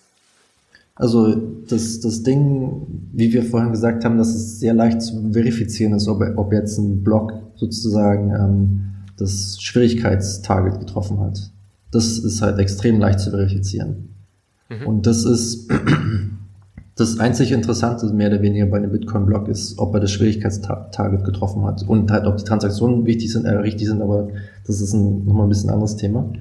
Also 0.96 1.36
das, 1.68 2.00
das 2.00 2.24
Ding, 2.24 2.88
wie 3.12 3.34
wir 3.34 3.44
vorhin 3.44 3.72
gesagt 3.72 4.06
haben, 4.06 4.18
dass 4.18 4.30
es 4.30 4.60
sehr 4.60 4.74
leicht 4.74 5.02
zu 5.02 5.32
verifizieren 5.34 5.94
ist, 5.94 6.08
ob, 6.08 6.22
ob 6.38 6.54
jetzt 6.54 6.78
ein 6.78 7.04
Block 7.04 7.34
sozusagen 7.56 8.32
ähm, 8.32 8.82
das 9.18 9.58
Schwierigkeitstarget 9.62 10.80
getroffen 10.80 11.20
hat. 11.20 11.52
Das 11.92 12.18
ist 12.18 12.42
halt 12.42 12.60
extrem 12.60 13.00
leicht 13.00 13.20
zu 13.20 13.32
verifizieren. 13.32 14.15
Mhm. 14.70 14.88
Und 14.88 15.08
das 15.08 15.26
ist 15.26 15.70
das 16.96 17.20
einzig 17.20 17.52
Interessante 17.52 18.12
mehr 18.14 18.30
oder 18.30 18.42
weniger 18.42 18.66
bei 18.68 18.78
einem 18.78 18.92
Bitcoin-Block 18.92 19.48
ist, 19.48 19.78
ob 19.78 19.94
er 19.94 20.00
das 20.00 20.12
Schwierigkeitstarget 20.12 21.24
getroffen 21.24 21.66
hat 21.66 21.84
und 21.88 22.12
halt, 22.12 22.26
ob 22.26 22.38
die 22.38 22.44
Transaktionen 22.44 23.06
wichtig 23.06 23.32
sind, 23.32 23.46
äh, 23.46 23.56
richtig 23.56 23.88
sind, 23.88 24.02
aber 24.02 24.30
das 24.66 24.82
ist 24.82 24.94
ein, 24.94 25.26
nochmal 25.26 25.46
ein 25.46 25.50
bisschen 25.50 25.70
anderes 25.70 25.98
Thema. 25.98 26.32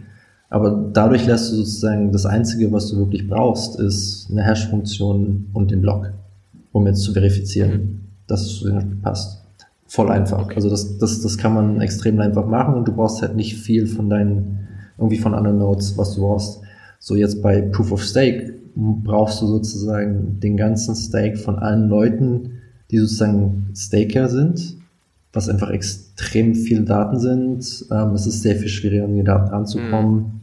Aber 0.51 0.91
dadurch 0.93 1.27
lässt 1.27 1.51
du 1.51 1.57
sozusagen 1.57 2.13
das 2.13 2.27
Einzige, 2.27 2.71
was 2.71 2.89
du 2.89 2.99
wirklich 2.99 3.27
brauchst, 3.27 3.81
ist 3.81 4.29
eine 4.31 4.43
Hash-Funktion 4.43 5.47
und 5.53 5.71
den 5.73 5.81
Block, 5.81 6.13
um 6.71 6.87
jetzt 6.87 7.03
zu 7.03 7.13
verifizieren, 7.13 7.73
mhm. 7.73 8.01
dass 8.29 8.43
es 8.43 8.59
zu 8.59 8.69
dem 8.69 9.01
passt. 9.01 9.43
Voll 9.87 10.11
einfach. 10.11 10.45
Okay. 10.45 10.55
Also 10.57 10.71
das, 10.71 10.99
das, 10.99 11.21
das 11.23 11.39
kann 11.39 11.55
man 11.55 11.81
extrem 11.81 12.21
einfach 12.21 12.47
machen 12.47 12.75
und 12.75 12.87
du 12.87 12.93
brauchst 12.93 13.23
halt 13.23 13.37
nicht 13.37 13.57
viel 13.57 13.87
von 13.87 14.09
deinen, 14.09 14.69
irgendwie 14.99 15.19
von 15.19 15.35
anderen 15.35 15.59
Nodes, 15.59 15.99
was 15.99 16.15
du 16.15 16.23
brauchst. 16.23 16.64
So 17.05 17.17
jetzt 17.17 17.43
bei 17.43 17.61
Proof 17.61 17.93
of 17.93 18.03
Stake 18.03 18.55
brauchst 18.75 19.43
du 19.43 19.47
sozusagen 19.47 20.41
den 20.41 20.57
ganzen 20.57 20.95
Stake 20.95 21.37
von 21.37 21.59
allen 21.59 21.91
Leuten, 21.91 22.53
die 22.91 22.97
sozusagen 22.97 23.67
Staker 23.77 24.31
sind, 24.31 24.79
was 25.31 25.51
einfach 25.51 25.69
extrem 25.69 26.55
viele 26.55 26.81
Daten 26.81 27.19
sind. 27.19 27.85
Ähm, 27.91 28.15
es 28.15 28.27
ist 28.27 28.41
sehr 28.41 28.57
viel 28.57 28.69
schwieriger, 28.69 29.05
an 29.05 29.15
die 29.15 29.23
Daten 29.23 29.51
ranzukommen. 29.51 30.15
Mhm. 30.15 30.41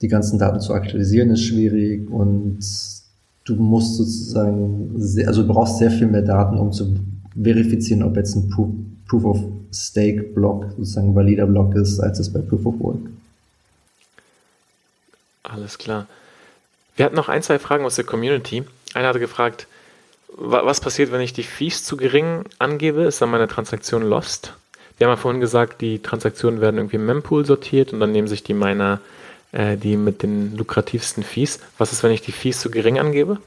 Die 0.00 0.06
ganzen 0.06 0.38
Daten 0.38 0.60
zu 0.60 0.74
aktualisieren 0.74 1.30
ist 1.30 1.42
schwierig 1.42 2.08
und 2.08 2.60
du 3.44 3.56
musst 3.56 3.96
sozusagen, 3.96 4.92
sehr, 4.94 5.26
also 5.26 5.42
du 5.42 5.48
brauchst 5.48 5.78
sehr 5.78 5.90
viel 5.90 6.06
mehr 6.06 6.22
Daten, 6.22 6.56
um 6.56 6.70
zu 6.70 6.94
verifizieren, 7.34 8.04
ob 8.04 8.16
jetzt 8.16 8.36
ein 8.36 8.48
Proof, 8.48 8.68
Proof 9.08 9.24
of 9.24 9.44
Stake 9.72 10.22
Block 10.36 10.66
sozusagen 10.76 11.08
ein 11.08 11.14
valider 11.16 11.48
Block 11.48 11.74
ist, 11.74 11.98
als 11.98 12.20
es 12.20 12.32
bei 12.32 12.42
Proof 12.42 12.64
of 12.64 12.78
Work. 12.78 13.10
Alles 15.48 15.78
klar. 15.78 16.06
Wir 16.96 17.04
hatten 17.04 17.16
noch 17.16 17.28
ein, 17.28 17.42
zwei 17.42 17.58
Fragen 17.58 17.84
aus 17.84 17.96
der 17.96 18.04
Community. 18.04 18.64
Einer 18.94 19.08
hatte 19.08 19.20
gefragt, 19.20 19.66
was 20.28 20.80
passiert, 20.80 21.12
wenn 21.12 21.20
ich 21.20 21.32
die 21.32 21.42
Fees 21.42 21.84
zu 21.84 21.96
gering 21.96 22.44
angebe? 22.58 23.02
Ist 23.02 23.22
dann 23.22 23.30
meine 23.30 23.48
Transaktion 23.48 24.02
lost? 24.02 24.54
Wir 24.98 25.06
haben 25.06 25.12
ja 25.12 25.16
vorhin 25.16 25.40
gesagt, 25.40 25.80
die 25.82 26.00
Transaktionen 26.00 26.60
werden 26.60 26.78
irgendwie 26.78 26.96
im 26.96 27.06
Mempool 27.06 27.44
sortiert 27.44 27.92
und 27.92 28.00
dann 28.00 28.12
nehmen 28.12 28.28
sich 28.28 28.42
die 28.42 28.54
Miner 28.54 29.00
äh, 29.52 29.76
die 29.76 29.96
mit 29.96 30.22
den 30.22 30.56
lukrativsten 30.56 31.22
Fees. 31.22 31.60
Was 31.78 31.92
ist, 31.92 32.02
wenn 32.02 32.12
ich 32.12 32.22
die 32.22 32.32
Fees 32.32 32.60
zu 32.60 32.70
gering 32.70 32.98
angebe? 32.98 33.38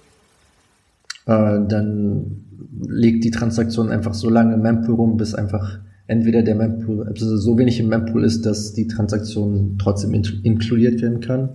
Äh, 1.26 1.60
dann 1.68 2.46
liegt 2.88 3.24
die 3.24 3.32
Transaktion 3.32 3.90
einfach 3.90 4.14
so 4.14 4.30
lange 4.30 4.54
im 4.54 4.62
Mempool 4.62 4.96
rum, 4.96 5.18
bis 5.18 5.34
einfach 5.34 5.80
entweder 6.08 6.44
der 6.44 6.56
Mempool, 6.56 7.08
also 7.08 7.38
so 7.38 7.58
wenig 7.58 7.80
im 7.80 7.90
Mempool 7.90 8.24
ist, 8.24 8.46
dass 8.46 8.74
die 8.74 8.88
Transaktion 8.88 9.78
trotzdem 9.80 10.14
in 10.14 10.24
inkludiert 10.44 11.02
werden 11.02 11.20
kann 11.20 11.50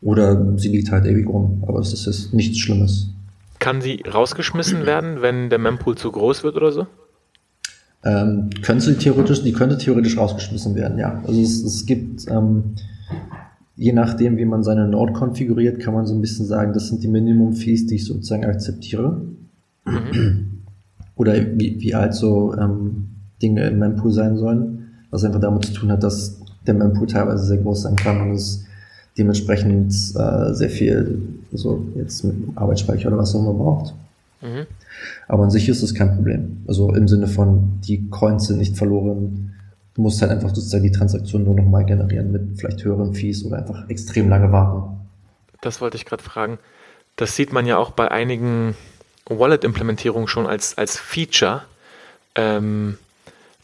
oder 0.00 0.56
sie 0.58 0.68
liegt 0.68 0.90
halt 0.90 1.06
ewig 1.06 1.28
rum, 1.28 1.64
aber 1.66 1.80
es 1.80 2.06
ist 2.06 2.32
nichts 2.32 2.58
Schlimmes. 2.58 3.10
Kann 3.58 3.80
sie 3.80 4.02
rausgeschmissen 4.02 4.86
werden, 4.86 5.20
wenn 5.20 5.50
der 5.50 5.58
Mempool 5.58 5.96
zu 5.96 6.12
groß 6.12 6.44
wird 6.44 6.56
oder 6.56 6.70
so? 6.70 6.86
Ähm, 8.04 8.50
könnte 8.62 8.84
sie 8.84 8.94
theoretisch, 8.94 9.42
die 9.42 9.52
könnte 9.52 9.76
theoretisch 9.76 10.16
rausgeschmissen 10.16 10.76
werden, 10.76 10.98
ja. 10.98 11.20
Also 11.26 11.40
es, 11.40 11.64
es 11.64 11.84
gibt, 11.84 12.30
ähm, 12.30 12.76
je 13.74 13.92
nachdem, 13.92 14.36
wie 14.36 14.44
man 14.44 14.62
seine 14.62 14.86
Node 14.86 15.12
konfiguriert, 15.12 15.80
kann 15.80 15.94
man 15.94 16.06
so 16.06 16.14
ein 16.14 16.20
bisschen 16.20 16.46
sagen, 16.46 16.72
das 16.72 16.88
sind 16.88 17.02
die 17.02 17.08
Minimum-Fees, 17.08 17.86
die 17.86 17.96
ich 17.96 18.04
sozusagen 18.04 18.44
akzeptiere. 18.44 19.20
Mhm. 19.84 20.62
Oder 21.16 21.34
wie, 21.34 21.80
wie 21.80 21.94
halt 21.96 22.14
so 22.14 22.54
ähm, 22.54 23.08
Dinge 23.42 23.66
im 23.66 23.80
Mempool 23.80 24.12
sein 24.12 24.36
sollen, 24.36 24.90
was 25.10 25.24
einfach 25.24 25.40
damit 25.40 25.64
zu 25.64 25.72
tun 25.72 25.90
hat, 25.90 26.04
dass 26.04 26.40
der 26.66 26.74
Mempool 26.74 27.08
teilweise 27.08 27.44
sehr 27.44 27.58
groß 27.58 27.82
sein 27.82 27.96
kann 27.96 28.20
und 28.20 28.30
es 28.32 28.64
dementsprechend 29.18 29.92
äh, 29.92 30.54
sehr 30.54 30.70
viel, 30.70 31.20
so 31.52 31.86
jetzt 31.96 32.24
mit 32.24 32.56
Arbeitsspeicher 32.56 33.08
oder 33.08 33.18
was 33.18 33.34
auch 33.34 33.40
immer 33.40 33.54
braucht. 33.54 33.94
Mhm. 34.40 34.66
Aber 35.26 35.44
an 35.44 35.50
sich 35.50 35.68
ist 35.68 35.82
das 35.82 35.94
kein 35.94 36.14
Problem. 36.14 36.64
Also 36.66 36.94
im 36.94 37.08
Sinne 37.08 37.26
von, 37.26 37.80
die 37.82 38.08
Coins 38.08 38.46
sind 38.46 38.58
nicht 38.58 38.76
verloren. 38.76 39.54
Du 39.94 40.02
musst 40.02 40.22
halt 40.22 40.30
einfach 40.30 40.50
sozusagen 40.50 40.84
die 40.84 40.92
Transaktion 40.92 41.44
nur 41.44 41.54
nochmal 41.54 41.84
generieren 41.84 42.30
mit 42.30 42.58
vielleicht 42.58 42.84
höheren 42.84 43.14
Fees 43.14 43.44
oder 43.44 43.58
einfach 43.58 43.88
extrem 43.88 44.28
lange 44.28 44.52
warten. 44.52 45.00
Das 45.60 45.80
wollte 45.80 45.96
ich 45.96 46.04
gerade 46.04 46.22
fragen. 46.22 46.58
Das 47.16 47.34
sieht 47.34 47.52
man 47.52 47.66
ja 47.66 47.78
auch 47.78 47.90
bei 47.90 48.10
einigen 48.10 48.76
Wallet-Implementierungen 49.26 50.28
schon 50.28 50.46
als, 50.46 50.78
als 50.78 50.96
Feature, 50.96 51.62
ähm, 52.36 52.96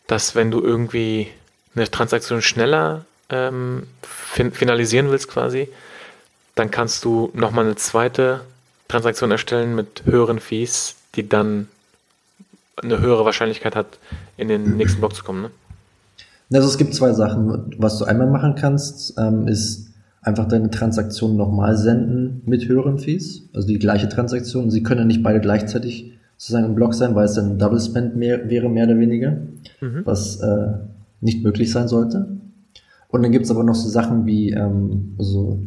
dass 0.09 0.35
wenn 0.35 0.51
du 0.51 0.61
irgendwie 0.61 1.29
eine 1.75 1.91
Transaktion 1.91 2.43
schneller 2.43 3.05
ähm, 3.35 3.83
fin 4.03 4.53
finalisieren 4.53 5.11
willst 5.11 5.29
quasi, 5.29 5.69
dann 6.55 6.71
kannst 6.71 7.05
du 7.05 7.31
nochmal 7.35 7.65
eine 7.65 7.77
zweite 7.77 8.41
Transaktion 8.89 9.31
erstellen 9.31 9.75
mit 9.75 10.05
höheren 10.05 10.39
Fees, 10.39 10.95
die 11.17 11.29
dann 11.29 11.69
eine 12.83 13.01
höhere 13.01 13.25
Wahrscheinlichkeit 13.25 13.77
hat, 13.77 13.99
in 14.37 14.49
den 14.49 14.77
nächsten 14.77 15.01
Block 15.01 15.15
zu 15.15 15.25
kommen. 15.25 15.43
Ne? 15.43 15.51
Also 16.53 16.69
es 16.69 16.79
gibt 16.79 16.95
zwei 16.95 17.13
Sachen. 17.13 17.75
Was 17.79 17.99
du 17.99 18.05
einmal 18.05 18.29
machen 18.29 18.55
kannst, 18.55 19.15
ähm, 19.19 19.49
ist 19.49 19.89
einfach 20.23 20.47
deine 20.49 20.71
Transaktion 20.71 21.37
nochmal 21.37 21.77
senden 21.77 22.43
mit 22.47 22.69
höheren 22.69 22.99
Fees, 22.99 23.43
also 23.53 23.67
die 23.67 23.79
gleiche 23.79 24.09
Transaktion. 24.09 24.71
Sie 24.71 24.83
können 24.83 25.01
ja 25.01 25.07
nicht 25.07 25.23
beide 25.23 25.41
gleichzeitig 25.41 26.13
sozusagen 26.37 26.67
im 26.67 26.75
Block 26.75 26.95
sein, 26.95 27.15
weil 27.15 27.27
es 27.27 27.35
dann 27.35 27.53
ein 27.53 27.59
Double 27.59 27.81
Spend 27.81 28.17
mehr, 28.17 28.49
wäre, 28.49 28.69
mehr 28.69 28.87
oder 28.87 28.99
weniger, 28.99 29.39
mhm. 29.81 30.03
was 30.05 30.41
äh, 30.41 30.73
nicht 31.21 31.43
möglich 31.43 31.71
sein 31.71 31.89
sollte. 31.89 32.29
Und 33.15 33.23
dann 33.23 33.31
gibt 33.31 33.45
es 33.45 33.51
aber 33.53 33.63
noch 33.63 33.77
so 33.77 33.89
Sachen 33.89 34.27
wie, 34.27 34.51
ähm, 34.51 35.15
also, 35.19 35.61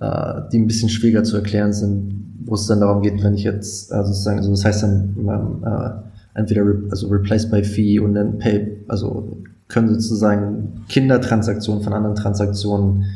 äh, 0.00 0.42
die 0.52 0.58
ein 0.60 0.68
bisschen 0.68 0.88
schwieriger 0.88 1.24
zu 1.24 1.34
erklären 1.34 1.72
sind, 1.72 2.14
wo 2.44 2.54
es 2.54 2.68
dann 2.68 2.78
darum 2.78 3.02
geht, 3.02 3.20
wenn 3.24 3.34
ich 3.34 3.42
jetzt 3.42 3.92
also 3.92 4.12
sozusagen, 4.12 4.38
also 4.38 4.50
das 4.52 4.64
heißt 4.64 4.84
dann 4.84 5.16
ähm, 5.18 5.64
äh, 5.64 6.38
entweder 6.38 6.62
re 6.62 6.80
also 6.88 7.08
replace 7.08 7.50
by 7.50 7.64
fee 7.64 7.98
und 7.98 8.14
dann 8.14 8.38
pay, 8.38 8.84
also 8.86 9.36
können 9.66 9.88
sozusagen 9.88 10.84
Kindertransaktionen 10.88 11.82
von 11.82 11.92
anderen 11.92 12.14
Transaktionen 12.14 13.06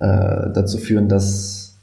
äh, 0.00 0.50
dazu 0.52 0.76
führen, 0.76 1.08
dass 1.08 1.78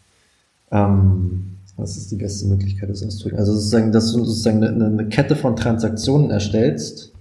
ähm, 0.70 1.58
was 1.78 1.98
ist 1.98 2.12
die 2.12 2.18
beste 2.18 2.46
Möglichkeit, 2.46 2.92
das 2.92 3.04
auszudrücken? 3.04 3.40
Also 3.40 3.54
sozusagen, 3.54 3.92
dass 3.92 4.12
du 4.12 4.24
sozusagen 4.24 4.64
eine, 4.64 4.86
eine 4.86 5.10
Kette 5.10 5.36
von 5.36 5.56
Transaktionen 5.56 6.30
erstellst 6.30 7.12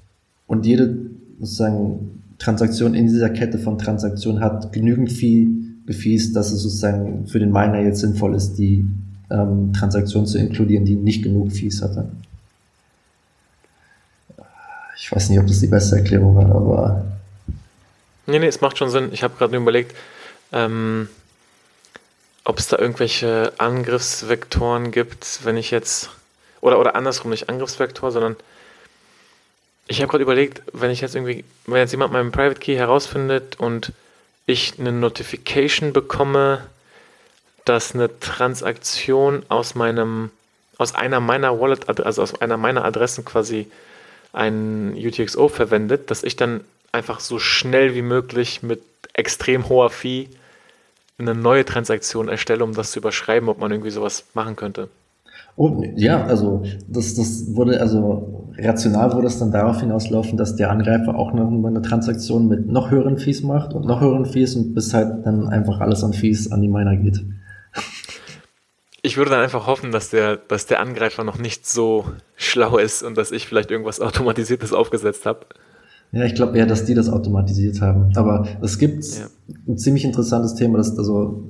und 0.46 0.66
jede 0.66 0.98
sozusagen 1.38 2.20
Transaktion 2.40 2.94
in 2.94 3.06
dieser 3.06 3.30
Kette 3.30 3.58
von 3.58 3.78
Transaktionen 3.78 4.42
hat 4.42 4.72
genügend 4.72 5.12
Fee 5.12 5.46
Fees, 5.92 6.32
dass 6.32 6.52
es 6.52 6.62
sozusagen 6.62 7.26
für 7.26 7.38
den 7.38 7.52
Miner 7.52 7.80
jetzt 7.80 8.00
sinnvoll 8.00 8.34
ist, 8.34 8.54
die 8.54 8.84
ähm, 9.30 9.72
Transaktion 9.72 10.26
zu 10.26 10.38
inkludieren, 10.38 10.84
die 10.84 10.94
nicht 10.94 11.22
genug 11.22 11.52
Fees 11.52 11.82
hatte. 11.82 12.10
Ich 14.96 15.10
weiß 15.10 15.30
nicht, 15.30 15.40
ob 15.40 15.46
das 15.46 15.60
die 15.60 15.66
beste 15.66 15.96
Erklärung 15.96 16.36
war, 16.36 16.54
aber. 16.54 17.04
Nee, 18.26 18.38
nee, 18.38 18.46
es 18.46 18.60
macht 18.60 18.78
schon 18.78 18.90
Sinn. 18.90 19.08
Ich 19.12 19.22
habe 19.22 19.34
gerade 19.36 19.56
überlegt, 19.56 19.96
ähm, 20.52 21.08
ob 22.44 22.58
es 22.58 22.68
da 22.68 22.78
irgendwelche 22.78 23.52
Angriffsvektoren 23.58 24.90
gibt, 24.90 25.40
wenn 25.44 25.56
ich 25.56 25.70
jetzt. 25.70 26.10
Oder, 26.60 26.78
oder 26.78 26.94
andersrum, 26.94 27.30
nicht 27.30 27.48
Angriffsvektor, 27.48 28.12
sondern 28.12 28.36
ich 29.90 30.00
habe 30.00 30.08
gerade 30.08 30.22
überlegt, 30.22 30.62
wenn 30.72 30.92
ich 30.92 31.00
jetzt 31.00 31.16
irgendwie, 31.16 31.44
wenn 31.66 31.78
jetzt 31.78 31.90
jemand 31.90 32.12
meinen 32.12 32.30
Private 32.30 32.60
Key 32.60 32.76
herausfindet 32.76 33.58
und 33.58 33.92
ich 34.46 34.78
eine 34.78 34.92
Notification 34.92 35.92
bekomme, 35.92 36.64
dass 37.64 37.92
eine 37.92 38.20
Transaktion 38.20 39.42
aus 39.48 39.74
meinem, 39.74 40.30
aus 40.78 40.94
einer 40.94 41.18
meiner 41.18 41.58
Wallet, 41.58 41.88
also 41.88 42.22
aus 42.22 42.40
einer 42.40 42.56
meiner 42.56 42.84
Adressen 42.84 43.24
quasi 43.24 43.68
ein 44.32 44.94
UTXO 44.96 45.48
verwendet, 45.48 46.12
dass 46.12 46.22
ich 46.22 46.36
dann 46.36 46.60
einfach 46.92 47.18
so 47.18 47.40
schnell 47.40 47.96
wie 47.96 48.02
möglich 48.02 48.62
mit 48.62 48.82
extrem 49.12 49.68
hoher 49.68 49.90
Fee 49.90 50.28
eine 51.18 51.34
neue 51.34 51.64
Transaktion 51.64 52.28
erstelle, 52.28 52.62
um 52.62 52.74
das 52.74 52.92
zu 52.92 53.00
überschreiben, 53.00 53.48
ob 53.48 53.58
man 53.58 53.72
irgendwie 53.72 53.90
sowas 53.90 54.24
machen 54.34 54.54
könnte. 54.54 54.88
Oh, 55.56 55.82
ja, 55.96 56.24
also 56.24 56.62
das, 56.88 57.14
das 57.14 57.54
wurde, 57.54 57.80
also 57.80 58.50
rational 58.58 59.12
wurde 59.14 59.26
es 59.26 59.38
dann 59.38 59.50
darauf 59.50 59.80
hinauslaufen, 59.80 60.36
dass 60.36 60.56
der 60.56 60.70
Angreifer 60.70 61.14
auch 61.14 61.32
noch 61.32 61.50
eine 61.50 61.82
Transaktion 61.82 62.48
mit 62.48 62.66
noch 62.66 62.90
höheren 62.90 63.18
Fees 63.18 63.42
macht 63.42 63.74
und 63.74 63.86
noch 63.86 64.00
höheren 64.00 64.26
Fees 64.26 64.54
und 64.56 64.74
bis 64.74 64.94
halt 64.94 65.26
dann 65.26 65.48
einfach 65.48 65.80
alles 65.80 66.04
an 66.04 66.12
Fees 66.12 66.50
an 66.50 66.62
die 66.62 66.68
Miner 66.68 66.96
geht. 66.96 67.24
Ich 69.02 69.16
würde 69.16 69.30
dann 69.30 69.40
einfach 69.40 69.66
hoffen, 69.66 69.92
dass 69.92 70.10
der, 70.10 70.36
dass 70.36 70.66
der 70.66 70.80
Angreifer 70.80 71.24
noch 71.24 71.38
nicht 71.38 71.66
so 71.66 72.04
schlau 72.36 72.76
ist 72.76 73.02
und 73.02 73.16
dass 73.16 73.32
ich 73.32 73.46
vielleicht 73.46 73.70
irgendwas 73.70 74.00
Automatisiertes 74.00 74.72
aufgesetzt 74.72 75.24
habe. 75.24 75.46
Ja, 76.12 76.24
ich 76.24 76.34
glaube 76.34 76.58
eher, 76.58 76.66
dass 76.66 76.84
die 76.84 76.94
das 76.94 77.08
automatisiert 77.08 77.80
haben. 77.80 78.12
Aber 78.16 78.46
es 78.60 78.78
gibt 78.78 79.04
ja. 79.04 79.26
ein 79.68 79.78
ziemlich 79.78 80.04
interessantes 80.04 80.54
Thema, 80.54 80.78
das 80.78 80.98
also 80.98 81.44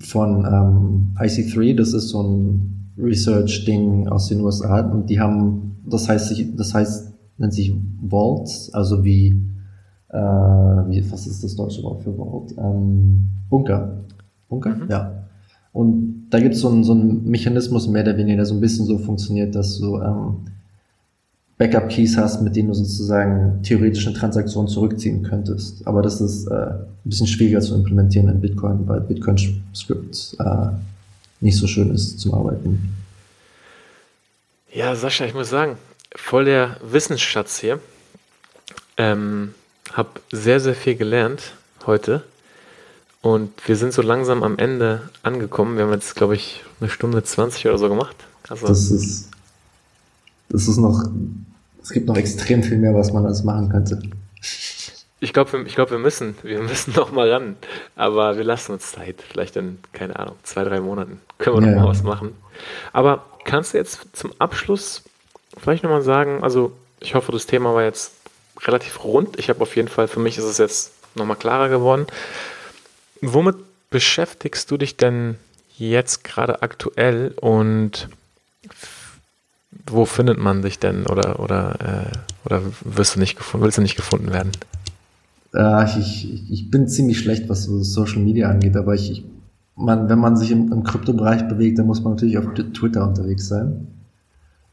von 0.00 0.44
ähm, 0.44 1.16
IC3, 1.16 1.76
das 1.76 1.92
ist 1.92 2.08
so 2.08 2.22
ein 2.22 2.83
Research-Ding 2.98 4.08
aus 4.08 4.28
den 4.28 4.40
USA 4.40 4.80
und 4.80 5.10
die 5.10 5.20
haben, 5.20 5.76
das 5.86 6.08
heißt, 6.08 6.44
das 6.56 6.74
heißt, 6.74 7.12
nennt 7.38 7.52
sich 7.52 7.74
Vaults, 8.02 8.72
also 8.72 9.04
wie, 9.04 9.40
äh, 10.10 10.16
wie, 10.16 11.10
was 11.10 11.26
ist 11.26 11.42
das 11.42 11.56
deutsche 11.56 11.82
Wort 11.82 12.02
für 12.02 12.14
Vault? 12.14 12.54
Ähm, 12.56 13.28
Bunker. 13.50 14.04
Bunker? 14.48 14.76
Mhm. 14.76 14.90
Ja. 14.90 15.24
Und 15.72 16.26
da 16.30 16.38
gibt 16.38 16.54
so 16.54 16.72
es 16.76 16.86
so 16.86 16.92
einen 16.92 17.28
Mechanismus 17.28 17.88
mehr 17.88 18.02
oder 18.02 18.16
weniger, 18.16 18.36
der 18.36 18.46
so 18.46 18.54
ein 18.54 18.60
bisschen 18.60 18.86
so 18.86 18.98
funktioniert, 18.98 19.54
dass 19.54 19.78
du 19.78 20.00
ähm, 20.00 20.36
Backup-Keys 21.58 22.16
hast, 22.16 22.42
mit 22.42 22.56
denen 22.56 22.68
du 22.68 22.74
sozusagen 22.74 23.60
theoretisch 23.62 24.06
eine 24.06 24.16
Transaktion 24.16 24.68
zurückziehen 24.68 25.22
könntest. 25.22 25.86
Aber 25.86 26.02
das 26.02 26.20
ist 26.20 26.46
äh, 26.48 26.54
ein 26.54 26.86
bisschen 27.04 27.26
schwieriger 27.26 27.60
zu 27.60 27.74
implementieren 27.74 28.28
in 28.28 28.40
Bitcoin, 28.40 28.86
weil 28.86 29.00
Bitcoin-Scripts 29.00 30.36
äh, 30.40 30.66
nicht 31.44 31.58
so 31.58 31.66
schön 31.66 31.94
ist 31.94 32.18
zum 32.18 32.34
Arbeiten. 32.34 32.96
Ja, 34.72 34.96
Sascha, 34.96 35.26
ich 35.26 35.34
muss 35.34 35.50
sagen, 35.50 35.76
voll 36.16 36.46
der 36.46 36.78
Wissensschatz 36.82 37.58
hier. 37.58 37.78
Ähm, 38.96 39.54
hab 39.92 40.20
sehr, 40.32 40.58
sehr 40.58 40.74
viel 40.74 40.96
gelernt 40.96 41.52
heute. 41.86 42.24
Und 43.20 43.50
wir 43.68 43.76
sind 43.76 43.92
so 43.92 44.02
langsam 44.02 44.42
am 44.42 44.58
Ende 44.58 45.02
angekommen. 45.22 45.76
Wir 45.76 45.84
haben 45.84 45.92
jetzt, 45.92 46.16
glaube 46.16 46.34
ich, 46.34 46.62
eine 46.80 46.88
Stunde 46.90 47.22
20 47.22 47.66
oder 47.66 47.78
so 47.78 47.88
gemacht. 47.88 48.16
Also 48.48 48.66
das 48.66 48.90
ist, 48.90 49.28
das 50.48 50.66
ist 50.66 50.78
noch, 50.78 51.04
es 51.82 51.90
gibt 51.90 52.06
noch 52.06 52.16
extrem 52.16 52.62
viel 52.62 52.78
mehr, 52.78 52.94
was 52.94 53.12
man 53.12 53.24
alles 53.24 53.44
machen 53.44 53.68
könnte. 53.68 54.02
Ich 55.24 55.32
glaube, 55.32 55.62
ich 55.66 55.74
glaub, 55.74 55.90
wir 55.90 55.98
müssen, 55.98 56.36
wir 56.42 56.60
müssen 56.60 56.92
noch 56.96 57.10
mal 57.10 57.30
ran. 57.30 57.56
Aber 57.96 58.36
wir 58.36 58.44
lassen 58.44 58.72
uns 58.72 58.92
Zeit. 58.92 59.22
Vielleicht 59.26 59.56
in, 59.56 59.78
keine 59.92 60.18
Ahnung, 60.18 60.36
zwei, 60.42 60.64
drei 60.64 60.80
Monaten 60.80 61.20
können 61.38 61.60
wir 61.60 61.68
ja. 61.68 61.74
noch 61.74 61.82
mal 61.82 61.88
was 61.88 62.02
machen. 62.02 62.36
Aber 62.92 63.24
kannst 63.44 63.72
du 63.72 63.78
jetzt 63.78 64.00
zum 64.12 64.32
Abschluss 64.38 65.02
vielleicht 65.56 65.82
noch 65.82 65.90
mal 65.90 66.02
sagen, 66.02 66.42
also 66.42 66.72
ich 67.00 67.14
hoffe, 67.14 67.32
das 67.32 67.46
Thema 67.46 67.74
war 67.74 67.82
jetzt 67.82 68.12
relativ 68.62 69.02
rund. 69.02 69.38
Ich 69.38 69.48
habe 69.48 69.62
auf 69.62 69.74
jeden 69.76 69.88
Fall, 69.88 70.08
für 70.08 70.20
mich 70.20 70.36
ist 70.36 70.44
es 70.44 70.58
jetzt 70.58 70.92
noch 71.14 71.24
mal 71.24 71.34
klarer 71.36 71.68
geworden. 71.70 72.06
Womit 73.20 73.56
beschäftigst 73.90 74.70
du 74.70 74.76
dich 74.76 74.96
denn 74.96 75.38
jetzt 75.78 76.22
gerade 76.22 76.62
aktuell 76.62 77.34
und 77.40 78.08
wo 79.86 80.04
findet 80.04 80.38
man 80.38 80.62
dich 80.62 80.78
denn 80.78 81.06
oder 81.06 81.40
oder 81.40 82.12
äh, 82.12 82.18
oder 82.44 82.62
wirst 82.82 83.16
du 83.16 83.20
nicht 83.20 83.36
gefunden, 83.36 83.64
willst 83.64 83.78
du 83.78 83.82
nicht 83.82 83.96
gefunden 83.96 84.32
werden? 84.32 84.52
Äh, 85.54 85.98
ich, 85.98 86.50
ich 86.50 86.70
bin 86.70 86.88
ziemlich 86.88 87.18
schlecht, 87.18 87.48
was 87.48 87.64
so 87.64 87.82
Social 87.82 88.22
Media 88.22 88.50
angeht, 88.50 88.76
aber 88.76 88.94
ich, 88.94 89.10
ich 89.10 89.24
man, 89.76 90.08
wenn 90.08 90.18
man 90.18 90.36
sich 90.36 90.50
im, 90.50 90.72
im 90.72 90.82
Kryptobereich 90.84 91.48
bewegt, 91.48 91.78
dann 91.78 91.86
muss 91.86 92.02
man 92.02 92.14
natürlich 92.14 92.38
auf 92.38 92.46
Twitter 92.54 93.06
unterwegs 93.06 93.48
sein. 93.48 93.86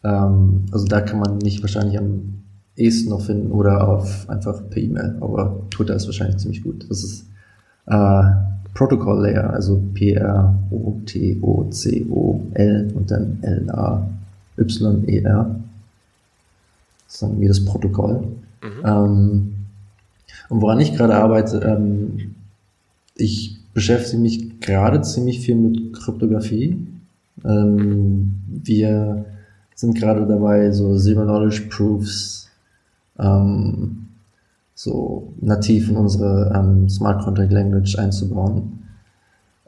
Ähm, 0.03 0.65
also 0.71 0.85
da 0.85 1.01
kann 1.01 1.19
man 1.19 1.37
nicht 1.39 1.61
wahrscheinlich 1.61 1.97
am 1.97 2.43
ehesten 2.75 3.09
noch 3.09 3.21
finden 3.21 3.51
oder 3.51 3.87
auf 3.87 4.29
einfach 4.29 4.61
per 4.69 4.81
E-Mail, 4.81 5.17
aber 5.19 5.59
Twitter 5.69 5.95
ist 5.95 6.05
wahrscheinlich 6.07 6.37
ziemlich 6.37 6.63
gut. 6.63 6.85
Das 6.89 7.03
ist 7.03 7.25
äh, 7.87 8.23
Protocol 8.73 9.21
Layer, 9.23 9.51
also 9.51 9.81
P-R-O-T-O-C-O-L 9.93 10.41
und 12.95 13.11
dann 13.11 13.37
L-A-Y-E-R. 13.41 13.95
Das 17.05 17.13
ist 17.13 17.21
dann 17.21 17.41
wie 17.41 17.47
das 17.47 17.65
Protokoll. 17.65 18.23
Mhm. 18.61 18.85
Ähm, 18.85 19.53
und 20.51 20.59
woran 20.59 20.81
ich 20.81 20.93
gerade 20.93 21.15
arbeite, 21.15 21.59
ähm, 21.59 22.35
ich 23.15 23.57
beschäftige 23.73 24.21
mich 24.21 24.59
gerade 24.59 25.01
ziemlich 25.01 25.39
viel 25.39 25.55
mit 25.55 25.93
Kryptographie. 25.93 26.87
Ähm, 27.45 28.35
wir 28.47 29.27
sind 29.75 29.95
gerade 29.95 30.27
dabei, 30.27 30.71
so 30.71 30.97
Zero 30.97 31.23
Knowledge 31.23 31.69
Proofs 31.69 32.49
ähm, 33.17 34.07
so 34.75 35.31
nativ 35.39 35.89
in 35.89 35.95
unsere 35.95 36.51
ähm, 36.53 36.89
Smart 36.89 37.23
Contract 37.23 37.53
Language 37.53 37.97
einzubauen, 37.97 38.79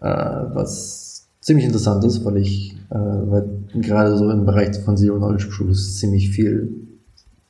äh, 0.02 0.06
was 0.10 1.30
ziemlich 1.40 1.66
interessant 1.66 2.04
ist, 2.04 2.26
weil 2.26 2.36
ich 2.36 2.76
äh, 2.90 2.96
weil 2.96 3.48
gerade 3.76 4.18
so 4.18 4.30
im 4.30 4.46
Bereich 4.46 4.78
von 4.80 4.98
Zero 4.98 5.16
Knowledge 5.16 5.48
Proofs 5.48 5.96
ziemlich 5.96 6.32
viel 6.32 6.74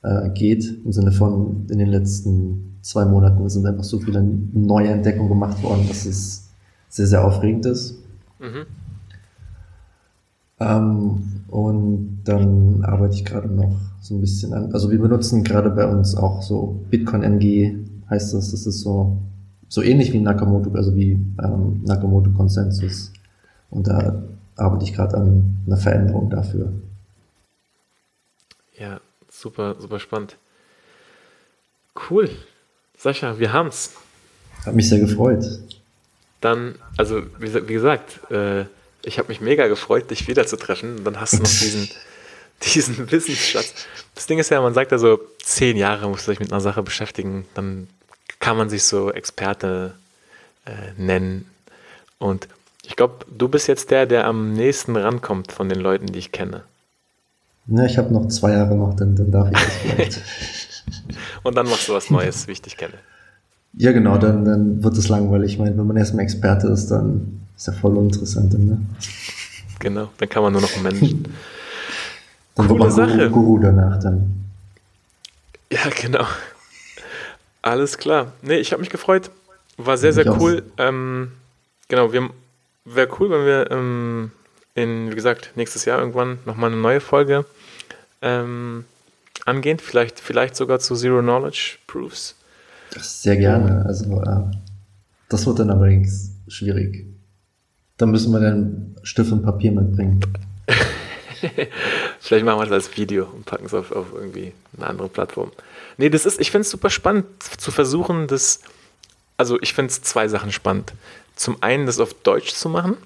äh, 0.04 0.30
geht, 0.30 0.82
im 0.86 0.92
Sinne 0.92 1.12
von 1.12 1.66
in 1.72 1.80
den 1.80 1.90
letzten 1.90 2.73
zwei 2.84 3.06
Monaten 3.06 3.50
sind 3.50 3.66
einfach 3.66 3.84
so 3.84 4.00
viele 4.00 4.22
neue 4.22 4.90
Entdeckungen 4.90 5.30
gemacht 5.30 5.64
worden, 5.64 5.88
dass 5.88 6.06
es 6.06 6.50
sehr, 6.90 7.08
sehr 7.08 7.26
aufregend 7.26 7.66
ist. 7.66 7.96
Mhm. 8.40 8.66
Ähm, 10.60 11.44
und 11.48 12.22
dann 12.26 12.84
arbeite 12.84 13.16
ich 13.16 13.26
gerade 13.26 13.48
noch 13.48 13.76
so 14.02 14.16
ein 14.16 14.22
bisschen 14.22 14.54
an. 14.54 14.74
Also 14.74 14.92
wir 14.92 15.00
benutzen 15.00 15.44
gerade 15.44 15.70
bei 15.70 15.88
uns 15.88 16.16
auch 16.16 16.42
so 16.42 16.86
Bitcoin 16.90 17.24
NG, 17.24 17.78
heißt 18.10 18.34
das. 18.34 18.52
Das 18.52 18.66
ist 18.66 18.82
so, 18.82 19.18
so 19.70 19.82
ähnlich 19.82 20.12
wie 20.14 20.20
Nakamoto, 20.20 20.72
also 20.76 20.96
wie 20.96 21.14
ähm, 21.42 21.82
Nakamoto 21.86 22.32
Konsensus. 22.32 23.14
Und 23.70 23.88
da 23.88 24.24
arbeite 24.58 24.84
ich 24.84 24.94
gerade 24.94 25.18
an 25.18 25.58
einer 25.66 25.78
Veränderung 25.78 26.30
dafür. 26.30 26.74
Ja, 28.78 29.00
super, 29.30 29.76
super 29.80 30.00
spannend. 30.00 30.38
Cool. 32.10 32.30
Sascha, 33.04 33.38
wir 33.38 33.52
haben's. 33.52 33.92
Hat 34.66 34.76
mich 34.76 34.88
sehr 34.88 35.00
gefreut. 35.00 35.44
Dann, 36.40 36.76
also 36.96 37.22
wie, 37.38 37.54
wie 37.68 37.74
gesagt, 37.74 38.32
äh, 38.32 38.62
ich 39.04 39.20
habe 39.20 39.28
mich 39.28 39.42
mega 39.42 39.68
gefreut, 39.68 40.10
dich 40.10 40.30
wiederzutreffen. 40.30 41.04
Dann 41.04 41.20
hast 41.20 41.34
du 41.34 41.38
noch 41.40 41.50
diesen, 41.50 41.90
diesen 42.64 43.12
Wissensschatz. 43.12 43.74
Das 44.16 44.26
Ding 44.26 44.40
ist 44.40 44.50
ja, 44.52 44.62
man 44.62 44.74
sagt 44.74 44.94
ja 44.94 44.98
so, 44.98 45.20
zehn 45.44 45.76
Jahre 45.76 46.08
musst 46.08 46.28
du 46.28 46.32
dich 46.32 46.40
mit 46.40 46.54
einer 46.54 46.62
Sache 46.62 46.82
beschäftigen, 46.82 47.46
dann 47.56 47.90
kann 48.40 48.56
man 48.56 48.70
sich 48.70 48.86
so 48.86 49.12
Experte 49.12 49.96
äh, 50.64 50.72
nennen. 50.96 51.46
Und 52.20 52.48
ich 52.86 52.96
glaube, 52.96 53.26
du 53.30 53.50
bist 53.50 53.68
jetzt 53.68 53.92
der, 53.92 54.06
der 54.06 54.26
am 54.28 54.54
nächsten 54.54 54.96
rankommt 54.96 55.52
von 55.52 55.68
den 55.68 55.82
Leuten, 55.82 56.06
die 56.08 56.20
ich 56.20 56.32
kenne. 56.32 56.64
Ja, 57.68 57.84
ich 57.84 57.98
habe 57.98 58.14
noch 58.14 58.30
zwei 58.30 58.54
Jahre 58.54 58.76
noch, 58.76 58.96
dann, 58.96 59.14
dann 59.18 59.30
darf 59.30 59.50
ich 59.52 59.58
das 59.58 59.76
vielleicht. 59.82 60.22
Und 61.44 61.56
dann 61.56 61.68
machst 61.68 61.88
du 61.88 61.94
was 61.94 62.10
Neues, 62.10 62.48
wie 62.48 62.54
ich 62.54 62.62
dich 62.62 62.78
kenne. 62.78 62.94
Ja, 63.76 63.92
genau, 63.92 64.18
dann, 64.18 64.46
dann 64.46 64.84
wird 64.84 64.98
es 64.98 65.10
langweilig. 65.10 65.54
Ich 65.54 65.60
meine, 65.60 65.78
wenn 65.78 65.88
man 65.88 65.98
erstmal 65.98 66.24
Experte 66.24 66.68
ist, 66.68 66.88
dann 66.88 67.42
ist 67.56 67.68
ja 67.68 67.74
voll 67.74 67.98
uninteressant. 67.98 68.54
Ne? 68.54 68.80
Genau, 69.80 70.10
dann 70.18 70.30
kann 70.30 70.44
man 70.44 70.54
nur 70.54 70.62
noch 70.62 70.82
Menschen. 70.82 71.24
dann 72.56 72.68
Coole 72.68 72.70
wird 72.70 72.80
man 72.80 72.92
Sache. 72.92 73.30
Guru, 73.30 73.44
Guru 73.44 73.60
danach 73.60 74.00
dann. 74.00 74.46
Ja, 75.72 75.90
genau. 76.00 76.26
Alles 77.64 77.98
klar. 77.98 78.34
Nee, 78.42 78.58
ich 78.58 78.72
habe 78.72 78.82
mich 78.82 78.90
gefreut. 78.90 79.32
War 79.78 79.98
sehr, 79.98 80.14
sehr 80.14 80.40
cool. 80.40 80.64
Ähm, 80.78 81.32
genau, 81.88 82.12
wäre 82.14 83.10
cool, 83.20 83.32
wenn 83.32 83.46
wir 83.46 83.72
ähm, 83.72 84.32
in, 84.76 85.10
wie 85.10 85.16
gesagt, 85.16 85.52
nächstes 85.56 85.86
Jahr 85.86 86.00
irgendwann 86.00 86.40
nochmal 86.46 86.72
eine 86.72 86.80
neue 86.80 87.00
Folge 87.00 87.46
ähm, 88.22 88.86
angehen. 89.46 89.80
Vielleicht, 89.80 90.20
vielleicht 90.20 90.56
sogar 90.56 90.80
zu 90.80 90.96
Zero 90.96 91.22
Knowledge 91.22 91.78
Proofs. 91.88 92.36
Sehr 93.00 93.38
gerne. 93.38 93.86
Also, 93.86 94.22
äh, 94.22 94.52
das 95.30 95.46
wird 95.46 95.60
dann 95.60 95.70
allerdings 95.70 96.32
schwierig. 96.48 97.08
Da 97.98 98.06
müssen 98.06 98.32
wir 98.32 98.40
dann 98.40 98.96
Stift 99.04 99.32
und 99.32 99.44
Papier 99.44 99.72
mitbringen. 99.72 100.20
Vielleicht 102.20 102.46
machen 102.46 102.60
wir 102.60 102.66
das 102.66 102.88
als 102.88 102.98
Video 102.98 103.26
und 103.26 103.46
packen 103.46 103.66
es 103.66 103.74
auf, 103.74 103.92
auf 103.92 104.08
irgendwie 104.14 104.54
eine 104.78 104.88
andere 104.88 105.10
Plattform. 105.10 105.52
Nee, 105.98 106.10
das 106.10 106.26
ist, 106.26 106.40
ich 106.40 106.52
finde 106.52 106.62
es 106.62 106.70
super 106.70 106.90
spannend 106.90 107.26
zu 107.58 107.72
versuchen, 107.72 108.28
das, 108.28 108.62
also 109.38 109.62
ich 109.62 109.74
finde 109.74 109.92
es 109.92 110.02
zwei 110.02 110.28
Sachen 110.28 110.52
spannend. 110.52 110.94
Zum 111.36 111.62
einen, 111.62 111.86
das 111.86 112.00
auf 112.00 112.14
Deutsch 112.14 112.54
zu 112.54 112.70
machen. 112.70 112.98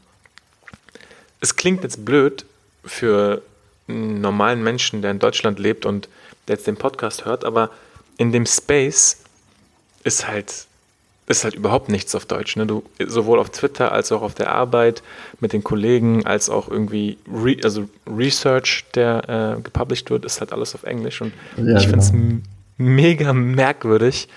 Es 1.40 1.56
klingt 1.56 1.84
jetzt 1.84 2.06
blöd 2.06 2.46
für 2.84 3.42
einen 3.88 4.22
normalen 4.22 4.64
Menschen, 4.64 5.02
der 5.02 5.12
in 5.12 5.20
Deutschland 5.20 5.60
lebt 5.60 5.86
und 5.86 6.10
der 6.48 6.56
jetzt 6.56 6.68
den 6.68 6.78
Podcast 6.78 7.26
hört, 7.26 7.46
aber 7.46 7.70
in 8.18 8.32
dem 8.32 8.46
Space 8.46 9.24
ist 10.04 10.28
halt 10.28 10.68
ist 11.30 11.44
halt 11.44 11.56
überhaupt 11.56 11.90
nichts 11.90 12.16
auf 12.16 12.26
Deutsch. 12.26 12.56
Ne? 12.56 12.66
Du, 12.66 12.84
sowohl 13.06 13.40
auf 13.40 13.50
Twitter 13.50 13.92
als 13.92 14.14
auch 14.14 14.22
auf 14.22 14.34
der 14.34 14.52
Arbeit 14.54 15.04
mit 15.42 15.52
den 15.52 15.62
Kollegen, 15.62 16.26
als 16.26 16.50
auch 16.50 16.70
irgendwie 16.70 17.18
Re 17.30 17.58
also 17.64 17.90
Research, 18.08 18.86
der 18.96 19.58
äh, 19.58 19.62
gepublished 19.62 20.10
wird, 20.10 20.24
ist 20.24 20.40
halt 20.40 20.54
alles 20.54 20.74
auf 20.74 20.84
Englisch. 20.84 21.22
Und 21.22 21.34
ja, 21.58 21.78
ich 21.78 21.84
finde 21.84 22.00
es 22.00 22.12
genau. 22.12 22.42
mega 22.78 23.34
merkwürdig, 23.34 24.30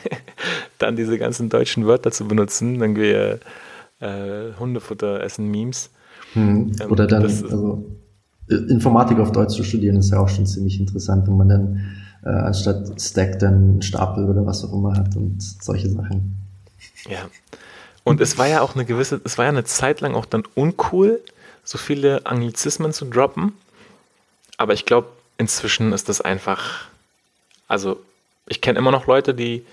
dann 0.78 0.96
diese 0.96 1.18
ganzen 1.18 1.50
deutschen 1.50 1.86
Wörter 1.86 2.10
zu 2.10 2.26
benutzen. 2.26 2.78
Dann 2.78 2.96
wir 2.96 3.40
äh, 4.00 4.54
Hundefutter 4.58 5.22
essen 5.22 5.50
Memes. 5.50 5.90
Hm. 6.32 6.72
Ähm, 6.80 6.90
Oder 6.90 7.06
dann, 7.06 7.22
also 7.22 7.84
Informatik 8.48 9.18
auf 9.18 9.32
Deutsch 9.32 9.54
zu 9.54 9.64
studieren, 9.64 9.96
ist 9.96 10.10
ja 10.10 10.20
auch 10.20 10.28
schon 10.28 10.46
ziemlich 10.46 10.78
interessant, 10.78 11.26
wenn 11.26 11.36
man 11.36 11.48
dann 11.48 11.94
äh, 12.24 12.28
anstatt 12.28 13.00
Stack 13.00 13.38
dann 13.38 13.80
Stapel 13.82 14.28
oder 14.28 14.44
was 14.44 14.64
auch 14.64 14.72
immer 14.72 14.94
hat 14.94 15.16
und 15.16 15.42
solche 15.42 15.88
Sachen. 15.88 16.36
Ja. 17.08 17.28
Und 18.02 18.20
es 18.20 18.36
war 18.36 18.46
ja 18.46 18.60
auch 18.60 18.74
eine 18.74 18.84
gewisse, 18.84 19.20
es 19.24 19.38
war 19.38 19.46
ja 19.46 19.50
eine 19.50 19.64
Zeit 19.64 20.00
lang 20.00 20.14
auch 20.14 20.26
dann 20.26 20.44
uncool, 20.54 21.20
so 21.64 21.78
viele 21.78 22.26
Anglizismen 22.26 22.92
zu 22.92 23.06
droppen. 23.06 23.52
Aber 24.58 24.74
ich 24.74 24.84
glaube, 24.84 25.08
inzwischen 25.38 25.92
ist 25.92 26.08
das 26.08 26.20
einfach, 26.20 26.88
also 27.66 27.98
ich 28.46 28.60
kenne 28.60 28.78
immer 28.78 28.90
noch 28.90 29.06
Leute, 29.06 29.34
die, 29.34 29.64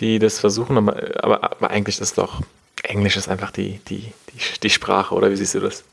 die 0.00 0.18
das 0.18 0.38
versuchen, 0.38 0.76
aber, 0.76 0.96
aber, 1.24 1.42
aber 1.42 1.70
eigentlich 1.70 1.98
ist 2.00 2.18
doch, 2.18 2.42
Englisch 2.82 3.16
ist 3.16 3.28
einfach 3.28 3.50
die, 3.50 3.80
die, 3.88 4.12
die, 4.32 4.60
die 4.62 4.70
Sprache, 4.70 5.14
oder 5.14 5.30
wie 5.30 5.36
siehst 5.36 5.54
du 5.54 5.60
das? 5.60 5.84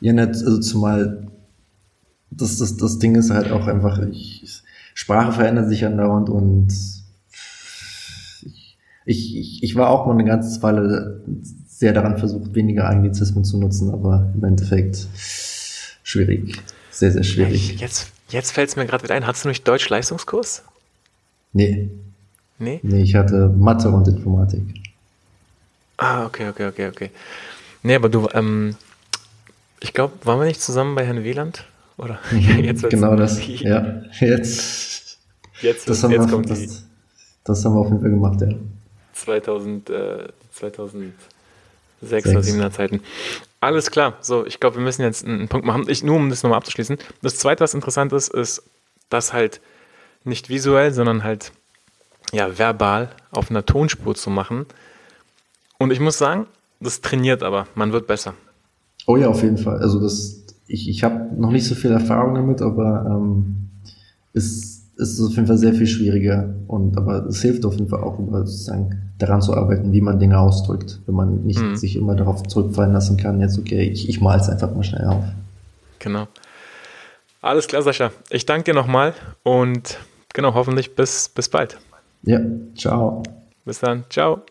Ja, 0.00 0.12
nicht, 0.12 0.28
also 0.28 0.60
zumal 0.60 1.28
das, 2.30 2.58
das, 2.58 2.76
das 2.76 2.98
Ding 2.98 3.14
ist 3.14 3.30
halt 3.30 3.50
auch 3.50 3.66
einfach, 3.66 3.98
ich, 4.10 4.62
Sprache 4.94 5.32
verändert 5.32 5.68
sich 5.68 5.84
andauernd 5.84 6.28
und 6.28 6.68
ich, 9.04 9.36
ich, 9.36 9.62
ich 9.62 9.74
war 9.76 9.90
auch 9.90 10.06
mal 10.06 10.12
eine 10.12 10.24
ganze 10.24 10.62
Weile 10.62 11.22
sehr 11.68 11.92
daran 11.92 12.18
versucht, 12.18 12.54
weniger 12.54 12.88
Anglizismen 12.88 13.44
zu 13.44 13.58
nutzen, 13.58 13.92
aber 13.92 14.32
im 14.34 14.44
Endeffekt 14.44 15.06
schwierig. 16.02 16.56
Sehr, 16.90 17.12
sehr 17.12 17.22
schwierig. 17.22 17.78
Jetzt, 17.78 18.10
jetzt 18.30 18.52
fällt 18.52 18.70
es 18.70 18.76
mir 18.76 18.86
gerade 18.86 19.04
wieder 19.04 19.14
ein. 19.14 19.26
Hattest 19.26 19.44
du 19.44 19.48
nicht 19.48 19.68
Deutsch-Leistungskurs? 19.68 20.62
Nee. 21.52 21.90
Nee? 22.58 22.80
Nee, 22.82 23.02
ich 23.02 23.14
hatte 23.14 23.48
Mathe 23.48 23.90
und 23.90 24.08
Informatik. 24.08 24.62
Ah, 25.98 26.24
okay, 26.24 26.48
okay, 26.48 26.66
okay, 26.66 26.88
okay. 26.88 27.10
Nee, 27.82 27.94
aber 27.94 28.08
du, 28.08 28.28
ähm, 28.32 28.76
ich 29.80 29.92
glaube, 29.92 30.14
waren 30.24 30.38
wir 30.38 30.46
nicht 30.46 30.60
zusammen 30.60 30.94
bei 30.94 31.04
Herrn 31.04 31.24
Wieland? 31.24 31.64
Oder? 31.98 32.18
Jetzt 32.32 32.88
genau 32.88 33.16
das. 33.16 33.44
Ja, 33.46 34.02
jetzt. 34.20 35.18
Jetzt, 35.62 35.88
das, 35.88 36.02
haben 36.02 36.10
jetzt 36.10 36.26
wir, 36.26 36.32
kommt 36.32 36.50
das, 36.50 36.58
die. 36.58 36.68
Das 37.44 37.64
haben 37.64 37.74
wir 37.74 37.80
auf 37.80 37.88
jeden 37.88 38.00
Fall 38.00 38.10
gemacht, 38.10 38.40
ja. 38.42 38.48
2000, 39.14 39.88
äh, 39.88 40.28
2006 40.52 42.28
oder 42.28 42.40
7er 42.40 42.70
Zeiten. 42.70 43.00
Alles 43.60 43.90
klar. 43.90 44.18
So, 44.20 44.44
ich 44.44 44.60
glaube, 44.60 44.76
wir 44.76 44.82
müssen 44.82 45.02
jetzt 45.02 45.24
einen 45.24 45.48
Punkt 45.48 45.66
machen. 45.66 45.86
Ich, 45.88 46.02
nur 46.02 46.16
um 46.16 46.28
das 46.28 46.42
nochmal 46.42 46.58
abzuschließen. 46.58 46.98
Das 47.22 47.36
zweite, 47.36 47.64
was 47.64 47.72
interessant 47.72 48.12
ist, 48.12 48.32
ist, 48.32 48.62
dass 49.08 49.32
halt 49.32 49.62
nicht 50.24 50.50
visuell, 50.50 50.92
sondern 50.92 51.24
halt 51.24 51.52
ja, 52.32 52.58
verbal 52.58 53.10
auf 53.30 53.50
einer 53.50 53.64
Tonspur 53.64 54.14
zu 54.14 54.28
machen. 54.28 54.66
Und 55.78 55.90
ich 55.90 56.00
muss 56.00 56.18
sagen, 56.18 56.46
das 56.80 57.00
trainiert 57.00 57.42
aber. 57.42 57.66
Man 57.74 57.92
wird 57.92 58.06
besser. 58.06 58.34
Oh 59.06 59.16
ja, 59.16 59.28
auf 59.28 59.42
jeden 59.42 59.58
Fall. 59.58 59.78
Also 59.78 60.00
das, 60.00 60.44
ich, 60.66 60.88
ich 60.88 61.04
habe 61.04 61.30
noch 61.36 61.50
nicht 61.50 61.66
so 61.66 61.74
viel 61.74 61.92
Erfahrung 61.92 62.34
damit, 62.34 62.60
aber 62.60 63.06
ähm, 63.08 63.68
es 64.32 64.76
ist 64.96 65.20
auf 65.20 65.34
jeden 65.34 65.46
Fall 65.46 65.58
sehr 65.58 65.74
viel 65.74 65.86
schwieriger. 65.86 66.54
Und 66.66 66.96
aber 66.96 67.26
es 67.26 67.42
hilft 67.42 67.64
auf 67.64 67.74
jeden 67.74 67.88
Fall 67.88 68.02
auch, 68.02 68.18
sozusagen 68.18 69.12
daran 69.18 69.40
zu 69.40 69.54
arbeiten, 69.54 69.92
wie 69.92 70.00
man 70.00 70.18
Dinge 70.18 70.38
ausdrückt, 70.38 71.00
wenn 71.06 71.14
man 71.14 71.44
nicht 71.44 71.60
mhm. 71.60 71.76
sich 71.76 71.96
immer 71.96 72.14
darauf 72.14 72.42
zurückfallen 72.42 72.92
lassen 72.92 73.16
kann, 73.16 73.40
jetzt 73.40 73.58
okay, 73.58 73.82
ich, 73.82 74.08
ich 74.08 74.20
mal 74.20 74.38
es 74.38 74.48
einfach 74.48 74.74
mal 74.74 74.82
schnell 74.82 75.06
auf. 75.06 75.24
Genau. 75.98 76.26
Alles 77.40 77.66
klar, 77.66 77.82
Sascha. 77.82 78.10
Ich 78.30 78.44
danke 78.44 78.64
dir 78.64 78.74
nochmal 78.74 79.14
und 79.42 79.98
genau, 80.34 80.54
hoffentlich 80.54 80.94
bis, 80.96 81.28
bis 81.28 81.48
bald. 81.48 81.78
Ja, 82.22 82.40
ciao. 82.74 83.22
Bis 83.64 83.80
dann. 83.80 84.04
Ciao. 84.10 84.42